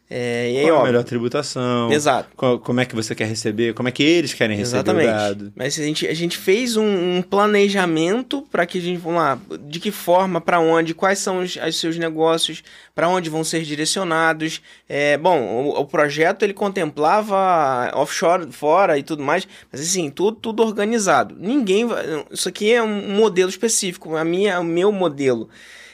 é, 0.07 0.51
e 0.51 0.57
aí, 0.59 0.65
qual 0.67 0.77
ó, 0.77 0.81
a 0.81 0.85
melhor 0.85 1.03
tributação? 1.03 1.91
Exato. 1.91 2.29
Qual, 2.35 2.59
como 2.59 2.79
é 2.79 2.85
que 2.85 2.93
você 2.95 3.15
quer 3.15 3.25
receber? 3.25 3.73
Como 3.73 3.89
é 3.89 3.91
que 3.91 4.03
eles 4.03 4.35
querem 4.35 4.55
receber 4.55 4.77
Exatamente. 4.77 5.07
o 5.07 5.11
dado? 5.11 5.53
Mas 5.55 5.79
a 5.79 5.83
gente, 5.83 6.07
a 6.07 6.13
gente 6.13 6.37
fez 6.37 6.77
um, 6.77 7.17
um 7.17 7.21
planejamento 7.23 8.43
para 8.51 8.67
que 8.67 8.77
a 8.77 8.81
gente, 8.81 8.99
vamos 8.99 9.19
lá, 9.19 9.39
de 9.67 9.79
que 9.79 9.89
forma, 9.89 10.39
para 10.39 10.59
onde, 10.59 10.93
quais 10.93 11.17
são 11.17 11.39
os, 11.39 11.55
os 11.55 11.79
seus 11.79 11.97
negócios, 11.97 12.63
para 12.93 13.09
onde 13.09 13.31
vão 13.31 13.43
ser 13.43 13.63
direcionados. 13.63 14.61
É, 14.87 15.17
bom, 15.17 15.41
o, 15.41 15.79
o, 15.79 15.85
projeto 15.85 16.43
ele 16.43 16.53
contemplava 16.53 17.89
offshore, 17.95 18.51
fora 18.51 18.99
e 18.99 19.03
tudo 19.03 19.23
mais, 19.23 19.47
mas 19.71 19.81
assim, 19.81 20.11
tudo, 20.11 20.37
tudo 20.37 20.61
organizado. 20.61 21.35
Ninguém, 21.39 21.87
isso 22.29 22.47
aqui 22.47 22.71
é 22.71 22.83
um 22.83 23.15
modelo 23.15 23.49
específico, 23.49 24.15
a 24.15 24.23
minha, 24.23 24.59
o 24.59 24.63
meu 24.63 24.91
modelo. 24.91 25.49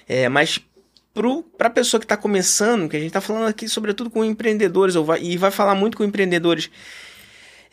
É, 0.06 0.28
mas 0.28 0.60
para 1.14 1.68
a 1.68 1.72
pessoa 1.72 2.00
que 2.00 2.06
está 2.06 2.18
começando, 2.18 2.90
que 2.90 2.96
a 2.96 3.00
gente 3.00 3.10
está 3.10 3.22
falando 3.22 3.48
aqui 3.48 3.68
sobretudo 3.68 4.10
com 4.10 4.24
empreendedores, 4.24 4.96
vai, 4.96 5.22
e 5.22 5.38
vai 5.38 5.52
falar 5.52 5.76
muito 5.76 5.98
com 5.98 6.04
empreendedores. 6.04 6.70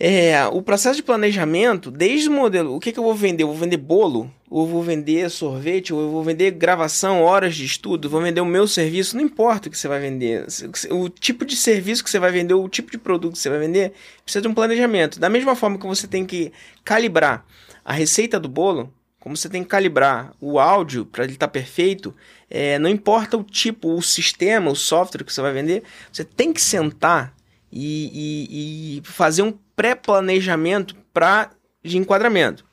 É, 0.00 0.46
o 0.46 0.62
processo 0.62 0.96
de 0.96 1.02
planejamento, 1.02 1.90
desde 1.90 2.28
o 2.28 2.32
modelo, 2.32 2.76
o 2.76 2.78
que, 2.78 2.92
que 2.92 3.00
eu 3.00 3.02
vou 3.02 3.14
vender? 3.14 3.42
Eu 3.42 3.48
vou 3.48 3.56
vender 3.56 3.78
bolo? 3.78 4.32
Ou 4.48 4.64
vou 4.64 4.80
vender 4.80 5.28
sorvete? 5.28 5.92
Ou 5.92 6.00
eu 6.00 6.10
vou 6.10 6.22
vender 6.22 6.52
gravação, 6.52 7.22
horas 7.22 7.56
de 7.56 7.64
estudo? 7.64 8.08
Vou 8.08 8.22
vender 8.22 8.40
o 8.40 8.46
meu 8.46 8.68
serviço? 8.68 9.16
Não 9.16 9.24
importa 9.24 9.68
o 9.68 9.70
que 9.72 9.76
você 9.76 9.88
vai 9.88 9.98
vender. 9.98 10.46
O 10.90 11.08
tipo 11.08 11.44
de 11.44 11.56
serviço 11.56 12.04
que 12.04 12.10
você 12.10 12.18
vai 12.20 12.30
vender, 12.30 12.54
o 12.54 12.68
tipo 12.68 12.92
de 12.92 12.98
produto 12.98 13.32
que 13.32 13.40
você 13.40 13.50
vai 13.50 13.58
vender, 13.58 13.92
precisa 14.22 14.40
de 14.40 14.46
um 14.46 14.54
planejamento. 14.54 15.18
Da 15.18 15.28
mesma 15.28 15.56
forma 15.56 15.76
que 15.76 15.86
você 15.86 16.06
tem 16.06 16.24
que 16.24 16.52
calibrar 16.84 17.44
a 17.84 17.92
receita 17.92 18.38
do 18.38 18.48
bolo, 18.48 18.92
como 19.20 19.36
você 19.36 19.48
tem 19.48 19.62
que 19.62 19.68
calibrar 19.68 20.32
o 20.40 20.58
áudio 20.58 21.04
para 21.04 21.24
ele 21.24 21.34
estar 21.34 21.46
tá 21.46 21.52
perfeito, 21.52 22.14
é, 22.48 22.78
não 22.78 22.88
importa 22.88 23.36
o 23.36 23.42
tipo, 23.42 23.94
o 23.94 24.02
sistema, 24.02 24.70
o 24.70 24.76
software 24.76 25.24
que 25.24 25.32
você 25.32 25.40
vai 25.40 25.52
vender, 25.52 25.82
você 26.12 26.24
tem 26.24 26.52
que 26.52 26.60
sentar 26.60 27.34
e, 27.70 28.10
e, 28.12 28.98
e 28.98 29.02
fazer 29.04 29.42
um 29.42 29.52
pré-planejamento 29.74 30.96
para 31.12 31.50
de 31.82 31.98
enquadramento. 31.98 32.64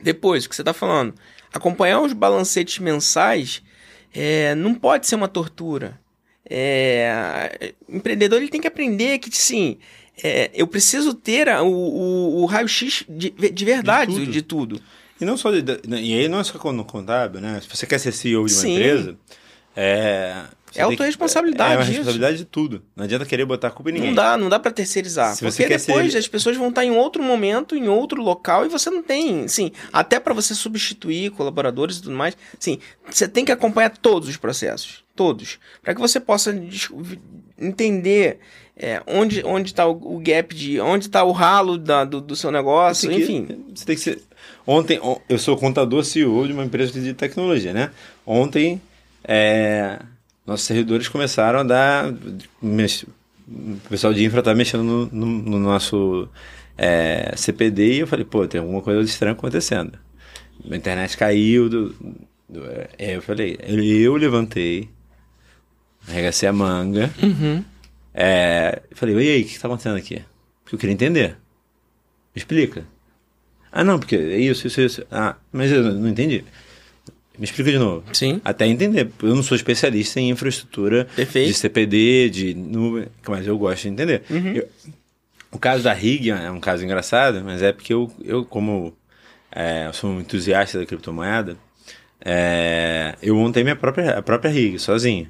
Depois, 0.00 0.44
o 0.44 0.48
que 0.48 0.54
você 0.54 0.62
está 0.62 0.72
falando, 0.72 1.14
acompanhar 1.52 2.00
os 2.00 2.12
balancetes 2.12 2.78
mensais 2.78 3.62
é, 4.14 4.54
não 4.54 4.74
pode 4.74 5.06
ser 5.06 5.14
uma 5.14 5.28
tortura. 5.28 6.00
É, 6.48 7.72
empreendedor 7.88 8.38
ele 8.38 8.50
tem 8.50 8.60
que 8.60 8.66
aprender 8.66 9.18
que, 9.18 9.34
sim, 9.34 9.78
é, 10.22 10.50
eu 10.52 10.66
preciso 10.66 11.14
ter 11.14 11.48
a, 11.48 11.62
o, 11.62 11.72
o, 11.72 12.42
o 12.42 12.46
raio-x 12.46 13.04
de, 13.08 13.30
de 13.30 13.64
verdade 13.64 14.12
de 14.12 14.18
tudo. 14.20 14.32
de 14.32 14.42
tudo. 14.42 14.82
E 15.22 15.24
não 15.24 15.36
só 15.36 15.52
de, 15.52 15.62
e 15.88 16.18
aí 16.18 16.26
não 16.26 16.40
é 16.40 16.44
só 16.44 16.72
no 16.72 16.84
contábil, 16.84 17.40
né? 17.40 17.60
Se 17.60 17.68
você 17.68 17.86
quer 17.86 18.00
ser 18.00 18.10
CEO 18.10 18.44
de 18.44 18.52
uma 18.54 18.60
sim. 18.60 18.74
empresa, 18.74 19.16
é, 19.76 20.34
é 20.74 20.82
autorresponsabilidade. 20.82 21.70
É, 21.70 21.74
é 21.74 21.78
uma 21.78 21.84
responsabilidade 21.84 22.38
de 22.38 22.44
tudo. 22.44 22.82
Não 22.96 23.04
adianta 23.04 23.24
querer 23.24 23.44
botar 23.44 23.68
a 23.68 23.70
culpa 23.70 23.90
em 23.90 23.92
ninguém. 23.92 24.08
Não 24.08 24.16
dá, 24.16 24.36
não 24.36 24.48
dá 24.48 24.58
para 24.58 24.72
terceirizar. 24.72 25.36
Se 25.36 25.44
porque 25.44 25.68
depois 25.68 26.10
ser... 26.10 26.18
as 26.18 26.26
pessoas 26.26 26.56
vão 26.56 26.70
estar 26.70 26.84
em 26.84 26.90
outro 26.90 27.22
momento, 27.22 27.76
em 27.76 27.86
outro 27.86 28.20
local, 28.20 28.66
e 28.66 28.68
você 28.68 28.90
não 28.90 29.00
tem. 29.00 29.46
Sim, 29.46 29.70
até 29.92 30.18
para 30.18 30.34
você 30.34 30.56
substituir 30.56 31.30
colaboradores 31.30 31.98
e 31.98 32.02
tudo 32.02 32.16
mais. 32.16 32.36
Sim, 32.58 32.80
você 33.08 33.28
tem 33.28 33.44
que 33.44 33.52
acompanhar 33.52 33.96
todos 33.96 34.28
os 34.28 34.36
processos. 34.36 35.04
Todos. 35.14 35.60
Para 35.84 35.94
que 35.94 36.00
você 36.00 36.18
possa 36.18 36.52
entender 37.56 38.40
é, 38.76 39.00
onde 39.06 39.44
onde 39.44 39.68
está 39.70 39.86
o, 39.86 40.18
gap 40.18 40.52
de. 40.52 40.80
onde 40.80 41.06
está 41.06 41.22
o 41.22 41.30
ralo 41.30 41.78
da, 41.78 42.04
do, 42.04 42.20
do 42.20 42.34
seu 42.34 42.50
negócio, 42.50 43.08
que, 43.08 43.16
enfim. 43.16 43.64
Você 43.72 43.84
tem 43.84 43.94
que 43.94 44.02
ser. 44.02 44.20
Ontem, 44.66 45.00
eu 45.28 45.38
sou 45.38 45.56
contador 45.56 46.04
CEO 46.04 46.46
de 46.46 46.52
uma 46.52 46.64
empresa 46.64 47.00
de 47.00 47.14
tecnologia, 47.14 47.72
né? 47.72 47.90
Ontem. 48.26 48.80
É, 49.24 50.00
nossos 50.46 50.66
servidores 50.66 51.08
começaram 51.08 51.60
a 51.60 51.62
dar. 51.62 52.12
O 52.12 53.88
pessoal 53.88 54.12
de 54.12 54.24
infra 54.24 54.40
estava 54.40 54.56
mexendo 54.56 54.82
no, 54.82 55.06
no, 55.06 55.26
no 55.26 55.58
nosso 55.58 56.28
é, 56.76 57.32
CPD 57.36 57.94
e 57.94 57.98
eu 58.00 58.06
falei, 58.06 58.24
pô, 58.24 58.46
tem 58.46 58.60
alguma 58.60 58.80
coisa 58.80 59.00
estranha 59.02 59.32
acontecendo. 59.32 59.98
A 60.70 60.76
internet 60.76 61.16
caiu. 61.16 61.68
Do, 61.68 61.88
do, 62.48 62.64
é, 62.98 63.16
eu 63.16 63.22
falei, 63.22 63.58
eu 63.66 64.16
levantei, 64.16 64.88
arregacei 66.08 66.48
a 66.48 66.52
manga. 66.52 67.10
Uhum. 67.22 67.64
É, 68.14 68.82
falei, 68.92 69.14
e 69.16 69.30
aí, 69.30 69.42
o 69.42 69.44
que 69.44 69.52
está 69.52 69.68
acontecendo 69.68 69.96
aqui? 69.96 70.22
Porque 70.62 70.76
eu 70.76 70.78
queria 70.78 70.94
entender. 70.94 71.36
Me 72.34 72.40
explica. 72.40 72.84
Ah, 73.72 73.82
não, 73.82 73.98
porque 73.98 74.16
é 74.16 74.38
isso, 74.38 74.66
isso, 74.66 74.80
isso. 74.80 75.06
Ah, 75.10 75.36
mas 75.50 75.72
eu 75.72 75.82
não 75.82 76.08
entendi. 76.08 76.44
Me 77.38 77.44
explica 77.44 77.72
de 77.72 77.78
novo. 77.78 78.04
Sim. 78.12 78.40
Até 78.44 78.66
entender. 78.66 79.10
Eu 79.22 79.34
não 79.34 79.42
sou 79.42 79.56
especialista 79.56 80.20
em 80.20 80.28
infraestrutura 80.28 81.08
Perfeito. 81.16 81.48
de 81.48 81.54
CPD, 81.54 82.28
de 82.28 82.54
nuvem, 82.54 83.06
mas 83.26 83.46
eu 83.46 83.56
gosto 83.56 83.82
de 83.82 83.88
entender. 83.88 84.22
Uhum. 84.28 84.52
Eu, 84.52 84.68
o 85.50 85.58
caso 85.58 85.82
da 85.82 85.92
RIG 85.92 86.30
é 86.30 86.50
um 86.50 86.60
caso 86.60 86.84
engraçado, 86.84 87.42
mas 87.44 87.62
é 87.62 87.72
porque 87.72 87.92
eu, 87.92 88.12
eu 88.22 88.44
como 88.44 88.94
é, 89.50 89.86
eu 89.86 89.92
sou 89.92 90.10
um 90.10 90.20
entusiasta 90.20 90.78
da 90.78 90.86
criptomoeda, 90.86 91.56
é, 92.24 93.14
eu 93.22 93.34
montei 93.36 93.62
minha 93.62 93.76
própria, 93.76 94.18
a 94.18 94.22
própria 94.22 94.50
RIG 94.50 94.78
sozinho. 94.78 95.28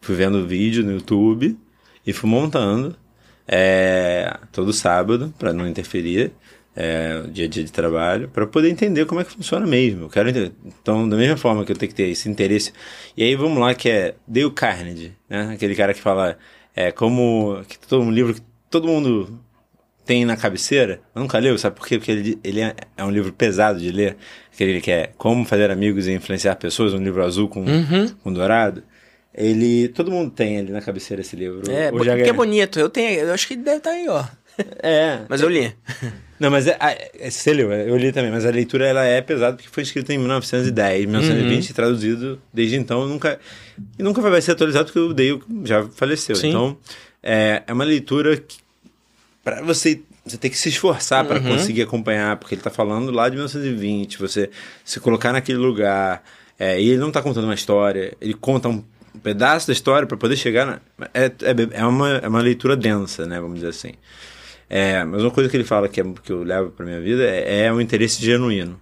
Fui 0.00 0.14
vendo 0.14 0.46
vídeo 0.46 0.84
no 0.84 0.92
YouTube 0.92 1.58
e 2.06 2.12
fui 2.12 2.30
montando 2.30 2.96
é, 3.46 4.36
todo 4.52 4.72
sábado, 4.72 5.34
para 5.38 5.52
não 5.52 5.66
interferir 5.66 6.32
é, 6.80 7.22
dia 7.32 7.46
a 7.46 7.48
dia 7.48 7.64
de 7.64 7.72
trabalho, 7.72 8.28
para 8.28 8.46
poder 8.46 8.70
entender 8.70 9.04
como 9.04 9.20
é 9.20 9.24
que 9.24 9.32
funciona 9.32 9.66
mesmo. 9.66 10.04
Eu 10.04 10.08
quero 10.08 10.28
entender. 10.28 10.52
Então, 10.64 11.08
da 11.08 11.16
mesma 11.16 11.36
forma 11.36 11.64
que 11.64 11.72
eu 11.72 11.76
tenho 11.76 11.90
que 11.90 11.94
ter 11.96 12.08
esse 12.08 12.28
interesse. 12.28 12.72
E 13.16 13.24
aí 13.24 13.34
vamos 13.34 13.58
lá, 13.58 13.74
que 13.74 13.90
é 13.90 14.14
Dale 14.28 14.52
Carnegie, 14.52 15.12
né? 15.28 15.50
Aquele 15.52 15.74
cara 15.74 15.92
que 15.92 16.00
fala 16.00 16.38
é, 16.76 16.92
como. 16.92 17.60
Que 17.68 17.76
todo 17.80 18.04
um 18.04 18.12
livro 18.12 18.32
que 18.32 18.42
todo 18.70 18.86
mundo 18.86 19.40
tem 20.06 20.24
na 20.24 20.36
cabeceira. 20.36 21.00
Eu 21.12 21.22
nunca 21.22 21.36
leu, 21.40 21.58
sabe 21.58 21.74
por 21.74 21.84
quê? 21.84 21.98
Porque 21.98 22.12
ele, 22.12 22.38
ele 22.44 22.60
é, 22.60 22.72
é, 22.96 23.04
um 23.04 23.10
livro 23.10 23.32
pesado 23.32 23.80
de 23.80 23.90
ler. 23.90 24.16
Aquele 24.54 24.80
que 24.80 24.92
é 24.92 25.10
Como 25.18 25.44
Fazer 25.44 25.72
Amigos 25.72 26.06
e 26.06 26.12
Influenciar 26.12 26.54
Pessoas, 26.54 26.94
um 26.94 27.02
livro 27.02 27.24
azul 27.24 27.48
com, 27.48 27.64
uhum. 27.64 28.08
com 28.22 28.32
dourado. 28.32 28.84
Ele. 29.34 29.88
Todo 29.88 30.12
mundo 30.12 30.30
tem 30.30 30.58
ali 30.58 30.70
na 30.70 30.80
cabeceira 30.80 31.22
esse 31.22 31.34
livro. 31.34 31.68
É, 31.68 31.90
porque 31.90 32.08
é 32.08 32.32
bonito. 32.32 32.78
Eu 32.78 32.88
tenho. 32.88 33.18
Eu 33.18 33.34
acho 33.34 33.48
que 33.48 33.56
deve 33.56 33.78
estar 33.78 33.90
tá 33.90 33.96
aí, 33.96 34.08
ó. 34.08 34.24
É. 34.80 35.22
Mas 35.28 35.40
eu 35.40 35.48
li. 35.48 35.74
Não, 36.38 36.50
mas 36.50 36.66
é, 36.66 36.76
é, 36.80 37.30
você 37.30 37.52
leu, 37.52 37.72
eu 37.72 37.96
li 37.96 38.12
também, 38.12 38.30
mas 38.30 38.46
a 38.46 38.50
leitura 38.50 38.86
ela 38.86 39.04
é 39.04 39.20
pesada 39.20 39.56
porque 39.56 39.68
foi 39.68 39.82
escrita 39.82 40.12
em 40.12 40.18
1910, 40.18 41.06
1920, 41.06 41.68
uhum. 41.68 41.74
traduzido 41.74 42.42
desde 42.52 42.76
então, 42.76 43.06
nunca 43.06 43.40
e 43.98 44.02
nunca 44.02 44.20
vai 44.20 44.40
ser 44.40 44.52
atualizado 44.52 44.86
porque 44.86 44.98
o 44.98 45.12
Dale 45.12 45.42
já 45.64 45.84
faleceu. 45.88 46.36
Sim. 46.36 46.50
Então, 46.50 46.76
é, 47.22 47.62
é 47.66 47.72
uma 47.72 47.84
leitura 47.84 48.36
que 48.36 48.58
para 49.42 49.62
você 49.62 50.00
você 50.24 50.36
tem 50.36 50.50
que 50.50 50.58
se 50.58 50.68
esforçar 50.68 51.24
para 51.24 51.40
uhum. 51.40 51.56
conseguir 51.56 51.82
acompanhar, 51.82 52.36
porque 52.36 52.54
ele 52.54 52.60
está 52.60 52.70
falando 52.70 53.10
lá 53.10 53.28
de 53.28 53.36
1920, 53.36 54.18
você 54.18 54.50
se 54.84 55.00
colocar 55.00 55.32
naquele 55.32 55.58
lugar, 55.58 56.22
é, 56.58 56.80
e 56.80 56.90
ele 56.90 56.98
não 56.98 57.08
está 57.08 57.22
contando 57.22 57.44
uma 57.44 57.54
história, 57.54 58.14
ele 58.20 58.34
conta 58.34 58.68
um 58.68 58.84
pedaço 59.22 59.66
da 59.66 59.72
história 59.72 60.06
para 60.06 60.16
poder 60.16 60.36
chegar 60.36 60.66
na, 60.66 60.80
é, 61.14 61.26
é, 61.26 61.80
é, 61.80 61.84
uma, 61.84 62.10
é 62.18 62.28
uma 62.28 62.40
leitura 62.40 62.76
densa, 62.76 63.26
né, 63.26 63.40
vamos 63.40 63.56
dizer 63.56 63.68
assim. 63.68 63.92
É, 64.68 65.02
mas 65.04 65.22
uma 65.22 65.30
coisa 65.30 65.48
que 65.48 65.56
ele 65.56 65.64
fala 65.64 65.88
que, 65.88 66.00
é, 66.00 66.04
que 66.22 66.30
eu 66.30 66.42
levo 66.42 66.70
para 66.70 66.84
minha 66.84 67.00
vida 67.00 67.24
é, 67.24 67.66
é 67.66 67.72
um 67.72 67.80
interesse 67.80 68.22
genuíno. 68.24 68.80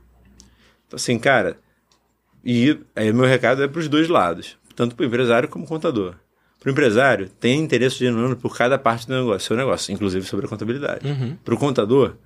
Então, 0.87 0.97
assim, 0.97 1.19
cara, 1.19 1.59
e 2.45 2.79
aí 2.95 3.13
meu 3.13 3.25
recado 3.25 3.63
é 3.63 3.69
para 3.69 3.79
os 3.79 3.89
dois 3.89 4.09
lados, 4.09 4.57
tanto 4.75 4.95
para 4.95 5.05
o 5.05 5.07
empresário 5.07 5.49
como 5.49 5.67
contador. 5.67 6.15
Para 6.59 6.71
o 6.71 6.73
empresário, 6.73 7.29
tem 7.29 7.61
interesse 7.61 7.99
genuíno 7.99 8.37
por 8.37 8.57
cada 8.57 8.79
parte 8.79 9.07
do 9.07 9.15
negócio, 9.15 9.47
seu 9.47 9.57
negócio, 9.57 9.93
inclusive 9.93 10.27
sobre 10.27 10.47
a 10.47 10.49
contabilidade. 10.49 11.07
Uhum. 11.07 11.37
Para 11.45 11.55
o 11.55 11.59
contador, 11.59 12.17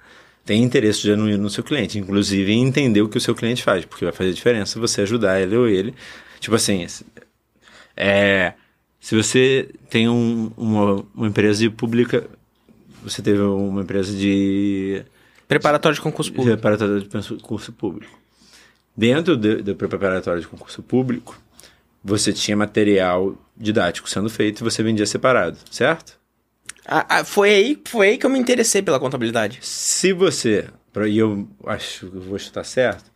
tem 0.45 0.63
interesse 0.63 1.03
genuíno 1.03 1.43
no 1.43 1.51
seu 1.51 1.63
cliente, 1.63 1.99
inclusive 1.99 2.53
em 2.53 2.67
entender 2.67 3.03
o 3.03 3.09
que 3.09 3.19
o 3.19 3.21
seu 3.21 3.35
cliente 3.35 3.63
faz, 3.63 3.85
porque 3.85 4.05
vai 4.05 4.15
fazer 4.15 4.33
diferença 4.33 4.81
você 4.81 5.03
ajudar 5.03 5.41
ele 5.41 5.57
ou 5.57 5.69
ele. 5.69 5.95
Tipo 6.39 6.57
assim, 6.57 6.87
é, 7.97 8.55
se 8.99 9.15
você 9.15 9.69
tem 9.89 10.09
um, 10.09 10.51
uma, 10.57 11.05
uma 11.15 11.27
empresa 11.29 11.65
e 11.65 11.71
publica 11.71 12.27
você 13.03 13.23
teve 13.23 13.41
uma 13.41 13.83
empresa 13.83 14.17
de. 14.17 15.05
Preparatório 15.49 15.95
de 15.95 16.01
concurso 16.01 16.33
público. 16.33 16.57
Preparatório 16.57 17.01
de 17.01 17.09
concurso 17.09 17.73
público. 17.73 18.19
Dentro 18.97 19.37
do, 19.37 19.63
do 19.63 19.75
preparatório 19.75 20.41
de 20.41 20.47
concurso 20.47 20.83
público, 20.83 21.41
você 22.03 22.33
tinha 22.33 22.57
material 22.57 23.37
didático 23.57 24.09
sendo 24.09 24.31
feito 24.31 24.61
e 24.61 24.65
você 24.65 24.83
vendia 24.83 25.07
separado, 25.07 25.59
certo? 25.71 26.19
Ah, 26.87 27.07
ah, 27.09 27.25
foi, 27.25 27.51
aí, 27.51 27.83
foi 27.85 28.09
aí 28.09 28.19
que 28.19 28.27
eu 28.27 28.31
me 28.31 28.39
interessei 28.39 28.83
pela 28.83 28.99
contabilidade. 28.99 29.59
Se 29.63 30.13
você, 30.13 30.69
e 31.09 31.19
eu 31.19 31.49
acho 31.67 32.07
que 32.11 32.19
vou 32.19 32.39
chutar 32.39 32.65
certo, 32.65 33.10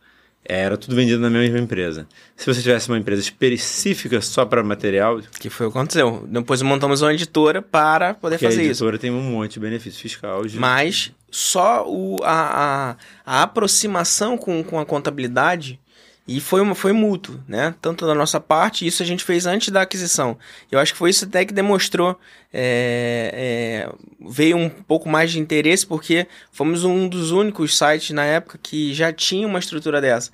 era 0.47 0.77
tudo 0.77 0.95
vendido 0.95 1.19
na 1.19 1.29
mesma 1.29 1.57
empresa. 1.57 2.07
Se 2.35 2.45
você 2.45 2.61
tivesse 2.61 2.87
uma 2.87 2.97
empresa 2.97 3.21
específica 3.21 4.21
só 4.21 4.45
para 4.45 4.63
material. 4.63 5.19
Que 5.39 5.49
foi 5.49 5.65
o 5.65 5.71
que 5.71 5.77
aconteceu. 5.77 6.25
Depois 6.29 6.61
montamos 6.61 7.01
uma 7.01 7.13
editora 7.13 7.61
para 7.61 8.13
poder 8.13 8.37
fazer 8.37 8.61
isso. 8.61 8.61
A 8.61 8.65
editora 8.65 8.95
isso. 8.95 9.01
tem 9.01 9.11
um 9.11 9.21
monte 9.21 9.53
de 9.53 9.59
benefício 9.59 9.99
fiscal. 9.99 10.45
De... 10.45 10.57
Mas 10.59 11.11
só 11.31 11.85
o, 11.87 12.17
a, 12.23 12.91
a, 12.91 12.95
a 13.25 13.43
aproximação 13.43 14.37
com, 14.37 14.63
com 14.63 14.79
a 14.79 14.85
contabilidade 14.85 15.79
e 16.27 16.39
foi, 16.39 16.59
uma, 16.59 16.73
foi 16.73 16.91
mútuo, 16.91 17.39
né? 17.47 17.75
Tanto 17.79 18.07
da 18.07 18.15
nossa 18.15 18.39
parte, 18.39 18.85
isso 18.85 19.03
a 19.03 19.05
gente 19.05 19.23
fez 19.23 19.45
antes 19.45 19.69
da 19.69 19.81
aquisição. 19.81 20.37
Eu 20.71 20.79
acho 20.79 20.93
que 20.93 20.97
foi 20.97 21.11
isso 21.11 21.25
até 21.25 21.45
que 21.45 21.53
demonstrou, 21.53 22.19
é, 22.51 23.85
é, 23.87 23.95
veio 24.27 24.57
um 24.57 24.67
pouco 24.67 25.07
mais 25.07 25.31
de 25.31 25.39
interesse, 25.39 25.85
porque 25.85 26.25
fomos 26.51 26.83
um 26.83 27.07
dos 27.07 27.29
únicos 27.29 27.77
sites 27.77 28.09
na 28.09 28.25
época 28.25 28.57
que 28.61 28.91
já 28.91 29.13
tinha 29.13 29.47
uma 29.47 29.59
estrutura 29.59 30.01
dessa. 30.01 30.31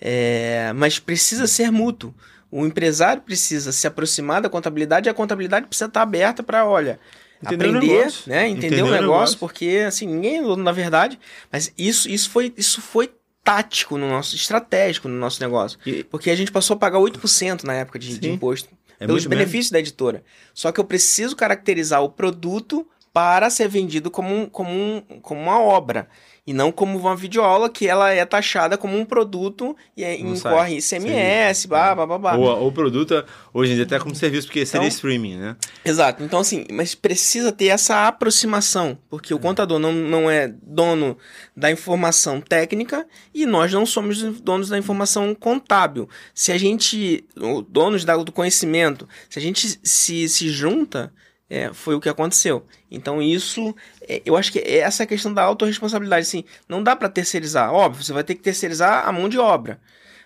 É, 0.00 0.72
mas 0.74 0.98
precisa 0.98 1.46
ser 1.46 1.70
mútuo. 1.70 2.14
O 2.50 2.64
empresário 2.64 3.20
precisa 3.20 3.70
se 3.70 3.86
aproximar 3.86 4.40
da 4.40 4.48
contabilidade 4.48 5.08
e 5.08 5.10
a 5.10 5.14
contabilidade 5.14 5.66
precisa 5.66 5.88
estar 5.88 6.02
aberta 6.02 6.42
para, 6.42 6.64
olha, 6.64 6.98
Entender 7.42 7.68
aprender, 7.68 8.12
né? 8.26 8.48
Entender, 8.48 8.66
Entender 8.66 8.82
o 8.82 8.84
negócio, 8.86 9.02
negócio, 9.02 9.38
porque 9.38 9.84
assim, 9.86 10.06
ninguém 10.06 10.38
é 10.38 10.56
na 10.56 10.72
verdade, 10.72 11.18
mas 11.52 11.70
isso, 11.76 12.08
isso 12.08 12.30
foi 12.30 12.54
isso 12.56 12.80
foi 12.80 13.10
tático 13.44 13.98
no 13.98 14.08
nosso, 14.08 14.34
estratégico 14.34 15.06
no 15.06 15.16
nosso 15.16 15.40
negócio. 15.40 15.78
E... 15.84 16.02
Porque 16.02 16.30
a 16.30 16.34
gente 16.34 16.50
passou 16.50 16.74
a 16.74 16.78
pagar 16.78 16.98
8% 16.98 17.62
na 17.62 17.74
época 17.74 17.98
de, 17.98 18.18
de 18.18 18.30
imposto. 18.30 18.70
É 18.98 19.06
pelos 19.06 19.26
benefícios 19.26 19.66
mesmo. 19.66 19.72
da 19.72 19.78
editora. 19.80 20.24
Só 20.54 20.72
que 20.72 20.80
eu 20.80 20.84
preciso 20.84 21.36
caracterizar 21.36 22.02
o 22.02 22.08
produto 22.08 22.86
para 23.12 23.50
ser 23.50 23.68
vendido 23.68 24.10
como, 24.10 24.34
um, 24.34 24.46
como, 24.46 24.70
um, 24.70 25.02
como 25.20 25.40
uma 25.40 25.60
obra 25.60 26.08
e 26.46 26.52
não 26.52 26.70
como 26.70 26.98
uma 26.98 27.16
videoaula 27.16 27.70
que 27.70 27.88
ela 27.88 28.10
é 28.10 28.24
taxada 28.24 28.76
como 28.76 28.98
um 28.98 29.04
produto 29.04 29.74
e 29.96 30.04
é, 30.04 30.18
incorre 30.18 30.76
ICMS, 30.76 31.66
blá, 31.66 31.94
blá, 31.94 32.06
blá, 32.06 32.18
blá. 32.18 32.36
Ou 32.36 32.68
o 32.68 32.72
produto, 32.72 33.24
hoje 33.52 33.72
em 33.72 33.74
dia 33.76 33.84
até 33.84 33.98
como 33.98 34.14
serviço, 34.14 34.48
porque 34.48 34.66
seria 34.66 34.86
então, 34.86 34.94
streaming, 34.94 35.36
né? 35.36 35.56
Exato. 35.84 36.22
Então, 36.22 36.40
assim, 36.40 36.66
mas 36.70 36.94
precisa 36.94 37.50
ter 37.50 37.66
essa 37.66 38.06
aproximação, 38.06 38.98
porque 39.08 39.32
o 39.32 39.38
contador 39.38 39.78
não, 39.78 39.92
não 39.92 40.30
é 40.30 40.48
dono 40.62 41.16
da 41.56 41.70
informação 41.70 42.40
técnica 42.40 43.06
e 43.32 43.46
nós 43.46 43.72
não 43.72 43.86
somos 43.86 44.22
donos 44.40 44.68
da 44.68 44.76
informação 44.76 45.34
contábil. 45.34 46.08
Se 46.34 46.52
a 46.52 46.58
gente, 46.58 47.24
donos 47.68 48.04
do 48.04 48.32
conhecimento, 48.32 49.08
se 49.30 49.38
a 49.38 49.42
gente 49.42 49.80
se, 49.82 50.28
se 50.28 50.48
junta, 50.50 51.10
é, 51.54 51.72
foi 51.72 51.94
o 51.94 52.00
que 52.00 52.08
aconteceu. 52.08 52.66
Então 52.90 53.22
isso, 53.22 53.74
é, 54.08 54.20
eu 54.26 54.36
acho 54.36 54.50
que 54.50 54.58
é 54.58 54.78
essa 54.78 55.06
questão 55.06 55.32
da 55.32 55.42
autorresponsabilidade, 55.42 56.22
assim, 56.22 56.44
não 56.68 56.82
dá 56.82 56.96
para 56.96 57.08
terceirizar. 57.08 57.72
Óbvio, 57.72 58.02
você 58.02 58.12
vai 58.12 58.24
ter 58.24 58.34
que 58.34 58.42
terceirizar 58.42 59.06
a 59.06 59.12
mão 59.12 59.28
de 59.28 59.38
obra, 59.38 59.80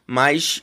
mas 0.06 0.62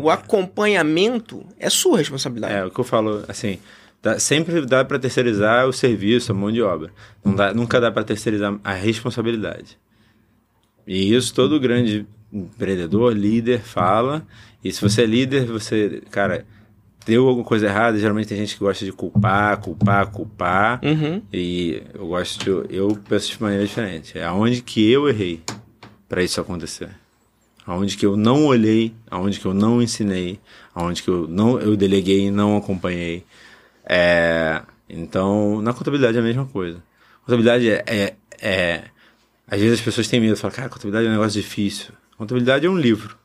o 0.00 0.08
acompanhamento 0.08 1.44
é 1.58 1.68
sua 1.68 1.98
responsabilidade. 1.98 2.54
É, 2.54 2.64
o 2.64 2.70
que 2.70 2.78
eu 2.78 2.84
falo, 2.84 3.24
assim, 3.26 3.58
Dá, 4.00 4.18
sempre 4.18 4.60
dá 4.66 4.84
para 4.84 4.98
terceirizar 4.98 5.66
o 5.66 5.72
serviço, 5.72 6.30
a 6.30 6.34
mão 6.34 6.52
de 6.52 6.60
obra. 6.60 6.90
Dá, 7.24 7.54
nunca 7.54 7.80
dá 7.80 7.90
para 7.90 8.04
terceirizar 8.04 8.54
a 8.62 8.74
responsabilidade. 8.74 9.78
E 10.86 11.14
isso 11.14 11.32
todo 11.32 11.58
grande 11.58 12.06
empreendedor, 12.30 13.14
líder 13.14 13.62
fala. 13.62 14.26
E 14.62 14.70
se 14.70 14.82
você 14.82 15.04
é 15.04 15.06
líder, 15.06 15.46
você, 15.46 16.02
cara, 16.10 16.44
deu 17.04 17.28
alguma 17.28 17.46
coisa 17.46 17.66
errada, 17.66 17.98
geralmente 17.98 18.28
tem 18.28 18.38
gente 18.38 18.54
que 18.54 18.60
gosta 18.60 18.84
de 18.84 18.92
culpar, 18.92 19.58
culpar, 19.60 20.10
culpar. 20.10 20.80
Uhum. 20.82 21.22
E 21.32 21.82
eu 21.92 22.06
gosto 22.06 22.38
de, 22.42 22.76
eu 22.76 22.98
penso 23.08 23.30
de 23.30 23.42
maneira 23.42 23.66
diferente. 23.66 24.18
É 24.18 24.24
aonde 24.24 24.62
que 24.62 24.90
eu 24.90 25.08
errei 25.08 25.42
para 26.08 26.22
isso 26.22 26.40
acontecer. 26.40 26.90
Aonde 27.66 27.96
que 27.96 28.04
eu 28.04 28.16
não 28.16 28.46
olhei, 28.46 28.94
aonde 29.10 29.40
que 29.40 29.46
eu 29.46 29.54
não 29.54 29.80
ensinei, 29.80 30.38
aonde 30.74 31.02
que 31.02 31.08
eu 31.08 31.26
não 31.26 31.58
eu 31.58 31.76
deleguei 31.76 32.26
e 32.26 32.30
não 32.30 32.56
acompanhei. 32.56 33.24
É, 33.84 34.62
então, 34.88 35.62
na 35.62 35.72
contabilidade 35.72 36.16
é 36.16 36.20
a 36.20 36.24
mesma 36.24 36.46
coisa. 36.46 36.82
Contabilidade 37.24 37.70
é, 37.70 37.84
é, 37.86 38.14
é 38.40 38.84
às 39.46 39.60
vezes 39.60 39.78
as 39.78 39.84
pessoas 39.84 40.08
têm 40.08 40.20
medo, 40.20 40.36
falam, 40.36 40.56
cara, 40.56 40.68
contabilidade 40.68 41.06
é 41.06 41.08
um 41.08 41.12
negócio 41.12 41.40
difícil. 41.40 41.92
Contabilidade 42.16 42.66
é 42.66 42.70
um 42.70 42.78
livro 42.78 43.16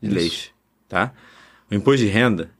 de 0.00 0.10
leis, 0.10 0.50
tá? 0.88 1.12
O 1.70 1.74
imposto 1.74 2.04
de 2.04 2.10
renda, 2.10 2.50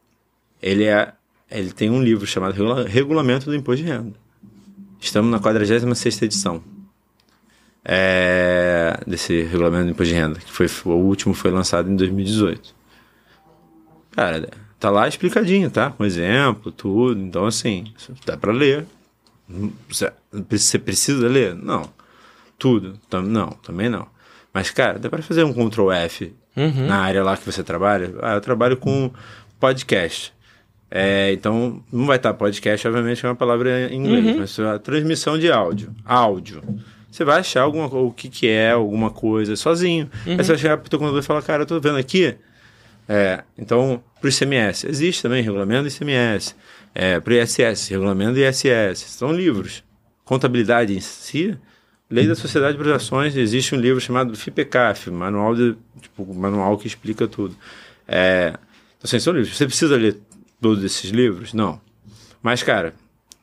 ele 0.62 0.84
é 0.84 1.12
ele 1.50 1.70
tem 1.70 1.90
um 1.90 2.02
livro 2.02 2.26
chamado 2.26 2.54
Regulamento 2.84 3.46
do 3.46 3.54
Imposto 3.54 3.84
de 3.84 3.90
Renda. 3.90 4.14
Estamos 4.98 5.30
na 5.30 5.38
46ª 5.38 6.22
edição 6.22 6.62
é, 7.84 8.98
desse 9.06 9.42
regulamento 9.42 9.84
do 9.86 9.90
imposto 9.90 10.14
de 10.14 10.14
renda, 10.14 10.38
que 10.38 10.52
foi 10.52 10.66
o 10.84 10.96
último 10.96 11.34
foi 11.34 11.50
lançado 11.50 11.90
em 11.90 11.96
2018. 11.96 12.74
Cara, 14.12 14.48
tá 14.78 14.90
lá 14.90 15.08
explicadinho, 15.08 15.70
tá? 15.70 15.90
Com 15.90 16.04
exemplo, 16.04 16.70
tudo. 16.70 17.20
Então, 17.20 17.46
assim, 17.46 17.92
dá 18.24 18.36
para 18.36 18.52
ler. 18.52 18.86
Você 20.48 20.78
precisa 20.78 21.26
ler? 21.28 21.54
Não. 21.54 21.88
Tudo? 22.58 22.98
Não, 23.24 23.50
também 23.62 23.88
não. 23.88 24.06
Mas, 24.52 24.70
cara, 24.70 24.98
dá 24.98 25.08
para 25.08 25.22
fazer 25.22 25.44
um 25.44 25.52
Ctrl 25.52 25.90
F 25.92 26.32
uhum. 26.56 26.86
na 26.86 27.00
área 27.00 27.24
lá 27.24 27.36
que 27.36 27.44
você 27.44 27.62
trabalha. 27.62 28.14
Ah, 28.20 28.34
eu 28.34 28.40
trabalho 28.40 28.76
com 28.76 29.10
podcast. 29.58 30.32
É, 30.94 31.32
então, 31.32 31.82
não 31.90 32.04
vai 32.04 32.16
estar 32.16 32.34
podcast, 32.34 32.86
obviamente, 32.86 33.24
é 33.24 33.28
uma 33.28 33.34
palavra 33.34 33.90
em 33.90 33.96
inglês, 33.96 34.26
uhum. 34.26 34.38
mas 34.40 34.60
a 34.60 34.78
transmissão 34.78 35.38
de 35.38 35.50
áudio. 35.50 35.90
Áudio 36.04 36.62
você 37.12 37.24
vai 37.24 37.40
achar 37.40 37.60
alguma, 37.60 37.86
o 37.86 38.10
que, 38.10 38.30
que 38.30 38.48
é, 38.48 38.70
alguma 38.70 39.10
coisa 39.10 39.54
sozinho. 39.54 40.10
Uhum. 40.26 40.32
Aí 40.32 40.38
você 40.38 40.52
vai 40.52 40.58
chegar 40.58 40.78
pro 40.78 40.88
teu 40.88 40.98
contador 40.98 41.20
e 41.20 41.22
falar, 41.22 41.42
cara, 41.42 41.62
eu 41.62 41.66
tô 41.66 41.78
vendo 41.78 41.98
aqui. 41.98 42.34
É, 43.06 43.44
então, 43.58 44.02
pro 44.18 44.30
ICMS, 44.30 44.86
existe 44.88 45.22
também 45.22 45.42
regulamento 45.42 45.82
do 45.82 45.88
ICMS. 45.88 46.56
É, 46.94 47.20
pro 47.20 47.34
ISS, 47.34 47.88
regulamento 47.88 48.32
do 48.32 48.40
ISS. 48.40 48.98
São 49.10 49.30
livros. 49.30 49.84
Contabilidade 50.24 50.96
em 50.96 51.00
si, 51.00 51.54
Lei 52.10 52.26
da 52.26 52.34
Sociedade 52.34 52.78
de 52.78 52.92
Ações, 52.92 53.36
existe 53.36 53.74
um 53.74 53.78
livro 53.78 54.00
chamado 54.00 54.34
FIPECAF, 54.34 55.10
manual, 55.10 55.54
de, 55.54 55.76
tipo, 56.00 56.34
manual 56.34 56.78
que 56.78 56.86
explica 56.86 57.26
tudo. 57.28 57.54
É, 58.08 58.54
então, 58.96 59.04
assim, 59.04 59.18
são 59.18 59.34
livros. 59.34 59.54
Você 59.54 59.66
precisa 59.66 59.96
ler 59.96 60.18
todos 60.62 60.84
esses 60.84 61.10
livros? 61.10 61.52
Não. 61.52 61.80
Mas, 62.40 62.62
cara, 62.62 62.94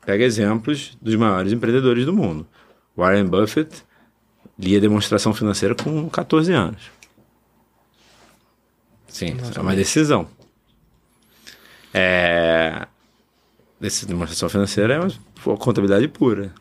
pega 0.06 0.24
exemplos 0.24 0.98
dos 1.02 1.16
maiores 1.16 1.52
empreendedores 1.52 2.06
do 2.06 2.14
mundo. 2.14 2.48
Warren 2.98 3.26
Buffett 3.26 3.84
lia 4.58 4.80
demonstração 4.80 5.34
financeira 5.34 5.76
com 5.76 6.10
14 6.10 6.52
anos. 6.54 6.82
Sim, 9.08 9.28
Exatamente. 9.28 9.58
é 9.58 9.62
uma 9.62 9.76
decisão. 9.76 10.28
É... 11.94 12.88
Essa 13.82 14.06
demonstração 14.06 14.50
financeira 14.50 14.94
é 14.96 15.00
uma 15.46 15.58
contabilidade 15.58 16.08
pura. 16.08 16.54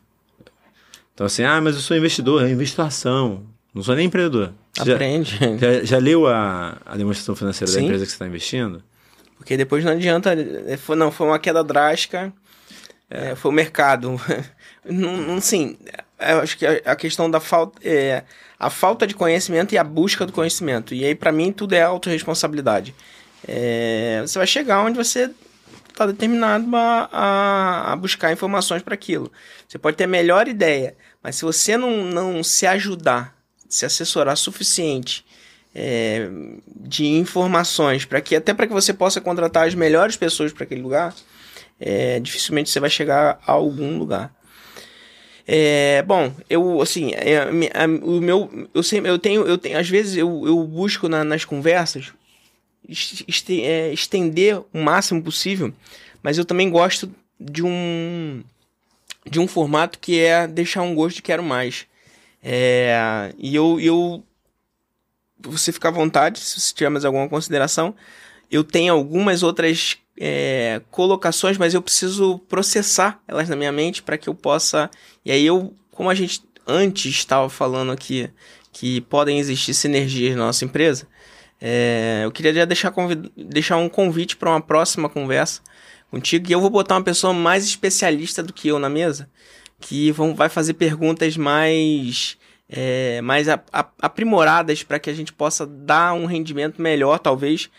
Então, 1.12 1.26
assim, 1.26 1.42
ah, 1.42 1.60
mas 1.60 1.74
eu 1.74 1.80
sou 1.80 1.96
investidor, 1.96 2.44
é 2.44 2.50
investigação. 2.50 3.44
Não 3.74 3.82
sou 3.82 3.94
nem 3.96 4.06
empreendedor. 4.06 4.52
Você 4.72 4.92
Aprende. 4.92 5.36
Já, 5.36 5.56
já, 5.56 5.84
já, 5.84 5.98
leu 5.98 6.26
a, 6.26 6.78
a 6.86 6.96
demonstração 6.96 7.34
financeira 7.34 7.70
Sim. 7.70 7.78
da 7.78 7.84
empresa 7.84 8.04
que 8.04 8.10
você 8.10 8.14
está 8.14 8.26
investindo? 8.26 8.82
Porque 9.38 9.56
depois 9.56 9.84
não 9.84 9.92
adianta. 9.92 10.34
É, 10.66 10.76
foi, 10.76 10.96
não, 10.96 11.10
foi 11.10 11.26
uma 11.26 11.38
queda 11.38 11.64
drástica. 11.64 12.32
É. 12.44 12.48
É, 13.10 13.34
foi 13.34 13.50
o 13.50 13.54
mercado. 13.54 14.20
não, 14.84 15.16
não, 15.16 15.40
sim, 15.40 15.78
eu 16.20 16.40
acho 16.40 16.58
que 16.58 16.66
a, 16.66 16.94
questão 16.94 17.30
da 17.30 17.40
falta 17.40 17.78
é 17.82 18.24
a 18.58 18.68
falta 18.68 19.06
de 19.06 19.14
conhecimento 19.14 19.74
e 19.74 19.78
a 19.78 19.84
busca 19.84 20.26
do 20.26 20.32
conhecimento. 20.32 20.94
E 20.94 21.04
aí, 21.04 21.14
para 21.14 21.32
mim, 21.32 21.52
tudo 21.52 21.74
é 21.74 21.82
autorresponsabilidade. 21.82 22.94
É, 23.46 24.20
você 24.26 24.38
vai 24.38 24.46
chegar 24.46 24.82
onde 24.82 24.96
você 24.96 25.30
está 25.88 26.06
determinado 26.06 26.74
a, 26.76 27.08
a, 27.10 27.92
a, 27.92 27.96
buscar 27.96 28.32
informações 28.32 28.82
para 28.82 28.94
aquilo. 28.94 29.32
Você 29.66 29.78
pode 29.78 29.96
ter 29.96 30.04
a 30.04 30.08
melhor 30.08 30.46
ideia, 30.48 30.96
mas 31.22 31.36
se 31.36 31.44
você 31.44 31.76
não, 31.76 32.04
não 32.04 32.42
se 32.42 32.66
ajudar, 32.66 33.34
se 33.68 33.86
assessorar 33.86 34.36
suficiente 34.36 35.24
é, 35.74 36.28
de 36.76 37.06
informações 37.06 38.04
para 38.04 38.20
que 38.20 38.34
até 38.34 38.52
para 38.54 38.66
que 38.66 38.72
você 38.72 38.92
possa 38.92 39.20
contratar 39.20 39.66
as 39.66 39.74
melhores 39.74 40.16
pessoas 40.16 40.52
para 40.52 40.64
aquele 40.64 40.82
lugar, 40.82 41.14
é, 41.78 42.18
dificilmente 42.20 42.70
você 42.70 42.80
vai 42.80 42.90
chegar 42.90 43.38
a 43.46 43.52
algum 43.52 43.98
lugar. 43.98 44.34
É, 45.46 46.02
bom, 46.02 46.32
eu 46.50 46.82
assim, 46.82 47.12
é, 47.14 47.46
o 48.02 48.20
meu, 48.20 48.68
eu 48.74 48.82
sempre, 48.82 49.10
eu 49.10 49.18
tenho, 49.18 49.46
eu 49.46 49.56
tenho, 49.56 49.78
às 49.78 49.88
vezes 49.88 50.16
eu, 50.16 50.46
eu 50.46 50.62
busco 50.64 51.08
na, 51.08 51.24
nas 51.24 51.44
conversas 51.44 52.12
este, 52.86 53.62
é, 53.62 53.92
estender 53.92 54.60
o 54.72 54.78
máximo 54.78 55.22
possível, 55.22 55.72
mas 56.22 56.36
eu 56.36 56.44
também 56.44 56.68
gosto 56.68 57.10
de 57.40 57.62
um 57.62 58.42
de 59.24 59.38
um 59.38 59.46
formato 59.46 59.98
que 59.98 60.18
é 60.20 60.46
deixar 60.46 60.82
um 60.82 60.94
gosto 60.94 61.16
de 61.16 61.22
quero 61.22 61.42
mais. 61.42 61.86
É, 62.42 63.32
e 63.38 63.54
eu, 63.54 63.78
eu 63.80 64.22
você 65.40 65.72
fica 65.72 65.88
à 65.88 65.90
vontade 65.90 66.40
se 66.40 66.60
você 66.60 66.74
tiver 66.74 66.90
mais 66.90 67.04
alguma 67.04 67.28
consideração. 67.28 67.94
Eu 68.50 68.64
tenho 68.64 68.92
algumas 68.92 69.42
outras 69.42 69.98
é, 70.18 70.80
colocações, 70.90 71.58
mas 71.58 71.74
eu 71.74 71.82
preciso 71.82 72.38
processar 72.48 73.20
elas 73.28 73.48
na 73.48 73.56
minha 73.56 73.72
mente 73.72 74.02
para 74.02 74.18
que 74.18 74.28
eu 74.28 74.34
possa. 74.34 74.90
E 75.24 75.30
aí 75.30 75.46
eu, 75.46 75.74
como 75.90 76.10
a 76.10 76.14
gente 76.14 76.42
antes 76.66 77.14
estava 77.14 77.48
falando 77.48 77.92
aqui 77.92 78.30
que 78.72 79.00
podem 79.02 79.38
existir 79.38 79.74
sinergias 79.74 80.36
na 80.36 80.46
nossa 80.46 80.64
empresa, 80.64 81.06
é, 81.60 82.22
eu 82.24 82.30
queria 82.30 82.66
deixar, 82.66 82.92
deixar 83.36 83.76
um 83.76 83.88
convite 83.88 84.36
para 84.36 84.50
uma 84.50 84.60
próxima 84.60 85.08
conversa 85.08 85.60
contigo 86.10 86.48
e 86.48 86.52
eu 86.52 86.60
vou 86.60 86.70
botar 86.70 86.94
uma 86.94 87.02
pessoa 87.02 87.32
mais 87.32 87.64
especialista 87.64 88.42
do 88.42 88.52
que 88.52 88.68
eu 88.68 88.78
na 88.78 88.88
mesa, 88.88 89.28
que 89.80 90.10
vão, 90.12 90.34
vai 90.34 90.48
fazer 90.48 90.74
perguntas 90.74 91.36
mais 91.36 92.37
é, 92.68 93.20
mais 93.22 93.48
a, 93.48 93.60
a, 93.72 93.88
aprimoradas 94.02 94.82
para 94.82 94.98
que 94.98 95.08
a 95.08 95.14
gente 95.14 95.32
possa 95.32 95.66
dar 95.66 96.12
um 96.12 96.26
rendimento 96.26 96.80
melhor, 96.82 97.18
talvez, 97.18 97.70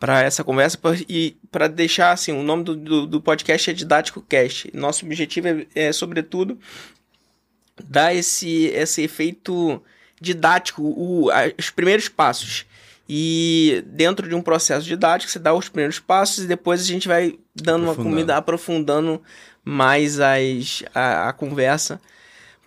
para 0.00 0.22
essa 0.22 0.42
conversa 0.42 0.78
e 1.08 1.36
para 1.50 1.68
deixar 1.68 2.12
assim, 2.12 2.32
o 2.32 2.42
nome 2.42 2.64
do, 2.64 2.76
do, 2.76 3.06
do, 3.06 3.20
podcast 3.20 3.70
é 3.70 3.72
Didático 3.72 4.22
Cast. 4.22 4.70
Nosso 4.74 5.04
objetivo 5.04 5.48
é, 5.48 5.66
é, 5.74 5.92
sobretudo, 5.92 6.58
dar 7.84 8.14
esse, 8.14 8.66
esse 8.66 9.02
efeito 9.02 9.82
didático, 10.20 10.82
o, 10.82 11.28
os 11.58 11.70
primeiros 11.70 12.08
passos. 12.08 12.64
E 13.08 13.82
dentro 13.86 14.28
de 14.28 14.34
um 14.34 14.42
processo 14.42 14.86
didático, 14.86 15.32
você 15.32 15.38
dá 15.38 15.54
os 15.54 15.68
primeiros 15.68 15.98
passos 15.98 16.44
e 16.44 16.46
depois 16.46 16.80
a 16.80 16.84
gente 16.84 17.08
vai 17.08 17.38
dando 17.54 17.84
uma 17.84 17.94
comida, 17.94 18.36
aprofundando 18.36 19.20
mais 19.64 20.20
as, 20.20 20.82
a, 20.94 21.28
a 21.30 21.32
conversa 21.32 22.00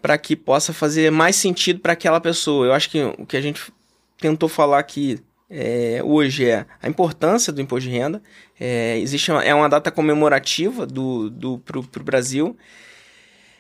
para 0.01 0.17
que 0.17 0.35
possa 0.35 0.73
fazer 0.73 1.11
mais 1.11 1.35
sentido 1.35 1.79
para 1.79 1.93
aquela 1.93 2.19
pessoa. 2.19 2.65
Eu 2.65 2.73
acho 2.73 2.89
que 2.89 3.01
o 3.17 3.25
que 3.25 3.37
a 3.37 3.41
gente 3.41 3.71
tentou 4.17 4.49
falar 4.49 4.79
aqui 4.79 5.19
é, 5.49 6.01
hoje 6.03 6.49
é 6.49 6.65
a 6.81 6.87
importância 6.87 7.51
do 7.51 7.61
imposto 7.61 7.89
de 7.89 7.95
renda. 7.95 8.21
É, 8.59 8.97
existe 8.99 9.31
uma, 9.31 9.43
é 9.43 9.53
uma 9.53 9.67
data 9.67 9.91
comemorativa 9.91 10.85
do, 10.85 11.29
do, 11.29 11.59
para 11.59 11.79
o 11.79 12.03
Brasil, 12.03 12.57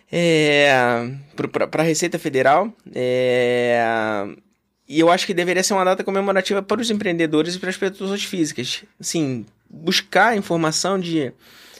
é, 0.09 0.71
para 1.69 1.81
a 1.81 1.85
Receita 1.85 2.17
Federal. 2.17 2.71
É, 2.93 3.83
e 4.87 4.99
eu 4.99 5.11
acho 5.11 5.25
que 5.25 5.33
deveria 5.33 5.63
ser 5.63 5.73
uma 5.73 5.85
data 5.85 6.03
comemorativa 6.03 6.61
para 6.61 6.81
os 6.81 6.89
empreendedores 6.89 7.55
e 7.55 7.59
para 7.59 7.69
as 7.69 7.77
pessoas 7.77 8.23
físicas. 8.23 8.83
Assim, 8.99 9.45
buscar 9.69 10.37
informação 10.37 10.99
de 10.99 11.33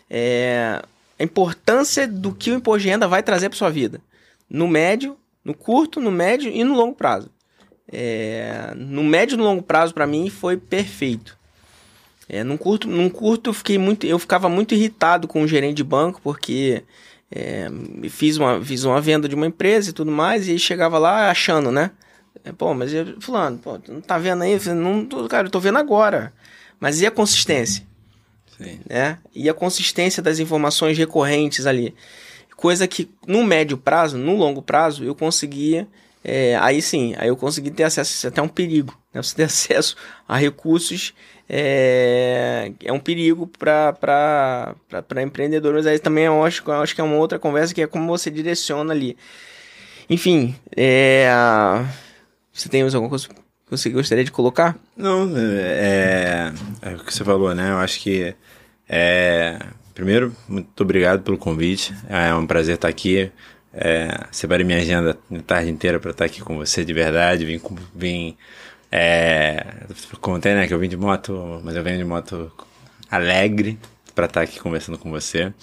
é, 0.10 0.82
a 1.18 1.24
importância 1.24 2.08
do 2.08 2.34
que 2.34 2.52
o 2.52 2.56
imposto 2.56 2.84
de 2.84 2.90
renda 2.90 3.08
vai 3.08 3.24
trazer 3.24 3.48
para 3.48 3.58
sua 3.58 3.70
vida. 3.70 4.02
No 4.52 4.68
médio, 4.68 5.18
no 5.46 5.54
curto, 5.54 6.02
no 6.02 6.12
médio 6.12 6.52
e 6.52 6.62
no 6.64 6.76
longo 6.76 6.94
prazo. 6.94 7.30
É, 7.90 8.74
no 8.76 9.02
médio 9.04 9.36
e 9.36 9.38
no 9.38 9.44
longo 9.46 9.64
prazo, 9.64 9.94
para 9.94 10.06
mim, 10.06 10.30
foi 10.30 10.58
perfeito. 10.58 11.38
É, 12.28 12.44
num 12.44 12.58
curto, 12.58 12.88
num 12.88 13.10
curto 13.10 13.50
eu, 13.50 13.54
fiquei 13.54 13.78
muito, 13.78 14.06
eu 14.06 14.20
ficava 14.20 14.50
muito 14.50 14.74
irritado 14.74 15.28
com 15.28 15.42
o 15.42 15.48
gerente 15.48 15.78
de 15.78 15.84
banco, 15.84 16.22
porque 16.22 16.84
é, 17.32 17.68
fiz, 18.10 18.38
uma, 18.38 18.64
fiz 18.64 18.84
uma 18.84 19.00
venda 19.00 19.28
de 19.28 19.36
uma 19.36 19.48
empresa 19.48 19.90
e 19.90 19.94
tudo 19.94 20.12
mais, 20.12 20.48
e 20.48 20.60
chegava 20.60 20.98
lá 20.98 21.32
achando, 21.32 21.72
né? 21.72 21.92
É, 22.44 22.52
pô, 22.52 22.74
mas 22.74 22.94
eu, 22.94 23.20
fulano, 23.22 23.58
pô, 23.58 23.80
não 23.88 24.02
tá 24.02 24.18
vendo 24.18 24.44
aí? 24.44 24.58
não, 24.74 25.08
cara, 25.28 25.48
eu 25.48 25.52
tô 25.52 25.60
vendo 25.60 25.78
agora. 25.78 26.34
Mas 26.80 27.00
e 27.02 27.06
a 27.06 27.12
consistência? 27.12 27.86
Sim. 28.58 28.80
né? 28.90 29.18
E 29.34 29.50
a 29.50 29.54
consistência 29.54 30.22
das 30.22 30.40
informações 30.40 30.98
recorrentes 30.98 31.66
ali. 31.66 31.94
Coisa 32.62 32.88
que 32.88 33.10
no 33.26 33.44
médio 33.44 33.76
prazo, 33.76 34.20
no 34.20 34.36
longo 34.36 34.62
prazo, 34.62 35.04
eu 35.04 35.16
conseguia. 35.16 35.88
é, 36.24 36.56
aí 36.58 36.80
sim, 36.80 37.16
aí 37.18 37.28
eu 37.28 37.36
consegui 37.36 37.72
ter 37.72 37.82
acesso, 37.82 38.28
é 38.28 38.30
até 38.30 38.40
um 38.40 38.48
perigo. 38.48 38.96
Né? 39.12 39.20
Você 39.20 39.36
ter 39.36 39.44
acesso 39.50 39.96
a 40.28 40.38
recursos 40.38 41.12
é, 41.50 42.72
é 42.86 42.94
um 42.94 43.00
perigo 43.00 43.48
para 43.48 44.76
empreendedores. 45.24 45.88
Aí 45.88 45.98
também 45.98 46.26
eu 46.26 46.44
acho, 46.46 46.64
eu 46.68 46.82
acho 46.82 46.94
que 46.94 47.02
é 47.02 47.04
uma 47.04 47.18
outra 47.18 47.40
conversa 47.40 47.74
que 47.74 47.82
é 47.82 47.88
como 47.88 48.06
você 48.06 48.30
direciona 48.30 48.94
ali. 48.94 49.18
Enfim, 50.08 50.56
é, 50.78 51.28
você 52.54 52.70
tem 52.70 52.84
alguma 52.84 53.10
coisa 53.10 53.28
que 53.28 53.36
você 53.72 53.90
gostaria 53.90 54.24
de 54.24 54.32
colocar? 54.32 54.78
Não, 54.96 55.30
é, 55.36 56.54
é 56.84 56.94
o 56.94 57.00
que 57.00 57.12
você 57.12 57.24
falou, 57.24 57.56
né? 57.56 57.72
Eu 57.72 57.78
acho 57.80 58.00
que 58.02 58.36
é, 58.88 59.58
primeiro, 59.94 60.36
muito 60.48 60.82
obrigado 60.82 61.22
pelo 61.22 61.38
convite. 61.38 61.94
É 62.10 62.34
um 62.34 62.46
prazer 62.48 62.76
estar 62.76 62.88
aqui. 62.88 63.32
É, 63.74 64.26
separei 64.32 64.66
minha 64.66 64.80
agenda 64.80 65.18
a 65.34 65.40
tarde 65.42 65.70
inteira 65.70 66.00
para 66.00 66.12
estar 66.12 66.26
aqui 66.26 66.42
com 66.42 66.58
você 66.58 66.84
de 66.84 66.94
verdade. 66.94 67.46
Vim, 67.46 67.62
vim 67.96 68.38
é, 68.92 69.66
contei, 70.20 70.54
né, 70.54 70.68
que 70.68 70.74
eu 70.74 70.80
vim 70.80 70.90
de 70.90 70.98
moto, 70.98 71.62
mas 71.64 71.76
eu 71.76 71.84
venho 71.84 71.98
de 71.98 72.04
moto 72.04 72.52
alegre 73.10 73.80
para 74.14 74.26
estar 74.26 74.42
aqui 74.42 74.60
conversando 74.60 74.98
com 74.98 75.10
você. 75.10 75.54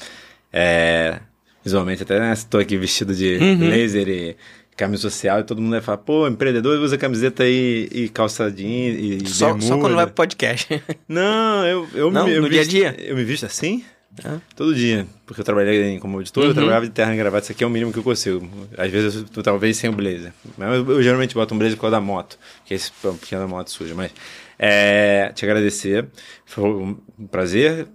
É, 0.53 1.21
visualmente 1.63 2.03
até 2.03 2.19
né, 2.19 2.33
estou 2.33 2.59
aqui 2.61 2.77
vestido 2.79 3.15
de 3.15 3.37
laser 3.39 4.09
e 4.09 4.37
camisa 4.77 5.03
social 5.03 5.41
e 5.41 5.45
todo 5.45 5.61
mundo 5.61 5.73
vai 5.73 5.81
falar, 5.81 5.99
pô, 5.99 6.27
empreendedor 6.29 6.79
usa 6.79 6.97
camiseta 6.97 7.45
e, 7.47 7.89
e 7.93 8.09
calça 8.09 8.51
jeans 8.51 9.23
e, 9.25 9.29
Só, 9.29 9.59
só 9.61 9.77
quando 9.77 9.97
vai 9.97 10.07
pro 10.07 10.15
podcast. 10.15 10.83
Não, 11.09 11.67
eu, 11.67 11.89
eu 11.95 12.11
Não, 12.11 12.25
me 12.27 12.33
eu 12.33 12.43
no 12.43 12.49
me 12.49 12.51
dia 12.51 12.61
a 12.61 12.65
visto- 12.65 12.71
dia? 12.71 12.97
Eu 12.99 13.17
me 13.17 13.25
visto 13.25 13.45
assim? 13.45 13.85
Ah. 14.25 14.39
Todo 14.57 14.75
dia. 14.75 15.07
Porque 15.27 15.41
eu 15.41 15.45
trabalhei 15.45 15.99
como 15.99 16.21
editor, 16.21 16.45
eu 16.45 16.49
Uhum. 16.49 16.55
trabalhava 16.55 16.87
de 16.87 16.93
terno 16.93 17.15
e 17.15 17.17
gravata. 17.17 17.45
Isso 17.45 17.53
aqui 17.53 17.63
é 17.65 17.67
o 17.67 17.71
mínimo 17.71 17.93
que 17.93 17.99
eu 17.99 18.03
consigo. 18.03 18.49
Às 18.77 18.91
vezes 18.91 19.15
eu 19.17 19.25
tô, 19.25 19.43
talvez 19.43 19.77
sem 19.77 19.89
o 19.91 19.93
blazer. 19.93 20.33
Mas 20.57 20.75
eu, 20.77 20.91
eu 20.91 21.03
geralmente 21.03 21.35
boto 21.35 21.55
um 21.55 21.59
blazer 21.59 21.77
por 21.77 21.83
causa 21.83 21.97
da 21.97 22.01
moto. 22.01 22.39
Que 22.65 22.75
é 22.75 22.77
esse 22.77 22.91
é 23.05 23.09
um 23.09 23.17
pequeno 23.17 23.43
da 23.43 23.49
moto 23.49 23.71
suja. 23.71 23.95
Mas 23.95 24.11
é, 24.59 25.31
te 25.35 25.45
agradecer. 25.45 26.07
Foi 26.45 26.65
um 26.65 26.95
prazer. 27.31 27.87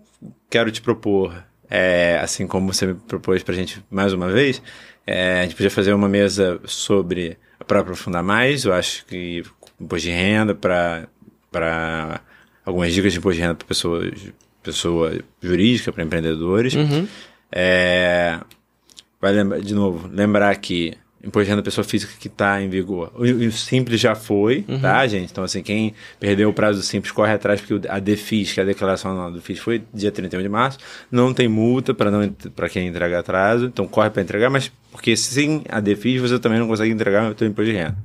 Quero 0.50 0.72
te 0.72 0.82
propor, 0.82 1.34
é, 1.70 2.20
assim 2.22 2.48
como 2.48 2.72
você 2.74 2.86
me 2.88 2.94
propôs 2.94 3.44
pra 3.44 3.54
gente 3.56 3.84
mais 3.92 4.14
uma 4.14 4.32
vez, 4.32 4.62
é, 5.06 5.40
a 5.40 5.44
gente 5.44 5.56
podia 5.56 5.70
fazer 5.72 5.92
uma 5.94 6.08
mesa 6.08 6.62
sobre 6.66 7.38
para 7.68 7.80
aprofundar 7.82 8.24
mais. 8.24 8.64
Eu 8.64 8.74
acho 8.74 9.06
que 9.06 9.44
imposto 9.82 10.08
de 10.08 10.14
renda 10.14 10.56
para 10.56 12.22
algumas 12.66 12.94
dicas 12.94 13.12
de 13.12 13.20
imposto 13.20 13.36
de 13.36 13.42
renda 13.42 13.56
para 13.56 13.68
pessoas 13.68 14.12
pessoa 14.64 15.14
jurídica, 15.42 15.92
para 15.92 16.04
empreendedores. 16.04 16.74
Uhum. 16.74 17.08
É, 17.52 18.40
vai 19.22 19.32
lembrar, 19.34 19.60
de 19.62 19.74
novo, 19.74 20.10
lembrar 20.12 20.56
que 20.56 20.94
imposto 21.24 21.46
de 21.46 21.50
renda 21.52 21.62
da 21.62 21.66
pessoa 21.66 21.86
física 21.86 22.12
que 22.20 22.28
está 22.28 22.62
em 22.62 22.68
vigor. 22.68 23.10
O, 23.16 23.22
o 23.24 23.52
simples 23.52 23.98
já 24.02 24.14
foi, 24.14 24.66
Uhum. 24.68 24.80
tá, 24.82 25.08
gente? 25.08 25.32
Então, 25.32 25.42
assim, 25.44 25.64
quem 25.64 25.94
perdeu 26.20 26.50
o 26.50 26.54
prazo 26.54 26.80
do 26.80 26.84
simples, 26.84 27.14
corre 27.14 27.32
atrás, 27.32 27.62
porque 27.62 27.88
a 27.88 27.98
DEFIS, 27.98 28.52
que 28.52 28.60
é 28.60 28.64
a 28.64 28.66
declaração 28.66 29.12
anual 29.12 29.32
do 29.32 29.42
FIS, 29.42 29.60
foi 29.60 29.82
dia 29.94 30.12
31 30.12 30.42
de 30.42 30.50
março. 30.50 30.80
Não 31.10 31.34
tem 31.34 31.48
multa 31.48 31.94
para 31.94 32.68
quem 32.70 32.88
entregar 32.90 33.20
atraso, 33.20 33.68
então 33.68 33.88
corre 33.88 34.10
para 34.10 34.22
entregar, 34.22 34.50
mas 34.50 34.70
porque 34.92 35.16
sem 35.16 35.64
a 35.70 35.80
DEFIS 35.80 36.20
você 36.20 36.38
também 36.40 36.60
não 36.60 36.68
consegue 36.68 36.92
entregar 36.92 37.32
o 37.32 37.38
seu 37.38 37.48
imposto 37.48 37.72
de 37.72 37.78
renda. 37.78 37.98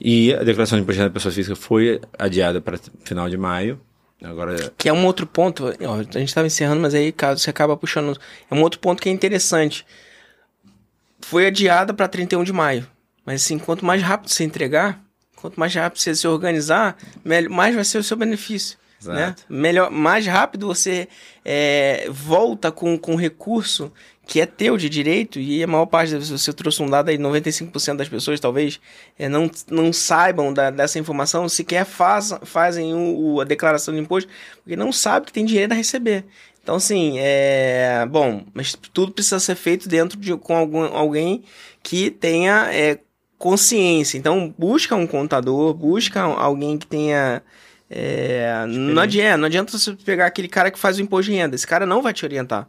E 0.00 0.32
a 0.32 0.42
declaração 0.42 0.78
de 0.78 0.82
imposto 0.84 0.94
de 0.96 0.98
renda 1.00 1.10
da 1.10 1.14
pessoa 1.14 1.32
física 1.32 1.54
foi 1.54 2.00
adiada 2.18 2.62
para 2.62 2.78
final 3.04 3.28
de 3.28 3.36
maio. 3.36 3.78
Agora, 4.22 4.72
Que 4.76 4.88
é 4.88 4.92
um 4.92 5.06
outro 5.06 5.26
ponto, 5.26 5.66
ó, 5.66 5.94
a 5.94 6.02
gente 6.02 6.24
estava 6.24 6.46
encerrando, 6.46 6.80
mas 6.80 6.94
aí 6.94 7.10
caso 7.10 7.40
você 7.40 7.50
acaba 7.50 7.76
puxando. 7.76 8.18
É 8.50 8.54
um 8.54 8.62
outro 8.62 8.78
ponto 8.78 9.00
que 9.00 9.08
é 9.08 9.12
interessante. 9.12 9.86
Foi 11.20 11.46
adiada 11.46 11.94
para 11.94 12.08
31 12.08 12.44
de 12.44 12.52
maio. 12.52 12.86
Mas 13.24 13.42
assim, 13.42 13.58
quanto 13.58 13.84
mais 13.84 14.02
rápido 14.02 14.30
você 14.30 14.44
entregar, 14.44 15.00
quanto 15.36 15.58
mais 15.58 15.74
rápido 15.74 16.00
você 16.00 16.14
se 16.14 16.26
organizar, 16.26 16.96
mais 17.50 17.74
vai 17.74 17.84
ser 17.84 17.98
o 17.98 18.04
seu 18.04 18.16
benefício. 18.16 18.78
Exato. 19.00 19.18
Né? 19.18 19.34
Melhor, 19.48 19.90
mais 19.90 20.26
rápido 20.26 20.66
você 20.66 21.08
é, 21.44 22.06
volta 22.10 22.70
com, 22.70 22.98
com 22.98 23.14
recurso 23.16 23.92
que 24.26 24.40
é 24.40 24.46
teu 24.46 24.76
de 24.76 24.88
direito, 24.88 25.40
e 25.40 25.60
a 25.60 25.66
maior 25.66 25.86
parte, 25.86 26.14
você 26.14 26.52
trouxe 26.52 26.80
um 26.80 26.88
dado 26.88 27.08
aí, 27.08 27.18
95% 27.18 27.96
das 27.96 28.08
pessoas 28.08 28.38
talvez 28.38 28.78
é, 29.18 29.28
não, 29.28 29.50
não 29.68 29.92
saibam 29.92 30.52
da- 30.54 30.70
dessa 30.70 31.00
informação, 31.00 31.48
sequer 31.48 31.84
faz, 31.84 32.32
fazem 32.44 32.94
o, 32.94 33.34
o- 33.34 33.40
a 33.40 33.44
declaração 33.44 33.92
de 33.92 33.98
imposto, 33.98 34.30
porque 34.62 34.76
não 34.76 34.92
sabe 34.92 35.26
que 35.26 35.32
tem 35.32 35.44
dinheiro 35.44 35.72
a 35.72 35.76
receber. 35.76 36.24
Então, 36.62 36.76
assim, 36.76 37.14
é. 37.18 38.06
Bom, 38.08 38.44
mas 38.54 38.74
tudo 38.92 39.10
precisa 39.12 39.40
ser 39.40 39.56
feito 39.56 39.88
dentro 39.88 40.16
de 40.18 40.36
com 40.36 40.54
algum, 40.54 40.84
alguém 40.84 41.42
que 41.82 42.10
tenha 42.10 42.68
é, 42.72 42.98
consciência. 43.38 44.18
Então, 44.18 44.54
busca 44.56 44.94
um 44.94 45.06
contador, 45.06 45.74
busca 45.74 46.20
alguém 46.22 46.78
que 46.78 46.86
tenha. 46.86 47.42
É, 47.90 48.64
não, 48.68 49.02
adianta, 49.02 49.36
não 49.36 49.46
adianta 49.46 49.76
você 49.76 49.92
pegar 49.94 50.26
aquele 50.26 50.46
cara 50.46 50.70
que 50.70 50.78
faz 50.78 50.98
o 50.98 51.02
imposto 51.02 51.32
de 51.32 51.36
renda. 51.36 51.56
Esse 51.56 51.66
cara 51.66 51.84
não 51.84 52.00
vai 52.00 52.12
te 52.12 52.24
orientar. 52.24 52.68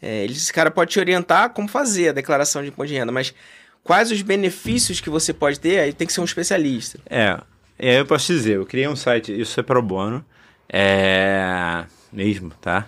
É, 0.00 0.24
esse 0.24 0.52
cara 0.52 0.70
pode 0.70 0.90
te 0.90 0.98
orientar 0.98 1.50
como 1.50 1.68
fazer 1.68 2.08
a 2.08 2.12
declaração 2.12 2.62
de 2.62 2.68
imposto 2.68 2.92
de 2.92 2.98
renda, 2.98 3.12
mas 3.12 3.34
quais 3.82 4.10
os 4.10 4.22
benefícios 4.22 5.00
que 5.00 5.10
você 5.10 5.34
pode 5.34 5.60
ter, 5.60 5.78
aí 5.78 5.92
tem 5.92 6.06
que 6.06 6.12
ser 6.12 6.22
um 6.22 6.24
especialista. 6.24 6.98
É, 7.08 7.38
é, 7.78 8.00
eu 8.00 8.06
posso 8.06 8.32
dizer, 8.32 8.56
eu 8.56 8.64
criei 8.64 8.88
um 8.88 8.96
site, 8.96 9.38
isso 9.38 9.60
é 9.60 9.62
pro 9.62 9.82
bono, 9.82 10.24
é 10.68 11.84
mesmo, 12.10 12.50
tá? 12.60 12.86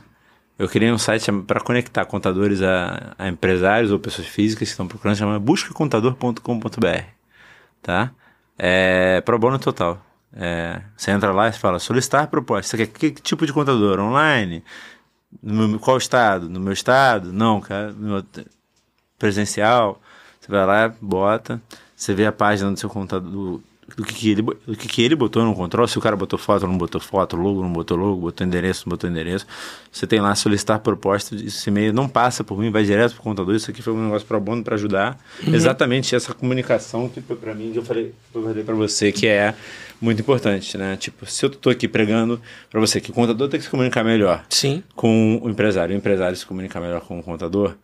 Eu 0.59 0.69
criei 0.69 0.91
um 0.91 0.99
site 0.99 1.31
para 1.47 1.61
conectar 1.61 2.07
contadores 2.07 2.63
a, 2.63 3.15
a 3.19 3.29
empresários 3.29 3.93
ou 3.93 3.99
pessoas 3.99 4.27
físicas 4.27 4.69
que 4.69 4.73
estão 4.73 4.89
procurando, 4.89 5.17
chama 5.17 5.39
buscacontador.com.br, 5.39 7.03
tá? 7.83 8.11
É 8.59 9.21
pro 9.21 9.39
bono 9.39 9.59
total. 9.59 10.06
É, 10.33 10.81
você 10.97 11.11
entra 11.11 11.33
lá 11.33 11.49
e 11.49 11.53
fala, 11.53 11.79
solicitar 11.79 12.27
proposta. 12.29 12.77
Você 12.77 12.87
quer 12.87 12.87
que, 12.87 13.11
que 13.13 13.23
tipo 13.23 13.47
de 13.47 13.53
contador? 13.53 14.01
Online? 14.01 14.63
No 15.43 15.79
qual 15.79 15.97
estado? 15.99 16.49
No 16.49 16.61
meu 16.61 16.73
estado? 16.73 17.33
Não, 17.33 17.61
cara. 17.61 17.93
No 17.93 18.09
meu, 18.09 18.25
presencial, 19.19 20.01
você 20.41 20.51
vai 20.51 20.67
lá, 20.67 20.95
bota, 21.01 21.61
você 21.95 22.15
vê 22.15 22.27
a 22.27 22.33
página 22.33 22.71
do 22.71 22.79
seu 22.79 22.89
contador, 22.89 23.31
do, 23.31 23.63
do 23.97 24.05
que, 24.05 24.15
que 24.15 24.31
ele, 24.31 24.43
do 24.43 24.77
que, 24.77 24.89
que 24.89 25.03
ele 25.03 25.17
botou 25.17 25.45
no 25.45 25.55
controle, 25.55 25.89
se 25.89 25.99
o 25.99 26.01
cara 26.01 26.17
botou 26.17 26.39
foto, 26.39 26.67
não 26.67 26.77
botou 26.77 27.01
foto, 27.01 27.37
logo, 27.37 27.63
não 27.63 27.73
botou 27.73 27.97
logo, 27.97 28.21
botou 28.21 28.47
endereço, 28.47 28.85
não 28.87 28.91
botou 28.91 29.09
endereço. 29.09 29.47
Você 29.91 30.07
tem 30.07 30.21
lá 30.21 30.35
solicitar 30.35 30.81
proposta, 30.81 31.35
esse 31.35 31.71
e-mail 31.71 31.93
não 31.93 32.09
passa 32.09 32.45
por 32.45 32.59
mim, 32.59 32.71
vai 32.71 32.85
direto 32.85 33.15
pro 33.15 33.23
contador. 33.23 33.55
Isso 33.55 33.71
aqui 33.71 33.81
foi 33.81 33.93
um 33.93 34.05
negócio 34.05 34.27
pro 34.27 34.41
bono 34.41 34.63
para 34.63 34.75
ajudar. 34.75 35.19
Exatamente 35.47 36.15
essa 36.15 36.35
comunicação 36.35 37.09
que 37.09 37.21
para 37.21 37.55
mim, 37.55 37.73
que 37.73 37.79
eu 37.79 37.85
falei, 37.85 38.15
eu 38.35 38.43
falei 38.43 38.65
para 38.65 38.75
você, 38.75 39.11
que 39.11 39.27
é 39.27 39.55
muito 40.01 40.21
importante, 40.21 40.77
né? 40.77 40.97
Tipo, 40.97 41.25
se 41.27 41.45
eu 41.45 41.51
tô 41.51 41.71
aqui 41.71 41.89
pregando 41.89 42.41
para 42.71 42.81
você 42.81 43.01
que 43.01 43.11
o 43.11 43.15
contador 43.15 43.49
tem 43.49 43.59
que 43.59 43.65
se 43.65 43.71
comunicar 43.71 44.05
melhor, 44.05 44.45
Sim. 44.49 44.83
com 44.95 45.41
o 45.43 45.49
empresário, 45.51 45.95
o 45.95 45.99
empresário 45.99 46.37
se 46.37 46.45
comunicar 46.47 46.81
melhor 46.81 47.01
com 47.01 47.19
o 47.19 47.23
contador, 47.23 47.77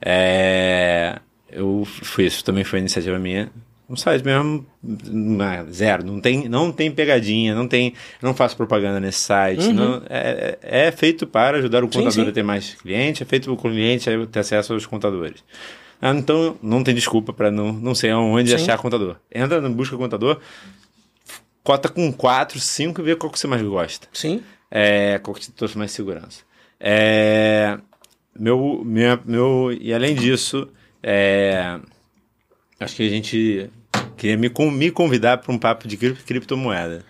é, 0.00 1.18
eu 1.50 1.84
fui 1.86 2.26
isso 2.26 2.44
também 2.44 2.64
foi 2.64 2.78
iniciativa 2.78 3.18
minha. 3.18 3.50
Um 3.88 3.94
site 3.94 4.24
mesmo 4.24 4.66
na- 4.82 5.64
zero, 5.66 6.04
não 6.04 6.20
tem, 6.20 6.48
não 6.48 6.72
tem 6.72 6.90
pegadinha, 6.90 7.54
não 7.54 7.68
tem, 7.68 7.94
não 8.20 8.34
faço 8.34 8.56
propaganda 8.56 8.98
nesse 8.98 9.20
site, 9.20 9.72
não, 9.72 10.02
é, 10.10 10.58
é 10.60 10.86
é 10.88 10.92
feito 10.92 11.24
para 11.24 11.58
ajudar 11.58 11.84
o 11.84 11.86
Sim, 11.86 11.98
contador 12.00 12.24
sim. 12.24 12.28
a 12.28 12.32
ter 12.32 12.42
mais 12.42 12.74
cliente, 12.74 13.22
é 13.22 13.26
feito 13.26 13.44
para 13.44 13.52
o 13.52 13.56
cliente 13.56 14.10
ter 14.32 14.40
acesso 14.40 14.72
aos 14.72 14.86
contadores. 14.86 15.42
Ah, 16.02 16.10
então 16.10 16.56
não 16.60 16.82
tem 16.82 16.94
desculpa 16.94 17.32
para 17.32 17.50
não, 17.50 17.72
não 17.72 17.94
sei 17.94 18.10
aonde 18.10 18.50
Sim. 18.50 18.56
achar 18.56 18.76
contador. 18.76 19.16
Entra 19.32 19.60
busca 19.70 19.96
contador, 19.96 20.40
cota 21.66 21.88
com 21.88 22.12
4, 22.12 22.60
5 22.60 23.00
e 23.00 23.04
vê 23.04 23.16
qual 23.16 23.30
que 23.30 23.38
você 23.38 23.48
mais 23.48 23.60
gosta. 23.60 24.06
Sim. 24.12 24.40
É, 24.70 25.18
qual 25.18 25.34
que 25.34 25.40
te 25.40 25.50
trouxe 25.50 25.76
mais 25.76 25.90
segurança. 25.90 26.42
É, 26.78 27.76
meu, 28.38 28.82
minha, 28.84 29.20
meu, 29.24 29.76
e 29.80 29.92
além 29.92 30.14
disso, 30.14 30.68
é, 31.02 31.78
acho 32.78 32.94
que 32.94 33.06
a 33.06 33.10
gente 33.10 33.68
queria 34.16 34.36
me, 34.36 34.48
me 34.70 34.90
convidar 34.92 35.38
para 35.38 35.52
um 35.52 35.58
papo 35.58 35.88
de 35.88 35.96
cri- 35.96 36.14
criptomoeda. 36.14 37.04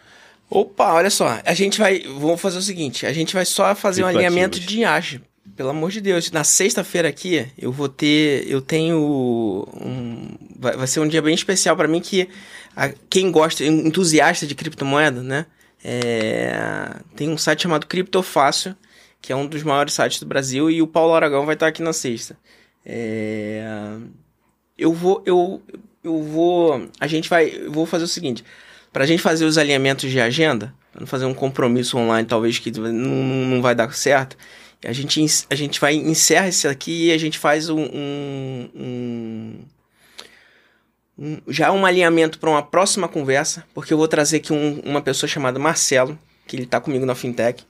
Opa, 0.49 0.93
olha 0.95 1.11
só. 1.11 1.39
A 1.45 1.55
gente 1.55 1.79
vai. 1.79 2.01
Vamos 2.19 2.41
fazer 2.41 2.59
o 2.59 2.63
seguinte: 2.63 3.05
a 3.05 3.13
gente 3.13 3.35
vai 3.35 3.45
só 3.45 3.75
fazer 3.75 4.05
um 4.05 4.07
alinhamento 4.07 4.59
de 4.61 4.81
IAG. 4.81 5.21
Pelo 5.57 5.71
amor 5.71 5.91
de 5.91 6.01
Deus. 6.01 6.31
Na 6.31 6.45
sexta-feira 6.45 7.09
aqui, 7.09 7.47
eu 7.59 7.73
vou 7.73 7.89
ter. 7.89 8.49
Eu 8.49 8.61
tenho. 8.61 9.67
Um, 9.75 10.29
vai, 10.59 10.77
vai 10.77 10.87
ser 10.87 11.01
um 11.01 11.09
dia 11.09 11.21
bem 11.21 11.35
especial 11.35 11.77
pra 11.77 11.89
mim 11.89 12.01
que 12.01 12.29
a- 12.77 12.93
quem 13.11 13.31
gosta, 13.33 13.65
entusiasta 13.65 14.47
de 14.47 14.55
criptomoeda, 14.55 15.23
né? 15.23 15.47
é, 15.89 16.97
tem 17.15 17.29
um 17.29 17.39
site 17.39 17.63
chamado 17.63 17.87
Criptofácil, 17.87 18.75
que 19.21 19.33
é 19.33 19.37
um 19.37 19.47
dos 19.47 19.63
maiores 19.63 19.95
sites 19.95 20.19
do 20.19 20.27
Brasil, 20.27 20.69
e 20.69 20.83
o 20.83 20.87
Paulo 20.87 21.15
Aragão 21.15 21.47
vai 21.47 21.55
estar 21.55 21.69
aqui 21.69 21.81
na 21.81 21.93
sexta. 21.93 22.37
É, 22.85 23.65
eu 24.77 24.93
vou. 24.93 25.23
Eu, 25.25 25.63
eu 26.03 26.23
vou. 26.23 26.89
A 26.99 27.07
gente 27.07 27.29
vai. 27.29 27.49
Eu 27.55 27.71
vou 27.71 27.87
fazer 27.87 28.05
o 28.05 28.09
seguinte. 28.09 28.45
Pra 28.93 29.07
gente 29.07 29.23
fazer 29.23 29.45
os 29.45 29.59
alinhamentos 29.59 30.11
de 30.11 30.21
agenda, 30.21 30.75
não 30.99 31.07
fazer 31.07 31.27
um 31.27 31.35
compromisso 31.35 31.99
online, 31.99 32.27
talvez 32.27 32.59
que 32.59 32.71
não, 32.71 32.91
não 32.91 33.63
vai 33.63 33.75
dar 33.75 33.93
certo. 33.95 34.37
A 34.85 34.93
gente, 34.93 35.25
a 35.51 35.55
gente 35.55 35.81
vai 35.81 35.95
encerra 35.95 36.49
esse 36.49 36.67
aqui 36.67 37.07
e 37.09 37.13
a 37.13 37.19
gente 37.19 37.39
faz 37.39 37.69
um, 37.69 37.81
um, 37.81 38.71
um, 38.75 39.55
um 41.19 41.39
já 41.49 41.73
um 41.73 41.87
alinhamento 41.87 42.39
para 42.39 42.51
uma 42.51 42.63
próxima 42.63 43.09
conversa, 43.09 43.65
porque 43.75 43.93
eu 43.93 43.99
vou 43.99 44.09
trazer 44.09 44.39
aqui 44.39 44.53
um, 44.53 44.81
uma 44.85 45.01
pessoa 45.01 45.29
chamada 45.29 45.59
Marcelo, 45.59 46.19
que 46.47 46.57
ele 46.57 46.65
está 46.65 46.81
comigo 46.81 47.07
na 47.07 47.15
fintech. 47.15 47.65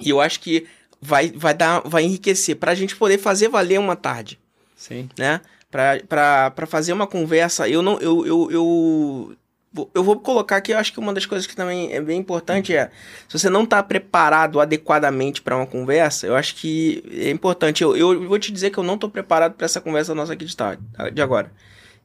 E 0.00 0.10
eu 0.10 0.20
acho 0.20 0.40
que 0.40 0.66
vai, 1.00 1.30
vai 1.30 1.54
dar, 1.54 1.80
vai 1.80 2.04
enriquecer 2.04 2.56
para 2.56 2.72
a 2.72 2.74
gente 2.74 2.96
poder 2.96 3.18
fazer 3.18 3.48
valer 3.48 3.78
uma 3.78 3.96
tarde. 3.96 4.38
Sim. 4.76 5.08
Né? 5.18 5.40
Para 5.70 6.66
fazer 6.66 6.92
uma 6.92 7.06
conversa, 7.06 7.68
eu 7.68 7.82
não 7.82 7.98
eu, 7.98 8.26
eu, 8.26 8.50
eu 8.50 9.36
eu 9.94 10.04
vou 10.04 10.20
colocar 10.20 10.56
aqui, 10.56 10.72
eu 10.72 10.78
acho 10.78 10.92
que 10.92 11.00
uma 11.00 11.14
das 11.14 11.24
coisas 11.24 11.46
que 11.46 11.56
também 11.56 11.92
é 11.94 12.00
bem 12.00 12.18
importante 12.18 12.76
é, 12.76 12.90
se 13.26 13.38
você 13.38 13.48
não 13.48 13.64
está 13.64 13.82
preparado 13.82 14.60
adequadamente 14.60 15.40
para 15.40 15.56
uma 15.56 15.66
conversa, 15.66 16.26
eu 16.26 16.36
acho 16.36 16.56
que 16.56 17.02
é 17.10 17.30
importante. 17.30 17.82
Eu, 17.82 17.96
eu 17.96 18.28
vou 18.28 18.38
te 18.38 18.52
dizer 18.52 18.68
que 18.68 18.76
eu 18.76 18.84
não 18.84 18.96
estou 18.96 19.08
preparado 19.08 19.54
para 19.54 19.64
essa 19.64 19.80
conversa 19.80 20.14
nossa 20.14 20.34
aqui 20.34 20.44
de, 20.44 20.54
tarde, 20.54 20.82
de 21.14 21.22
agora. 21.22 21.50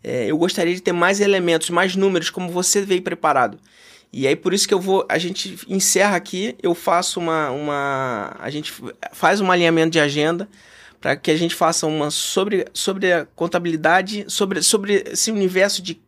É, 0.04 0.26
eu 0.26 0.38
gostaria 0.38 0.74
de 0.74 0.82
ter 0.82 0.92
mais 0.92 1.20
elementos, 1.20 1.70
mais 1.70 1.96
números, 1.96 2.30
como 2.30 2.50
você 2.50 2.82
veio 2.82 3.02
preparado. 3.02 3.60
E 4.12 4.26
aí 4.26 4.36
por 4.36 4.54
isso 4.54 4.68
que 4.68 4.74
eu 4.74 4.80
vou, 4.80 5.06
a 5.10 5.18
gente 5.18 5.58
encerra 5.68 6.16
aqui, 6.16 6.56
eu 6.64 6.74
faço 6.74 7.20
uma, 7.20 7.52
uma 7.52 8.36
a 8.40 8.50
gente 8.50 8.74
faz 9.12 9.42
um 9.42 9.52
alinhamento 9.52 9.92
de 9.92 10.00
agenda 10.00 10.48
para 11.02 11.16
que 11.16 11.30
a 11.30 11.38
gente 11.38 11.54
faça 11.54 11.86
uma 11.86 12.10
sobre, 12.10 12.66
sobre 12.74 13.12
a 13.12 13.26
contabilidade, 13.36 14.26
sobre, 14.28 14.62
sobre 14.62 15.04
esse 15.12 15.32
universo 15.32 15.82
de 15.82 16.02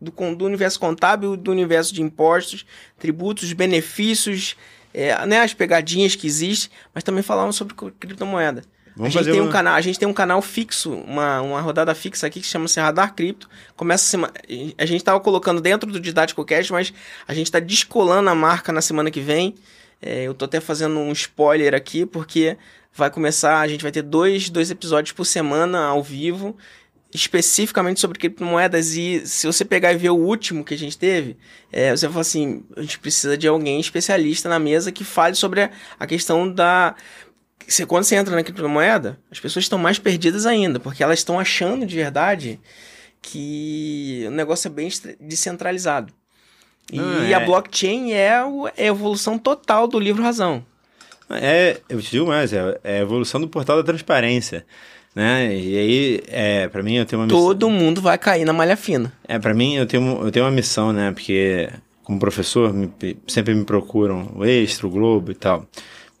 do, 0.00 0.12
do 0.34 0.44
universo 0.44 0.78
contábil, 0.78 1.36
do 1.36 1.50
universo 1.50 1.94
de 1.94 2.02
impostos, 2.02 2.66
tributos, 2.98 3.52
benefícios, 3.52 4.56
é, 4.92 5.24
né, 5.26 5.40
as 5.40 5.54
pegadinhas 5.54 6.14
que 6.14 6.26
existem, 6.26 6.70
mas 6.92 7.02
também 7.02 7.22
falamos 7.22 7.56
sobre 7.56 7.74
criptomoeda. 7.98 8.62
Vamos 8.96 9.16
a 9.16 9.22
gente, 9.22 9.32
tem 9.32 9.40
um 9.40 9.50
canal, 9.50 9.74
a 9.74 9.80
gente 9.80 9.98
tem 9.98 10.08
um 10.08 10.12
canal 10.12 10.40
fixo, 10.40 10.92
uma, 10.92 11.40
uma 11.40 11.60
rodada 11.60 11.94
fixa 11.94 12.26
aqui 12.26 12.40
que 12.40 12.46
chama-se 12.46 12.78
Radar 12.78 13.14
Cripto. 13.14 13.48
Começa 13.74 14.04
a 14.04 14.06
semana. 14.06 14.32
A 14.78 14.86
gente 14.86 15.00
estava 15.00 15.18
colocando 15.18 15.60
dentro 15.60 15.90
do 15.90 15.98
Didático 15.98 16.44
Cast, 16.44 16.72
mas 16.72 16.92
a 17.26 17.34
gente 17.34 17.46
está 17.46 17.58
descolando 17.58 18.30
a 18.30 18.34
marca 18.34 18.72
na 18.72 18.80
semana 18.80 19.10
que 19.10 19.20
vem. 19.20 19.54
É, 20.00 20.24
eu 20.24 20.34
tô 20.34 20.44
até 20.44 20.60
fazendo 20.60 20.98
um 20.98 21.10
spoiler 21.12 21.74
aqui, 21.74 22.06
porque 22.06 22.56
vai 22.92 23.10
começar. 23.10 23.60
A 23.60 23.66
gente 23.66 23.82
vai 23.82 23.90
ter 23.90 24.02
dois, 24.02 24.48
dois 24.48 24.70
episódios 24.70 25.12
por 25.12 25.24
semana 25.24 25.86
ao 25.86 26.02
vivo 26.02 26.56
especificamente 27.14 28.00
sobre 28.00 28.18
criptomoedas 28.18 28.96
e 28.96 29.24
se 29.24 29.46
você 29.46 29.64
pegar 29.64 29.92
e 29.92 29.96
ver 29.96 30.10
o 30.10 30.16
último 30.16 30.64
que 30.64 30.74
a 30.74 30.76
gente 30.76 30.98
teve, 30.98 31.36
é, 31.70 31.92
você 31.92 32.08
fala 32.08 32.22
assim, 32.22 32.64
a 32.76 32.82
gente 32.82 32.98
precisa 32.98 33.38
de 33.38 33.46
alguém 33.46 33.78
especialista 33.78 34.48
na 34.48 34.58
mesa 34.58 34.90
que 34.90 35.04
fale 35.04 35.36
sobre 35.36 35.62
a, 35.62 35.70
a 35.98 36.06
questão 36.08 36.52
da... 36.52 36.96
Você, 37.66 37.86
quando 37.86 38.04
você 38.04 38.16
entra 38.16 38.34
na 38.34 38.42
criptomoeda, 38.42 39.18
as 39.30 39.40
pessoas 39.40 39.64
estão 39.64 39.78
mais 39.78 39.98
perdidas 39.98 40.46
ainda, 40.46 40.78
porque 40.78 41.02
elas 41.02 41.18
estão 41.18 41.38
achando 41.38 41.86
de 41.86 41.96
verdade 41.96 42.60
que 43.22 44.24
o 44.26 44.30
negócio 44.30 44.68
é 44.68 44.70
bem 44.70 44.88
descentralizado. 45.20 46.12
E 46.92 47.32
é... 47.32 47.34
a 47.34 47.40
blockchain 47.40 48.12
é, 48.12 48.42
é 48.76 48.84
a 48.84 48.86
evolução 48.86 49.38
total 49.38 49.88
do 49.88 49.98
livro 49.98 50.22
Razão. 50.22 50.64
É, 51.30 51.80
eu 51.88 52.02
te 52.02 52.10
digo 52.10 52.26
mais, 52.26 52.52
é, 52.52 52.78
é 52.84 52.98
a 52.98 53.00
evolução 53.00 53.40
do 53.40 53.48
portal 53.48 53.78
da 53.78 53.82
transparência 53.82 54.66
né? 55.14 55.56
E 55.56 55.78
aí, 55.78 56.22
é, 56.26 56.68
para 56.68 56.82
mim 56.82 56.96
eu 56.96 57.06
tenho 57.06 57.20
uma 57.20 57.26
missão. 57.26 57.40
Todo 57.40 57.70
mundo 57.70 58.02
vai 58.02 58.18
cair 58.18 58.44
na 58.44 58.52
malha 58.52 58.76
fina. 58.76 59.12
É, 59.28 59.38
para 59.38 59.54
mim 59.54 59.76
eu 59.76 59.86
tenho, 59.86 60.24
eu 60.24 60.32
tenho 60.32 60.44
uma 60.44 60.50
missão, 60.50 60.92
né? 60.92 61.12
Porque 61.12 61.70
como 62.02 62.18
professor 62.18 62.72
me, 62.72 62.92
sempre 63.26 63.54
me 63.54 63.64
procuram 63.64 64.32
o 64.34 64.44
Extra, 64.44 64.86
o 64.86 64.90
Globo 64.90 65.30
e 65.30 65.34
tal. 65.34 65.66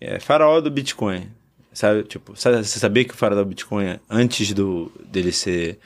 É 0.00 0.18
farol 0.18 0.60
do 0.60 0.70
Bitcoin. 0.70 1.28
Sabe, 1.72 2.04
tipo, 2.04 2.36
sabe, 2.36 2.58
você 2.58 2.78
sabia 2.78 3.04
que 3.04 3.14
o 3.14 3.16
farol 3.16 3.38
do 3.38 3.44
Bitcoin 3.44 3.98
antes 4.08 4.52
do 4.52 4.92
dele 5.04 5.32
ser 5.32 5.78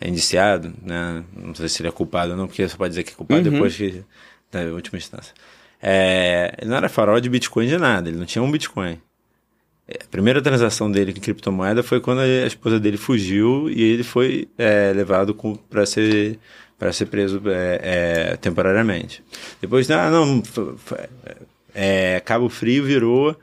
indiciado, 0.00 0.72
né? 0.82 1.24
Não 1.36 1.54
sei 1.54 1.68
se 1.68 1.82
ele 1.82 1.88
é 1.88 1.92
culpado 1.92 2.32
ou 2.32 2.36
não, 2.36 2.46
porque 2.46 2.66
você 2.66 2.76
pode 2.76 2.90
dizer 2.90 3.02
que 3.02 3.12
é 3.12 3.14
culpado 3.14 3.46
uhum. 3.46 3.52
depois 3.52 3.76
que 3.76 4.02
da 4.50 4.60
última 4.72 4.98
instância. 4.98 5.34
É, 5.82 6.54
ele 6.58 6.70
não 6.70 6.76
era 6.76 6.88
farol 6.88 7.20
de 7.20 7.28
Bitcoin 7.28 7.66
de 7.66 7.76
nada, 7.76 8.08
ele 8.08 8.18
não 8.18 8.24
tinha 8.24 8.42
um 8.42 8.50
Bitcoin. 8.50 8.98
É, 9.86 9.98
a 10.02 10.06
primeira 10.10 10.40
transação 10.40 10.90
dele 10.90 11.12
com 11.12 11.20
criptomoeda 11.20 11.82
foi 11.82 12.00
quando 12.00 12.20
a 12.20 12.46
esposa 12.46 12.80
dele 12.80 12.96
fugiu 12.96 13.68
e 13.68 13.82
ele 13.82 14.02
foi 14.02 14.48
é, 14.56 14.92
levado 14.94 15.34
para 15.68 15.84
ser 15.84 16.38
para 16.78 16.92
ser 16.92 17.06
preso 17.06 17.40
é, 17.46 18.32
é, 18.32 18.36
temporariamente. 18.36 19.22
Depois, 19.60 19.88
ah, 19.90 20.10
não, 20.10 20.42
é, 21.74 22.20
Cabo 22.24 22.48
Frio 22.48 22.84
virou 22.84 23.36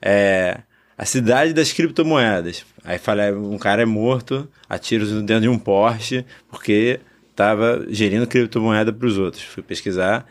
é, 0.00 0.58
a 0.96 1.04
cidade 1.04 1.52
das 1.52 1.72
criptomoedas. 1.72 2.64
Aí 2.84 2.98
fala, 2.98 3.32
um 3.32 3.58
cara 3.58 3.82
é 3.82 3.86
morto 3.86 4.48
a 4.68 4.78
tiros 4.78 5.10
dentro 5.22 5.40
de 5.40 5.48
um 5.48 5.58
Porsche 5.58 6.24
porque 6.50 7.00
estava 7.30 7.86
gerindo 7.88 8.26
criptomoeda 8.26 8.92
para 8.92 9.06
os 9.06 9.16
outros. 9.16 9.42
Fui 9.42 9.62
pesquisar, 9.62 10.26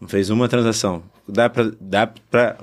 não 0.00 0.08
fez 0.08 0.30
uma 0.30 0.48
transação. 0.48 1.02
Dá 1.26 1.48
para 1.48 1.72
dá 1.80 2.06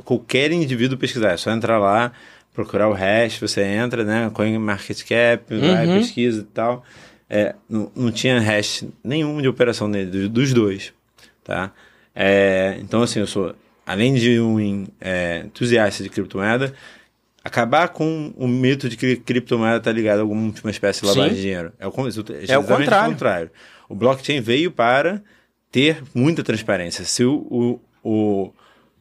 qualquer 0.06 0.52
indivíduo 0.52 0.98
pesquisar, 0.98 1.32
é 1.32 1.38
só 1.38 1.52
entrar 1.52 1.80
lá, 1.80 2.12
procurar 2.54 2.90
o 2.90 2.94
hash, 2.94 3.40
você 3.40 3.64
entra, 3.64 4.04
né? 4.04 4.30
CoinMarketCap, 4.34 5.54
uhum. 5.54 5.74
vai, 5.74 5.88
pesquisa 5.88 6.42
e 6.42 6.46
tal. 6.46 6.84
É, 7.30 7.56
não, 7.70 7.92
não 7.96 8.12
tinha 8.12 8.40
hash 8.40 8.86
nenhum 9.04 9.42
de 9.42 9.48
operação 9.48 9.88
nele, 9.88 10.28
dos 10.28 10.54
dois, 10.54 10.94
tá? 11.44 11.72
É, 12.14 12.78
então, 12.82 13.02
assim, 13.02 13.20
eu 13.20 13.28
sou, 13.28 13.56
além 13.86 14.14
de 14.14 14.40
um 14.40 14.88
é, 15.00 15.44
entusiasta 15.46 16.04
de 16.04 16.10
criptomoeda, 16.10 16.74
acabar 17.44 17.90
com 17.90 18.34
o 18.38 18.48
mito 18.48 18.88
de 18.88 18.96
que 18.96 19.16
criptomoeda 19.18 19.78
está 19.78 19.92
ligada 19.92 20.22
a 20.22 20.24
alguma 20.24 20.54
espécie 20.70 21.02
de 21.02 21.08
lavagem 21.08 21.36
de 21.36 21.42
dinheiro. 21.42 21.74
É 21.80 21.88
o, 21.88 21.92
é 22.48 22.58
o 22.58 22.64
contrário. 22.64 23.10
o 23.10 23.14
contrário. 23.14 23.52
O 23.90 23.96
blockchain 23.96 24.42
veio 24.42 24.72
para 24.72 25.22
ter 25.72 26.04
muita 26.14 26.44
transparência. 26.44 27.04
Se 27.04 27.24
o, 27.24 27.80
o, 28.04 28.54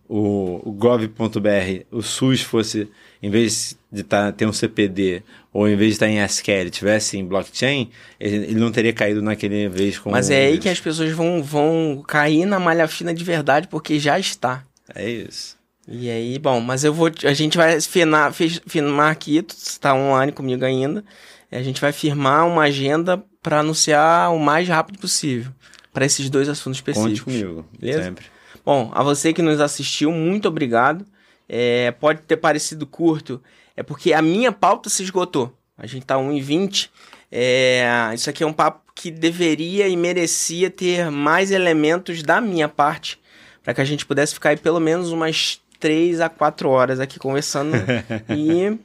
o, 0.08 0.68
o 0.68 0.72
gov.br, 0.72 1.84
o 1.90 2.02
SUS 2.02 2.42
fosse, 2.42 2.88
em 3.22 3.30
vez 3.30 3.78
de 3.92 4.02
tá, 4.02 4.32
ter 4.32 4.46
um 4.46 4.52
CPD, 4.52 5.22
ou 5.52 5.68
em 5.68 5.76
vez 5.76 5.90
de 5.90 5.94
estar 5.94 6.06
tá 6.06 6.12
em 6.12 6.24
SQL, 6.24 6.70
tivesse 6.70 7.18
em 7.18 7.24
blockchain, 7.24 7.90
ele, 8.18 8.36
ele, 8.36 8.60
não 8.60 8.72
teria 8.72 8.92
caído 8.92 9.20
naquele 9.20 9.68
vez 9.68 9.98
com 9.98 10.10
Mas 10.10 10.30
é 10.30 10.46
aí 10.46 10.58
que 10.58 10.68
as 10.68 10.80
pessoas 10.80 11.12
vão, 11.12 11.42
vão 11.42 12.02
cair 12.06 12.46
na 12.46 12.58
malha 12.58 12.88
fina 12.88 13.12
de 13.12 13.24
verdade, 13.24 13.68
porque 13.68 13.98
já 13.98 14.18
está. 14.18 14.64
É 14.94 15.08
isso. 15.08 15.58
E 15.88 16.10
aí, 16.10 16.38
bom, 16.38 16.60
mas 16.60 16.84
eu 16.84 16.92
vou. 16.92 17.10
A 17.24 17.32
gente 17.32 17.56
vai 17.56 17.80
firmar, 17.80 18.32
firmar 18.32 19.10
aqui, 19.10 19.42
tu 19.42 19.56
está 19.56 19.94
online 19.94 20.32
comigo 20.32 20.64
ainda. 20.64 21.04
A 21.50 21.62
gente 21.62 21.80
vai 21.80 21.92
firmar 21.92 22.46
uma 22.46 22.62
agenda 22.62 23.22
para 23.42 23.60
anunciar 23.60 24.32
o 24.32 24.38
mais 24.38 24.68
rápido 24.68 24.98
possível 24.98 25.50
para 25.92 26.04
esses 26.04 26.30
dois 26.30 26.48
assuntos 26.48 26.78
específicos. 26.78 27.20
Conte 27.20 27.24
comigo, 27.24 27.66
beleza? 27.78 28.04
Sempre. 28.04 28.26
Bom, 28.64 28.90
a 28.94 29.02
você 29.02 29.32
que 29.32 29.42
nos 29.42 29.60
assistiu, 29.60 30.12
muito 30.12 30.46
obrigado. 30.46 31.04
É, 31.48 31.90
pode 31.92 32.22
ter 32.22 32.36
parecido 32.36 32.86
curto, 32.86 33.42
é 33.76 33.82
porque 33.82 34.12
a 34.12 34.22
minha 34.22 34.52
pauta 34.52 34.88
se 34.88 35.02
esgotou. 35.02 35.52
A 35.76 35.86
gente 35.86 36.06
tá 36.06 36.16
1h20. 36.16 36.88
É, 37.32 38.10
isso 38.14 38.28
aqui 38.30 38.42
é 38.44 38.46
um 38.46 38.52
papo 38.52 38.80
que 38.94 39.10
deveria 39.10 39.88
e 39.88 39.96
merecia 39.96 40.70
ter 40.70 41.10
mais 41.10 41.50
elementos 41.50 42.22
da 42.22 42.40
minha 42.40 42.68
parte, 42.68 43.19
para 43.62 43.74
que 43.74 43.80
a 43.80 43.84
gente 43.84 44.06
pudesse 44.06 44.34
ficar 44.34 44.50
aí 44.50 44.56
pelo 44.56 44.80
menos 44.80 45.10
umas 45.10 45.60
3 45.78 46.20
a 46.20 46.28
4 46.28 46.68
horas 46.68 47.00
aqui 47.00 47.18
conversando. 47.18 47.76
e 48.28 48.78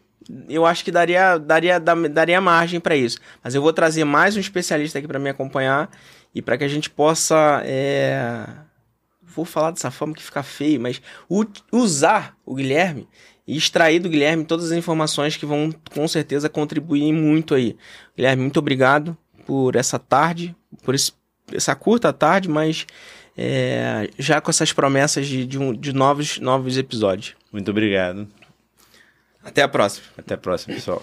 eu 0.50 0.66
acho 0.66 0.84
que 0.84 0.92
daria, 0.92 1.38
daria, 1.38 1.80
daria 1.80 2.42
margem 2.42 2.80
para 2.80 2.96
isso. 2.96 3.20
Mas 3.44 3.54
eu 3.54 3.62
vou 3.62 3.74
trazer 3.74 4.04
mais 4.04 4.36
um 4.36 4.40
especialista 4.40 4.98
aqui 4.98 5.08
para 5.08 5.20
me 5.20 5.30
acompanhar 5.30 5.90
e 6.34 6.42
para 6.42 6.58
que 6.58 6.64
a 6.64 6.68
gente 6.68 6.90
possa. 6.90 7.62
É... 7.64 8.48
Vou 9.22 9.46
falar 9.46 9.72
dessa 9.72 9.92
forma 9.92 10.14
que 10.14 10.24
fica 10.24 10.42
feio, 10.42 10.80
mas 10.80 11.02
usar 11.72 12.38
o 12.46 12.56
Guilherme 12.56 13.08
e 13.46 13.58
extrair 13.58 14.00
do 14.00 14.10
Guilherme 14.10 14.46
todas 14.46 14.72
as 14.72 14.78
informações 14.78 15.36
que 15.36 15.46
vão 15.46 15.72
com 15.94 16.08
certeza 16.08 16.48
contribuir 16.48 17.12
muito 17.12 17.54
aí. 17.54 17.76
Guilherme, 18.16 18.44
muito 18.44 18.58
obrigado 18.58 19.18
por 19.46 19.76
essa 19.76 20.00
tarde, 20.00 20.56
por 20.84 20.96
esse, 20.96 21.12
essa 21.52 21.76
curta 21.76 22.14
tarde, 22.14 22.50
mas 22.50 22.88
é, 23.38 24.10
já 24.18 24.40
com 24.40 24.50
essas 24.50 24.72
promessas 24.72 25.28
de, 25.28 25.46
de, 25.46 25.60
um, 25.60 25.74
de 25.74 25.94
novos, 25.94 26.40
novos 26.40 26.78
episódios. 26.78 27.36
Muito 27.52 27.72
obrigado. 27.72 28.28
Até 29.44 29.62
a 29.62 29.68
próxima. 29.68 30.08
Até 30.18 30.34
a 30.34 30.38
próxima, 30.38 30.76
pessoal. 30.76 31.02